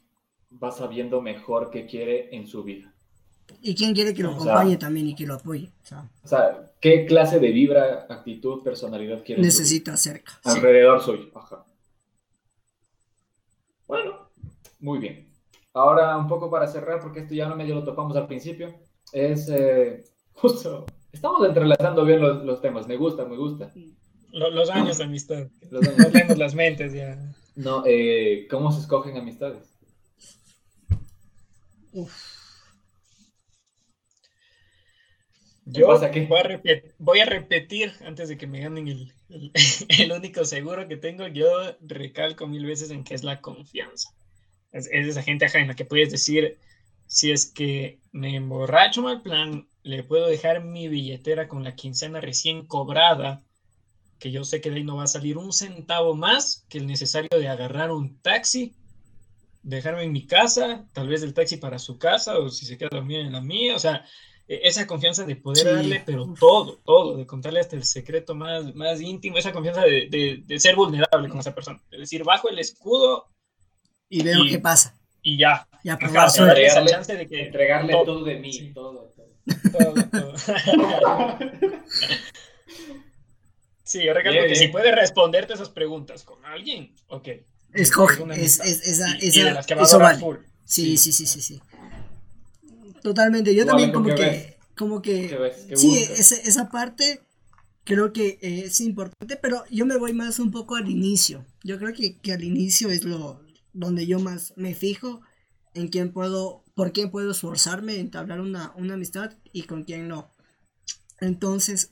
va 0.62 0.70
sabiendo 0.70 1.20
mejor 1.20 1.70
qué 1.70 1.86
quiere 1.86 2.34
en 2.34 2.46
su 2.46 2.62
vida. 2.62 2.92
Y 3.60 3.74
quién 3.74 3.94
quiere 3.94 4.14
que 4.14 4.22
lo 4.22 4.30
acompañe 4.30 4.76
también 4.76 5.08
y 5.08 5.14
que 5.14 5.26
lo 5.26 5.34
apoye. 5.34 5.70
O 6.22 6.28
sea, 6.28 6.72
¿qué 6.80 7.04
clase 7.04 7.38
de 7.38 7.50
vibra, 7.50 8.06
actitud, 8.08 8.62
personalidad 8.62 9.22
quiere? 9.22 9.42
Necesita 9.42 9.96
cerca. 9.96 10.40
Alrededor 10.44 11.02
suyo. 11.02 11.30
Ajá. 11.34 11.64
Bueno, 13.86 14.30
muy 14.80 14.98
bien. 14.98 15.28
Ahora 15.74 16.16
un 16.16 16.26
poco 16.26 16.50
para 16.50 16.66
cerrar, 16.66 17.00
porque 17.00 17.20
esto 17.20 17.34
ya 17.34 17.48
no 17.48 17.56
medio 17.56 17.74
lo 17.74 17.84
topamos 17.84 18.16
al 18.16 18.26
principio, 18.26 18.74
es 19.12 19.48
eh, 19.50 20.04
Justo. 20.34 20.86
Estamos 21.12 21.46
entrelazando 21.46 22.04
bien 22.04 22.20
los, 22.20 22.44
los 22.44 22.60
temas. 22.60 22.86
Me 22.88 22.96
gusta, 22.96 23.24
me 23.24 23.36
gusta. 23.36 23.72
Los, 24.32 24.68
años 24.70 24.98
de 24.98 25.04
amistad. 25.04 25.46
Los 25.70 25.86
años. 25.86 26.12
leemos 26.12 26.38
las 26.38 26.54
mentes 26.54 26.92
ya. 26.92 27.16
No, 27.54 27.84
eh, 27.86 28.48
¿cómo 28.50 28.72
se 28.72 28.80
escogen 28.80 29.16
amistades? 29.16 29.73
Uf. 31.94 32.12
Yo 35.66 35.86
voy 35.86 35.96
a, 35.96 36.42
repetir, 36.42 36.94
voy 36.98 37.20
a, 37.20 37.24
repetir, 37.24 37.92
antes 38.04 38.28
de 38.28 38.36
que 38.36 38.48
me 38.48 38.60
ganen 38.60 38.88
el, 38.88 39.12
el, 39.30 39.52
el, 40.00 40.12
único 40.12 40.44
seguro 40.44 40.88
que 40.88 40.96
tengo, 40.96 41.28
yo 41.28 41.48
recalco 41.80 42.48
mil 42.48 42.66
veces 42.66 42.90
en 42.90 43.04
que 43.04 43.14
es 43.14 43.22
la 43.22 43.40
confianza. 43.40 44.10
Es, 44.72 44.88
es 44.92 45.06
esa 45.06 45.22
gente 45.22 45.46
ajena 45.46 45.76
que 45.76 45.84
puedes 45.84 46.10
decir, 46.10 46.58
si 47.06 47.30
es 47.30 47.46
que 47.46 48.00
me 48.10 48.34
emborracho 48.34 49.00
mal 49.00 49.22
plan, 49.22 49.68
le 49.84 50.02
puedo 50.02 50.26
dejar 50.26 50.64
mi 50.64 50.88
billetera 50.88 51.46
con 51.46 51.62
la 51.62 51.76
quincena 51.76 52.20
recién 52.20 52.66
cobrada, 52.66 53.44
que 54.18 54.32
yo 54.32 54.42
sé 54.42 54.60
que 54.60 54.70
de 54.70 54.76
ahí 54.76 54.84
no 54.84 54.96
va 54.96 55.04
a 55.04 55.06
salir 55.06 55.38
un 55.38 55.52
centavo 55.52 56.14
más 56.16 56.66
que 56.68 56.78
el 56.78 56.88
necesario 56.88 57.38
de 57.38 57.48
agarrar 57.48 57.92
un 57.92 58.18
taxi, 58.20 58.74
dejarme 59.64 60.04
en 60.04 60.12
mi 60.12 60.26
casa, 60.26 60.86
tal 60.92 61.08
vez 61.08 61.22
el 61.22 61.34
taxi 61.34 61.56
para 61.56 61.78
su 61.78 61.98
casa, 61.98 62.38
o 62.38 62.48
si 62.50 62.66
se 62.66 62.78
queda 62.78 62.90
dormido 62.92 63.22
en 63.22 63.32
la 63.32 63.40
mía, 63.40 63.74
o 63.74 63.78
sea, 63.78 64.04
e-, 64.46 64.60
esa 64.64 64.86
confianza 64.86 65.24
de 65.24 65.36
poder 65.36 65.74
darle, 65.74 66.02
pero 66.04 66.32
todo, 66.38 66.78
todo, 66.84 67.16
de 67.16 67.26
contarle 67.26 67.60
hasta 67.60 67.76
el 67.76 67.84
secreto 67.84 68.34
más, 68.34 68.74
más 68.74 69.00
íntimo, 69.00 69.38
esa 69.38 69.52
confianza 69.52 69.82
de, 69.82 70.42
de, 70.46 70.60
ser 70.60 70.76
vulnerable 70.76 71.28
con 71.28 71.40
esa 71.40 71.54
persona, 71.54 71.82
es 71.90 71.98
decir, 71.98 72.22
bajo 72.22 72.48
el 72.48 72.58
escudo. 72.58 73.26
Y 74.08 74.22
veo 74.22 74.40
qué 74.48 74.58
pasa. 74.58 74.96
Y 75.22 75.38
ya, 75.38 75.66
y 75.82 75.88
a 75.88 75.98
probar. 75.98 76.28
Entregarle, 76.28 76.90
chance 76.90 77.16
de 77.16 77.26
que 77.26 77.46
entregarle 77.46 77.92
todo, 77.92 78.22
de 78.22 78.36
mí, 78.36 78.72
todo, 78.74 79.10
todo. 79.16 79.94
todo, 79.94 81.38
Sí, 83.82 84.02
yo 84.02 84.14
recuerdo 84.14 84.48
que 84.48 84.56
si 84.56 84.68
puede 84.68 84.92
responderte 84.92 85.52
esas 85.52 85.68
preguntas 85.68 86.24
con 86.24 86.44
alguien, 86.46 86.94
ok. 87.08 87.28
Escoge, 87.74 88.24
es, 88.34 88.60
es, 88.60 88.82
esa, 88.86 89.16
esa, 89.18 89.60
eso 89.60 89.98
vale. 89.98 90.24
Sí, 90.64 90.96
sí, 90.96 91.12
sí, 91.12 91.26
sí, 91.26 91.42
sí. 91.42 91.60
Totalmente, 93.02 93.54
yo 93.54 93.66
también 93.66 93.92
como 93.92 94.14
que, 94.14 94.56
como 94.76 95.02
que, 95.02 95.52
sí, 95.74 95.98
esa, 95.98 96.36
esa 96.36 96.70
parte 96.70 97.20
creo 97.84 98.12
que 98.12 98.38
es 98.40 98.80
importante, 98.80 99.36
pero 99.36 99.64
yo 99.70 99.84
me 99.84 99.98
voy 99.98 100.14
más 100.14 100.38
un 100.38 100.50
poco 100.50 100.76
al 100.76 100.88
inicio. 100.88 101.44
Yo 101.62 101.78
creo 101.78 101.92
que, 101.92 102.18
que 102.18 102.32
al 102.32 102.42
inicio 102.42 102.90
es 102.90 103.04
lo 103.04 103.44
donde 103.74 104.06
yo 104.06 104.20
más 104.20 104.54
me 104.56 104.74
fijo 104.74 105.20
en 105.74 105.88
quién 105.88 106.12
puedo, 106.12 106.64
por 106.74 106.92
quién 106.92 107.10
puedo 107.10 107.32
esforzarme, 107.32 107.98
entablar 107.98 108.40
una, 108.40 108.72
una 108.76 108.94
amistad 108.94 109.32
y 109.52 109.64
con 109.64 109.84
quién 109.84 110.08
no. 110.08 110.32
Entonces, 111.20 111.90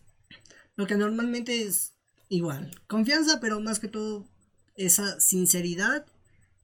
lo 0.77 0.87
que 0.87 0.97
normalmente 0.97 1.63
es 1.63 1.95
igual, 2.29 2.71
confianza, 2.87 3.41
pero 3.41 3.61
más 3.61 3.81
que 3.81 3.89
todo 3.89 4.32
esa 4.77 5.21
sinceridad 5.21 6.07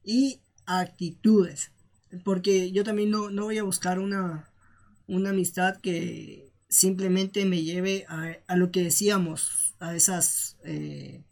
y 0.05 0.41
actitudes. 0.67 1.73
Porque 2.25 2.73
yo 2.73 2.85
también 2.85 3.11
no, 3.11 3.31
voy 3.31 3.59
a 3.59 3.63
buscar 3.63 3.99
una, 3.99 4.51
una 5.07 5.31
amistad 5.31 5.77
que 5.81 6.51
simplemente 6.69 7.45
me 7.45 7.63
lleve 7.63 8.07
a, 8.09 8.57
lo 8.57 8.71
que 8.71 8.83
decíamos, 8.83 9.75
a 9.81 9.95
esas 9.95 10.57
eh, 10.65 11.23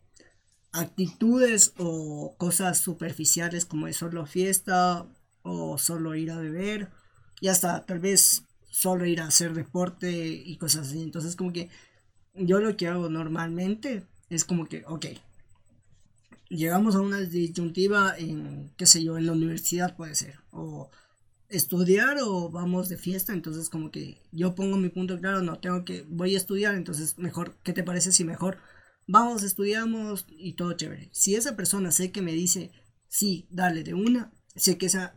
actitudes 0.72 1.72
o 1.78 2.34
cosas 2.36 2.78
superficiales 2.78 3.64
como 3.64 3.88
es 3.88 3.96
solo 3.96 4.26
fiesta 4.26 5.06
o 5.42 5.78
solo 5.78 6.14
ir 6.14 6.30
a 6.30 6.38
beber 6.38 6.90
y 7.40 7.48
hasta 7.48 7.84
tal 7.86 7.98
vez 8.00 8.44
solo 8.70 9.06
ir 9.06 9.20
a 9.20 9.28
hacer 9.28 9.54
deporte 9.54 10.10
y 10.26 10.56
cosas 10.56 10.88
así. 10.88 11.02
Entonces 11.02 11.36
como 11.36 11.52
que 11.52 11.70
yo 12.34 12.60
lo 12.60 12.76
que 12.76 12.88
hago 12.88 13.08
normalmente 13.08 14.06
es 14.28 14.44
como 14.44 14.66
que, 14.66 14.84
ok, 14.86 15.06
llegamos 16.48 16.94
a 16.94 17.00
una 17.00 17.20
disyuntiva 17.20 18.16
en, 18.16 18.72
qué 18.76 18.86
sé 18.86 19.02
yo, 19.02 19.18
en 19.18 19.26
la 19.26 19.32
universidad 19.32 19.96
puede 19.96 20.14
ser, 20.14 20.38
o 20.50 20.90
estudiar 21.48 22.18
o 22.22 22.50
vamos 22.50 22.88
de 22.88 22.96
fiesta, 22.96 23.32
entonces 23.32 23.70
como 23.70 23.90
que 23.90 24.20
yo 24.32 24.54
pongo 24.54 24.76
mi 24.76 24.88
punto 24.88 25.18
claro, 25.18 25.42
no, 25.42 25.58
tengo 25.58 25.84
que, 25.84 26.04
voy 26.08 26.34
a 26.34 26.38
estudiar, 26.38 26.74
entonces 26.74 27.18
mejor, 27.18 27.56
¿qué 27.62 27.72
te 27.72 27.84
parece 27.84 28.12
si 28.12 28.24
mejor 28.24 28.58
vamos, 29.06 29.42
estudiamos 29.42 30.26
y 30.28 30.54
todo 30.54 30.72
chévere? 30.72 31.08
Si 31.12 31.36
esa 31.36 31.56
persona 31.56 31.92
sé 31.92 32.10
que 32.10 32.22
me 32.22 32.32
dice, 32.32 32.72
sí, 33.08 33.46
dale 33.50 33.84
de 33.84 33.94
una, 33.94 34.32
sé 34.56 34.78
que 34.78 34.86
esa 34.86 35.14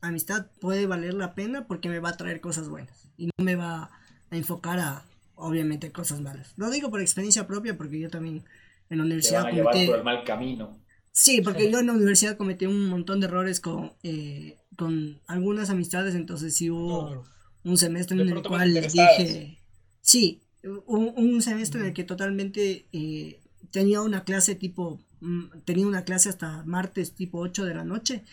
amistad 0.00 0.50
puede 0.60 0.86
valer 0.86 1.14
la 1.14 1.34
pena 1.34 1.66
porque 1.66 1.88
me 1.88 1.98
va 1.98 2.10
a 2.10 2.16
traer 2.16 2.40
cosas 2.40 2.68
buenas 2.68 3.08
y 3.16 3.26
no 3.26 3.44
me 3.44 3.56
va 3.56 3.90
a 4.30 4.36
enfocar 4.36 4.78
a 4.78 5.06
obviamente 5.34 5.92
cosas 5.92 6.20
malas. 6.20 6.52
Lo 6.56 6.70
digo 6.70 6.90
por 6.90 7.00
experiencia 7.00 7.46
propia 7.46 7.76
porque 7.76 7.98
yo 7.98 8.10
también 8.10 8.44
en 8.90 8.98
la 8.98 9.04
universidad 9.04 9.50
Te 9.50 9.62
van 9.62 9.76
a 9.76 9.86
por 9.86 9.98
el 9.98 10.04
mal 10.04 10.24
camino. 10.24 10.80
Sí, 11.12 11.40
porque 11.42 11.70
yo 11.70 11.78
en 11.78 11.86
la 11.86 11.92
universidad 11.92 12.36
cometí 12.36 12.66
un 12.66 12.88
montón 12.88 13.20
de 13.20 13.26
errores 13.26 13.60
con, 13.60 13.92
eh, 14.02 14.56
con 14.76 15.20
algunas 15.26 15.70
amistades, 15.70 16.14
entonces 16.14 16.56
sí 16.56 16.70
hubo 16.70 17.24
un 17.62 17.78
semestre 17.78 18.20
en 18.20 18.28
el 18.28 18.42
cual 18.42 18.74
dije, 18.74 19.60
sí, 20.00 20.42
un, 20.64 21.12
un, 21.16 21.40
semestre 21.40 21.80
en 21.80 21.86
el 21.86 21.92
que 21.92 22.02
totalmente 22.02 22.86
eh, 22.92 23.40
tenía 23.70 24.02
una 24.02 24.24
clase 24.24 24.56
tipo, 24.56 25.00
mm, 25.20 25.60
tenía 25.64 25.86
una 25.86 26.04
clase 26.04 26.28
hasta 26.28 26.64
martes 26.64 27.14
tipo 27.14 27.38
8 27.38 27.64
de 27.64 27.74
la 27.74 27.84
noche 27.84 28.24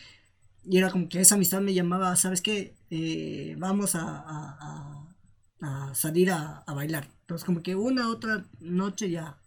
y 0.64 0.78
era 0.78 0.90
como 0.90 1.07
que 1.07 1.19
esa 1.19 1.36
amistad 1.36 1.61
me 1.61 1.76
llamaba, 1.76 2.15
¿sabes 2.15 2.41
qué? 2.41 2.73
Eh, 2.90 3.56
vamos 3.60 3.94
a 3.94 5.02
a 5.61 5.94
salir 5.94 6.32
a, 6.32 6.64
bailar. 6.68 7.07
Entonces 7.22 7.45
como 7.45 7.61
que 7.61 7.76
una 7.76 8.10
otra 8.10 8.45
noche 8.60 9.10
ya 9.10 9.38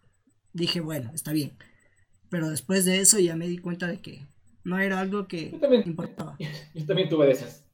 dije, 0.54 0.80
bueno, 0.80 1.10
está 1.12 1.32
bien. 1.32 1.58
Pero 2.30 2.48
después 2.48 2.86
de 2.86 3.00
eso 3.00 3.18
ya 3.18 3.36
me 3.36 3.46
di 3.46 3.58
cuenta 3.58 3.86
de 3.86 4.00
que 4.00 4.26
no 4.64 4.78
era 4.78 5.00
algo 5.00 5.28
que 5.28 5.52
importaba. 5.84 6.36
Yo 6.74 6.86
también 6.86 7.10
tuve 7.10 7.26
de 7.26 7.32
esas. 7.32 7.66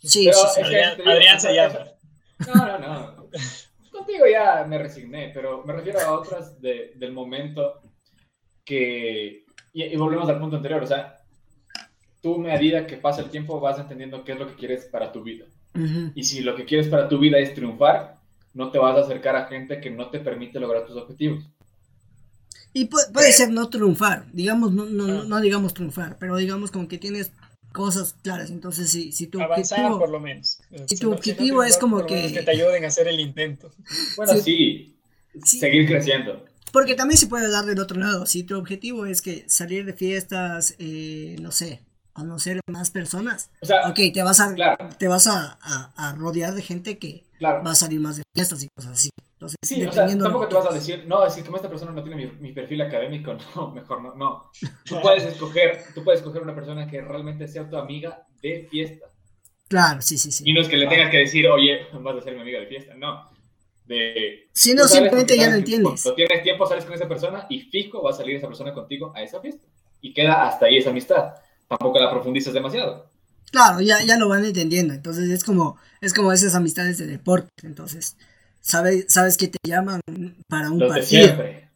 Sí, 0.00 0.28
sí, 0.32 0.62
Adrián, 0.62 1.40
se 1.40 1.54
llama. 1.54 1.78
No, 2.46 2.54
no, 2.54 2.78
no. 2.78 3.28
Contigo 3.92 4.24
ya 4.26 4.64
me 4.66 4.78
resigné, 4.78 5.30
pero 5.32 5.62
me 5.64 5.74
refiero 5.74 6.00
a 6.00 6.18
otras 6.18 6.60
del 6.60 7.12
momento 7.12 7.82
que... 8.64 9.44
Y, 9.72 9.96
volvemos 9.96 10.28
al 10.28 10.40
punto 10.40 10.56
anterior, 10.56 10.82
o 10.82 10.86
sea, 10.86 11.18
tú 12.20 12.34
a 12.34 12.38
medida 12.38 12.86
que 12.86 12.96
pasa 12.96 13.22
el 13.22 13.30
tiempo 13.30 13.60
vas 13.60 13.78
entendiendo 13.78 14.24
qué 14.24 14.32
es 14.32 14.38
lo 14.38 14.48
que 14.48 14.54
quieres 14.54 14.86
para 14.86 15.12
tu 15.12 15.22
vida. 15.22 15.46
Y 16.14 16.24
si 16.24 16.42
lo 16.42 16.56
que 16.56 16.64
quieres 16.64 16.88
para 16.88 17.08
tu 17.08 17.18
vida 17.18 17.38
es 17.38 17.54
triunfar, 17.54 18.21
no 18.54 18.70
te 18.70 18.78
vas 18.78 18.96
a 18.96 19.00
acercar 19.00 19.36
a 19.36 19.46
gente 19.46 19.80
que 19.80 19.90
no 19.90 20.10
te 20.10 20.20
permite 20.20 20.60
lograr 20.60 20.86
tus 20.86 20.96
objetivos. 20.96 21.44
Y 22.74 22.86
puede, 22.86 23.32
ser 23.32 23.50
no 23.50 23.68
triunfar, 23.68 24.26
digamos, 24.32 24.72
no, 24.72 24.86
no, 24.86 25.24
no, 25.24 25.40
digamos 25.40 25.74
triunfar, 25.74 26.16
pero 26.18 26.36
digamos 26.36 26.70
como 26.70 26.88
que 26.88 26.96
tienes 26.96 27.30
cosas 27.72 28.14
claras. 28.22 28.50
Entonces, 28.50 28.90
si, 28.90 29.12
si 29.12 29.26
tu 29.26 29.42
objetivo. 29.42 29.98
por 29.98 30.10
lo 30.10 30.20
menos. 30.20 30.60
Si, 30.86 30.96
tu 30.96 31.12
objetivo 31.12 31.62
es 31.62 31.76
como 31.76 32.06
que. 32.06 32.32
Que 32.32 32.42
te 32.42 32.50
ayuden 32.50 32.84
a 32.84 32.88
hacer 32.88 33.08
el 33.08 33.20
intento. 33.20 33.70
Bueno, 34.16 34.34
sí. 34.36 34.96
Seguir 35.44 35.86
creciendo. 35.86 36.46
Porque 36.72 36.94
también 36.94 37.18
se 37.18 37.26
puede 37.26 37.50
dar 37.50 37.66
del 37.66 37.78
otro 37.78 37.98
lado. 37.98 38.24
Si 38.24 38.42
tu 38.44 38.56
objetivo 38.56 39.04
es 39.04 39.20
que 39.20 39.44
salir 39.48 39.84
de 39.84 39.92
fiestas, 39.92 40.74
eh, 40.78 41.36
no 41.40 41.50
sé, 41.50 41.82
conocer 42.12 42.60
más 42.66 42.90
personas. 42.90 43.50
O 43.60 43.66
sea, 43.66 43.88
ok, 43.88 43.98
te 44.12 44.22
vas 44.22 44.40
a, 44.40 44.54
te 44.98 45.08
vas 45.08 45.26
a, 45.26 45.58
a, 45.96 46.14
rodear 46.14 46.54
de 46.54 46.62
gente 46.62 46.98
que 46.98 47.24
va 47.42 47.70
a 47.70 47.74
salir 47.74 48.00
más 48.00 48.16
de 48.16 48.22
fiestas 48.34 48.62
y 48.62 48.68
cosas 48.74 48.92
así. 48.92 49.10
Entonces, 49.34 49.56
sí, 49.64 49.84
o 49.84 49.92
sea, 49.92 50.06
tampoco 50.06 50.48
te 50.48 50.54
vas 50.54 50.66
a 50.66 50.74
decir, 50.74 51.04
no, 51.06 51.28
si 51.28 51.42
como 51.42 51.56
esta 51.56 51.68
persona 51.68 51.92
no 51.92 52.02
tiene 52.02 52.26
mi, 52.26 52.32
mi, 52.40 52.52
perfil 52.52 52.82
académico, 52.82 53.34
no, 53.56 53.70
mejor 53.72 54.02
no, 54.02 54.14
no. 54.14 54.50
Tú 54.84 55.00
puedes 55.00 55.24
escoger, 55.24 55.82
tú 55.94 56.04
puedes 56.04 56.20
escoger 56.20 56.42
una 56.42 56.54
persona 56.54 56.86
que 56.88 57.00
realmente 57.00 57.48
sea 57.48 57.68
tu 57.68 57.76
amiga 57.76 58.24
de 58.40 58.66
fiesta. 58.70 59.06
Claro, 59.68 60.02
sí, 60.02 60.18
sí, 60.18 60.30
sí. 60.30 60.44
Y 60.46 60.52
no 60.52 60.60
es 60.60 60.68
que 60.68 60.76
le 60.76 60.86
tengas 60.86 61.10
que 61.10 61.18
decir, 61.18 61.48
oye, 61.48 61.86
vas 61.92 62.16
a 62.16 62.22
ser 62.22 62.34
mi 62.34 62.42
amiga 62.42 62.60
de 62.60 62.66
fiesta, 62.66 62.94
no. 62.94 63.30
De, 63.86 64.48
si 64.52 64.74
no, 64.74 64.86
simplemente 64.86 65.36
ya 65.36 65.48
lo 65.48 65.56
entiendes. 65.56 66.02
Cuando 66.02 66.14
tienes 66.14 66.42
tiempo, 66.42 66.66
sales 66.66 66.84
con 66.84 66.94
esa 66.94 67.08
persona 67.08 67.46
y 67.50 67.62
fijo 67.62 68.02
va 68.02 68.10
a 68.10 68.14
salir 68.14 68.36
esa 68.36 68.46
persona 68.46 68.72
contigo 68.72 69.12
a 69.14 69.22
esa 69.22 69.40
fiesta. 69.40 69.66
Y 70.00 70.12
queda 70.12 70.46
hasta 70.46 70.66
ahí 70.66 70.76
esa 70.76 70.90
amistad 70.90 71.34
tampoco 71.72 71.98
la 71.98 72.10
profundizas 72.10 72.52
demasiado. 72.52 73.10
Claro, 73.52 73.80
ya, 73.82 74.02
ya 74.02 74.16
lo 74.16 74.28
van 74.28 74.44
entendiendo. 74.44 74.94
Entonces 74.94 75.28
es 75.30 75.44
como, 75.44 75.76
es 76.00 76.12
como 76.14 76.32
esas 76.32 76.54
amistades 76.54 76.98
de 76.98 77.06
deporte. 77.06 77.50
Entonces, 77.62 78.16
sabes, 78.60 79.04
sabes 79.08 79.36
que 79.36 79.48
te 79.48 79.58
llaman 79.62 80.00
para 80.48 80.70
un 80.70 80.80
partido. 80.80 81.04
siempre. 81.04 81.70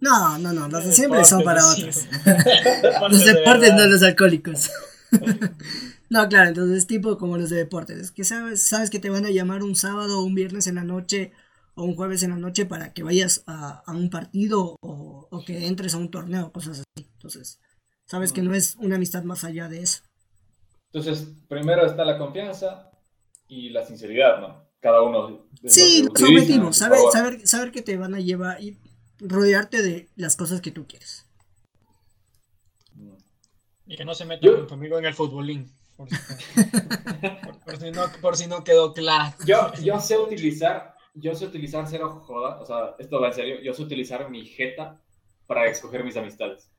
No, 0.00 0.38
no, 0.38 0.52
no, 0.52 0.68
los 0.68 0.84
de 0.84 0.92
siempre 0.92 1.24
son 1.24 1.42
para 1.42 1.66
otros. 1.66 2.06
los 3.10 3.24
deportes, 3.24 3.74
no 3.74 3.86
los 3.86 4.02
alcohólicos. 4.04 4.70
no, 6.08 6.28
claro, 6.28 6.50
entonces 6.50 6.86
tipo 6.86 7.18
como 7.18 7.36
los 7.36 7.50
de 7.50 7.56
deportes. 7.56 7.98
Es 7.98 8.10
que 8.12 8.22
sabes, 8.22 8.62
sabes 8.62 8.88
que 8.88 9.00
te 9.00 9.10
van 9.10 9.26
a 9.26 9.30
llamar 9.30 9.64
un 9.64 9.74
sábado 9.74 10.20
o 10.20 10.22
un 10.22 10.36
viernes 10.36 10.68
en 10.68 10.76
la 10.76 10.84
noche 10.84 11.32
o 11.74 11.82
un 11.82 11.96
jueves 11.96 12.22
en 12.22 12.30
la 12.30 12.36
noche 12.36 12.66
para 12.66 12.92
que 12.92 13.02
vayas 13.02 13.42
a, 13.46 13.82
un 13.88 14.10
partido 14.10 14.76
o, 14.80 15.26
o, 15.28 15.44
que 15.44 15.66
entres 15.66 15.94
a 15.94 15.98
un 15.98 16.10
torneo, 16.10 16.52
cosas 16.52 16.80
así. 16.80 17.08
Entonces, 17.14 17.58
Sabes 18.08 18.32
que 18.32 18.40
no 18.40 18.54
es 18.54 18.76
una 18.76 18.96
amistad 18.96 19.22
más 19.22 19.44
allá 19.44 19.68
de 19.68 19.82
eso. 19.82 20.00
Entonces, 20.92 21.28
primero 21.48 21.86
está 21.86 22.04
la 22.04 22.18
confianza 22.18 22.90
y 23.46 23.70
la 23.70 23.84
sinceridad, 23.84 24.40
¿no? 24.40 24.68
Cada 24.80 25.02
uno. 25.02 25.46
Sí, 25.64 26.02
los 26.02 26.22
objetivos, 26.22 26.76
saber, 26.76 27.00
saber, 27.12 27.46
saber 27.46 27.72
que 27.72 27.82
te 27.82 27.96
van 27.96 28.14
a 28.14 28.20
llevar 28.20 28.62
y 28.62 28.78
rodearte 29.18 29.82
de 29.82 30.08
las 30.16 30.36
cosas 30.36 30.60
que 30.60 30.70
tú 30.70 30.86
quieres. 30.86 31.26
Y 33.86 33.96
que 33.96 34.04
no 34.04 34.14
se 34.14 34.26
metan 34.26 34.66
conmigo 34.66 34.98
en 34.98 35.06
el 35.06 35.14
futbolín. 35.14 35.72
Por 35.96 36.08
si, 38.36 38.46
no, 38.46 38.62
quedó 38.62 38.92
claro. 38.92 39.34
Yo, 39.44 39.72
yo 39.82 39.98
sé 39.98 40.16
utilizar, 40.16 40.94
yo 41.14 41.34
sé 41.34 41.46
utilizar 41.46 41.86
cero 41.88 42.22
joda, 42.24 42.60
o 42.60 42.66
sea, 42.66 42.94
esto 42.98 43.20
va 43.20 43.28
en 43.28 43.34
serio, 43.34 43.60
yo 43.62 43.74
sé 43.74 43.82
utilizar 43.82 44.30
mi 44.30 44.44
jeta 44.44 45.00
para 45.46 45.66
escoger 45.66 46.04
mis 46.04 46.16
amistades. 46.16 46.70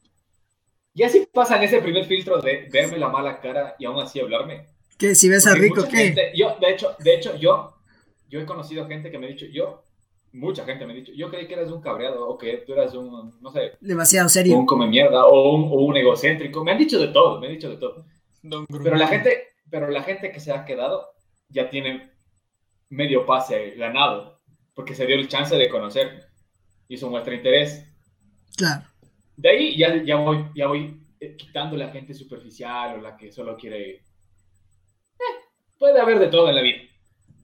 Y 0.93 1.03
así 1.03 1.27
pasan 1.31 1.63
ese 1.63 1.81
primer 1.81 2.05
filtro 2.05 2.41
de 2.41 2.67
verme 2.71 2.97
la 2.97 3.09
mala 3.09 3.39
cara 3.39 3.75
y 3.79 3.85
aún 3.85 4.01
así 4.01 4.19
hablarme. 4.19 4.65
¿Qué? 4.97 5.15
Si 5.15 5.29
ves 5.29 5.47
a 5.47 5.55
Rico, 5.55 5.87
¿qué? 5.89 6.33
yo, 6.35 6.57
de 6.59 6.69
hecho, 6.71 6.95
de 6.99 7.15
hecho, 7.15 7.35
yo, 7.37 7.73
yo 8.27 8.41
he 8.41 8.45
conocido 8.45 8.87
gente 8.87 9.09
que 9.09 9.17
me 9.17 9.27
ha 9.27 9.29
dicho, 9.29 9.45
yo, 9.45 9.85
mucha 10.33 10.65
gente 10.65 10.85
me 10.85 10.93
ha 10.93 10.95
dicho, 10.95 11.13
yo 11.15 11.29
creí 11.29 11.47
que 11.47 11.53
eras 11.53 11.71
un 11.71 11.81
cabreado 11.81 12.27
o 12.27 12.37
que 12.37 12.57
tú 12.65 12.73
eras 12.73 12.93
un, 12.95 13.39
no 13.39 13.51
sé. 13.51 13.77
Demasiado 13.79 14.27
serio. 14.27 14.57
Un 14.57 14.65
come 14.65 14.87
mierda 14.87 15.25
o 15.25 15.55
un, 15.55 15.63
o 15.71 15.85
un 15.85 15.95
egocéntrico. 15.95 16.63
Me 16.63 16.71
han 16.71 16.77
dicho 16.77 16.99
de 16.99 17.07
todo, 17.09 17.39
me 17.39 17.47
han 17.47 17.53
dicho 17.53 17.69
de 17.69 17.77
todo. 17.77 18.05
Pero 18.83 18.95
la 18.95 19.07
gente, 19.07 19.53
pero 19.69 19.89
la 19.89 20.03
gente 20.03 20.31
que 20.31 20.39
se 20.39 20.51
ha 20.51 20.65
quedado 20.65 21.07
ya 21.49 21.69
tiene 21.69 22.11
medio 22.89 23.25
pase 23.25 23.71
ganado, 23.71 24.41
porque 24.73 24.95
se 24.95 25.05
dio 25.05 25.15
el 25.15 25.27
chance 25.27 25.55
de 25.55 25.69
conocer 25.69 26.25
y 26.87 26.95
eso 26.95 27.09
muestra 27.09 27.35
interés. 27.35 27.85
Claro 28.57 28.88
de 29.39 29.49
ahí 29.49 29.77
ya, 29.77 30.03
ya, 30.03 30.17
voy, 30.17 30.45
ya 30.53 30.67
voy 30.67 30.99
eh, 31.19 31.35
quitando 31.37 31.77
la 31.77 31.89
gente 31.89 32.13
superficial 32.13 32.99
o 32.99 33.01
la 33.01 33.15
que 33.15 33.31
solo 33.31 33.55
quiere... 33.55 33.91
Eh, 33.91 34.01
puede 35.77 35.99
haber 35.99 36.19
de 36.19 36.27
todo 36.27 36.49
en 36.49 36.55
la 36.55 36.61
vida, 36.61 36.79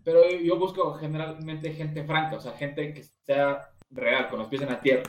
pero 0.03 0.29
yo 0.29 0.57
busco 0.57 0.93
generalmente 0.95 1.73
gente 1.73 2.03
franca, 2.03 2.35
o 2.35 2.41
sea, 2.41 2.51
gente 2.51 2.93
que 2.93 3.03
sea 3.25 3.69
real, 3.91 4.29
con 4.29 4.39
los 4.39 4.49
pies 4.49 4.63
en 4.63 4.69
la 4.69 4.81
tierra. 4.81 5.03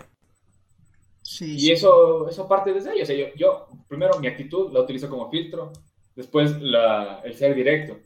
Sí, 1.22 1.56
y 1.58 1.72
Eso, 1.72 2.28
eso 2.28 2.46
parte 2.46 2.72
desde 2.72 2.90
ahí. 2.90 3.02
O 3.02 3.06
sea, 3.06 3.16
yo, 3.16 3.26
yo, 3.34 3.66
primero 3.88 4.20
mi 4.20 4.28
actitud 4.28 4.72
la 4.72 4.80
utilizo 4.80 5.10
como 5.10 5.28
filtro, 5.28 5.72
después 6.14 6.60
la, 6.60 7.20
el 7.24 7.34
ser 7.34 7.56
directo. 7.56 7.98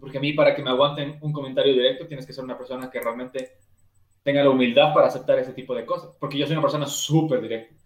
Porque 0.00 0.18
a 0.18 0.20
mí, 0.20 0.32
para 0.32 0.52
que 0.52 0.62
me 0.62 0.70
aguanten 0.70 1.18
un 1.20 1.32
comentario 1.32 1.72
directo, 1.72 2.08
tienes 2.08 2.26
que 2.26 2.32
ser 2.32 2.42
una 2.42 2.58
persona 2.58 2.90
que 2.90 3.00
realmente 3.00 3.58
tenga 4.24 4.42
la 4.42 4.50
humildad 4.50 4.92
para 4.92 5.06
aceptar 5.06 5.38
ese 5.38 5.52
tipo 5.52 5.76
de 5.76 5.86
cosas. 5.86 6.10
Porque 6.18 6.38
yo 6.38 6.46
soy 6.46 6.54
una 6.54 6.62
persona 6.62 6.86
súper 6.86 7.40
directa. 7.40 7.79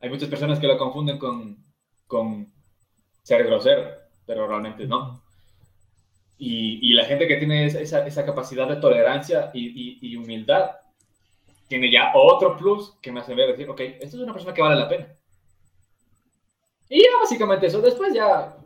Hay 0.00 0.10
muchas 0.10 0.28
personas 0.28 0.58
que 0.58 0.66
lo 0.66 0.78
confunden 0.78 1.18
con, 1.18 1.64
con 2.06 2.52
ser 3.22 3.44
grosero, 3.44 3.88
pero 4.26 4.46
realmente 4.46 4.86
no. 4.86 5.22
Y, 6.38 6.78
y 6.88 6.92
la 6.92 7.04
gente 7.04 7.26
que 7.26 7.36
tiene 7.36 7.66
esa, 7.66 8.06
esa 8.06 8.24
capacidad 8.24 8.68
de 8.68 8.76
tolerancia 8.76 9.50
y, 9.52 9.98
y, 10.00 10.16
humildad 10.16 10.70
tiene 11.66 11.90
ya 11.90 12.12
otro 12.14 12.56
plus 12.56 12.94
que 13.02 13.10
me 13.10 13.20
hace 13.20 13.34
ver 13.34 13.50
decir, 13.50 13.68
ok, 13.68 13.80
esto 13.80 14.16
es 14.16 14.22
una 14.22 14.32
persona 14.32 14.54
que 14.54 14.62
vale 14.62 14.76
la 14.76 14.88
pena. 14.88 15.08
Y 16.88 17.02
ya 17.02 17.08
básicamente 17.20 17.66
eso. 17.66 17.80
Después 17.80 18.14
ya, 18.14 18.56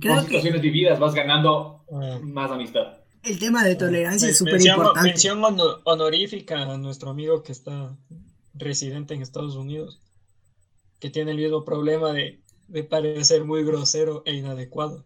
con 0.00 0.20
situaciones 0.20 0.60
vividas, 0.60 1.00
vas 1.00 1.14
ganando 1.14 1.84
ah. 1.90 2.18
más 2.22 2.50
amistad. 2.50 2.98
El 3.22 3.38
tema 3.38 3.64
de 3.64 3.76
tolerancia 3.76 4.28
es 4.28 4.38
súper 4.38 4.60
importante. 4.60 5.08
Mención 5.08 5.42
honorífica 5.84 6.62
a 6.62 6.76
nuestro 6.76 7.10
amigo 7.10 7.42
que 7.42 7.52
está 7.52 7.96
residente 8.54 9.14
en 9.14 9.22
Estados 9.22 9.54
Unidos, 9.54 10.00
que 11.02 11.10
tiene 11.10 11.32
el 11.32 11.38
mismo 11.38 11.64
problema 11.64 12.12
de, 12.12 12.40
de 12.68 12.84
parecer 12.84 13.44
muy 13.44 13.64
grosero 13.64 14.22
e 14.24 14.34
inadecuado. 14.34 15.04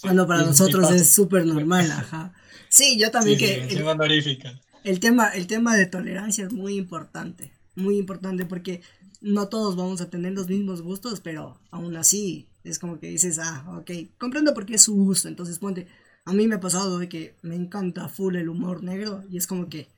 Cuando 0.00 0.24
para 0.24 0.44
nosotros 0.44 0.88
es 0.92 1.12
súper 1.12 1.44
normal, 1.44 1.90
ajá. 1.90 2.32
Sí, 2.68 2.96
yo 2.96 3.10
también 3.10 3.38
que... 3.38 3.64
el, 3.64 3.82
honorífica. 3.82 4.60
El 4.84 5.00
tema, 5.00 5.30
el 5.30 5.48
tema 5.48 5.76
de 5.76 5.86
tolerancia 5.86 6.46
es 6.46 6.52
muy 6.52 6.76
importante, 6.76 7.52
muy 7.74 7.98
importante 7.98 8.46
porque 8.46 8.82
no 9.20 9.48
todos 9.48 9.74
vamos 9.74 10.00
a 10.00 10.10
tener 10.10 10.32
los 10.32 10.48
mismos 10.48 10.80
gustos, 10.80 11.18
pero 11.18 11.60
aún 11.72 11.96
así 11.96 12.48
es 12.62 12.78
como 12.78 13.00
que 13.00 13.08
dices, 13.08 13.40
ah, 13.40 13.66
ok, 13.80 13.90
comprendo 14.18 14.54
por 14.54 14.64
qué 14.64 14.76
es 14.76 14.82
su 14.82 14.94
gusto, 14.94 15.26
entonces 15.26 15.58
ponte, 15.58 15.88
a 16.24 16.32
mí 16.34 16.46
me 16.46 16.54
ha 16.54 16.60
pasado 16.60 17.00
de 17.00 17.08
que 17.08 17.34
me 17.42 17.56
encanta 17.56 18.08
full 18.08 18.36
el 18.36 18.48
humor 18.48 18.84
negro 18.84 19.24
y 19.28 19.38
es 19.38 19.48
como 19.48 19.68
que 19.68 19.88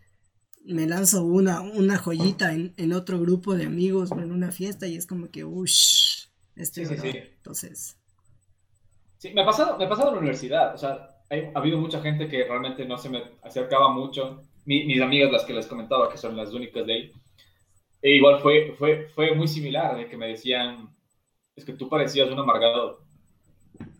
me 0.64 0.86
lanzo 0.86 1.24
una, 1.24 1.60
una 1.60 1.98
joyita 1.98 2.52
en, 2.52 2.92
otro 2.92 3.20
grupo 3.20 3.54
de 3.54 3.66
amigos 3.66 4.10
en 4.12 4.32
una 4.32 4.50
fiesta 4.50 4.86
y 4.86 4.96
es 4.96 5.06
como 5.06 5.30
que, 5.30 5.44
uff, 5.44 5.70
este 6.56 6.86
sí, 6.86 6.96
sí, 6.96 6.96
sí. 7.00 7.18
Entonces... 7.36 7.98
Sí, 9.18 9.32
me 9.32 9.42
ha, 9.42 9.46
pasado, 9.46 9.78
me 9.78 9.84
ha 9.84 9.88
pasado 9.88 10.08
en 10.08 10.14
la 10.14 10.20
universidad, 10.20 10.74
o 10.74 10.78
sea, 10.78 11.08
ha 11.30 11.58
habido 11.58 11.78
mucha 11.78 12.00
gente 12.02 12.28
que 12.28 12.44
realmente 12.44 12.84
no 12.84 12.98
se 12.98 13.08
me 13.08 13.22
acercaba 13.42 13.90
mucho, 13.90 14.42
mis 14.66 15.00
amigas 15.00 15.32
las 15.32 15.44
que 15.44 15.54
les 15.54 15.66
comentaba, 15.66 16.10
que 16.10 16.18
son 16.18 16.36
las 16.36 16.52
únicas 16.52 16.86
de 16.86 16.92
ahí, 16.92 17.12
e 18.02 18.16
igual 18.16 18.40
fue, 18.40 18.74
fue, 18.78 19.08
fue 19.14 19.34
muy 19.34 19.48
similar, 19.48 19.96
de 19.96 20.08
que 20.08 20.16
me 20.16 20.28
decían, 20.28 20.90
es 21.56 21.64
que 21.64 21.72
tú 21.72 21.88
parecías 21.88 22.30
un 22.30 22.38
amargado, 22.38 23.00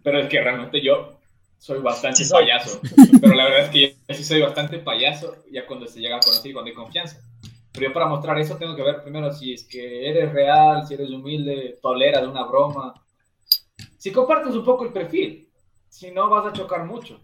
pero 0.03 0.19
es 0.21 0.29
que 0.29 0.43
realmente 0.43 0.83
yo 0.83 1.19
soy 1.65 1.81
bastante 1.81 2.23
payaso. 2.31 2.79
Pero 3.23 3.35
la 3.35 3.45
verdad 3.45 3.65
es 3.65 3.71
que 3.71 3.97
yo 4.07 4.15
sí 4.15 4.23
soy 4.23 4.43
bastante 4.43 4.79
payaso 4.81 5.35
ya 5.51 5.67
cuando 5.67 5.87
se 5.87 5.99
llega 5.99 6.19
a 6.19 6.21
conocer 6.21 6.51
y 6.51 6.53
cuando 6.53 6.69
hay 6.69 6.75
confianza. 6.75 7.23
Pero 7.73 7.87
yo 7.87 7.95
para 7.95 8.07
mostrar 8.07 8.39
eso 8.39 8.59
tengo 8.59 8.77
que 8.77 8.83
ver 8.83 9.03
primero 9.03 9.33
si 9.33 9.55
es 9.55 9.65
que 9.65 10.11
eres 10.11 10.31
real, 10.35 10.87
si 10.87 10.93
eres 10.93 11.09
humilde, 11.09 11.79
toleras 11.81 12.27
una 12.27 12.45
broma. 12.45 12.93
Si 13.97 14.13
compartes 14.13 14.55
un 14.55 14.63
poco 14.63 14.85
el 14.85 14.93
perfil, 14.93 15.49
si 15.89 16.11
no 16.11 16.29
vas 16.29 16.47
a 16.47 16.53
chocar 16.53 16.85
mucho. 16.85 17.19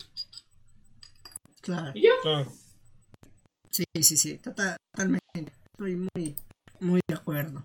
Claro. 1.60 1.92
¿Y 1.94 2.04
ya? 2.04 2.46
Sí, 3.70 3.84
sí, 4.02 4.16
sí, 4.16 4.38
totalmente. 4.38 5.52
Estoy 5.74 5.96
muy, 5.96 6.34
muy 6.80 7.00
de 7.06 7.14
acuerdo. 7.14 7.62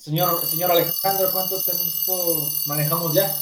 Señor, 0.00 0.44
señor 0.44 0.72
Alejandro, 0.72 1.30
¿cuánto 1.32 1.60
tiempo 1.60 2.50
manejamos 2.66 3.14
ya? 3.14 3.32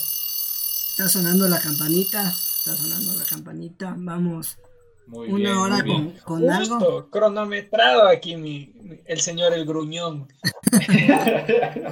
Está 1.01 1.19
sonando 1.19 1.49
la 1.49 1.59
campanita. 1.59 2.29
Está 2.29 2.77
sonando 2.77 3.15
la 3.15 3.25
campanita. 3.25 3.95
Vamos. 3.97 4.59
una 5.07 5.59
hora 5.63 5.83
con, 5.83 6.11
con 6.25 6.51
algo. 6.51 7.09
Cronometrado 7.09 8.07
aquí 8.07 8.37
mi, 8.37 9.01
el 9.07 9.19
señor 9.19 9.55
el 9.55 9.65
gruñón. 9.65 10.29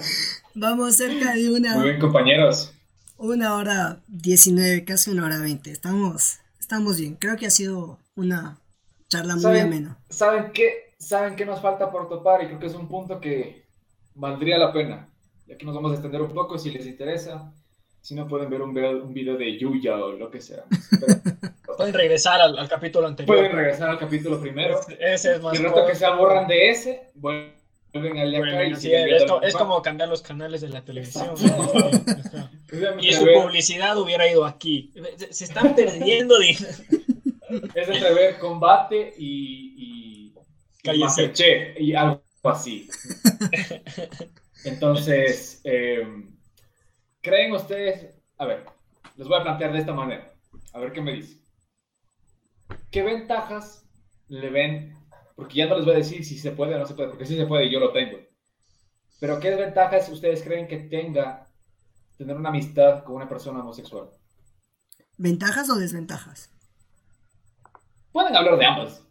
Vamos 0.55 0.97
cerca 0.97 1.33
de 1.33 1.51
una. 1.51 1.77
Muy 1.77 1.85
bien, 1.89 2.01
compañeros. 2.01 2.75
Una 3.17 3.55
hora 3.55 4.03
diecinueve, 4.09 4.85
casi 4.85 5.11
una 5.11 5.25
hora 5.25 5.39
veinte. 5.39 5.71
Estamos, 5.71 6.41
estamos 6.61 6.99
bien. 6.99 7.15
Creo 7.15 7.39
que 7.39 7.47
ha 7.47 7.51
sido 7.51 7.99
una 8.15 8.61
charla 9.09 9.37
muy 9.37 9.59
amena. 9.59 9.97
¿Saben 10.11 10.53
qué? 10.53 10.93
¿Saben 10.99 11.35
qué 11.35 11.47
nos 11.47 11.63
falta 11.63 11.91
por 11.91 12.11
topar? 12.11 12.43
Y 12.43 12.49
creo 12.49 12.59
que 12.59 12.67
es 12.67 12.75
un 12.75 12.89
punto 12.89 13.19
que 13.23 13.65
valdría 14.15 14.59
la 14.59 14.71
pena. 14.71 15.09
Y 15.47 15.53
aquí 15.55 15.65
nos 15.65 15.75
vamos 15.75 15.93
a 15.93 15.95
extender 15.95 16.21
un 16.21 16.35
poco 16.35 16.59
si 16.59 16.71
les 16.71 16.85
interesa. 16.87 17.55
Si 18.09 18.15
no 18.15 18.27
pueden 18.27 18.49
ver 18.49 18.63
un 18.63 18.73
video, 18.73 19.05
un 19.05 19.13
video 19.13 19.37
de 19.37 19.59
Yuya 19.59 19.97
o 19.97 20.13
lo 20.13 20.31
que 20.31 20.41
sea. 20.41 20.65
pueden 21.77 21.93
regresar 21.93 22.41
al, 22.41 22.59
al, 22.59 22.67
capítulo 22.67 23.07
anterior. 23.07 23.37
Pueden 23.37 23.53
regresar 23.53 23.91
al 23.91 23.99
capítulo 23.99 24.41
primero. 24.41 24.81
Ese, 24.99 25.35
es 25.35 25.43
más. 25.43 25.53
Y 25.53 25.59
el 25.59 25.65
rato 25.65 25.87
que 25.87 25.95
se 25.95 26.07
aborran 26.07 26.49
de 26.49 26.71
ese, 26.71 27.11
vuelven 27.17 27.53
al 28.19 28.31
de 28.31 28.37
acá 28.39 28.65
y 28.65 28.77
sí, 28.77 28.91
es, 28.95 29.55
como 29.55 29.83
cambiar 29.83 30.09
los 30.09 30.23
canales 30.23 30.63
de 30.63 30.71
la 30.71 30.83
televisión. 30.83 31.35
y 32.99 33.13
su 33.13 33.27
publicidad 33.27 33.99
hubiera 33.99 34.27
ido 34.27 34.47
aquí. 34.47 34.91
Se 35.29 35.45
están 35.45 35.75
perdiendo. 35.75 36.41
es 36.41 36.63
entre 37.77 38.15
ver 38.15 38.39
combate 38.39 39.13
y, 39.19 40.33
y, 40.83 40.95
y 41.79 41.95
algo 41.95 42.23
así. 42.43 42.89
Entonces, 44.65 45.61
eh, 45.65 46.07
¿Creen 47.21 47.53
ustedes? 47.53 48.15
A 48.37 48.47
ver, 48.47 48.65
les 49.17 49.27
voy 49.27 49.39
a 49.39 49.43
plantear 49.43 49.73
de 49.73 49.79
esta 49.81 49.93
manera. 49.93 50.33
A 50.73 50.79
ver 50.79 50.93
qué 50.93 51.01
me 51.01 51.13
dice. 51.13 51.41
¿Qué 52.91 53.03
ventajas 53.03 53.87
le 54.29 54.51
ven? 54.51 54.95
Porque 55.35 55.57
ya 55.57 55.67
no 55.67 55.77
les 55.77 55.85
voy 55.85 55.95
a 55.95 55.99
decir 55.99 56.25
si 56.25 56.39
se 56.39 56.53
puede 56.53 56.75
o 56.75 56.79
no 56.79 56.87
se 56.87 56.95
puede, 56.95 57.11
porque 57.11 57.27
sí 57.27 57.37
se 57.37 57.47
puede 57.47 57.67
y 57.67 57.73
yo 57.73 57.81
lo 57.81 57.93
tengo. 57.93 58.19
Pero 59.21 59.41
¿qué 59.41 59.55
ventajas 59.55 60.09
ustedes 60.09 60.43
creen 60.43 60.69
que 60.69 60.79
tenga 60.79 61.49
tener 62.17 62.37
una 62.37 62.51
amistad 62.51 63.05
con 63.05 63.17
una 63.17 63.29
persona 63.29 63.61
homosexual? 63.61 64.11
¿Ventajas 65.17 65.69
o 65.71 65.75
desventajas? 65.75 66.51
Pueden 68.13 68.37
hablar 68.37 68.59
de 68.59 68.67
ambas. 68.67 69.05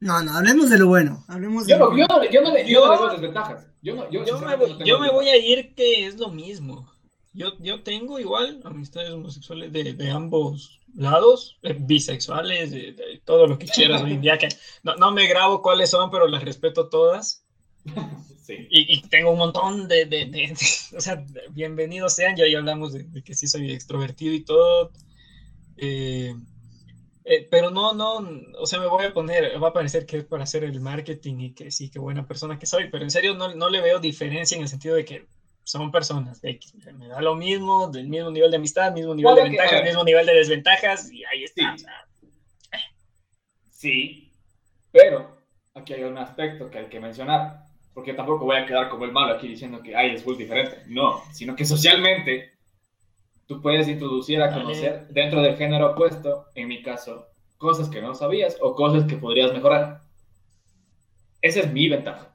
No, 0.00 0.22
no, 0.22 0.36
hablemos 0.36 0.68
de 0.68 0.78
lo 0.78 0.88
bueno. 0.88 1.24
Hablemos 1.28 1.66
yo, 1.66 1.78
no, 1.78 1.96
yo, 1.96 2.06
no, 2.06 2.22
yo, 2.30 2.42
no, 2.42 2.52
le, 2.52 2.68
yo, 2.68 2.90
veo 2.90 3.10
desventajas. 3.10 3.66
Yo, 3.84 4.10
yo, 4.10 4.38
me 4.38 4.56
voy, 4.56 4.78
yo 4.82 4.98
me 4.98 5.10
voy 5.10 5.28
a 5.28 5.36
ir 5.36 5.74
que 5.74 6.06
es 6.06 6.18
lo 6.18 6.30
mismo. 6.30 6.90
Yo, 7.34 7.52
yo 7.58 7.82
tengo 7.82 8.18
igual 8.18 8.62
amistades 8.64 9.10
homosexuales 9.10 9.70
de, 9.74 9.92
de 9.92 10.10
ambos 10.10 10.80
lados, 10.96 11.58
eh, 11.60 11.76
bisexuales, 11.78 12.70
de, 12.70 13.20
todo 13.26 13.46
lo 13.46 13.58
que 13.58 13.66
quieras 13.66 14.02
hoy 14.02 14.12
en 14.12 14.22
día. 14.22 14.38
Que 14.38 14.48
no, 14.82 14.96
no, 14.96 15.12
me 15.12 15.26
grabo 15.26 15.60
cuáles 15.60 15.90
son, 15.90 16.10
pero 16.10 16.26
las 16.26 16.42
respeto 16.42 16.88
todas. 16.88 17.44
Sí. 18.44 18.68
Y, 18.68 18.98
y, 18.98 19.00
tengo 19.08 19.30
un 19.30 19.38
montón 19.38 19.88
de, 19.88 20.04
de, 20.04 20.54
O 20.96 21.00
sea, 21.00 21.24
bienvenidos 21.52 22.14
sean. 22.14 22.36
Ya, 22.36 22.46
ya 22.46 22.58
hablamos 22.58 22.92
de, 22.92 23.22
que 23.24 23.34
sí 23.34 23.46
soy 23.46 23.72
extrovertido 23.72 24.34
y 24.34 24.44
todo. 24.44 24.92
Eh, 25.78 26.34
eh, 27.26 27.48
pero 27.50 27.70
no, 27.70 27.94
no, 27.94 28.28
o 28.58 28.66
sea, 28.66 28.78
me 28.78 28.86
voy 28.86 29.06
a 29.06 29.14
poner, 29.14 29.62
va 29.62 29.68
a 29.68 29.72
parecer 29.72 30.04
que 30.04 30.18
es 30.18 30.24
para 30.24 30.44
hacer 30.44 30.62
el 30.62 30.78
marketing 30.80 31.36
y 31.40 31.54
que 31.54 31.70
sí, 31.70 31.90
qué 31.90 31.98
buena 31.98 32.26
persona 32.26 32.58
que 32.58 32.66
soy, 32.66 32.90
pero 32.90 33.02
en 33.02 33.10
serio 33.10 33.34
no, 33.34 33.54
no 33.54 33.70
le 33.70 33.80
veo 33.80 33.98
diferencia 33.98 34.56
en 34.56 34.62
el 34.62 34.68
sentido 34.68 34.94
de 34.94 35.06
que 35.06 35.26
son 35.62 35.90
personas 35.90 36.38
X, 36.42 36.74
me 36.92 37.08
da 37.08 37.22
lo 37.22 37.34
mismo, 37.34 37.88
del 37.88 38.08
mismo 38.08 38.30
nivel 38.30 38.50
de 38.50 38.58
amistad, 38.58 38.92
mismo 38.92 39.14
nivel 39.14 39.34
de 39.36 39.42
ventajas, 39.44 39.82
mismo 39.82 40.04
nivel 40.04 40.26
de 40.26 40.34
desventajas, 40.34 41.10
y 41.10 41.24
ahí 41.24 41.44
está. 41.44 41.74
Sí. 43.70 44.30
pero 44.90 45.38
aquí 45.74 45.94
hay 45.94 46.04
un 46.04 46.18
aspecto 46.18 46.70
que 46.70 46.78
hay 46.78 46.86
que 46.86 47.00
mencionar, 47.00 47.64
porque 47.94 48.12
tampoco 48.12 48.44
voy 48.44 48.56
a 48.56 48.66
quedar 48.66 48.90
como 48.90 49.06
el 49.06 49.12
malo 49.12 49.34
aquí 49.34 49.48
diciendo 49.48 49.82
que 49.82 49.96
ay, 49.96 50.14
es 50.14 50.26
muy 50.26 50.36
diferente, 50.36 50.82
no, 50.88 51.22
sino 51.32 51.56
que 51.56 51.64
socialmente 51.64 52.53
tú 53.46 53.60
puedes 53.60 53.88
introducir 53.88 54.40
a 54.42 54.52
conocer 54.52 55.08
dentro 55.10 55.42
del 55.42 55.56
género 55.56 55.92
opuesto, 55.92 56.46
en 56.54 56.68
mi 56.68 56.82
caso, 56.82 57.28
cosas 57.58 57.88
que 57.88 58.02
no 58.02 58.14
sabías 58.14 58.56
o 58.60 58.74
cosas 58.74 59.04
que 59.04 59.16
podrías 59.16 59.52
mejorar. 59.52 60.02
Esa 61.40 61.60
es 61.60 61.72
mi 61.72 61.88
ventaja. 61.88 62.34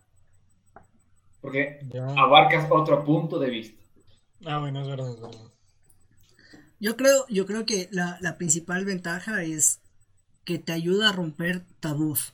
Porque 1.41 1.80
abarcas 2.18 2.68
otro 2.69 3.03
punto 3.03 3.40
de 3.40 3.49
vista. 3.49 3.81
Ah, 4.45 4.60
bueno, 4.60 4.81
es 4.81 4.88
verdad, 4.88 5.15
Yo 6.80 6.95
creo, 6.95 7.26
yo 7.30 7.45
creo 7.45 7.65
que 7.65 7.90
la, 7.91 8.38
principal 8.38 8.86
ventaja 8.86 9.44
es 9.44 9.81
que 10.45 10.60
te 10.60 10.72
ayuda 10.72 11.10
a 11.10 11.14
romper 11.14 11.65
tabús. 11.80 12.34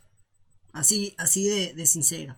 Así, 0.74 1.16
así 1.18 1.48
de, 1.48 1.74
de 1.74 1.86
sincero. 1.86 2.36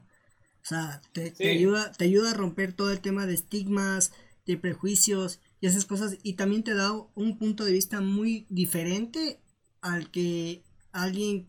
O 0.61 0.65
sea, 0.67 1.01
te, 1.13 1.33
ayuda, 1.49 1.91
te 1.93 2.05
ayuda 2.05 2.31
a 2.31 2.33
romper 2.33 2.73
todo 2.73 2.91
el 2.91 2.99
tema 2.99 3.25
de 3.25 3.33
estigmas, 3.33 4.11
de 4.45 4.57
prejuicios 4.57 5.39
y 5.59 5.67
esas 5.67 5.85
cosas. 5.85 6.17
Y 6.23 6.33
también 6.33 6.63
te 6.63 6.73
da 6.73 6.91
un 7.15 7.37
punto 7.37 7.65
de 7.65 7.73
vista 7.73 8.01
muy 8.01 8.45
diferente 8.49 9.41
al 9.81 10.11
que 10.11 10.63
alguien 10.91 11.47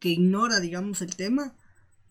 que 0.00 0.10
ignora, 0.10 0.60
digamos, 0.60 1.02
el 1.02 1.16
tema 1.16 1.54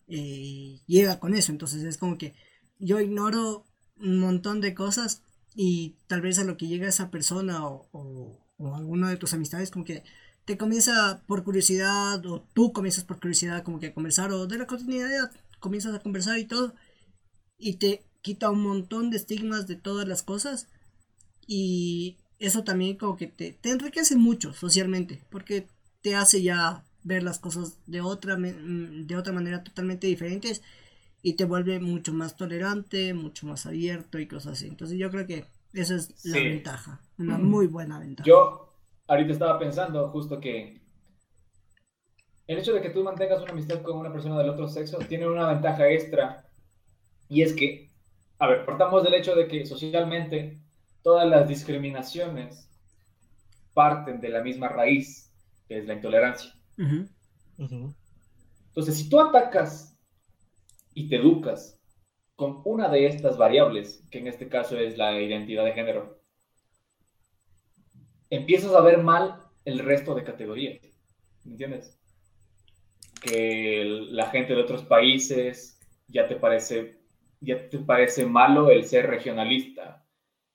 eh, 0.07 0.79
llega 0.85 1.19
con 1.19 1.33
eso. 1.33 1.51
Entonces 1.51 1.83
es 1.83 1.97
como 1.97 2.17
que 2.17 2.35
yo 2.79 2.99
ignoro 2.99 3.65
un 3.97 4.19
montón 4.19 4.61
de 4.61 4.73
cosas 4.73 5.23
y 5.55 5.97
tal 6.07 6.21
vez 6.21 6.39
a 6.39 6.43
lo 6.43 6.57
que 6.57 6.67
llega 6.67 6.87
esa 6.87 7.11
persona 7.11 7.67
o, 7.67 7.87
o, 7.91 8.75
alguna 8.75 9.09
de 9.09 9.17
tus 9.17 9.33
amistades 9.33 9.71
como 9.71 9.85
que 9.85 10.03
te 10.45 10.57
comienza 10.57 11.23
por 11.27 11.43
curiosidad 11.43 12.25
o 12.25 12.47
tú 12.53 12.73
comienzas 12.73 13.03
por 13.03 13.19
curiosidad 13.19 13.63
como 13.63 13.79
que 13.79 13.87
a 13.87 13.93
conversar 13.93 14.31
o 14.31 14.47
de 14.47 14.57
la 14.57 14.67
cotidianidad 14.67 15.31
comienzas 15.59 15.93
a 15.93 15.99
conversar 15.99 16.39
y 16.39 16.45
todo 16.45 16.73
y 17.57 17.75
te 17.75 18.05
quita 18.21 18.49
un 18.49 18.61
montón 18.61 19.09
de 19.09 19.17
estigmas 19.17 19.67
de 19.67 19.75
todas 19.75 20.07
las 20.07 20.23
cosas 20.23 20.69
y 21.47 22.17
eso 22.39 22.63
también 22.63 22.97
como 22.97 23.15
que 23.15 23.27
te, 23.27 23.53
te 23.53 23.71
enriquece 23.71 24.15
mucho 24.15 24.53
socialmente 24.53 25.21
porque 25.29 25.67
te 26.01 26.15
hace 26.15 26.41
ya 26.41 26.83
ver 27.03 27.23
las 27.23 27.39
cosas 27.39 27.77
de 27.85 28.01
otra, 28.01 28.37
de 28.37 29.15
otra 29.15 29.33
manera 29.33 29.63
totalmente 29.63 30.07
diferentes 30.07 30.61
y 31.21 31.33
te 31.33 31.45
vuelve 31.45 31.79
mucho 31.79 32.13
más 32.13 32.35
tolerante, 32.35 33.13
mucho 33.13 33.47
más 33.47 33.65
abierto 33.65 34.19
y 34.19 34.27
cosas 34.27 34.53
así. 34.53 34.67
Entonces 34.67 34.97
yo 34.97 35.09
creo 35.09 35.25
que 35.25 35.45
esa 35.73 35.95
es 35.95 36.25
la 36.25 36.37
ventaja, 36.37 37.01
una 37.17 37.37
muy 37.37 37.67
buena 37.67 37.99
ventaja. 37.99 38.27
Yo 38.27 38.73
ahorita 39.07 39.31
estaba 39.31 39.57
pensando 39.59 40.09
justo 40.09 40.39
que 40.39 40.81
el 42.47 42.57
hecho 42.57 42.73
de 42.73 42.81
que 42.81 42.89
tú 42.89 43.03
mantengas 43.03 43.41
una 43.41 43.51
amistad 43.51 43.81
con 43.81 43.97
una 43.97 44.11
persona 44.11 44.37
del 44.37 44.49
otro 44.49 44.67
sexo 44.67 44.97
tiene 44.99 45.27
una 45.27 45.47
ventaja 45.47 45.89
extra 45.89 46.45
y 47.29 47.41
es 47.41 47.53
que, 47.53 47.89
a 48.39 48.47
ver, 48.47 48.65
partamos 48.65 49.03
del 49.03 49.13
hecho 49.13 49.33
de 49.33 49.47
que 49.47 49.65
socialmente 49.65 50.59
todas 51.03 51.27
las 51.29 51.47
discriminaciones 51.47 52.69
parten 53.73 54.19
de 54.21 54.29
la 54.29 54.41
misma 54.41 54.69
raíz, 54.69 55.31
que 55.67 55.77
es 55.79 55.85
la 55.85 55.93
intolerancia. 55.93 56.53
Entonces, 57.57 58.97
si 58.97 59.09
tú 59.09 59.19
atacas 59.19 59.95
y 60.93 61.09
te 61.09 61.17
educas 61.17 61.79
con 62.35 62.61
una 62.65 62.89
de 62.89 63.05
estas 63.05 63.37
variables, 63.37 64.03
que 64.09 64.19
en 64.19 64.27
este 64.27 64.49
caso 64.49 64.77
es 64.77 64.97
la 64.97 65.19
identidad 65.21 65.65
de 65.65 65.73
género, 65.73 66.19
empiezas 68.29 68.73
a 68.73 68.81
ver 68.81 69.03
mal 69.03 69.43
el 69.65 69.79
resto 69.79 70.15
de 70.15 70.23
categorías. 70.23 70.81
¿Me 71.43 71.51
entiendes? 71.51 71.99
Que 73.21 73.83
la 73.85 74.29
gente 74.29 74.55
de 74.55 74.61
otros 74.61 74.83
países 74.83 75.79
ya 76.07 76.27
te 76.27 76.35
parece, 76.35 76.99
ya 77.41 77.69
te 77.69 77.79
parece 77.79 78.25
malo 78.25 78.69
el 78.69 78.85
ser 78.85 79.07
regionalista, 79.07 80.02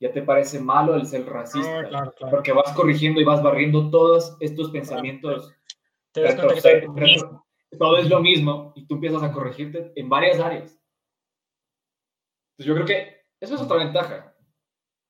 ya 0.00 0.12
te 0.12 0.22
parece 0.22 0.60
malo 0.60 0.94
el 0.94 1.06
ser 1.06 1.26
racista, 1.26 1.88
ah, 1.92 2.12
porque 2.30 2.52
vas 2.52 2.72
corrigiendo 2.72 3.20
y 3.20 3.24
vas 3.24 3.42
barriendo 3.42 3.90
todos 3.90 4.36
estos 4.40 4.70
pensamientos 4.70 5.54
todo 7.76 7.98
es 7.98 8.08
lo 8.08 8.20
mismo 8.20 8.72
y 8.74 8.86
tú 8.86 8.94
empiezas 8.94 9.22
a 9.22 9.32
corregirte 9.32 9.92
en 9.94 10.08
varias 10.08 10.38
áreas. 10.38 10.80
Entonces 12.52 12.66
yo 12.66 12.74
creo 12.74 12.86
que 12.86 13.26
eso 13.40 13.54
es 13.54 13.60
otra 13.60 13.76
ventaja. 13.76 14.34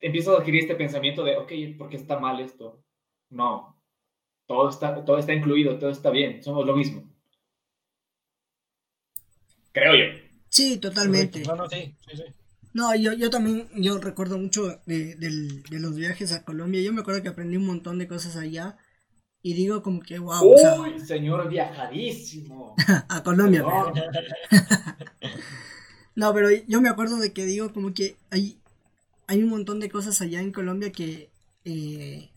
Empiezas 0.01 0.35
a 0.35 0.37
adquirir 0.39 0.61
este 0.61 0.75
pensamiento 0.75 1.23
de, 1.23 1.37
ok, 1.37 1.51
¿por 1.77 1.89
qué 1.89 1.97
está 1.97 2.19
mal 2.19 2.39
esto? 2.39 2.83
No, 3.29 3.81
todo 4.45 4.69
está, 4.69 5.03
todo 5.03 5.17
está 5.17 5.33
incluido, 5.33 5.77
todo 5.77 5.89
está 5.89 6.09
bien, 6.09 6.43
somos 6.43 6.65
lo 6.65 6.75
mismo. 6.75 7.03
Creo 9.71 9.95
yo. 9.95 10.05
Sí, 10.49 10.79
totalmente. 10.79 11.43
No, 12.73 12.95
yo, 12.95 13.13
yo 13.13 13.29
también, 13.29 13.67
yo 13.75 13.97
recuerdo 13.97 14.37
mucho 14.37 14.79
de, 14.85 15.15
de 15.15 15.79
los 15.79 15.95
viajes 15.95 16.31
a 16.31 16.43
Colombia. 16.43 16.81
Yo 16.81 16.93
me 16.93 17.01
acuerdo 17.01 17.23
que 17.23 17.29
aprendí 17.29 17.57
un 17.57 17.65
montón 17.65 17.97
de 17.97 18.07
cosas 18.07 18.35
allá 18.35 18.77
y 19.41 19.53
digo 19.53 19.81
como 19.81 20.01
que, 20.01 20.19
wow. 20.19 20.43
Uy, 20.43 20.99
señor 20.99 21.49
viajadísimo. 21.49 22.75
a 23.09 23.23
Colombia. 23.23 23.63
no, 26.15 26.33
pero 26.33 26.49
yo 26.67 26.81
me 26.81 26.89
acuerdo 26.89 27.17
de 27.17 27.31
que 27.31 27.45
digo 27.45 27.71
como 27.71 27.93
que 27.93 28.17
hay, 28.31 28.59
hay 29.27 29.43
un 29.43 29.49
montón 29.49 29.79
de 29.79 29.89
cosas 29.89 30.21
allá 30.21 30.41
en 30.41 30.51
Colombia 30.51 30.91
que 30.91 31.29
eh, 31.63 32.29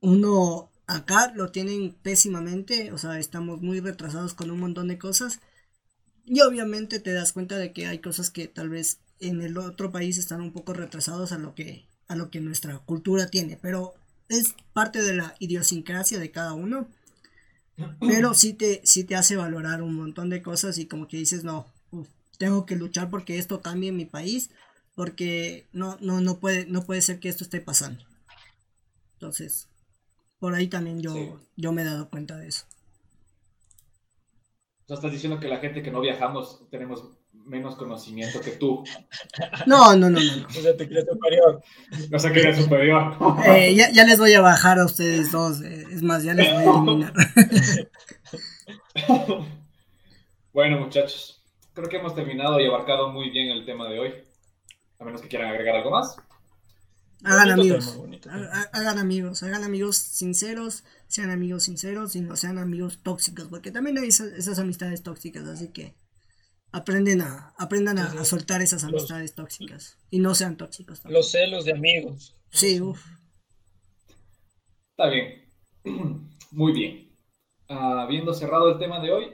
uno 0.00 0.68
acá 0.86 1.32
lo 1.34 1.52
tienen 1.52 1.94
pésimamente, 2.02 2.92
o 2.92 2.98
sea, 2.98 3.20
estamos 3.20 3.62
muy 3.62 3.78
retrasados 3.78 4.34
con 4.34 4.50
un 4.50 4.58
montón 4.58 4.88
de 4.88 4.98
cosas. 4.98 5.40
Y 6.26 6.40
obviamente 6.40 6.98
te 6.98 7.12
das 7.12 7.32
cuenta 7.32 7.56
de 7.56 7.72
que 7.72 7.86
hay 7.86 8.00
cosas 8.00 8.30
que 8.30 8.48
tal 8.48 8.68
vez 8.68 8.98
en 9.20 9.42
el 9.42 9.56
otro 9.58 9.92
país 9.92 10.18
están 10.18 10.40
un 10.40 10.52
poco 10.52 10.72
retrasados 10.72 11.32
a 11.32 11.38
lo 11.38 11.54
que 11.54 11.86
a 12.08 12.16
lo 12.16 12.28
que 12.28 12.40
nuestra 12.40 12.76
cultura 12.78 13.28
tiene, 13.28 13.56
pero 13.56 13.94
es 14.28 14.56
parte 14.72 15.00
de 15.00 15.14
la 15.14 15.36
idiosincrasia 15.38 16.18
de 16.18 16.32
cada 16.32 16.54
uno. 16.54 16.88
Pero 18.00 18.34
sí 18.34 18.52
te, 18.52 18.82
sí 18.84 19.04
te 19.04 19.14
hace 19.14 19.36
valorar 19.36 19.80
un 19.80 19.94
montón 19.94 20.28
de 20.28 20.42
cosas 20.42 20.76
y 20.78 20.86
como 20.86 21.06
que 21.06 21.16
dices, 21.16 21.44
no, 21.44 21.66
tengo 22.36 22.66
que 22.66 22.74
luchar 22.74 23.10
porque 23.10 23.38
esto 23.38 23.60
cambie 23.60 23.90
en 23.90 23.96
mi 23.96 24.06
país, 24.06 24.50
porque 24.96 25.66
no, 25.72 25.98
no, 26.00 26.20
no, 26.20 26.40
puede, 26.40 26.66
no 26.66 26.84
puede 26.84 27.00
ser 27.00 27.20
que 27.20 27.28
esto 27.28 27.44
esté 27.44 27.60
pasando. 27.60 28.02
Entonces, 29.14 29.68
por 30.40 30.54
ahí 30.54 30.66
también 30.66 31.00
yo, 31.00 31.40
yo 31.56 31.72
me 31.72 31.82
he 31.82 31.84
dado 31.84 32.10
cuenta 32.10 32.36
de 32.36 32.48
eso. 32.48 32.66
O 34.88 34.94
estás 34.94 35.12
diciendo 35.12 35.38
que 35.38 35.48
la 35.48 35.58
gente 35.58 35.82
que 35.82 35.90
no 35.92 36.00
viajamos 36.00 36.68
tenemos 36.70 37.04
menos 37.50 37.74
conocimiento 37.74 38.40
que 38.40 38.52
tú. 38.52 38.84
No, 39.66 39.94
no, 39.96 40.08
no, 40.08 40.20
no. 40.20 40.46
O 40.46 40.50
sea, 40.50 40.76
te 40.76 40.88
crees 40.88 41.04
superior. 41.06 41.62
No 42.10 42.18
sé 42.18 42.32
qué 42.32 42.54
superior. 42.54 43.16
Eh, 43.44 43.74
ya, 43.74 43.90
ya, 43.90 44.04
les 44.04 44.18
voy 44.18 44.32
a 44.34 44.40
bajar 44.40 44.78
a 44.78 44.86
ustedes 44.86 45.32
dos. 45.32 45.60
Eh, 45.60 45.84
es 45.90 46.02
más, 46.02 46.22
ya 46.22 46.32
les 46.32 46.52
voy 46.52 46.62
a 46.62 46.70
eliminar. 46.70 47.12
bueno, 50.52 50.78
muchachos. 50.78 51.42
Creo 51.74 51.88
que 51.88 51.96
hemos 51.96 52.14
terminado 52.14 52.60
y 52.60 52.66
abarcado 52.66 53.10
muy 53.10 53.30
bien 53.30 53.48
el 53.48 53.66
tema 53.66 53.88
de 53.88 53.98
hoy. 53.98 54.14
A 54.98 55.04
menos 55.04 55.20
que 55.20 55.28
quieran 55.28 55.50
agregar 55.50 55.76
algo 55.76 55.90
más. 55.90 56.16
Hagan 57.24 57.50
amigos. 57.50 57.98
Hagan 58.72 58.98
amigos. 58.98 59.42
Hagan 59.42 59.64
amigos 59.64 59.96
sinceros. 59.96 60.84
Sean 61.08 61.30
amigos 61.30 61.64
sinceros 61.64 62.14
y 62.14 62.20
no 62.20 62.36
sean 62.36 62.58
amigos 62.58 63.00
tóxicos. 63.02 63.48
Porque 63.48 63.72
también 63.72 63.98
hay 63.98 64.08
esas 64.08 64.58
amistades 64.58 65.02
tóxicas. 65.02 65.46
Así 65.48 65.68
que 65.68 65.96
aprenden 66.72 67.22
a, 67.22 67.54
aprendan 67.58 67.98
a, 67.98 68.24
soltar 68.24 68.62
esas 68.62 68.84
amistades 68.84 69.34
tóxicas 69.34 69.98
y 70.10 70.20
no 70.20 70.34
sean 70.34 70.56
tóxicos. 70.56 71.02
Los 71.04 71.30
celos 71.30 71.64
de 71.64 71.72
amigos. 71.72 72.36
Sí, 72.50 72.80
uff. 72.80 73.04
Está 74.90 75.08
bien. 75.08 75.48
Muy 76.50 76.72
bien. 76.72 77.16
habiendo 77.68 78.34
cerrado 78.34 78.70
el 78.70 78.78
tema 78.78 79.00
de 79.00 79.12
hoy, 79.12 79.32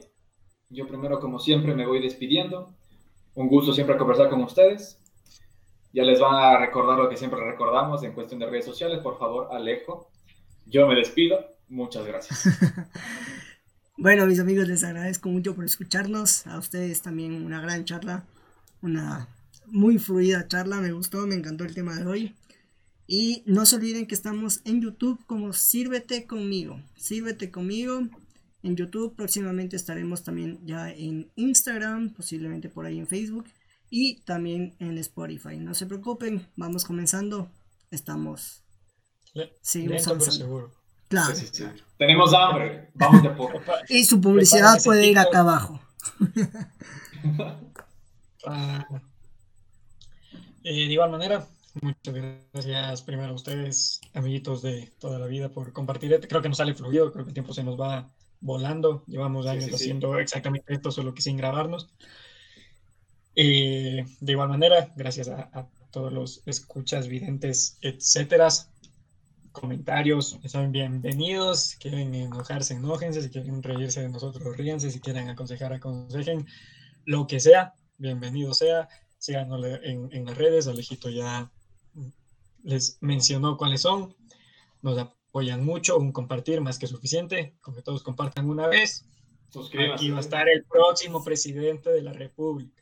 yo 0.68 0.86
primero, 0.86 1.20
como 1.20 1.38
siempre, 1.38 1.74
me 1.74 1.86
voy 1.86 2.00
despidiendo. 2.00 2.74
Un 3.34 3.48
gusto 3.48 3.72
siempre 3.72 3.96
conversar 3.96 4.30
con 4.30 4.42
ustedes. 4.42 5.02
Ya 5.92 6.02
les 6.02 6.20
van 6.20 6.34
a 6.34 6.58
recordar 6.58 6.98
lo 6.98 7.08
que 7.08 7.16
siempre 7.16 7.40
recordamos 7.40 8.02
en 8.02 8.12
cuestión 8.12 8.40
de 8.40 8.46
redes 8.46 8.64
sociales. 8.64 9.00
Por 9.00 9.18
favor, 9.18 9.48
Alejo. 9.52 10.10
Yo 10.66 10.86
me 10.86 10.94
despido. 10.94 11.38
Muchas 11.68 12.06
gracias. 12.06 12.44
Bueno, 13.98 14.27
mis 14.27 14.40
amigos, 14.40 14.68
les 14.68 14.85
agradezco 14.85 15.31
mucho 15.31 15.55
por 15.55 15.64
escucharnos. 15.64 16.47
A 16.47 16.59
ustedes 16.59 17.01
también 17.01 17.32
una 17.44 17.62
gran 17.62 17.86
charla, 17.86 18.27
una 18.82 19.28
muy 19.66 19.98
fluida 19.98 20.47
charla. 20.47 20.82
Me 20.82 20.93
gustó, 20.93 21.27
me 21.27 21.35
encantó 21.35 21.64
el 21.64 21.74
tema 21.74 21.97
de 21.97 22.06
hoy. 22.06 22.36
Y 23.06 23.43
no 23.47 23.64
se 23.64 23.77
olviden 23.77 24.06
que 24.06 24.14
estamos 24.14 24.60
en 24.64 24.82
YouTube 24.82 25.24
como 25.27 25.55
Sírvete 25.55 26.27
conmigo. 26.27 26.78
Sírvete 26.97 27.51
conmigo. 27.51 28.06
En 28.62 28.77
YouTube 28.77 29.16
próximamente 29.16 29.77
estaremos 29.77 30.23
también 30.23 30.60
ya 30.66 30.90
en 30.90 31.32
Instagram, 31.36 32.12
posiblemente 32.12 32.68
por 32.68 32.85
ahí 32.85 32.98
en 32.98 33.06
Facebook 33.06 33.47
y 33.89 34.20
también 34.24 34.77
en 34.78 34.98
Spotify. 34.98 35.56
No 35.56 35.73
se 35.73 35.86
preocupen, 35.86 36.47
vamos 36.56 36.85
comenzando. 36.85 37.51
Estamos. 37.90 38.62
seguimos 39.62 40.02
seguro. 40.02 40.75
Claro. 41.08 41.34
Tenemos 41.98 42.34
hambre, 42.34 42.90
vamos 42.94 43.22
de 43.22 43.30
poco. 43.30 43.60
Y 43.88 44.04
su 44.04 44.20
publicidad 44.20 44.78
puede 44.84 45.06
ir 45.06 45.18
acá 45.18 45.40
abajo. 45.40 45.80
Ah. 48.48 48.86
Eh, 50.62 50.86
de 50.86 50.92
igual 50.92 51.10
manera, 51.10 51.44
muchas 51.82 52.14
gracias 52.52 53.02
primero 53.02 53.30
a 53.30 53.34
ustedes, 53.34 54.00
amiguitos 54.14 54.62
de 54.62 54.92
toda 55.00 55.18
la 55.18 55.26
vida, 55.26 55.48
por 55.48 55.72
compartir. 55.72 56.20
Creo 56.28 56.42
que 56.42 56.48
nos 56.48 56.58
sale 56.58 56.72
fluido, 56.74 57.10
creo 57.10 57.24
que 57.24 57.30
el 57.30 57.34
tiempo 57.34 57.52
se 57.52 57.64
nos 57.64 57.80
va 57.80 58.08
volando. 58.38 59.02
Llevamos 59.08 59.48
años 59.48 59.74
haciendo 59.74 60.16
exactamente 60.20 60.74
esto, 60.74 60.92
solo 60.92 61.12
que 61.12 61.22
sin 61.22 61.36
grabarnos. 61.36 61.88
Eh, 63.34 64.04
de 64.20 64.32
igual 64.32 64.48
manera, 64.48 64.92
gracias 64.94 65.26
a, 65.26 65.50
a, 65.52 65.68
todos 65.90 66.12
los 66.12 66.42
escuchas, 66.46 67.08
videntes, 67.08 67.78
etcétera 67.80 68.48
comentarios 69.58 70.38
son 70.46 70.72
bienvenidos. 70.72 71.60
Si 71.60 71.78
quieren 71.78 72.14
enojarse, 72.14 72.74
enójense. 72.74 73.22
Si 73.22 73.30
quieren 73.30 73.62
reírse 73.62 74.02
de 74.02 74.08
nosotros, 74.08 74.56
ríanse. 74.56 74.90
Si 74.90 75.00
quieren 75.00 75.28
aconsejar, 75.28 75.72
aconsejen. 75.72 76.46
Lo 77.04 77.26
que 77.26 77.40
sea, 77.40 77.74
bienvenido 77.98 78.52
sea. 78.54 78.88
Síganos 79.18 79.64
en, 79.82 80.08
en 80.12 80.24
las 80.24 80.36
redes, 80.36 80.68
Alejito 80.68 81.08
ya 81.08 81.50
les 82.62 82.98
mencionó 83.00 83.56
cuáles 83.56 83.82
son. 83.82 84.14
Nos 84.82 84.98
apoyan 84.98 85.64
mucho, 85.64 85.96
un 85.96 86.12
compartir 86.12 86.60
más 86.60 86.78
que 86.78 86.86
suficiente, 86.86 87.56
con 87.60 87.74
que 87.74 87.82
todos 87.82 88.02
compartan 88.02 88.48
una 88.48 88.66
vez. 88.66 89.06
Aquí 89.94 90.10
va 90.10 90.18
a 90.18 90.20
estar 90.20 90.48
el 90.48 90.64
próximo 90.64 91.24
presidente 91.24 91.90
de 91.90 92.02
la 92.02 92.12
República. 92.12 92.75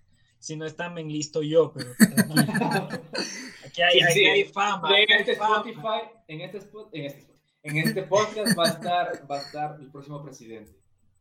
Si 0.45 0.57
no 0.57 0.67
está, 0.67 0.91
me 0.91 1.03
listo 1.03 1.43
yo, 1.43 1.73
pero 1.73 1.95
aquí 3.65 3.81
hay, 3.81 4.01
hay 4.03 4.45
fama. 4.45 4.91
En 5.01 5.11
este 5.11 5.33
Spotify, 5.33 6.03
en 6.29 6.43
este, 6.43 6.59
en 6.93 7.05
este, 7.07 7.27
en 7.63 7.79
este 7.79 8.03
podcast 8.03 8.59
va 8.59 8.65
a 8.65 8.69
estar, 8.69 9.31
va 9.31 9.39
a 9.39 9.41
estar 9.41 9.81
el 9.81 9.91
próximo 9.91 10.23
presidente. 10.23 10.79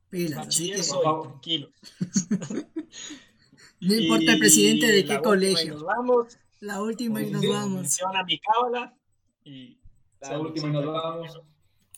Pila, 0.09 0.45
tranquilo. 0.45 1.69
no 3.79 3.93
importa 3.93 4.33
el 4.33 4.39
presidente 4.39 4.87
de 4.87 5.05
qué 5.05 5.21
colegio. 5.21 5.75
Nos 5.75 5.83
vamos. 5.83 6.37
La 6.59 6.81
última 6.81 7.21
y 7.21 7.31
nos 7.31 7.47
vamos. 7.47 7.79
Menciona 7.79 8.25
mi 8.25 8.37
cábala 8.39 8.93
y 9.45 9.79
la 10.19 10.37
última 10.37 10.67
y 10.67 10.71
nos 10.71 10.85
vamos. 10.85 11.41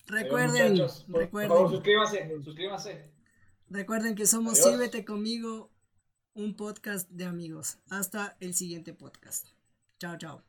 Recuerden, 0.06 0.78
recuerden. 1.08 1.50
Por 1.50 1.58
favor, 1.58 1.72
suscríbanse, 1.72 2.40
suscríbanse. 2.44 3.12
Recuerden 3.72 4.14
que 4.14 4.28
somos 4.28 4.60
Síbete 4.60 5.04
conmigo, 5.04 5.72
un 6.36 6.56
podcast 6.56 7.10
de 7.10 7.26
amigos. 7.26 7.78
Hasta 7.90 8.38
el 8.40 8.54
siguiente 8.54 8.94
podcast. 8.94 9.48
Chao, 10.00 10.18
chao. 10.18 10.44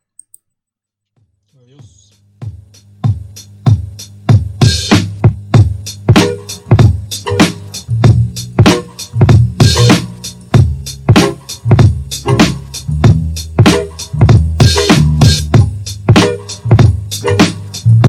Adiós. 1.54 2.15